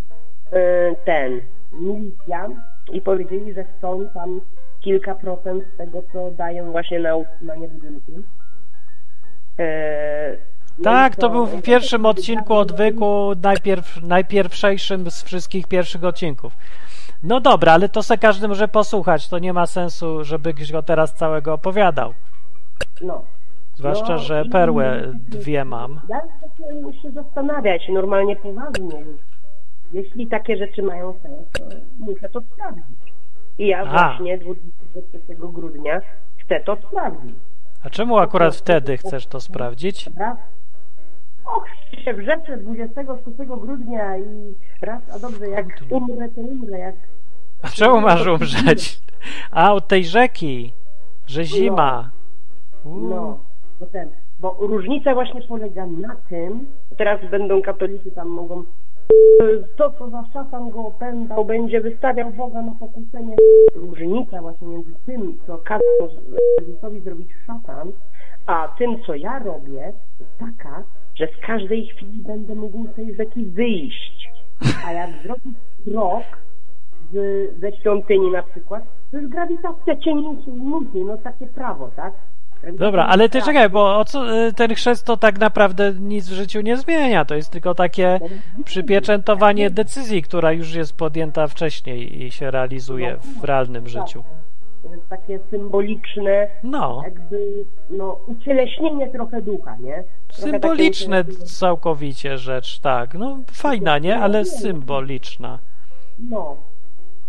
y, 0.54 0.96
ten 1.06 1.42
milicja 1.72 2.48
i 2.92 3.02
powiedzieli, 3.02 3.54
że 3.54 3.64
chcą 3.64 4.10
tam 4.14 4.42
kilka 4.80 5.16
procent 5.16 5.64
z 5.74 5.78
tego, 5.78 6.04
co 6.14 6.32
dają 6.32 6.72
właśnie 6.72 7.00
na 7.00 7.16
utrzymanie 7.16 7.68
budynku. 7.68 8.12
No 8.12 8.24
tak, 10.84 11.15
to 11.15 11.30
był 11.30 11.45
w 11.45 11.61
pierwszym 11.61 12.06
odcinku 12.06 12.53
odwyku, 12.53 13.31
najpierw, 13.43 14.02
najpierwszejszym 14.02 15.11
z 15.11 15.23
wszystkich 15.23 15.68
pierwszych 15.68 16.03
odcinków. 16.03 16.53
No 17.23 17.39
dobra, 17.39 17.73
ale 17.73 17.89
to 17.89 18.03
se 18.03 18.18
każdy 18.18 18.48
może 18.48 18.68
posłuchać, 18.68 19.30
to 19.30 19.39
nie 19.39 19.53
ma 19.53 19.65
sensu, 19.65 20.23
żeby 20.23 20.53
go 20.72 20.84
teraz 20.84 21.14
całego 21.14 21.53
opowiadał. 21.53 22.14
No. 23.02 23.23
Zwłaszcza, 23.76 24.14
No 24.14 24.19
że 24.19 24.45
perłę 24.45 25.14
dwie 25.14 25.65
mam. 25.65 26.02
Ja 26.10 26.22
zacząłem 26.41 26.93
się 26.93 27.11
zastanawiać 27.11 27.89
normalnie 27.89 28.35
poważnie. 28.35 29.03
Jeśli 29.93 30.27
takie 30.27 30.57
rzeczy 30.57 30.84
mają 30.84 31.14
sens, 31.14 31.52
to 31.52 31.64
muszę 31.99 32.30
to 32.30 32.41
sprawdzić. 32.41 33.14
I 33.57 33.68
ja 33.68 33.80
A. 33.80 33.85
właśnie 33.85 34.38
23 34.38 35.35
grudnia 35.35 36.02
chcę 36.38 36.60
to 36.60 36.76
sprawdzić. 36.76 37.35
A 37.84 37.89
czemu 37.89 38.18
akurat 38.18 38.56
wtedy 38.56 38.98
chcesz 38.98 39.27
to 39.27 39.39
sprawdzić? 39.39 40.10
Raz. 40.18 40.38
Och, 41.56 41.65
się 42.03 42.14
wrzecze 42.14 42.57
23 42.57 43.45
grudnia 43.45 44.18
i 44.18 44.53
raz, 44.82 45.02
a 45.15 45.19
dobrze, 45.19 45.48
jak 45.48 45.65
umrę, 45.90 46.30
to 46.30 46.41
umrę, 46.41 46.80
jak... 46.80 46.95
A 47.61 47.68
czemu 47.68 48.02
masz 48.02 48.28
umrzeć? 48.28 49.02
A, 49.52 49.73
od 49.73 49.88
tej 49.88 50.06
rzeki, 50.06 50.73
że 51.28 51.44
zima. 51.44 52.11
Uuu. 52.86 53.10
No, 53.10 53.40
bo 53.80 53.86
ten, 53.86 54.10
bo 54.40 54.57
różnica 54.60 55.14
właśnie 55.14 55.41
polega 55.41 55.86
na 55.86 56.15
tym, 56.30 56.65
teraz 56.98 57.19
będą 57.32 57.61
katolicy 57.61 58.11
tam 58.11 58.28
mogą 58.28 58.64
to, 59.78 59.91
co 59.91 60.10
za 60.10 60.26
szatan 60.34 60.69
go 60.69 60.80
opętał, 60.80 61.45
będzie 61.45 61.82
wystawiał 61.82 62.32
Boga 62.32 62.61
na 62.61 62.72
pokuszenie. 62.72 63.36
Różnica 63.76 64.41
właśnie 64.41 64.68
między 64.68 64.94
tym, 65.06 65.38
co 65.48 65.57
kazał 65.57 66.10
Jezusowi 66.60 66.99
zrobić 66.99 67.30
szatan, 67.48 67.91
a 68.46 68.68
tym, 68.78 69.04
co 69.04 69.16
ja 69.16 69.40
robię, 69.40 69.94
jest 70.20 70.38
taka, 70.40 70.84
że 71.16 71.28
z 71.28 71.46
każdej 71.46 71.88
chwili 71.88 72.24
będę 72.24 72.56
mógł 72.56 72.88
z 72.88 72.96
tej 72.96 73.16
rzeki 73.16 73.46
wyjść. 73.46 74.30
A 74.86 74.92
jak 74.92 75.10
zrobić 75.24 75.58
krok 75.84 76.24
z, 77.14 77.16
ze 77.60 77.72
świątyni 77.72 78.32
na 78.32 78.44
przykład, 78.44 78.84
to 79.12 79.18
już 79.18 79.30
grawitacja 79.30 79.96
cię 79.96 80.14
niesie 80.14 80.52
i 80.52 80.62
musi, 80.62 81.06
no 81.06 81.18
takie 81.18 81.48
prawo, 81.48 81.92
tak? 81.96 82.14
Dobra, 82.74 83.06
ale 83.06 83.30
ty 83.30 83.42
czekaj, 83.42 83.70
bo 83.70 84.00
o 84.00 84.06
co, 84.06 84.46
y, 84.48 84.54
ten 84.54 84.76
chrzest 84.76 85.06
to 85.06 85.18
tak 85.18 85.40
naprawdę 85.40 85.94
nic 86.00 86.30
w 86.30 86.34
życiu 86.34 86.62
nie 86.62 86.78
zmienia. 86.78 87.26
To 87.26 87.36
jest 87.36 87.52
tylko 87.52 87.76
takie 87.76 88.20
przypieczętowanie 88.66 89.70
decyzji, 89.70 90.22
która 90.22 90.52
już 90.52 90.74
jest 90.74 90.98
podjęta 90.98 91.48
wcześniej 91.48 92.24
i 92.24 92.32
się 92.32 92.52
realizuje 92.52 93.18
w 93.42 93.44
realnym 93.44 93.88
życiu. 93.88 94.24
Takie 95.10 95.40
symboliczne, 95.49 96.48
No, 96.64 97.02
jakby, 97.03 97.66
no, 97.90 98.20
ucieleśnienie 98.28 99.10
trochę 99.10 99.41
ducha, 99.41 99.78
nie? 99.78 100.03
Trochę 100.28 100.52
symboliczne 100.52 101.26
całkowicie 101.45 102.38
rzecz, 102.38 102.80
tak. 102.80 103.14
No, 103.14 103.38
fajna, 103.52 103.98
nie? 103.98 104.18
Ale 104.18 104.45
symboliczna. 104.45 105.60
No, 106.30 106.56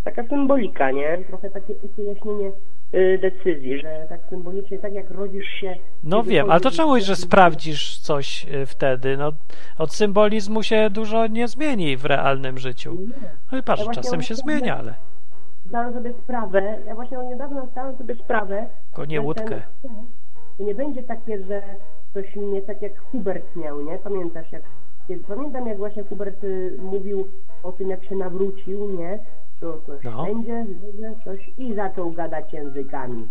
taka 0.04 0.24
symbolika, 0.28 0.90
nie? 0.90 1.18
Trochę 1.28 1.50
takie 1.50 1.74
ucieleśnienie 1.82 2.52
y, 2.94 3.18
decyzji, 3.22 3.80
że 3.80 4.06
tak 4.08 4.20
symbolicznie, 4.30 4.78
tak 4.78 4.92
jak 4.92 5.10
rodzisz 5.10 5.46
się... 5.60 5.76
No 6.04 6.22
wiem, 6.22 6.50
ale 6.50 6.60
to 6.60 6.70
czemu, 6.70 7.00
że 7.00 7.16
sprawdzisz 7.16 7.98
coś 7.98 8.46
y, 8.48 8.66
wtedy? 8.66 9.16
No, 9.16 9.32
od 9.78 9.94
symbolizmu 9.94 10.62
się 10.62 10.90
dużo 10.90 11.26
nie 11.26 11.48
zmieni 11.48 11.96
w 11.96 12.04
realnym 12.04 12.58
życiu. 12.58 12.96
No 13.52 13.62
patrz, 13.62 13.84
czasem 13.94 14.22
się 14.22 14.34
zmienia, 14.34 14.78
ale 14.78 14.94
Zdałem 15.72 15.92
sobie 15.94 16.12
sprawę, 16.24 16.78
ja 16.86 16.94
właśnie 16.94 17.18
od 17.18 17.26
niedawna 17.26 17.66
zdałem 17.66 17.96
sobie 17.96 18.14
sprawę, 18.14 18.66
tylko 18.86 19.04
nie 19.04 19.16
że 19.16 19.22
łódkę. 19.22 19.62
ten- 19.82 20.06
To 20.58 20.64
nie 20.64 20.74
będzie 20.74 21.02
takie, 21.02 21.44
że 21.44 21.62
coś 22.14 22.36
mnie 22.36 22.62
tak 22.62 22.82
jak 22.82 22.98
Hubert 22.98 23.56
miał, 23.56 23.80
nie? 23.82 23.98
Pamiętasz 23.98 24.52
jak... 24.52 24.62
Kiedy, 25.08 25.24
pamiętam 25.24 25.66
jak 25.68 25.78
właśnie 25.78 26.02
Hubert 26.04 26.44
y, 26.44 26.76
mówił 26.82 27.26
o 27.62 27.72
tym, 27.72 27.88
jak 27.90 28.04
się 28.04 28.14
nawrócił, 28.16 28.90
nie? 28.98 29.18
To 29.60 29.80
coś 29.86 30.04
No. 30.04 30.24
będzie, 30.24 30.64
będzie 30.82 31.14
coś 31.24 31.50
i 31.58 31.74
zaczął 31.74 32.10
gadać 32.12 32.52
językami. 32.52 33.28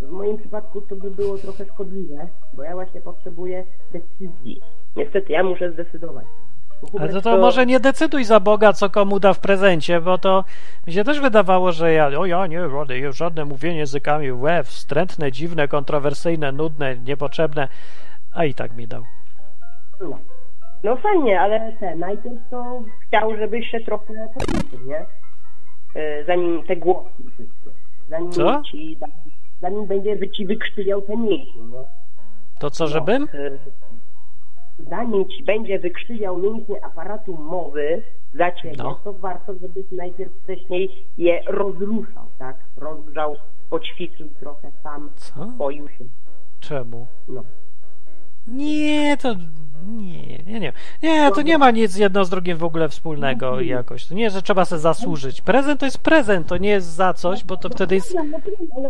W 0.00 0.10
moim 0.10 0.36
przypadku 0.38 0.80
to 0.80 0.96
by 0.96 1.10
było 1.10 1.38
trochę 1.38 1.64
szkodliwe, 1.64 2.26
bo 2.54 2.62
ja 2.62 2.72
właśnie 2.74 3.00
potrzebuję 3.00 3.64
decyzji. 3.92 4.60
Niestety, 4.96 5.32
ja 5.32 5.44
muszę 5.44 5.72
zdecydować. 5.72 6.24
Ale 7.00 7.12
to, 7.12 7.20
to 7.20 7.38
może 7.38 7.66
nie 7.66 7.80
decyduj 7.80 8.24
za 8.24 8.40
Boga, 8.40 8.72
co 8.72 8.90
komu 8.90 9.20
da 9.20 9.32
w 9.32 9.40
prezencie, 9.40 10.00
bo 10.00 10.18
to 10.18 10.44
mi 10.86 10.92
się 10.92 11.04
też 11.04 11.20
wydawało, 11.20 11.72
że 11.72 11.92
ja, 11.92 12.06
o 12.06 12.26
ja 12.26 12.46
nie, 12.46 12.68
żadne, 12.70 13.12
żadne 13.12 13.44
mówienie 13.44 13.78
językami, 13.78 14.32
łe, 14.32 14.62
wstrętne, 14.64 15.32
dziwne, 15.32 15.68
kontrowersyjne, 15.68 16.52
nudne, 16.52 16.96
niepotrzebne, 16.96 17.68
a 18.34 18.44
i 18.44 18.54
tak 18.54 18.76
mi 18.76 18.86
dał. 18.88 19.02
No. 20.00 20.18
no 20.84 20.96
fajnie, 20.96 21.40
ale 21.40 21.72
te, 21.80 21.96
najpierw 21.96 22.36
to 22.50 22.82
chciał, 23.08 23.36
żebyś 23.36 23.70
się 23.70 23.80
trochę 23.80 24.28
poćwiczył, 24.34 24.78
nie? 24.86 25.06
E, 25.96 26.24
Zanim 26.24 26.62
te 26.66 26.76
głosy 26.76 27.10
wszystkie. 27.34 27.70
Zanim 28.08 28.30
Co? 28.32 28.62
ci, 28.70 28.98
zanim 29.60 29.86
będzie 29.86 30.30
ci 30.30 30.46
wykrzywiał 30.46 31.02
te 31.02 31.16
mięśnie, 31.16 31.62
nie? 31.62 31.84
To 32.60 32.70
co, 32.70 32.84
No, 32.84 32.90
żebym? 32.90 33.22
e, 33.22 33.50
Zanim 34.78 35.28
ci 35.28 35.44
będzie 35.44 35.78
wykrzywiał 35.78 36.38
mięśnie 36.38 36.84
aparatu 36.84 37.36
mowy 37.36 38.02
za 38.34 38.52
ciebie, 38.52 38.74
No. 38.78 39.00
to 39.04 39.12
warto, 39.12 39.54
żebyś 39.60 39.84
najpierw 39.92 40.32
wcześniej 40.42 40.90
je 41.18 41.40
rozruszał, 41.46 42.26
tak? 42.38 42.56
Rozgrzał, 42.76 43.36
poćwiczył 43.70 44.28
trochę 44.40 44.70
sam, 44.82 45.10
Co? 45.16 45.44
boił 45.46 45.88
się. 45.88 46.04
Czemu? 46.60 47.06
No. 47.28 47.42
Nie, 48.48 49.16
to 49.16 49.34
nie, 49.86 50.38
nie, 50.46 50.60
nie. 50.60 50.72
Nie, 51.02 51.30
to 51.30 51.42
nie 51.42 51.58
ma 51.58 51.70
nic 51.70 51.96
jedno 51.96 52.24
z 52.24 52.30
drugim 52.30 52.56
w 52.58 52.64
ogóle 52.64 52.88
wspólnego 52.88 53.60
jakoś. 53.60 54.06
To 54.06 54.14
nie, 54.14 54.30
że 54.30 54.42
trzeba 54.42 54.64
sobie 54.64 54.80
zasłużyć. 54.80 55.40
Prezent 55.40 55.80
to 55.80 55.86
jest 55.86 55.98
prezent, 55.98 56.46
to 56.46 56.56
nie 56.56 56.68
jest 56.70 56.86
za 56.86 57.12
coś, 57.14 57.44
bo 57.44 57.56
to 57.56 57.68
wtedy 57.68 57.94
jest... 57.94 58.14
No, 58.14 58.24
no, 58.82 58.88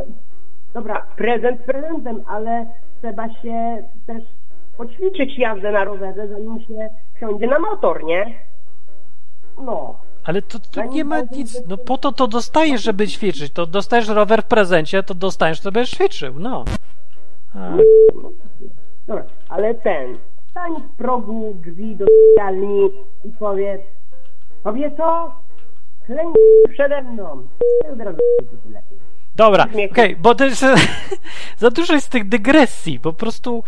dobra, 0.74 1.06
prezent 1.16 1.60
prezentem, 1.60 2.22
ale 2.26 2.66
trzeba 3.00 3.28
się 3.42 3.82
też 4.06 4.22
poćwiczyć 4.76 5.38
jazdę 5.38 5.72
na 5.72 5.84
rowerze, 5.84 6.28
zanim 6.28 6.60
się 6.60 6.88
wsiądzie 7.16 7.46
na 7.46 7.58
motor, 7.58 8.04
nie? 8.04 8.38
No. 9.58 10.00
Ale 10.24 10.42
to, 10.42 10.58
to 10.58 10.84
nie 10.84 11.04
ma 11.04 11.20
nic. 11.20 11.62
No 11.68 11.76
po 11.76 11.98
to 11.98 12.12
to 12.12 12.26
dostajesz, 12.26 12.82
żeby 12.82 13.08
ćwiczyć. 13.08 13.52
To 13.52 13.66
dostajesz 13.66 14.08
rower 14.08 14.42
w 14.42 14.46
prezencie, 14.46 15.02
to 15.02 15.14
dostajesz, 15.14 15.60
to 15.60 15.72
będziesz 15.72 15.94
ćwiczył. 15.94 16.34
No. 16.38 16.64
A, 17.54 17.76
Dobra, 19.06 19.24
ale 19.48 19.74
ten, 19.74 20.18
stań 20.50 20.72
w 20.82 20.96
progu 20.96 21.54
drzwi 21.64 21.96
do 21.96 22.04
sypialni 22.06 22.90
i 23.24 23.32
powiedz, 23.38 23.82
kobieto, 24.64 25.34
klęknij 26.06 26.64
przede 26.72 27.02
mną. 27.02 27.46
Od 27.92 27.98
razu 28.00 28.18
lepiej. 28.70 28.98
Dobra, 29.36 29.64
okej, 29.64 29.86
Uśmiechy. 29.90 30.16
bo 30.20 30.34
jest 30.44 30.64
za 31.58 31.70
dużo 31.70 31.92
jest 31.94 32.10
tych 32.10 32.28
dygresji. 32.28 33.00
Po 33.00 33.12
prostu 33.12 33.62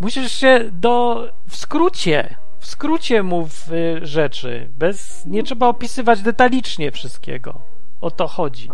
musisz 0.00 0.32
się 0.32 0.60
do. 0.72 1.24
w 1.46 1.56
skrócie. 1.56 2.34
W 2.58 2.66
skrócie 2.66 3.22
mów 3.22 3.72
y, 3.72 4.06
rzeczy. 4.06 4.68
Bez. 4.78 5.26
Nie 5.26 5.42
trzeba 5.42 5.68
opisywać 5.68 6.22
detalicznie 6.22 6.90
wszystkiego. 6.90 7.60
O 8.00 8.10
to 8.10 8.26
chodzi. 8.26 8.68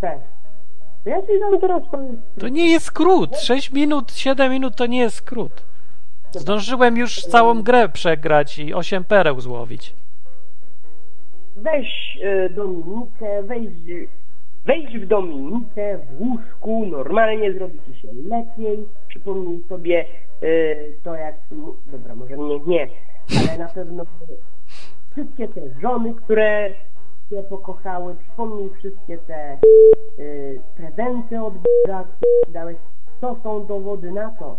Też. 0.00 0.20
To 1.04 1.10
ja 1.10 1.22
ci 1.22 1.40
dam 1.40 1.60
teraz 1.60 1.82
powiem. 1.90 2.22
To 2.38 2.48
nie 2.48 2.70
jest 2.70 2.86
skrót. 2.86 3.38
6 3.38 3.72
minut, 3.72 4.12
7 4.12 4.52
minut 4.52 4.76
to 4.76 4.86
nie 4.86 4.98
jest 4.98 5.16
skrót. 5.16 5.62
Zdążyłem 6.32 6.96
już 6.96 7.22
całą 7.22 7.62
grę 7.62 7.88
przegrać 7.88 8.58
i 8.58 8.74
8 8.74 9.04
pereł 9.04 9.40
złowić. 9.40 9.94
Weź 11.56 12.18
e, 12.22 12.50
Dominikę, 12.50 13.42
wejdź, 13.42 14.08
wejdź 14.64 14.98
w 14.98 15.06
Dominikę 15.06 15.98
w 15.98 16.20
łóżku, 16.20 16.86
normalnie 16.86 17.52
zrobi 17.52 17.78
się 18.02 18.08
lepiej. 18.28 18.84
Przypomnij 19.08 19.64
sobie 19.68 20.04
e, 20.42 20.46
to 21.04 21.14
jak... 21.14 21.34
mu- 21.50 21.74
Dobra, 21.86 22.14
może 22.14 22.38
nie, 22.38 22.58
nie, 22.66 22.88
ale 23.48 23.58
na 23.58 23.68
pewno 23.68 24.04
wszystkie 25.12 25.48
te 25.48 25.60
żony, 25.82 26.14
które 26.14 26.70
cię 27.30 27.42
pokochały, 27.42 28.14
przypomnij 28.16 28.70
wszystkie 28.78 29.18
te 29.18 29.34
e, 29.34 29.58
prezenty 30.76 31.40
od 31.42 31.54
Boga, 31.54 32.04
które 32.04 32.52
dałeś. 32.52 32.76
To 33.20 33.36
są 33.42 33.66
dowody 33.66 34.12
na 34.12 34.30
to, 34.30 34.56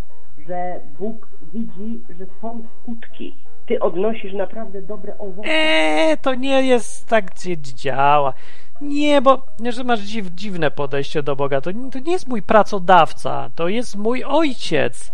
że 0.47 0.79
Bóg 0.99 1.27
widzi, 1.53 1.99
że 2.19 2.25
są 2.41 2.61
skutki. 2.81 3.35
Ty 3.67 3.79
odnosisz 3.79 4.33
naprawdę 4.33 4.81
dobre 4.81 5.17
owoce. 5.17 5.49
Eee, 5.49 6.17
to 6.17 6.35
nie 6.35 6.61
jest 6.67 7.09
tak, 7.09 7.25
gdzie 7.25 7.57
działa. 7.57 8.33
Nie, 8.81 9.21
bo 9.21 9.45
że 9.69 9.83
masz 9.83 9.99
dziw, 9.99 10.27
dziwne 10.35 10.71
podejście 10.71 11.23
do 11.23 11.35
Boga. 11.35 11.61
To, 11.61 11.71
to 11.91 11.99
nie 11.99 12.11
jest 12.11 12.27
mój 12.27 12.41
pracodawca, 12.41 13.49
to 13.55 13.67
jest 13.67 13.95
mój 13.95 14.23
ojciec. 14.23 15.11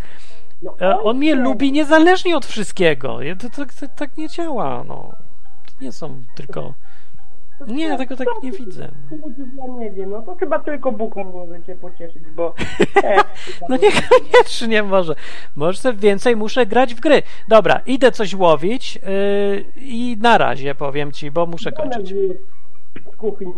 No, 0.62 0.76
E, 0.82 1.00
On 1.02 1.18
mnie 1.18 1.32
ojciec. 1.32 1.46
lubi 1.46 1.72
niezależnie 1.72 2.38
od 2.38 2.46
wszystkiego. 2.46 3.20
To, 3.40 3.50
to, 3.50 3.66
to, 3.80 3.88
tak 3.96 4.18
nie 4.18 4.30
działa, 4.30 4.84
no. 4.88 5.12
To 5.66 5.74
nie 5.82 5.92
są 5.92 6.24
tylko... 6.36 6.74
Nie, 7.68 7.84
ja 7.86 7.98
tego 7.98 8.16
tak 8.16 8.28
nie 8.44 8.52
widzę. 8.52 8.92
Ja 9.58 9.74
nie 9.80 9.92
wiem, 9.92 10.10
no 10.10 10.22
to 10.22 10.36
chyba 10.36 10.60
tylko 10.60 10.92
Bóg 10.92 11.16
może 11.16 11.64
cię 11.64 11.76
pocieszyć, 11.76 12.24
bo... 12.36 12.54
No 13.70 13.76
niekoniecznie 13.84 14.84
może. 14.84 15.16
Może 15.56 15.94
więcej 15.94 16.36
muszę 16.36 16.66
grać 16.66 16.96
w 16.96 17.00
gry. 17.00 17.24
Dobra, 17.48 17.82
idę 17.86 18.12
coś 18.12 18.34
łowić 18.34 18.96
yy, 18.96 19.66
i 19.76 20.18
na 20.22 20.38
razie 20.38 20.76
powiem 20.76 21.12
ci, 21.12 21.32
bo 21.32 21.46
muszę 21.46 21.72
kończyć. 21.72 22.14
Kuchni. 23.18 23.54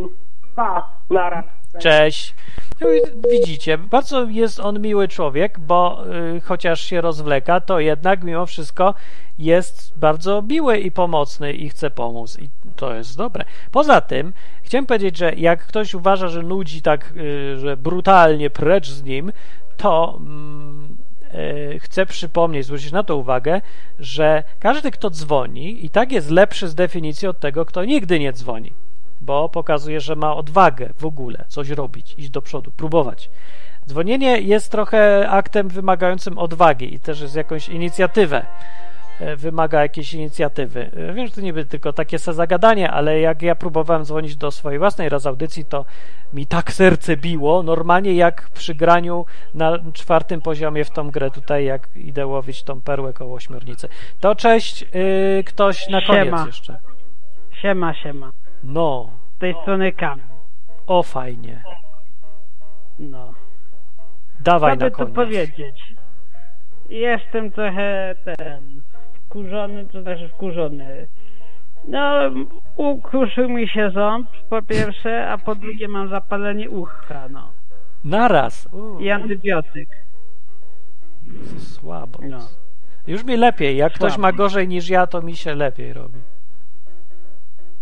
Pa, 0.56 0.90
nara. 1.10 1.44
Cześć. 1.80 2.36
No 2.82 2.88
Widzicie, 3.32 3.78
bardzo 3.78 4.26
jest 4.26 4.60
on 4.60 4.82
miły 4.82 5.08
człowiek, 5.08 5.60
bo 5.60 6.04
y, 6.38 6.42
chociaż 6.42 6.82
się 6.82 7.02
rozwleka, 7.02 7.62
to 7.62 7.80
jednak 7.80 8.24
mimo 8.24 8.46
wszystko 8.46 8.94
jest 9.40 10.00
bardzo 10.00 10.42
miły 10.42 10.78
i 10.78 10.92
pomocny 10.92 11.54
i 11.54 11.70
chce 11.70 11.90
pomóc. 11.92 12.40
I 12.40 12.50
to 12.76 12.94
jest 12.94 13.18
dobre. 13.18 13.46
Poza 13.72 14.02
tym, 14.02 14.34
chciałem 14.64 14.86
powiedzieć, 14.86 15.18
że 15.18 15.34
jak 15.34 15.66
ktoś 15.66 15.94
uważa, 15.94 16.28
że 16.28 16.44
nudzi 16.44 16.82
tak, 16.82 17.14
y, 17.18 17.60
że 17.60 17.78
brutalnie 17.78 18.50
precz 18.50 18.90
z 18.90 19.04
nim, 19.04 19.32
to 19.78 20.18
mm, 20.20 20.98
y, 21.34 21.80
chcę 21.80 22.06
przypomnieć, 22.06 22.66
zwrócić 22.66 22.92
na 22.92 23.04
to 23.04 23.18
uwagę, 23.18 23.62
że 24.00 24.44
każdy, 24.60 24.92
kto 24.92 25.10
dzwoni, 25.10 25.86
i 25.86 25.90
tak 25.90 26.12
jest 26.12 26.30
lepszy 26.30 26.68
z 26.68 26.76
definicji 26.76 27.28
od 27.28 27.40
tego, 27.40 27.66
kto 27.66 27.86
nigdy 27.86 28.20
nie 28.20 28.34
dzwoni 28.34 28.74
bo 29.30 29.50
pokazuje, 29.50 30.02
że 30.02 30.16
ma 30.16 30.36
odwagę 30.36 30.90
w 30.98 31.06
ogóle 31.06 31.46
coś 31.48 31.70
robić, 31.70 32.16
iść 32.18 32.30
do 32.30 32.42
przodu, 32.42 32.72
próbować. 32.72 33.30
Dzwonienie 33.88 34.42
jest 34.42 34.72
trochę 34.72 35.30
aktem 35.30 35.68
wymagającym 35.68 36.38
odwagi 36.38 36.94
i 36.96 37.00
też 37.00 37.22
jest 37.22 37.36
jakąś 37.36 37.70
inicjatywę. 37.70 38.46
e, 39.20 39.36
Wymaga 39.36 39.82
jakiejś 39.82 40.14
inicjatywy. 40.14 40.92
E, 41.10 41.14
Wiem, 41.14 41.28
że 41.28 41.34
to 41.34 41.42
niby 41.42 41.66
tylko 41.66 41.94
takie 41.94 42.20
se 42.20 42.34
zagadanie, 42.34 42.92
ale 42.92 43.20
jak 43.20 43.42
ja 43.42 43.56
próbowałem 43.56 44.06
dzwonić 44.06 44.36
do 44.36 44.52
swojej 44.52 44.80
własnej 44.80 45.10
raz 45.10 45.26
audycji, 45.26 45.66
to 45.66 45.86
mi 46.34 46.46
tak 46.46 46.74
serce 46.74 47.18
biło, 47.18 47.64
normalnie 47.64 48.14
jak 48.14 48.50
przy 48.50 48.76
graniu 48.76 49.26
na 49.54 49.80
czwartym 49.94 50.42
poziomie 50.42 50.86
w 50.86 50.90
tą 50.90 51.12
grę 51.12 51.32
tutaj, 51.32 51.66
jak 51.66 51.90
idę 51.96 52.28
łowić 52.28 52.64
tą 52.64 52.82
perłę 52.82 53.14
koło 53.14 53.36
ośmiornicy. 53.36 53.88
To 54.20 54.36
cześć, 54.36 54.82
yy, 54.82 55.44
ktoś 55.44 55.90
na 55.90 56.02
koniec 56.02 56.26
Siema. 56.26 56.46
jeszcze. 56.46 56.80
Siema, 57.62 57.94
siema. 57.94 58.32
No, 58.64 59.10
tej 59.40 59.56
strony 59.62 59.92
Kam. 59.92 60.20
o 60.88 61.04
fajnie. 61.04 61.64
No. 63.00 63.34
Dawaj 64.40 64.78
Co 64.78 64.80
na 64.80 64.86
by 64.86 64.92
tu 64.92 64.98
koniec. 64.98 65.16
powiedzieć? 65.16 65.96
Jestem 66.90 67.52
trochę 67.52 68.16
ten 68.38 68.82
wkurzony, 69.26 69.86
to 69.86 70.02
znaczy 70.02 70.30
wkurzony. 70.30 71.08
No, 71.88 72.20
ukruszył 72.76 73.50
mi 73.50 73.70
się 73.70 73.92
ząb, 73.92 74.30
po 74.50 74.62
pierwsze, 74.62 75.30
a 75.30 75.38
po 75.38 75.56
drugie 75.56 75.88
mam 75.88 76.10
zapalenie 76.10 76.70
ucha, 76.70 77.30
no. 77.30 77.50
Naraz. 78.04 78.68
U, 78.74 79.00
I 79.00 79.10
antybiotyk. 79.12 79.90
słabo. 81.58 82.20
No. 82.30 82.38
Już 83.08 83.24
mi 83.24 83.38
lepiej. 83.38 83.78
Jak 83.78 83.94
ktoś 83.94 84.12
Słabo. 84.14 84.22
ma 84.22 84.32
gorzej 84.32 84.68
niż 84.68 84.90
ja, 84.90 85.08
to 85.08 85.22
mi 85.22 85.36
się 85.36 85.56
lepiej 85.56 85.94
robi. 85.94 86.20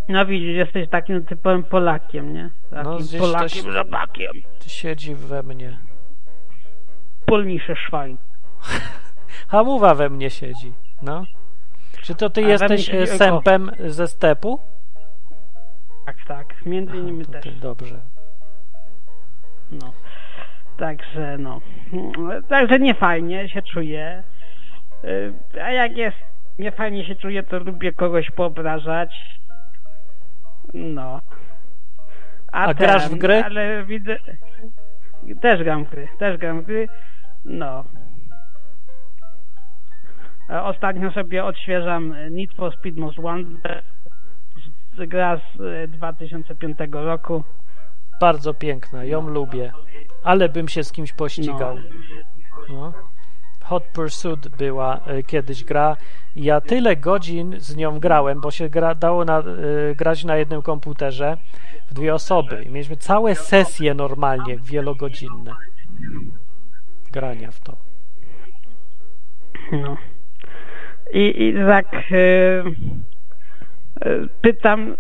No 0.10 0.26
widzisz, 0.26 0.56
jesteś 0.56 0.90
takim 0.90 1.26
typowym 1.26 1.64
Polakiem, 1.64 2.34
nie? 2.34 2.50
Takim 2.70 2.92
No, 2.92 3.20
Polakiem, 3.20 3.62
ktoś- 3.64 3.76
robakiem. 3.76 4.32
Siedzi 4.68 5.16
we 5.16 5.44
mnie. 5.44 5.78
Polniejsze 7.26 7.76
szwajn. 7.76 8.18
Hamuwa 9.52 9.96
we 9.96 10.10
mnie 10.10 10.30
siedzi. 10.30 10.74
No. 11.02 11.24
Czy 12.02 12.16
to 12.16 12.30
ty 12.30 12.46
A 12.46 12.48
jesteś 12.48 12.90
e, 12.90 13.08
sępem 13.08 13.72
ze 13.80 14.08
stepu? 14.08 14.60
Tak, 16.06 16.16
tak. 16.28 16.66
Między 16.66 16.92
Aha, 16.92 17.02
innymi 17.02 17.26
to 17.26 17.32
też. 17.32 17.44
ty, 17.44 17.52
dobrze. 17.52 18.00
No. 19.72 19.94
Także 20.78 21.38
no. 21.38 21.62
Także 22.50 22.80
nie 22.80 22.94
fajnie 22.96 23.50
się 23.50 23.62
czuję. 23.62 24.24
Y, 25.04 25.34
A 25.62 25.72
jak 25.72 25.98
jest 25.98 26.18
nie 26.60 26.72
fajnie 26.72 27.06
się 27.06 27.16
czuję, 27.16 27.44
to 27.44 27.60
lubię 27.60 27.94
kogoś 27.94 28.32
poobrażać. 28.32 29.10
No. 30.74 31.22
A 32.52 32.74
grasz 32.74 33.10
w 33.10 33.16
gry? 33.16 33.44
Ale 33.44 33.86
widzę. 33.86 34.18
Też 35.42 35.64
gram 35.64 35.86
w 35.86 35.90
gry. 35.90 36.08
Też 36.20 36.38
gram 36.38 36.62
w 36.62 36.66
gry. 36.66 36.88
No. 37.46 37.84
A 40.50 40.64
Ostatnio 40.64 41.12
sobie 41.12 41.46
odświeżam 41.46 42.16
Need 42.32 42.54
for 42.54 42.74
Speed 42.74 43.00
Most 43.00 43.20
Wanted. 43.20 43.84
Gra 44.98 45.38
z 45.38 45.62
e, 45.62 45.88
2005 45.88 46.78
roku. 46.92 47.44
Bardzo 48.22 48.54
piękna, 48.54 49.04
ją 49.04 49.28
lubię. 49.28 49.72
Ale 50.24 50.50
bym 50.50 50.68
się 50.68 50.84
z 50.84 50.92
kimś 50.92 51.14
pościgał. 51.14 51.78
No. 52.70 52.94
Hot 53.68 53.84
Pursuit 53.84 54.48
była 54.48 55.00
e, 55.06 55.24
kiedyś 55.24 55.64
gra. 55.64 55.98
Ja 56.36 56.62
tyle 56.62 56.96
godzin 56.96 57.56
z 57.58 57.76
nią 57.76 58.00
grałem, 58.00 58.42
bo 58.42 58.52
się 58.52 58.70
gra, 58.70 58.96
dało 58.96 59.26
na, 59.26 59.40
e, 59.40 59.44
grać 59.96 60.24
na 60.24 60.36
jednym 60.38 60.62
komputerze 60.62 61.38
w 61.90 61.94
dwie 61.94 62.14
osoby. 62.14 62.64
I 62.64 62.70
mieliśmy 62.70 62.98
całe 62.98 63.36
sesje 63.36 63.94
normalnie, 63.94 64.58
wielogodzinne 64.58 65.52
grania 67.12 67.52
w 67.52 67.60
to. 67.60 67.78
No. 69.72 69.98
I, 71.14 71.44
i 71.44 71.54
tak 71.54 71.88
e, 71.96 72.64
pytam, 74.42 74.96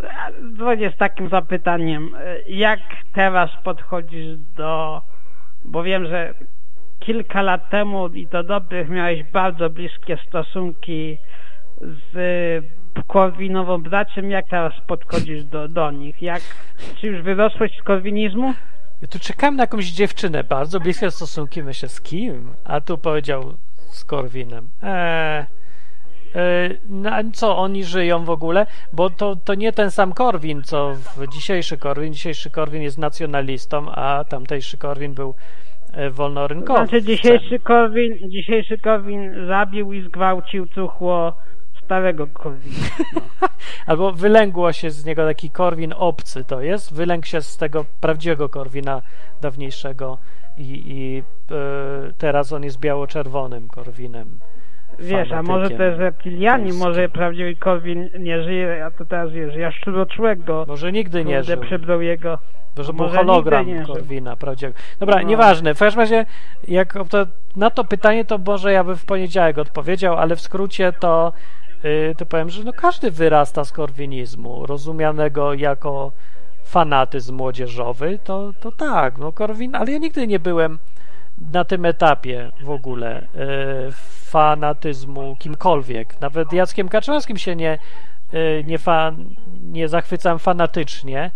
dzwonię 0.56 0.92
z 0.92 0.98
takim 0.98 1.30
zapytaniem, 1.30 2.10
jak 2.48 2.80
teraz 3.14 3.50
podchodzisz 3.64 4.38
do, 4.38 5.02
bo 5.66 5.84
wiem, 5.84 6.06
że 6.06 6.34
kilka 7.00 7.42
lat 7.42 7.70
temu 7.70 8.08
i 8.08 8.28
to 8.28 8.44
dobrych 8.44 8.90
miałeś 8.90 9.24
bardzo 9.24 9.70
bliskie 9.70 10.18
stosunki 10.28 11.18
z 11.82 12.18
Korwinową 13.08 13.84
bracią, 13.84 14.22
jak 14.22 14.48
teraz 14.50 14.74
podchodzisz 14.88 15.44
do, 15.44 15.68
do 15.68 15.92
nich? 15.92 16.22
Jak, 16.22 16.42
czy 17.02 17.08
już 17.08 17.22
wyrosłeś 17.22 17.78
z 17.80 17.84
korwinizmu? 17.84 18.54
Ja 19.02 19.08
tu 19.08 19.20
czekałem 19.20 19.56
na 19.56 19.64
jakąś 19.64 19.86
dziewczynę, 19.86 20.44
bardzo 20.44 20.80
bliskie 20.80 21.12
stosunki, 21.12 21.64
myślę, 21.64 21.90
z 21.90 22.02
kim? 22.02 22.54
A 22.66 22.82
tu 22.82 22.98
powiedział 22.98 23.54
z 23.78 24.06
Korwinem. 24.06 24.70
Eee, 24.84 25.46
E, 26.36 26.70
Na 26.90 27.24
co 27.34 27.58
oni 27.58 27.84
żyją 27.86 28.26
w 28.26 28.30
ogóle? 28.30 28.66
Bo 28.94 29.10
to, 29.10 29.36
to 29.36 29.56
nie 29.56 29.74
ten 29.74 29.92
sam 29.92 30.14
Korwin, 30.14 30.64
co 30.64 30.96
dzisiejszy 31.34 31.78
Korwin. 31.78 32.14
Dzisiejszy 32.14 32.50
Korwin 32.50 32.82
jest 32.82 32.98
nacjonalistą, 32.98 33.92
a 33.92 34.24
tamtejszy 34.30 34.78
Korwin 34.78 35.14
był 35.14 35.36
e, 35.98 36.10
wolnorynkowcem. 36.10 36.88
Znaczy 36.88 37.04
dzisiejszy 37.04 37.60
Korwin, 37.60 38.18
dzisiejszy 38.30 38.78
Korwin 38.78 39.48
zabił 39.48 39.94
i 39.94 40.02
zgwałcił 40.02 40.68
cuchło 40.68 41.34
starego 41.84 42.28
Korwina. 42.28 42.88
Albo 43.88 44.12
wylęgło 44.12 44.74
się 44.74 44.92
z 44.92 45.06
niego 45.06 45.26
taki 45.26 45.50
Korwin 45.50 45.94
obcy 45.98 46.44
to 46.44 46.62
jest. 46.62 46.94
Wylęgł 46.94 47.26
się 47.26 47.42
z 47.42 47.58
tego 47.58 47.86
prawdziwego 48.02 48.50
Korwina 48.50 49.02
dawniejszego 49.42 50.18
i, 50.58 50.84
i 50.86 51.24
e, 51.52 52.14
teraz 52.18 52.52
on 52.52 52.64
jest 52.64 52.80
biało-czerwonym 52.80 53.68
Korwinem. 53.68 54.40
Wiesz, 55.00 55.32
a 55.32 55.44
może 55.44 55.70
też 55.70 55.98
reptiliani, 56.00 56.74
może 56.74 57.10
prawdziwy 57.10 57.56
Korwin 57.56 58.10
nie 58.20 58.44
żyje, 58.44 58.86
a 58.86 58.92
to 58.92 59.06
teraz 59.06 59.32
wiesz, 59.32 59.56
jaszczuroczłego, 59.56 60.66
Może 60.68 60.92
nigdy 60.92 61.26
nie 61.26 61.44
żył. 61.44 61.62
przybrał 61.62 62.02
jego... 62.02 62.40
Bo 62.76 62.84
że 62.84 62.94
był 62.94 63.06
Może 63.06 63.18
hologram. 63.18 63.66
Korwina 63.86 64.36
prawdziwego. 64.36 64.78
Dobra, 65.00 65.16
No. 65.16 65.22
nieważne. 65.22 65.74
W 65.76 65.80
każdym 65.80 66.00
razie, 66.00 66.26
jak 66.68 66.94
to, 67.10 67.26
na 67.56 67.70
to 67.70 67.84
pytanie, 67.84 68.26
to 68.26 68.38
może 68.38 68.72
ja 68.74 68.84
bym 68.84 68.96
w 68.98 69.06
poniedziałek 69.06 69.58
odpowiedział, 69.58 70.18
ale 70.18 70.36
w 70.36 70.42
skrócie 70.42 70.94
to, 71.00 71.34
yy, 71.84 72.16
to 72.18 72.26
powiem, 72.26 72.50
że 72.50 72.64
no 72.64 72.74
każdy 72.74 73.12
wyrasta 73.12 73.64
z 73.64 73.72
korwinizmu, 73.72 74.66
rozumianego 74.66 75.54
jako 75.54 76.12
fanatyzm 76.64 77.36
młodzieżowy, 77.36 78.20
to, 78.24 78.52
to 78.60 78.72
tak, 78.72 79.18
no 79.18 79.32
Korwin, 79.32 79.76
ale 79.76 79.92
ja 79.92 79.98
nigdy 79.98 80.28
nie 80.28 80.40
byłem 80.40 80.80
na 81.54 81.66
tym 81.66 81.86
etapie 81.86 82.52
w 82.64 82.70
ogóle 82.70 83.28
yy, 83.36 83.92
fanatyzmu 84.28 85.36
kimkolwiek. 85.40 86.22
Nawet 86.22 86.54
Jackiem 86.54 86.90
Kaczyńskim 86.90 87.38
się 87.38 87.56
nie, 87.56 87.78
yy, 88.34 88.64
nie, 88.68 88.78
fa, 88.78 89.12
nie 89.64 89.88
zachwycam 89.88 90.40
fanatycznie, 90.40 91.32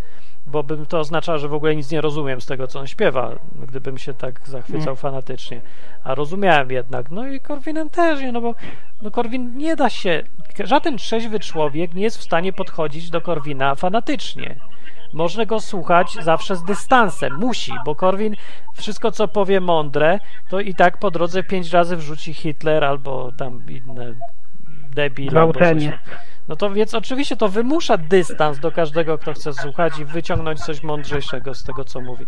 bo 0.48 0.64
bym 0.64 0.86
to 0.86 1.00
oznaczało, 1.00 1.38
że 1.38 1.48
w 1.48 1.54
ogóle 1.54 1.76
nic 1.76 1.92
nie 1.92 2.02
rozumiem 2.02 2.42
z 2.42 2.46
tego, 2.46 2.68
co 2.68 2.80
on 2.80 2.88
śpiewa, 2.88 3.32
gdybym 3.68 3.98
się 3.98 4.14
tak 4.14 4.42
zachwycał 4.48 4.82
Mm. 4.94 4.96
fanatycznie. 4.96 5.62
A 6.04 6.16
rozumiałem 6.16 6.72
jednak. 6.72 7.12
No 7.12 7.28
i 7.28 7.40
Korwinem 7.40 7.90
też, 7.90 8.22
nie, 8.22 8.32
no 8.32 8.42
bo 8.42 8.56
no 9.02 9.12
Korwin 9.12 9.58
nie 9.58 9.76
da 9.76 9.90
się, 9.90 10.24
żaden 10.64 10.98
trzeźwy 10.98 11.40
człowiek 11.40 11.94
nie 11.94 12.04
jest 12.04 12.18
w 12.18 12.24
stanie 12.24 12.54
podchodzić 12.54 13.10
do 13.10 13.22
Korwina 13.22 13.76
fanatycznie. 13.76 14.56
Można 15.14 15.46
go 15.46 15.60
słuchać 15.60 16.14
zawsze 16.14 16.56
z 16.56 16.64
dystansem. 16.64 17.34
Musi, 17.40 17.74
bo 17.86 17.96
Korwin 17.96 18.36
wszystko, 18.76 19.12
co 19.12 19.28
powie 19.28 19.62
mądre, 19.62 20.20
to 20.50 20.60
i 20.60 20.76
tak 20.76 20.98
po 20.98 21.12
drodze 21.12 21.44
pięć 21.44 21.72
razy 21.72 21.98
wrzuci 21.98 22.34
Hitler 22.34 22.84
albo 22.84 23.32
tam 23.38 23.64
inne 23.70 24.14
debil. 24.96 25.30
Gwałcenie. 25.30 26.00
No 26.48 26.56
to 26.56 26.70
więc 26.70 26.94
oczywiście 26.94 27.38
to 27.38 27.50
wymusza 27.50 27.98
dystans 27.98 28.60
do 28.60 28.72
każdego, 28.72 29.18
kto 29.18 29.34
chce 29.34 29.54
słuchać 29.54 30.00
i 30.00 30.06
wyciągnąć 30.06 30.60
coś 30.60 30.84
mądrzejszego 30.84 31.54
z 31.54 31.64
tego, 31.64 31.86
co 31.86 32.02
mówi. 32.02 32.26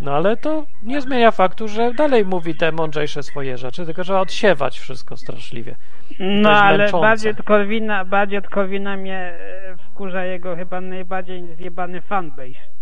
No 0.00 0.12
ale 0.12 0.36
to 0.36 0.66
nie 0.82 1.00
zmienia 1.00 1.30
faktu, 1.30 1.68
że 1.68 1.94
dalej 1.94 2.24
mówi 2.24 2.54
te 2.54 2.72
mądrzejsze 2.72 3.22
swoje 3.22 3.58
rzeczy, 3.58 3.86
tylko 3.86 4.04
trzeba 4.04 4.20
odsiewać 4.20 4.78
wszystko 4.78 5.16
straszliwie. 5.16 5.76
No 6.20 6.50
ale 6.50 6.92
bardziej 6.92 7.32
od 7.32 7.42
Korwina, 7.42 8.04
bardziej 8.04 8.38
od 8.38 8.48
Korwina 8.48 8.96
mnie 8.96 9.18
e, 9.18 9.76
wkurza 9.76 10.24
jego 10.24 10.56
chyba 10.56 10.80
najbardziej 10.80 11.56
zjebany 11.56 12.00
fanbase. 12.00 12.76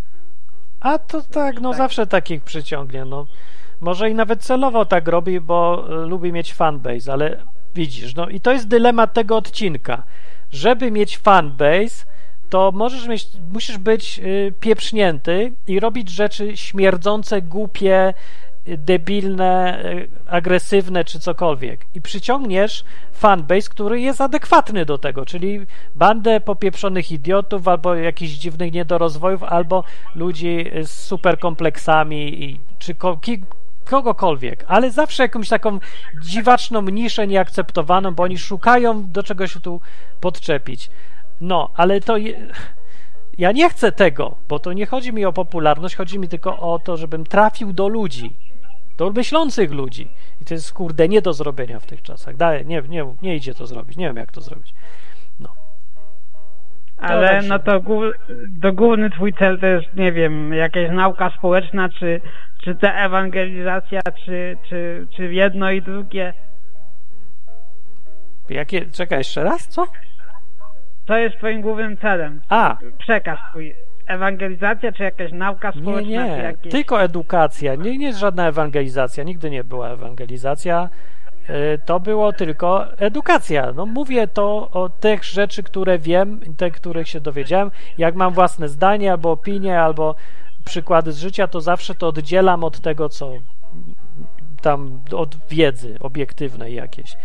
A 0.80 0.98
to 0.98 1.22
tak, 1.22 1.60
no 1.60 1.72
zawsze 1.72 2.06
takich 2.06 2.42
przyciągnie, 2.42 3.04
no. 3.04 3.26
Może 3.80 4.10
i 4.10 4.14
nawet 4.14 4.42
celowo 4.42 4.84
tak 4.84 5.08
robi, 5.08 5.40
bo 5.40 5.86
y, 5.88 6.06
lubi 6.06 6.32
mieć 6.32 6.54
fanbase, 6.54 7.12
ale 7.12 7.36
widzisz, 7.74 8.14
no 8.14 8.28
i 8.28 8.40
to 8.40 8.52
jest 8.52 8.68
dylemat 8.68 9.12
tego 9.12 9.36
odcinka. 9.36 10.02
Żeby 10.54 10.90
mieć 10.90 11.18
fanbase, 11.18 12.06
to 12.50 12.72
możesz 12.74 13.06
mieć, 13.06 13.28
musisz 13.52 13.78
być 13.78 14.18
y, 14.18 14.52
pieprznięty 14.60 15.52
i 15.66 15.80
robić 15.80 16.08
rzeczy 16.08 16.56
śmierdzące, 16.56 17.42
głupie, 17.42 18.14
y, 18.68 18.78
debilne, 18.78 19.84
y, 19.84 20.08
agresywne 20.26 21.04
czy 21.04 21.20
cokolwiek. 21.20 21.86
I 21.94 22.00
przyciągniesz 22.00 22.84
fanbase, 23.12 23.68
który 23.70 24.00
jest 24.00 24.20
adekwatny 24.20 24.84
do 24.84 24.98
tego, 24.98 25.26
czyli 25.26 25.60
bandę 25.94 26.40
popieprzonych 26.40 27.12
idiotów, 27.12 27.68
albo 27.68 27.94
jakichś 27.94 28.32
dziwnych 28.32 28.72
niedorozwojów, 28.72 29.42
albo 29.42 29.84
ludzi 30.14 30.70
z 30.82 30.90
superkompleksami, 30.90 32.44
i, 32.44 32.60
czy 32.78 32.94
kogokolwiek, 33.84 34.64
ale 34.68 34.90
zawsze 34.90 35.22
jakąś 35.22 35.48
taką 35.48 35.78
dziwaczną 36.22 36.82
niszę 36.82 37.26
nieakceptowaną, 37.26 38.14
bo 38.14 38.22
oni 38.22 38.38
szukają 38.38 39.10
do 39.10 39.22
czego 39.22 39.46
się 39.46 39.60
tu 39.60 39.80
podczepić. 40.20 40.90
No, 41.40 41.70
ale 41.74 42.00
to 42.00 42.16
je... 42.16 42.48
ja 43.38 43.52
nie 43.52 43.70
chcę 43.70 43.92
tego, 43.92 44.36
bo 44.48 44.58
to 44.58 44.72
nie 44.72 44.86
chodzi 44.86 45.12
mi 45.12 45.24
o 45.24 45.32
popularność, 45.32 45.96
chodzi 45.96 46.18
mi 46.18 46.28
tylko 46.28 46.58
o 46.58 46.78
to, 46.78 46.96
żebym 46.96 47.24
trafił 47.26 47.72
do 47.72 47.88
ludzi, 47.88 48.36
do 48.96 49.10
myślących 49.10 49.70
ludzi. 49.70 50.08
I 50.42 50.44
to 50.44 50.54
jest, 50.54 50.72
kurde, 50.72 51.08
nie 51.08 51.22
do 51.22 51.32
zrobienia 51.32 51.80
w 51.80 51.86
tych 51.86 52.02
czasach. 52.02 52.36
Daję, 52.36 52.64
nie, 52.64 52.82
nie, 52.88 53.14
nie 53.22 53.36
idzie 53.36 53.54
to 53.54 53.66
zrobić, 53.66 53.96
nie 53.96 54.06
wiem 54.06 54.16
jak 54.16 54.32
to 54.32 54.40
zrobić. 54.40 54.74
Ale 56.98 57.42
no 57.42 57.58
to 57.58 57.80
to 58.62 58.72
główny 58.72 59.10
twój 59.10 59.32
cel 59.32 59.60
to 59.60 59.66
jest, 59.66 59.94
nie 59.96 60.12
wiem, 60.12 60.52
jakaś 60.52 60.90
nauka 60.90 61.30
społeczna, 61.38 61.88
czy, 61.88 62.20
czy 62.64 62.74
ta 62.74 62.92
ewangelizacja, 62.92 64.00
czy, 64.24 64.56
czy, 64.68 65.06
czy 65.16 65.34
jedno 65.34 65.70
i 65.70 65.82
drugie. 65.82 66.34
Jakie, 68.50 68.86
czekaj 68.86 69.18
jeszcze 69.18 69.44
raz, 69.44 69.68
co? 69.68 69.86
Co 71.06 71.16
jest 71.16 71.36
twoim 71.36 71.60
głównym 71.60 71.96
celem? 71.96 72.40
A, 72.48 72.76
Przekaz 72.98 73.38
twój. 73.50 73.74
Ewangelizacja, 74.06 74.92
czy 74.92 75.02
jakaś 75.02 75.32
nauka 75.32 75.70
Nie, 75.70 75.82
społeczna, 75.82 76.02
czy 76.02 76.30
nie, 76.30 76.42
jakieś... 76.42 76.72
tylko 76.72 77.02
edukacja. 77.02 77.74
Nie, 77.74 77.98
nie 77.98 78.06
jest 78.06 78.18
żadna 78.18 78.48
ewangelizacja, 78.48 79.24
nigdy 79.24 79.50
nie 79.50 79.64
była 79.64 79.88
ewangelizacja. 79.88 80.88
Y, 81.50 81.78
To 81.84 82.00
było 82.00 82.32
tylko 82.32 82.98
edukacja. 82.98 83.72
No, 83.72 83.86
mówię 83.86 84.28
to 84.28 84.70
o 84.70 84.88
tych 84.88 85.24
rzeczy, 85.24 85.62
które 85.62 85.98
wiem, 85.98 86.40
te, 86.56 86.70
których 86.70 87.08
się 87.08 87.20
dowiedziałem. 87.20 87.70
Jak 87.98 88.14
mam 88.14 88.32
własne 88.32 88.68
zdanie, 88.68 89.12
albo 89.12 89.30
opinie, 89.30 89.80
albo 89.80 90.14
przykłady 90.64 91.12
z 91.12 91.18
życia, 91.18 91.48
to 91.48 91.60
zawsze 91.60 91.94
to 91.94 92.08
oddzielam 92.08 92.64
od 92.64 92.80
tego, 92.80 93.08
co 93.08 93.32
tam, 94.62 95.00
od 95.12 95.36
wiedzy 95.48 95.96
obiektywnej 96.00 96.74
jakiejś. 96.74 97.16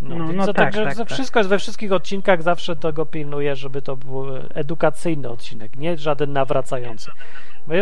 No, 0.00 0.16
No, 0.18 0.32
no 0.32 0.52
tak, 0.52 0.74
tak, 0.74 0.96
tak. 0.96 1.10
wszystko 1.10 1.40
jest 1.40 1.50
we 1.50 1.58
wszystkich 1.58 1.92
odcinkach 1.92 2.42
zawsze 2.42 2.76
tego 2.76 3.06
pilnuję, 3.06 3.56
żeby 3.56 3.82
to 3.82 3.96
był 3.96 4.26
edukacyjny 4.54 5.28
odcinek, 5.30 5.76
nie 5.76 5.98
żaden 5.98 6.32
nawracający. 6.32 7.10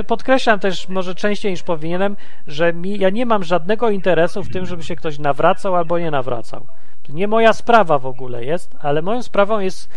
Podkreślam 0.07 0.59
też 0.59 0.89
może 0.89 1.15
częściej 1.15 1.53
niż 1.53 1.63
powinienem, 1.63 2.17
że 2.47 2.73
mi, 2.73 2.99
ja 2.99 3.11
nie 3.11 3.27
mam 3.27 3.45
żadnego 3.45 3.91
interesu 3.91 4.43
w 4.43 4.53
tym, 4.53 4.67
żeby 4.67 4.83
się 4.83 4.97
ktoś 4.97 5.19
nawracał 5.19 5.77
albo 5.77 5.99
nie 5.99 6.11
nawracał. 6.11 6.67
To 7.03 7.13
nie 7.13 7.29
moja 7.29 7.53
sprawa 7.53 7.99
w 7.99 8.07
ogóle 8.07 8.45
jest, 8.45 8.75
ale 8.81 9.03
moją 9.03 9.23
sprawą 9.23 9.61
jest, 9.61 9.91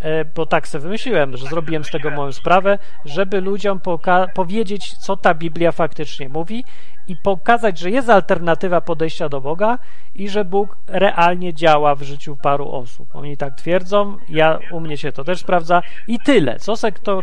e, 0.00 0.24
bo 0.24 0.46
tak 0.46 0.68
sobie 0.68 0.82
wymyśliłem, 0.82 1.36
że 1.36 1.46
zrobiłem 1.46 1.84
z 1.84 1.90
tego 1.90 2.10
moją 2.10 2.32
sprawę, 2.32 2.78
żeby 3.04 3.40
ludziom 3.40 3.78
poka- 3.78 4.28
powiedzieć, 4.34 4.98
co 4.98 5.16
ta 5.16 5.34
Biblia 5.34 5.72
faktycznie 5.72 6.28
mówi 6.28 6.64
i 7.08 7.16
pokazać, 7.16 7.78
że 7.78 7.90
jest 7.90 8.10
alternatywa 8.10 8.80
podejścia 8.80 9.28
do 9.28 9.40
Boga 9.40 9.78
i 10.14 10.28
że 10.28 10.44
Bóg 10.44 10.76
realnie 10.88 11.54
działa 11.54 11.94
w 11.94 12.02
życiu 12.02 12.36
paru 12.42 12.72
osób. 12.72 13.08
Oni 13.14 13.36
tak 13.36 13.54
twierdzą, 13.54 14.16
ja 14.28 14.58
u 14.70 14.80
mnie 14.80 14.96
się 14.96 15.12
to 15.12 15.24
też 15.24 15.40
sprawdza 15.40 15.82
i 16.08 16.18
tyle. 16.18 16.58
Co 16.58 16.76
se 16.76 16.92
kto 16.92 17.20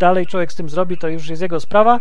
dalej 0.00 0.26
człowiek 0.26 0.52
z 0.52 0.56
tym 0.56 0.68
zrobi, 0.68 0.98
to 0.98 1.08
już 1.08 1.28
jest 1.28 1.42
jego 1.42 1.60
sprawa 1.60 2.00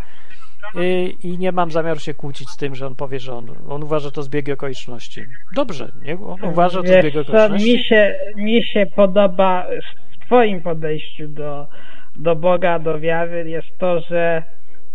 yy, 0.76 1.10
i 1.24 1.38
nie 1.38 1.52
mam 1.52 1.72
zamiaru 1.72 2.00
się 2.00 2.14
kłócić 2.14 2.50
z 2.50 2.58
tym, 2.58 2.76
że 2.76 2.88
on 2.88 2.96
powie, 2.96 3.20
że 3.20 3.34
on, 3.34 3.56
on 3.70 3.84
uważa, 3.84 4.12
to 4.12 4.24
zbieg 4.24 4.50
okoliczności. 4.50 5.26
Dobrze, 5.56 5.92
nie? 6.02 6.14
On 6.14 6.44
uważa, 6.44 6.82
to 6.82 6.88
zbieg 6.88 7.16
okoliczności. 7.16 7.74
mi 7.74 7.84
się, 7.84 8.16
mi 8.36 8.64
się 8.64 8.86
podoba 8.96 9.66
w 10.14 10.26
twoim 10.26 10.62
podejściu 10.62 11.28
do, 11.28 11.68
do 12.16 12.36
Boga, 12.36 12.80
do 12.80 13.00
wiary 13.00 13.50
jest 13.50 13.78
to, 13.80 14.00
że 14.00 14.44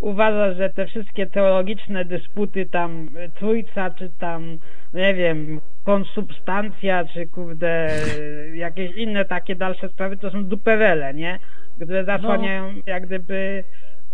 uważasz, 0.05 0.57
że 0.57 0.71
te 0.71 0.87
wszystkie 0.87 1.27
teologiczne 1.27 2.05
dysputy 2.05 2.67
tam 2.67 3.09
trójca, 3.39 3.91
czy 3.91 4.11
tam 4.19 4.59
nie 4.95 5.15
wiem, 5.15 5.61
konsubstancja, 5.85 7.05
czy 7.05 7.27
kurde 7.27 7.89
jakieś 8.55 8.97
inne 8.97 9.25
takie 9.25 9.57
dalsze 9.57 9.89
sprawy, 9.89 10.17
to 10.17 10.31
są 10.31 10.45
duperele, 10.45 11.15
nie? 11.15 11.39
Które 11.77 12.05
zasłaniają 12.05 12.75
jak 12.87 13.07
gdyby 13.07 13.65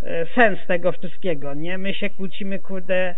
e, 0.03 0.27
sens 0.35 0.59
tego 0.67 0.93
wszystkiego, 0.93 1.55
nie? 1.55 1.79
My 1.79 1.95
się 1.95 2.11
kłócimy, 2.11 2.59
kurde, 2.59 3.15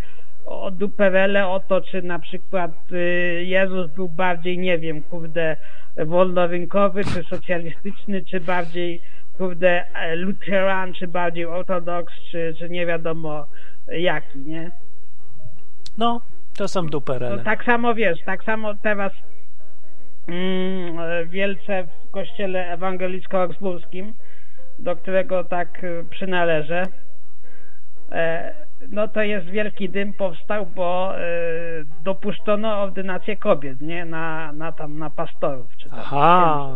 o 0.46 0.70
duperele, 0.70 1.48
o 1.48 1.60
to, 1.60 1.80
czy 1.80 2.02
na 2.02 2.18
przykład 2.18 2.70
y, 2.92 3.44
Jezus 3.44 3.90
był 3.90 4.08
bardziej, 4.08 4.58
nie 4.58 4.78
wiem, 4.78 5.02
kurde, 5.02 5.56
wolnorynkowy, 5.96 7.04
czy 7.04 7.22
socjalistyczny, 7.22 8.24
czy 8.24 8.40
bardziej, 8.40 9.00
kurde, 9.38 9.84
e, 9.94 10.16
luteran, 10.16 10.92
czy 10.94 11.08
bardziej 11.08 11.46
ortodoks, 11.46 12.12
czy, 12.30 12.54
czy 12.58 12.70
nie 12.70 12.86
wiadomo 12.86 13.46
jaki, 13.88 14.38
nie? 14.38 14.70
No, 15.98 16.20
to 16.56 16.68
są 16.68 16.82
No, 16.82 16.88
duperele. 16.90 17.42
tak 17.44 17.64
samo 17.64 17.94
wiesz, 17.94 18.18
tak 18.26 18.44
samo 18.44 18.74
teraz 18.74 19.12
mm, 20.28 21.28
Wielce 21.28 21.84
w 21.84 22.10
kościele 22.10 22.72
ewangelicko-augsburskim, 22.76 24.12
do 24.78 24.96
którego 24.96 25.44
tak 25.44 25.84
e, 25.84 26.04
przynależę, 26.10 26.82
e, 28.12 28.54
no 28.90 29.08
to 29.08 29.22
jest 29.22 29.46
wielki 29.46 29.88
dym 29.88 30.12
powstał, 30.12 30.66
bo 30.66 31.18
e, 31.18 31.22
dopuszczono 32.04 32.82
ordynację 32.82 33.36
kobiet, 33.36 33.80
nie? 33.80 34.04
Na, 34.04 34.52
na 34.52 34.72
tam, 34.72 34.98
na 34.98 35.10
pastorów. 35.10 35.76
Czy 35.76 35.90
tam 35.90 35.98
Aha, 35.98 36.68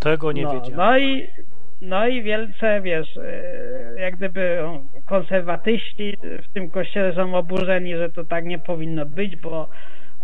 tego 0.00 0.32
nie 0.32 0.42
no, 0.42 0.52
wiedziałem. 0.52 0.76
No 0.76 0.98
i, 0.98 1.28
no 1.82 2.06
i 2.06 2.22
wielce, 2.22 2.80
wiesz, 2.80 3.16
e, 3.16 4.00
jak 4.00 4.16
gdyby 4.16 4.58
konserwatyści 5.08 6.16
w 6.42 6.52
tym 6.52 6.70
kościele 6.70 7.14
są 7.14 7.34
oburzeni, 7.34 7.96
że 7.96 8.10
to 8.10 8.24
tak 8.24 8.44
nie 8.44 8.58
powinno 8.58 9.06
być, 9.06 9.36
bo, 9.36 9.68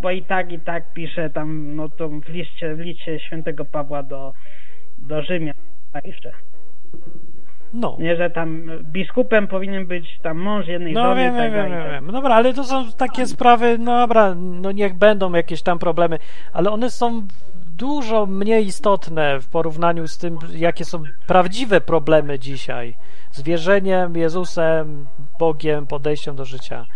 bo 0.03 0.11
i 0.11 0.23
tak, 0.23 0.53
i 0.53 0.59
tak 0.59 0.93
pisze 0.93 1.31
tam, 1.31 1.77
no 1.77 1.89
to 1.89 2.09
w 2.09 2.29
liście, 2.29 2.75
w 2.75 2.79
liście 2.81 3.21
świętego 3.21 3.65
Pawła 3.65 4.03
do, 4.03 4.33
do 4.99 5.23
Rzymian, 5.23 5.55
tak 5.93 6.07
jeszcze. 6.07 6.33
No. 7.75 7.97
Nie, 8.01 8.17
że 8.17 8.31
tam 8.31 8.71
biskupem 8.83 9.47
powinien 9.49 9.87
być 9.87 10.19
tam 10.23 10.39
mąż 10.39 10.67
jednej 10.67 10.93
No 10.93 11.03
żony 11.03 11.21
wiem, 11.21 11.35
tak 11.35 11.43
wiem, 11.43 11.53
wiem, 11.53 11.71
dalej. 11.71 11.93
wiem, 11.93 12.05
wiem. 12.05 12.13
Dobra, 12.13 12.35
ale 12.35 12.55
to 12.55 12.65
są 12.65 12.93
takie 12.93 13.27
sprawy, 13.27 13.79
no 13.79 13.99
dobra, 13.99 14.35
no 14.35 14.73
niech 14.73 14.95
będą 14.95 15.33
jakieś 15.33 15.63
tam 15.63 15.79
problemy, 15.79 16.19
ale 16.53 16.71
one 16.71 16.91
są 16.91 17.23
dużo 17.79 18.27
mniej 18.27 18.67
istotne 18.67 19.41
w 19.41 19.47
porównaniu 19.47 20.09
z 20.09 20.19
tym, 20.19 20.39
jakie 20.53 20.85
są 20.85 21.03
prawdziwe 21.27 21.81
problemy 21.81 22.39
dzisiaj 22.39 22.97
z 23.31 23.43
wierzeniem, 23.43 24.17
Jezusem, 24.17 25.07
Bogiem, 25.39 25.87
podejściem 25.87 26.37
do 26.37 26.45
życia. 26.45 26.87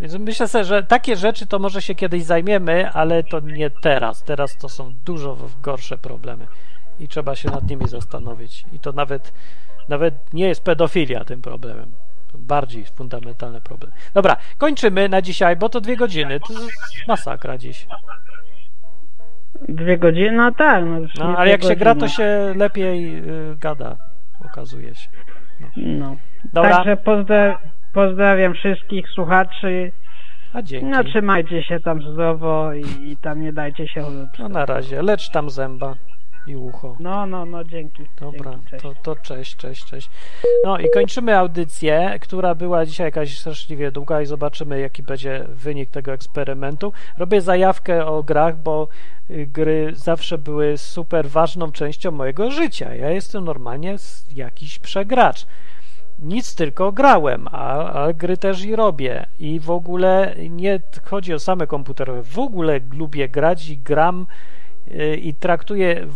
Więc 0.00 0.14
myślę 0.14 0.48
sobie, 0.48 0.64
że 0.64 0.82
takie 0.82 1.16
rzeczy 1.16 1.46
to 1.46 1.58
może 1.58 1.82
się 1.82 1.94
kiedyś 1.94 2.24
zajmiemy, 2.24 2.90
ale 2.90 3.24
to 3.24 3.40
nie 3.40 3.70
teraz. 3.70 4.24
Teraz 4.24 4.56
to 4.56 4.68
są 4.68 4.94
dużo 5.04 5.36
gorsze 5.62 5.98
problemy 5.98 6.46
i 7.00 7.08
trzeba 7.08 7.36
się 7.36 7.50
nad 7.50 7.70
nimi 7.70 7.88
zastanowić. 7.88 8.64
I 8.72 8.78
to 8.78 8.92
nawet, 8.92 9.32
nawet 9.88 10.14
nie 10.32 10.48
jest 10.48 10.62
pedofilia 10.62 11.24
tym 11.24 11.42
problemem. 11.42 11.92
Bardziej 12.34 12.84
fundamentalny 12.84 13.60
problem. 13.60 13.92
Dobra, 14.14 14.36
kończymy 14.58 15.08
na 15.08 15.22
dzisiaj, 15.22 15.56
bo 15.56 15.68
to 15.68 15.80
dwie 15.80 15.96
godziny. 15.96 16.40
To 16.40 16.52
jest 16.52 16.72
masakra 17.08 17.58
dziś. 17.58 17.86
Dwie 19.68 19.98
godziny? 19.98 20.32
No 20.32 20.52
tak. 20.52 20.84
No, 20.84 21.00
No, 21.18 21.36
ale 21.38 21.50
jak 21.50 21.62
się 21.62 21.76
gra, 21.76 21.94
to 21.94 22.00
godziny. 22.00 22.16
się 22.16 22.54
lepiej 22.56 23.18
y, 23.18 23.56
gada, 23.60 23.96
okazuje 24.44 24.94
się. 24.94 25.08
No. 25.76 26.16
Dobra. 26.52 26.70
Także 26.76 26.96
pozdra 26.96 27.58
pozdrawiam 27.94 28.54
wszystkich 28.54 29.08
słuchaczy. 29.08 29.92
A 30.52 30.62
dzięki. 30.62 30.86
No 30.86 31.04
trzymajcie 31.04 31.62
się 31.62 31.80
tam 31.80 32.02
zdrowo 32.02 32.72
i, 32.72 32.82
i 33.10 33.16
tam 33.16 33.40
nie 33.40 33.52
dajcie 33.52 33.88
się. 33.88 34.04
No 34.38 34.48
na 34.48 34.66
razie, 34.66 35.02
lecz 35.02 35.30
tam 35.30 35.50
zęba 35.50 35.94
i 36.48 36.56
ucho. 36.56 36.96
No, 37.00 37.26
no, 37.26 37.46
no, 37.46 37.64
dzięki. 37.64 38.02
Dobra, 38.20 38.50
dzięki, 38.50 38.66
cześć. 38.70 38.82
to, 38.82 38.94
to 39.02 39.16
cześć, 39.16 39.56
cześć, 39.56 39.84
cześć. 39.84 40.10
No 40.64 40.78
i 40.78 40.90
kończymy 40.94 41.38
audycję, 41.38 42.18
która 42.20 42.54
była 42.54 42.86
dzisiaj 42.86 43.06
jakaś 43.06 43.38
straszliwie 43.38 43.92
długa 43.92 44.22
i 44.22 44.26
zobaczymy, 44.26 44.80
jaki 44.80 45.02
będzie 45.02 45.44
wynik 45.48 45.90
tego 45.90 46.12
eksperymentu. 46.12 46.92
Robię 47.18 47.40
zajawkę 47.40 48.06
o 48.06 48.22
grach, 48.22 48.62
bo 48.62 48.88
y, 49.30 49.46
gry 49.46 49.92
zawsze 49.94 50.38
były 50.38 50.78
super 50.78 51.28
ważną 51.28 51.72
częścią 51.72 52.10
mojego 52.10 52.50
życia. 52.50 52.94
Ja 52.94 53.10
jestem 53.10 53.44
normalnie 53.44 53.96
jakiś 54.34 54.78
przegracz. 54.78 55.46
Nic 56.18 56.54
tylko 56.54 56.92
grałem, 56.92 57.48
a, 57.52 57.92
a 57.92 58.12
gry 58.12 58.36
też 58.36 58.64
i 58.64 58.76
robię. 58.76 59.26
I 59.38 59.60
w 59.60 59.70
ogóle 59.70 60.34
nie 60.50 60.80
chodzi 61.02 61.34
o 61.34 61.38
same 61.38 61.66
komputerowe. 61.66 62.22
W 62.22 62.38
ogóle 62.38 62.80
lubię 62.92 63.28
grać 63.28 63.68
i 63.68 63.78
gram 63.78 64.26
y, 64.90 65.16
i 65.16 65.34
traktuję 65.34 66.06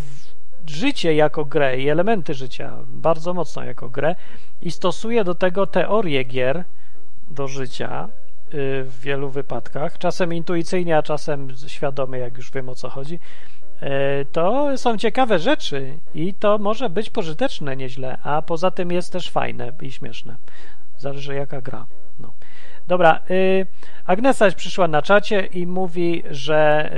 życie 0.70 1.14
jako 1.14 1.44
grę 1.44 1.78
i 1.78 1.88
elementy 1.88 2.34
życia 2.34 2.78
bardzo 2.86 3.34
mocno 3.34 3.64
jako 3.64 3.88
grę 3.88 4.14
i 4.62 4.70
stosuję 4.70 5.24
do 5.24 5.34
tego 5.34 5.66
teorię 5.66 6.24
gier 6.24 6.64
do 7.30 7.48
życia 7.48 8.08
y, 8.54 8.84
w 8.84 9.00
wielu 9.00 9.30
wypadkach, 9.30 9.98
czasem 9.98 10.32
intuicyjnie, 10.34 10.96
a 10.96 11.02
czasem 11.02 11.48
świadomie, 11.66 12.18
jak 12.18 12.36
już 12.36 12.50
wiem 12.50 12.68
o 12.68 12.74
co 12.74 12.88
chodzi. 12.88 13.14
Y, 13.82 14.26
To 14.32 14.78
są 14.78 14.98
ciekawe 14.98 15.38
rzeczy 15.38 15.98
i 16.14 16.34
to 16.34 16.58
może 16.58 16.90
być 16.90 17.10
pożyteczne 17.10 17.76
nieźle, 17.76 18.18
a 18.22 18.42
poza 18.42 18.70
tym 18.70 18.92
jest 18.92 19.12
też 19.12 19.30
fajne 19.30 19.72
i 19.82 19.92
śmieszne. 19.92 20.36
Zależy 20.98 21.34
jaka 21.34 21.60
gra. 21.60 21.86
Dobra, 22.88 23.20
y, 23.30 23.66
Agnesa 24.06 24.50
przyszła 24.50 24.88
na 24.88 25.02
czacie 25.02 25.46
i 25.46 25.66
mówi, 25.66 26.22
że 26.30 26.90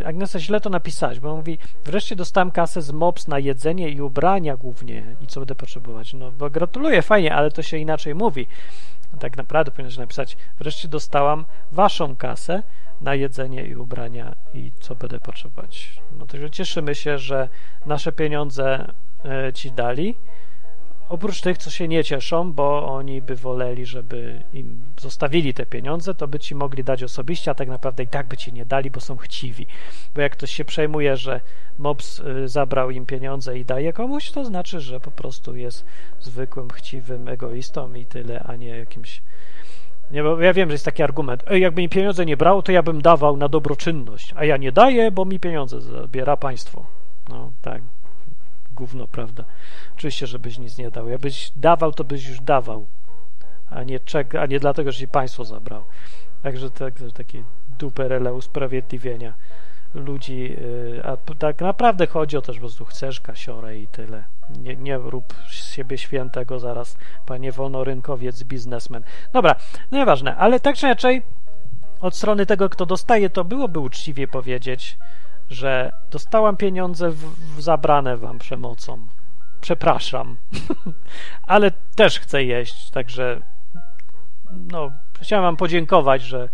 y, 0.00 0.06
Agnesa 0.06 0.38
źle 0.38 0.60
to 0.60 0.70
napisać, 0.70 1.20
bo 1.20 1.36
mówi, 1.36 1.58
wreszcie 1.84 2.16
dostałem 2.16 2.50
kasę 2.50 2.82
z 2.82 2.92
MOPS 2.92 3.28
na 3.28 3.38
jedzenie 3.38 3.88
i 3.88 4.00
ubrania 4.00 4.56
głównie 4.56 5.16
i 5.20 5.26
co 5.26 5.40
będę 5.40 5.54
potrzebować. 5.54 6.14
No 6.14 6.30
bo 6.30 6.50
gratuluję, 6.50 7.02
fajnie, 7.02 7.34
ale 7.34 7.50
to 7.50 7.62
się 7.62 7.76
inaczej 7.76 8.14
mówi. 8.14 8.46
Tak 9.18 9.36
naprawdę 9.36 9.72
powinnaś 9.72 9.96
napisać, 9.96 10.36
wreszcie 10.58 10.88
dostałam 10.88 11.44
waszą 11.72 12.16
kasę 12.16 12.62
na 13.00 13.14
jedzenie 13.14 13.64
i 13.66 13.76
ubrania 13.76 14.34
i 14.54 14.72
co 14.80 14.94
będę 14.94 15.20
potrzebować. 15.20 16.00
No 16.18 16.26
także 16.26 16.50
cieszymy 16.50 16.94
się, 16.94 17.18
że 17.18 17.48
nasze 17.86 18.12
pieniądze 18.12 18.92
e, 19.24 19.52
ci 19.52 19.72
dali. 19.72 20.14
Oprócz 21.12 21.40
tych, 21.40 21.58
co 21.58 21.70
się 21.70 21.88
nie 21.88 22.04
cieszą, 22.04 22.52
bo 22.52 22.94
oni 22.94 23.22
by 23.22 23.36
woleli, 23.36 23.86
żeby 23.86 24.42
im 24.52 24.82
zostawili 25.00 25.54
te 25.54 25.66
pieniądze, 25.66 26.14
to 26.14 26.28
by 26.28 26.38
ci 26.38 26.54
mogli 26.54 26.84
dać 26.84 27.02
osobiście, 27.02 27.50
a 27.50 27.54
tak 27.54 27.68
naprawdę 27.68 28.02
i 28.02 28.06
tak 28.06 28.26
by 28.26 28.36
ci 28.36 28.52
nie 28.52 28.64
dali, 28.64 28.90
bo 28.90 29.00
są 29.00 29.16
chciwi. 29.16 29.66
Bo 30.14 30.20
jak 30.20 30.32
ktoś 30.32 30.50
się 30.50 30.64
przejmuje, 30.64 31.16
że 31.16 31.40
MOPS 31.78 32.20
y, 32.20 32.48
zabrał 32.48 32.90
im 32.90 33.06
pieniądze 33.06 33.58
i 33.58 33.64
daje 33.64 33.92
komuś, 33.92 34.30
to 34.30 34.44
znaczy, 34.44 34.80
że 34.80 35.00
po 35.00 35.10
prostu 35.10 35.56
jest 35.56 35.84
zwykłym, 36.20 36.70
chciwym 36.70 37.28
egoistą 37.28 37.94
i 37.94 38.06
tyle, 38.06 38.42
a 38.42 38.56
nie 38.56 38.78
jakimś. 38.78 39.22
Nie, 40.10 40.22
bo 40.22 40.40
ja 40.40 40.52
wiem, 40.52 40.68
że 40.68 40.74
jest 40.74 40.84
taki 40.84 41.02
argument. 41.02 41.44
Ej, 41.46 41.62
jakby 41.62 41.82
mi 41.82 41.88
pieniądze 41.88 42.26
nie 42.26 42.36
brało, 42.36 42.62
to 42.62 42.72
ja 42.72 42.82
bym 42.82 43.02
dawał 43.02 43.36
na 43.36 43.48
dobroczynność, 43.48 44.34
a 44.36 44.44
ja 44.44 44.56
nie 44.56 44.72
daję, 44.72 45.10
bo 45.10 45.24
mi 45.24 45.40
pieniądze 45.40 45.80
zabiera 45.80 46.36
państwo. 46.36 46.86
No 47.28 47.52
tak, 47.62 47.82
gówno, 48.72 49.06
prawda? 49.06 49.44
Oczywiście, 49.94 50.26
żebyś 50.26 50.58
nic 50.58 50.78
nie 50.78 50.90
dał. 50.90 51.08
Jakbyś 51.08 51.52
dawał, 51.56 51.92
to 51.92 52.04
byś 52.04 52.28
już 52.28 52.40
dawał, 52.40 52.86
a 53.70 53.82
nie, 53.82 54.00
czek, 54.00 54.34
a 54.34 54.46
nie 54.46 54.60
dlatego, 54.60 54.92
że 54.92 54.98
ci 54.98 55.08
państwo 55.08 55.44
zabrało. 55.44 55.84
Także 56.42 56.70
tak, 56.70 56.94
takie 57.14 57.42
duperele 57.78 58.34
usprawiedliwienia 58.34 59.34
ludzi, 59.94 60.40
yy, 60.40 61.02
a 61.04 61.16
tak 61.16 61.60
naprawdę 61.60 62.06
chodzi 62.06 62.36
o 62.36 62.42
to, 62.42 62.52
że 62.52 62.58
po 62.58 62.66
prostu 62.66 62.84
chcesz 62.84 63.20
kasiorę 63.20 63.78
i 63.78 63.86
tyle. 63.86 64.24
Nie, 64.50 64.76
nie 64.76 64.98
rób 64.98 65.34
z 65.50 65.74
siebie 65.74 65.98
świętego 65.98 66.58
zaraz, 66.58 66.96
panie 67.26 67.52
wolnorynkowiec, 67.52 68.42
biznesmen. 68.42 69.02
Dobra, 69.32 69.54
no 69.90 69.98
nieważne, 69.98 70.36
ale 70.36 70.60
tak 70.60 70.76
czy 70.76 70.86
inaczej 70.86 71.22
od 72.00 72.16
strony 72.16 72.46
tego, 72.46 72.68
kto 72.68 72.86
dostaje, 72.86 73.30
to 73.30 73.44
byłoby 73.44 73.78
uczciwie 73.78 74.28
powiedzieć, 74.28 74.98
że 75.52 75.92
dostałam 76.10 76.56
pieniądze 76.56 77.10
w, 77.10 77.56
w 77.56 77.62
zabrane 77.62 78.16
wam 78.16 78.38
przemocą. 78.38 79.06
Przepraszam, 79.60 80.36
ale 81.42 81.70
też 81.96 82.20
chcę 82.20 82.44
jeść, 82.44 82.90
także 82.90 83.40
no, 84.50 84.92
chciałem 85.20 85.44
wam 85.44 85.56
podziękować, 85.56 86.22
że 86.22 86.48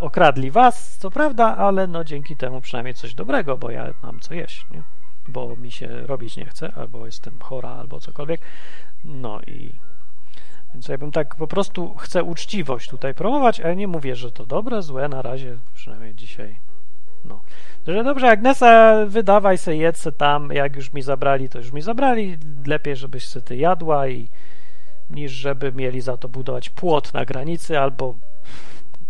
okradli 0.00 0.50
was, 0.50 0.98
co 0.98 1.10
prawda, 1.10 1.56
ale 1.56 1.86
no 1.86 2.04
dzięki 2.04 2.36
temu 2.36 2.60
przynajmniej 2.60 2.94
coś 2.94 3.14
dobrego, 3.14 3.56
bo 3.56 3.70
ja 3.70 3.94
mam 4.02 4.20
co 4.20 4.34
jeść, 4.34 4.66
nie? 4.70 4.82
Bo 5.28 5.56
mi 5.56 5.70
się 5.70 5.88
robić 6.06 6.36
nie 6.36 6.44
chce, 6.44 6.72
albo 6.76 7.06
jestem 7.06 7.38
chora, 7.40 7.70
albo 7.70 8.00
cokolwiek. 8.00 8.40
No 9.04 9.40
i 9.46 9.72
więc 10.74 10.88
ja 10.88 10.98
bym 10.98 11.12
tak 11.12 11.34
po 11.36 11.46
prostu 11.46 11.94
chcę 11.94 12.24
uczciwość 12.24 12.90
tutaj 12.90 13.14
promować, 13.14 13.60
ale 13.60 13.76
nie 13.76 13.88
mówię, 13.88 14.16
że 14.16 14.32
to 14.32 14.46
dobre, 14.46 14.82
złe 14.82 15.08
na 15.08 15.22
razie, 15.22 15.58
przynajmniej 15.74 16.14
dzisiaj. 16.14 16.67
No. 17.24 17.40
Że 17.86 18.04
dobrze, 18.04 18.28
Agnesa, 18.30 18.94
wydawaj 19.06 19.58
se, 19.58 19.76
jedz 19.76 20.00
se 20.00 20.12
tam, 20.12 20.52
jak 20.52 20.76
już 20.76 20.92
mi 20.92 21.02
zabrali, 21.02 21.48
to 21.48 21.58
już 21.58 21.72
mi 21.72 21.82
zabrali. 21.82 22.38
Lepiej, 22.66 22.96
żebyś 22.96 23.26
se 23.26 23.42
ty 23.42 23.56
jadła 23.56 24.08
i 24.08 24.28
niż 25.10 25.32
żeby 25.32 25.72
mieli 25.72 26.00
za 26.00 26.16
to 26.16 26.28
budować 26.28 26.70
płot 26.70 27.14
na 27.14 27.24
granicy 27.24 27.78
albo 27.78 28.14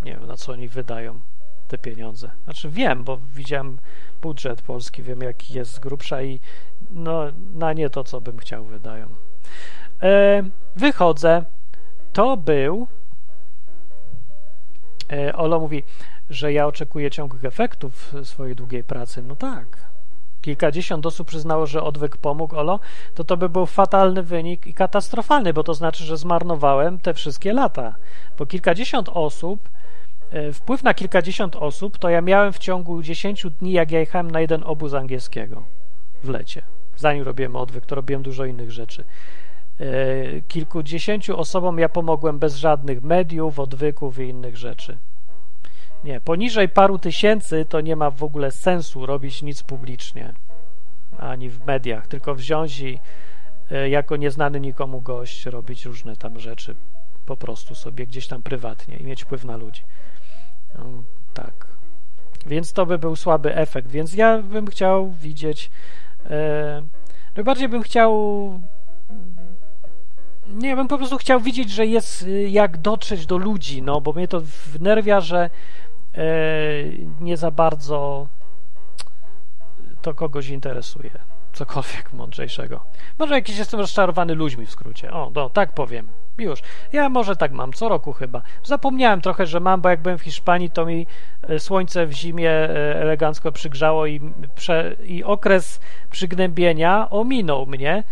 nie 0.03 0.11
wiem, 0.11 0.27
na 0.27 0.35
co 0.35 0.51
oni 0.51 0.67
wydają 0.67 1.19
te 1.67 1.77
pieniądze. 1.77 2.31
Znaczy 2.43 2.69
wiem, 2.69 3.03
bo 3.03 3.17
widziałem 3.17 3.77
budżet 4.21 4.61
polski, 4.61 5.03
wiem 5.03 5.21
jaki 5.21 5.53
jest 5.53 5.73
z 5.73 5.79
grubsza 5.79 6.21
i 6.21 6.39
no, 6.91 7.23
na 7.53 7.73
nie 7.73 7.89
to, 7.89 8.03
co 8.03 8.21
bym 8.21 8.37
chciał, 8.37 8.65
wydają. 8.65 9.07
E, 10.01 10.43
wychodzę. 10.75 11.43
To 12.13 12.37
był. 12.37 12.87
E, 15.11 15.35
Olo 15.35 15.59
mówi, 15.59 15.83
że 16.29 16.53
ja 16.53 16.67
oczekuję 16.67 17.11
ciągłych 17.11 17.45
efektów 17.45 18.13
swojej 18.23 18.55
długiej 18.55 18.83
pracy. 18.83 19.23
No 19.23 19.35
tak. 19.35 19.89
Kilkadziesiąt 20.41 21.05
osób 21.05 21.27
przyznało, 21.27 21.65
że 21.65 21.83
odwyk 21.83 22.17
pomógł, 22.17 22.55
Olo, 22.55 22.79
to 23.15 23.23
to 23.23 23.37
by 23.37 23.49
był 23.49 23.65
fatalny 23.65 24.23
wynik 24.23 24.67
i 24.67 24.73
katastrofalny, 24.73 25.53
bo 25.53 25.63
to 25.63 25.73
znaczy, 25.73 26.03
że 26.03 26.17
zmarnowałem 26.17 26.99
te 26.99 27.13
wszystkie 27.13 27.53
lata. 27.53 27.95
Bo 28.37 28.45
kilkadziesiąt 28.45 29.09
osób 29.09 29.69
e, 30.31 30.53
wpływ 30.53 30.83
na 30.83 30.93
kilkadziesiąt 30.93 31.55
osób, 31.55 31.97
to 31.97 32.09
ja 32.09 32.21
miałem 32.21 32.53
w 32.53 32.59
ciągu 32.59 33.01
10 33.01 33.45
dni, 33.59 33.71
jak 33.71 33.91
ja 33.91 33.99
jechałem 33.99 34.31
na 34.31 34.41
jeden 34.41 34.63
obóz 34.63 34.93
angielskiego 34.93 35.63
w 36.23 36.29
lecie. 36.29 36.61
Zanim 36.95 37.23
robiłem 37.23 37.55
odwyk, 37.55 37.85
to 37.85 37.95
robiłem 37.95 38.23
dużo 38.23 38.45
innych 38.45 38.71
rzeczy. 38.71 39.03
E, 39.79 40.41
Kilkudziesięciu 40.41 41.37
osobom 41.37 41.79
ja 41.79 41.89
pomogłem 41.89 42.39
bez 42.39 42.55
żadnych 42.55 43.03
mediów, 43.03 43.59
odwyków 43.59 44.19
i 44.19 44.23
innych 44.23 44.57
rzeczy. 44.57 44.97
Nie, 46.03 46.21
poniżej 46.21 46.69
paru 46.69 46.99
tysięcy 46.99 47.65
to 47.69 47.81
nie 47.81 47.95
ma 47.95 48.09
w 48.11 48.23
ogóle 48.23 48.51
sensu 48.51 49.05
robić 49.05 49.41
nic 49.41 49.63
publicznie, 49.63 50.33
ani 51.17 51.49
w 51.49 51.65
mediach, 51.65 52.07
tylko 52.07 52.35
wziąć 52.35 52.79
i 52.79 52.99
e, 53.71 53.89
jako 53.89 54.15
nieznany 54.15 54.59
nikomu 54.59 55.01
gość 55.01 55.45
robić 55.45 55.85
różne 55.85 56.15
tam 56.15 56.39
rzeczy 56.39 56.75
po 57.25 57.37
prostu 57.37 57.75
sobie 57.75 58.07
gdzieś 58.07 58.27
tam 58.27 58.43
prywatnie 58.43 58.97
i 58.97 59.03
mieć 59.03 59.23
wpływ 59.23 59.45
na 59.45 59.57
ludzi. 59.57 59.83
No, 60.77 60.85
tak. 61.33 61.67
Więc 62.45 62.73
to 62.73 62.85
by 62.85 62.97
był 62.97 63.15
słaby 63.15 63.55
efekt. 63.55 63.91
Więc 63.91 64.13
ja 64.13 64.37
bym 64.37 64.67
chciał 64.67 65.11
widzieć. 65.11 65.71
E, 66.29 66.81
najbardziej 67.35 67.69
bym 67.69 67.83
chciał. 67.83 68.13
Nie, 70.47 70.75
bym 70.75 70.87
po 70.87 70.97
prostu 70.97 71.17
chciał 71.17 71.39
widzieć, 71.39 71.69
że 71.69 71.85
jest 71.85 72.23
y, 72.23 72.49
jak 72.49 72.77
dotrzeć 72.77 73.25
do 73.25 73.37
ludzi, 73.37 73.81
no 73.81 74.01
bo 74.01 74.13
mnie 74.13 74.27
to 74.27 74.41
wnerwia, 74.73 75.21
że 75.21 75.49
nie 77.19 77.37
za 77.37 77.51
bardzo 77.51 78.27
to 80.01 80.13
kogoś 80.13 80.49
interesuje. 80.49 81.11
Cokolwiek 81.53 82.13
mądrzejszego. 82.13 82.79
Może 83.19 83.35
jakiś 83.35 83.57
jestem 83.57 83.79
rozczarowany 83.79 84.35
ludźmi 84.35 84.65
w 84.65 84.71
skrócie. 84.71 85.11
O, 85.11 85.31
no, 85.35 85.49
tak 85.49 85.73
powiem. 85.73 86.09
Już. 86.37 86.59
Ja 86.93 87.09
może 87.09 87.35
tak 87.35 87.51
mam, 87.51 87.73
co 87.73 87.89
roku 87.89 88.13
chyba. 88.13 88.41
Zapomniałem 88.63 89.21
trochę, 89.21 89.45
że 89.45 89.59
mam, 89.59 89.81
bo 89.81 89.89
jak 89.89 90.01
byłem 90.01 90.17
w 90.17 90.21
Hiszpanii, 90.21 90.69
to 90.69 90.85
mi 90.85 91.07
e, 91.41 91.59
słońce 91.59 92.05
w 92.05 92.11
zimie 92.11 92.51
e, 92.51 93.01
elegancko 93.01 93.51
przygrzało 93.51 94.05
i, 94.05 94.21
prze, 94.55 94.95
i 95.03 95.23
okres 95.23 95.79
przygnębienia 96.11 97.09
ominął 97.09 97.65
mnie. 97.65 98.03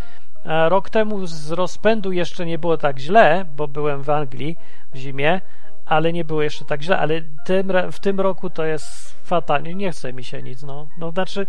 Rok 0.70 0.90
temu 0.90 1.26
z 1.26 1.52
rozpędu 1.52 2.12
jeszcze 2.12 2.46
nie 2.46 2.60
było 2.60 2.78
tak 2.78 3.00
źle, 3.00 3.46
bo 3.56 3.68
byłem 3.68 4.02
w 4.02 4.10
Anglii 4.10 4.58
w 4.94 4.98
zimie, 4.98 5.42
ale 5.88 6.14
nie 6.14 6.26
było 6.26 6.42
jeszcze 6.42 6.66
tak 6.66 6.82
źle, 6.82 6.98
ale 6.98 7.22
tym, 7.46 7.74
w 7.92 8.00
tym 8.00 8.20
roku 8.20 8.50
to 8.50 8.66
jest 8.66 9.16
fatalnie. 9.24 9.76
Nie 9.76 9.92
chce 9.92 10.14
mi 10.14 10.24
się 10.24 10.44
nic, 10.44 10.64
no. 10.64 10.88
No, 10.98 11.12
znaczy, 11.12 11.46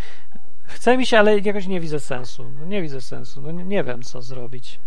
chce 0.65 0.97
mi 0.97 1.06
się, 1.06 1.19
ale 1.19 1.39
jakoś 1.39 1.66
nie 1.66 1.81
widzę 1.81 2.01
sensu. 2.01 2.51
No, 2.59 2.65
nie 2.65 2.82
widzę 2.82 3.01
sensu. 3.01 3.43
No, 3.43 3.51
nie, 3.51 3.65
nie 3.65 3.85
wiem, 3.85 4.02
co 4.02 4.23
zrobić 4.23 4.81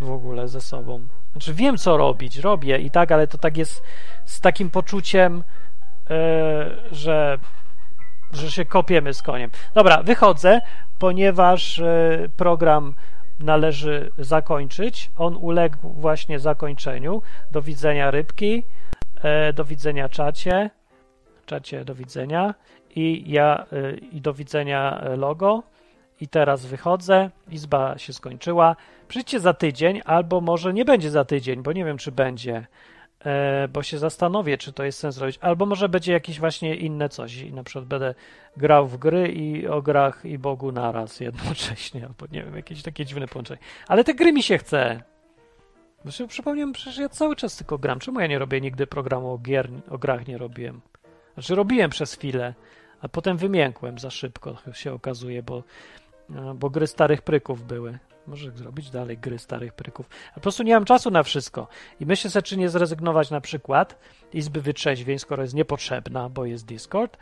w 0.00 0.10
ogóle 0.10 0.48
ze 0.48 0.60
sobą. 0.60 1.08
Znaczy 1.32 1.54
wiem, 1.54 1.78
co 1.78 1.96
robić, 1.96 2.38
robię 2.38 2.78
i 2.78 2.90
tak, 2.90 3.12
ale 3.12 3.26
to 3.26 3.38
tak 3.38 3.56
jest 3.56 3.82
z 4.24 4.40
takim 4.40 4.70
poczuciem, 4.70 5.44
yy, 6.10 6.16
że, 6.94 7.38
że 8.32 8.50
się 8.50 8.64
kopiemy 8.64 9.14
z 9.14 9.22
koniem. 9.22 9.50
Dobra, 9.74 10.02
wychodzę, 10.02 10.60
ponieważ 10.98 11.78
yy, 11.78 12.30
program 12.36 12.94
należy 13.40 14.10
zakończyć. 14.18 15.10
On 15.16 15.36
uległ 15.36 15.76
właśnie 15.82 16.38
zakończeniu. 16.38 17.22
Do 17.50 17.62
widzenia 17.62 18.10
rybki, 18.10 18.64
do 19.54 19.64
widzenia 19.64 20.08
czacie, 20.08 20.70
czacie 21.46 21.84
do 21.84 21.94
widzenia 21.94 22.54
i 22.96 23.24
ja 23.32 23.66
i 24.12 24.20
do 24.20 24.34
widzenia 24.34 25.04
logo. 25.16 25.62
I 26.22 26.28
teraz 26.28 26.66
wychodzę, 26.66 27.30
izba 27.50 27.98
się 27.98 28.12
skończyła. 28.12 28.76
Przyjdźcie 29.08 29.40
za 29.40 29.54
tydzień, 29.54 30.00
albo 30.04 30.40
może 30.40 30.72
nie 30.72 30.84
będzie 30.84 31.10
za 31.10 31.24
tydzień, 31.24 31.62
bo 31.62 31.72
nie 31.72 31.84
wiem, 31.84 31.98
czy 31.98 32.12
będzie, 32.12 32.66
e, 33.24 33.68
bo 33.68 33.82
się 33.82 33.98
zastanowię, 33.98 34.58
czy 34.58 34.72
to 34.72 34.84
jest 34.84 34.98
sens 34.98 35.18
robić. 35.18 35.38
Albo 35.40 35.66
może 35.66 35.88
będzie 35.88 36.12
jakieś 36.12 36.40
właśnie 36.40 36.76
inne 36.76 37.08
coś. 37.08 37.36
I 37.36 37.52
na 37.52 37.64
przykład 37.64 37.84
będę 37.84 38.14
grał 38.56 38.86
w 38.86 38.96
gry 38.96 39.28
i 39.28 39.66
o 39.66 39.82
grach 39.82 40.24
i 40.24 40.38
Bogu 40.38 40.72
naraz 40.72 41.20
jednocześnie, 41.20 42.06
albo 42.06 42.26
nie 42.32 42.44
wiem, 42.44 42.56
jakieś 42.56 42.82
takie 42.82 43.04
dziwne 43.04 43.28
połączenie. 43.28 43.60
Ale 43.88 44.04
te 44.04 44.14
gry 44.14 44.32
mi 44.32 44.42
się 44.42 44.58
chce. 44.58 45.02
Sobie 46.10 46.28
przypomniałem, 46.28 46.72
przecież 46.72 46.98
ja 46.98 47.08
cały 47.08 47.36
czas 47.36 47.56
tylko 47.56 47.78
gram. 47.78 47.98
Czemu 47.98 48.20
ja 48.20 48.26
nie 48.26 48.38
robię 48.38 48.60
nigdy 48.60 48.86
programu 48.86 49.32
o, 49.32 49.38
gier, 49.38 49.68
o 49.90 49.98
grach 49.98 50.26
nie 50.26 50.38
robiłem? 50.38 50.80
Znaczy 51.34 51.54
robiłem 51.54 51.90
przez 51.90 52.14
chwilę, 52.14 52.54
a 53.00 53.08
potem 53.08 53.36
wymiękłem 53.36 53.98
za 53.98 54.10
szybko, 54.10 54.56
się 54.72 54.92
okazuje, 54.92 55.42
bo 55.42 55.62
bo 56.54 56.70
gry 56.70 56.86
starych 56.86 57.22
pryków 57.22 57.66
były. 57.66 57.98
Może 58.26 58.50
zrobić 58.50 58.90
dalej 58.90 59.18
gry 59.18 59.38
starych 59.38 59.72
pryków. 59.72 60.08
A 60.30 60.34
po 60.34 60.40
prostu 60.40 60.62
nie 60.62 60.74
mam 60.74 60.84
czasu 60.84 61.10
na 61.10 61.22
wszystko. 61.22 61.68
I 62.00 62.06
myślę 62.06 62.30
sobie, 62.30 62.42
czy 62.42 62.56
nie 62.56 62.68
zrezygnować 62.68 63.30
na 63.30 63.40
przykład 63.40 63.98
Izby 64.32 64.60
Wytrzeźwień, 64.60 65.18
skoro 65.18 65.42
jest 65.42 65.54
niepotrzebna, 65.54 66.28
bo 66.28 66.44
jest 66.44 66.66
Discord, 66.66 67.16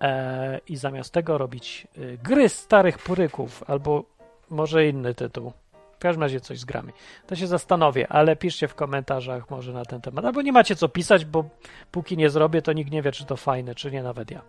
e, 0.00 0.60
i 0.68 0.76
zamiast 0.76 1.12
tego 1.12 1.38
robić 1.38 1.86
y, 1.98 2.18
gry 2.22 2.48
starych 2.48 2.98
pryków, 2.98 3.64
albo 3.66 4.04
może 4.50 4.86
inny 4.86 5.14
tytuł. 5.14 5.52
W 5.98 6.00
każdym 6.00 6.22
razie 6.22 6.40
coś 6.40 6.58
z 6.58 6.64
grami. 6.64 6.92
To 7.26 7.36
się 7.36 7.46
zastanowię, 7.46 8.08
ale 8.08 8.36
piszcie 8.36 8.68
w 8.68 8.74
komentarzach 8.74 9.50
może 9.50 9.72
na 9.72 9.84
ten 9.84 10.00
temat. 10.00 10.24
Albo 10.24 10.42
nie 10.42 10.52
macie 10.52 10.76
co 10.76 10.88
pisać, 10.88 11.24
bo 11.24 11.44
póki 11.90 12.16
nie 12.16 12.30
zrobię, 12.30 12.62
to 12.62 12.72
nikt 12.72 12.90
nie 12.90 13.02
wie, 13.02 13.12
czy 13.12 13.24
to 13.24 13.36
fajne, 13.36 13.74
czy 13.74 13.90
nie, 13.90 14.02
nawet 14.02 14.30
ja. 14.30 14.42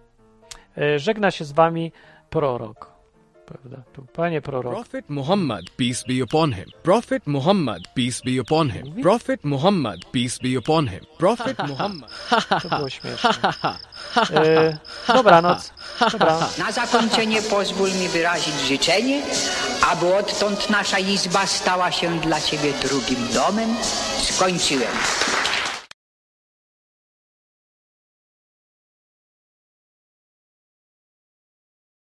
E, 0.78 1.00
żegna 1.00 1.32
się 1.32 1.46
z 1.46 1.52
wami 1.52 1.92
prorok. 2.30 2.99
Prawda? 3.50 3.84
Panie 4.14 4.42
prorok. 4.42 4.74
Prophet 4.74 5.10
Muhammad, 5.10 5.70
peace 5.78 6.04
be 6.08 6.24
upon 6.24 6.54
him. 6.54 6.66
Prophet 6.84 7.28
Muhammad, 7.28 7.82
peace 7.96 8.22
be 8.26 8.42
upon 8.42 8.70
him. 8.70 9.02
Prophet 9.02 9.44
Muhammad, 9.44 10.00
peace 10.12 10.40
be 10.44 10.58
upon 10.58 10.88
him. 10.88 11.00
Prophet 11.18 11.58
Muhammad. 11.70 12.10
To 12.62 12.70
było 12.70 12.90
śmieszne. 12.90 13.32
E, 14.34 14.78
dobranoc. 15.08 15.74
Dobranoc. 16.12 16.58
Na 16.58 16.72
zakończenie 16.72 17.42
pozwól 17.42 17.90
mi 17.90 18.08
wyrazić 18.08 18.56
życzenie, 18.68 19.22
aby 19.92 20.16
odtąd 20.16 20.70
nasza 20.70 21.00
izba 21.00 21.46
stała 21.48 21.92
się 21.92 22.20
dla 22.20 22.42
Ciebie 22.42 22.74
drugim 22.74 23.28
domem. 23.34 23.70
Skończyłem. 24.22 24.92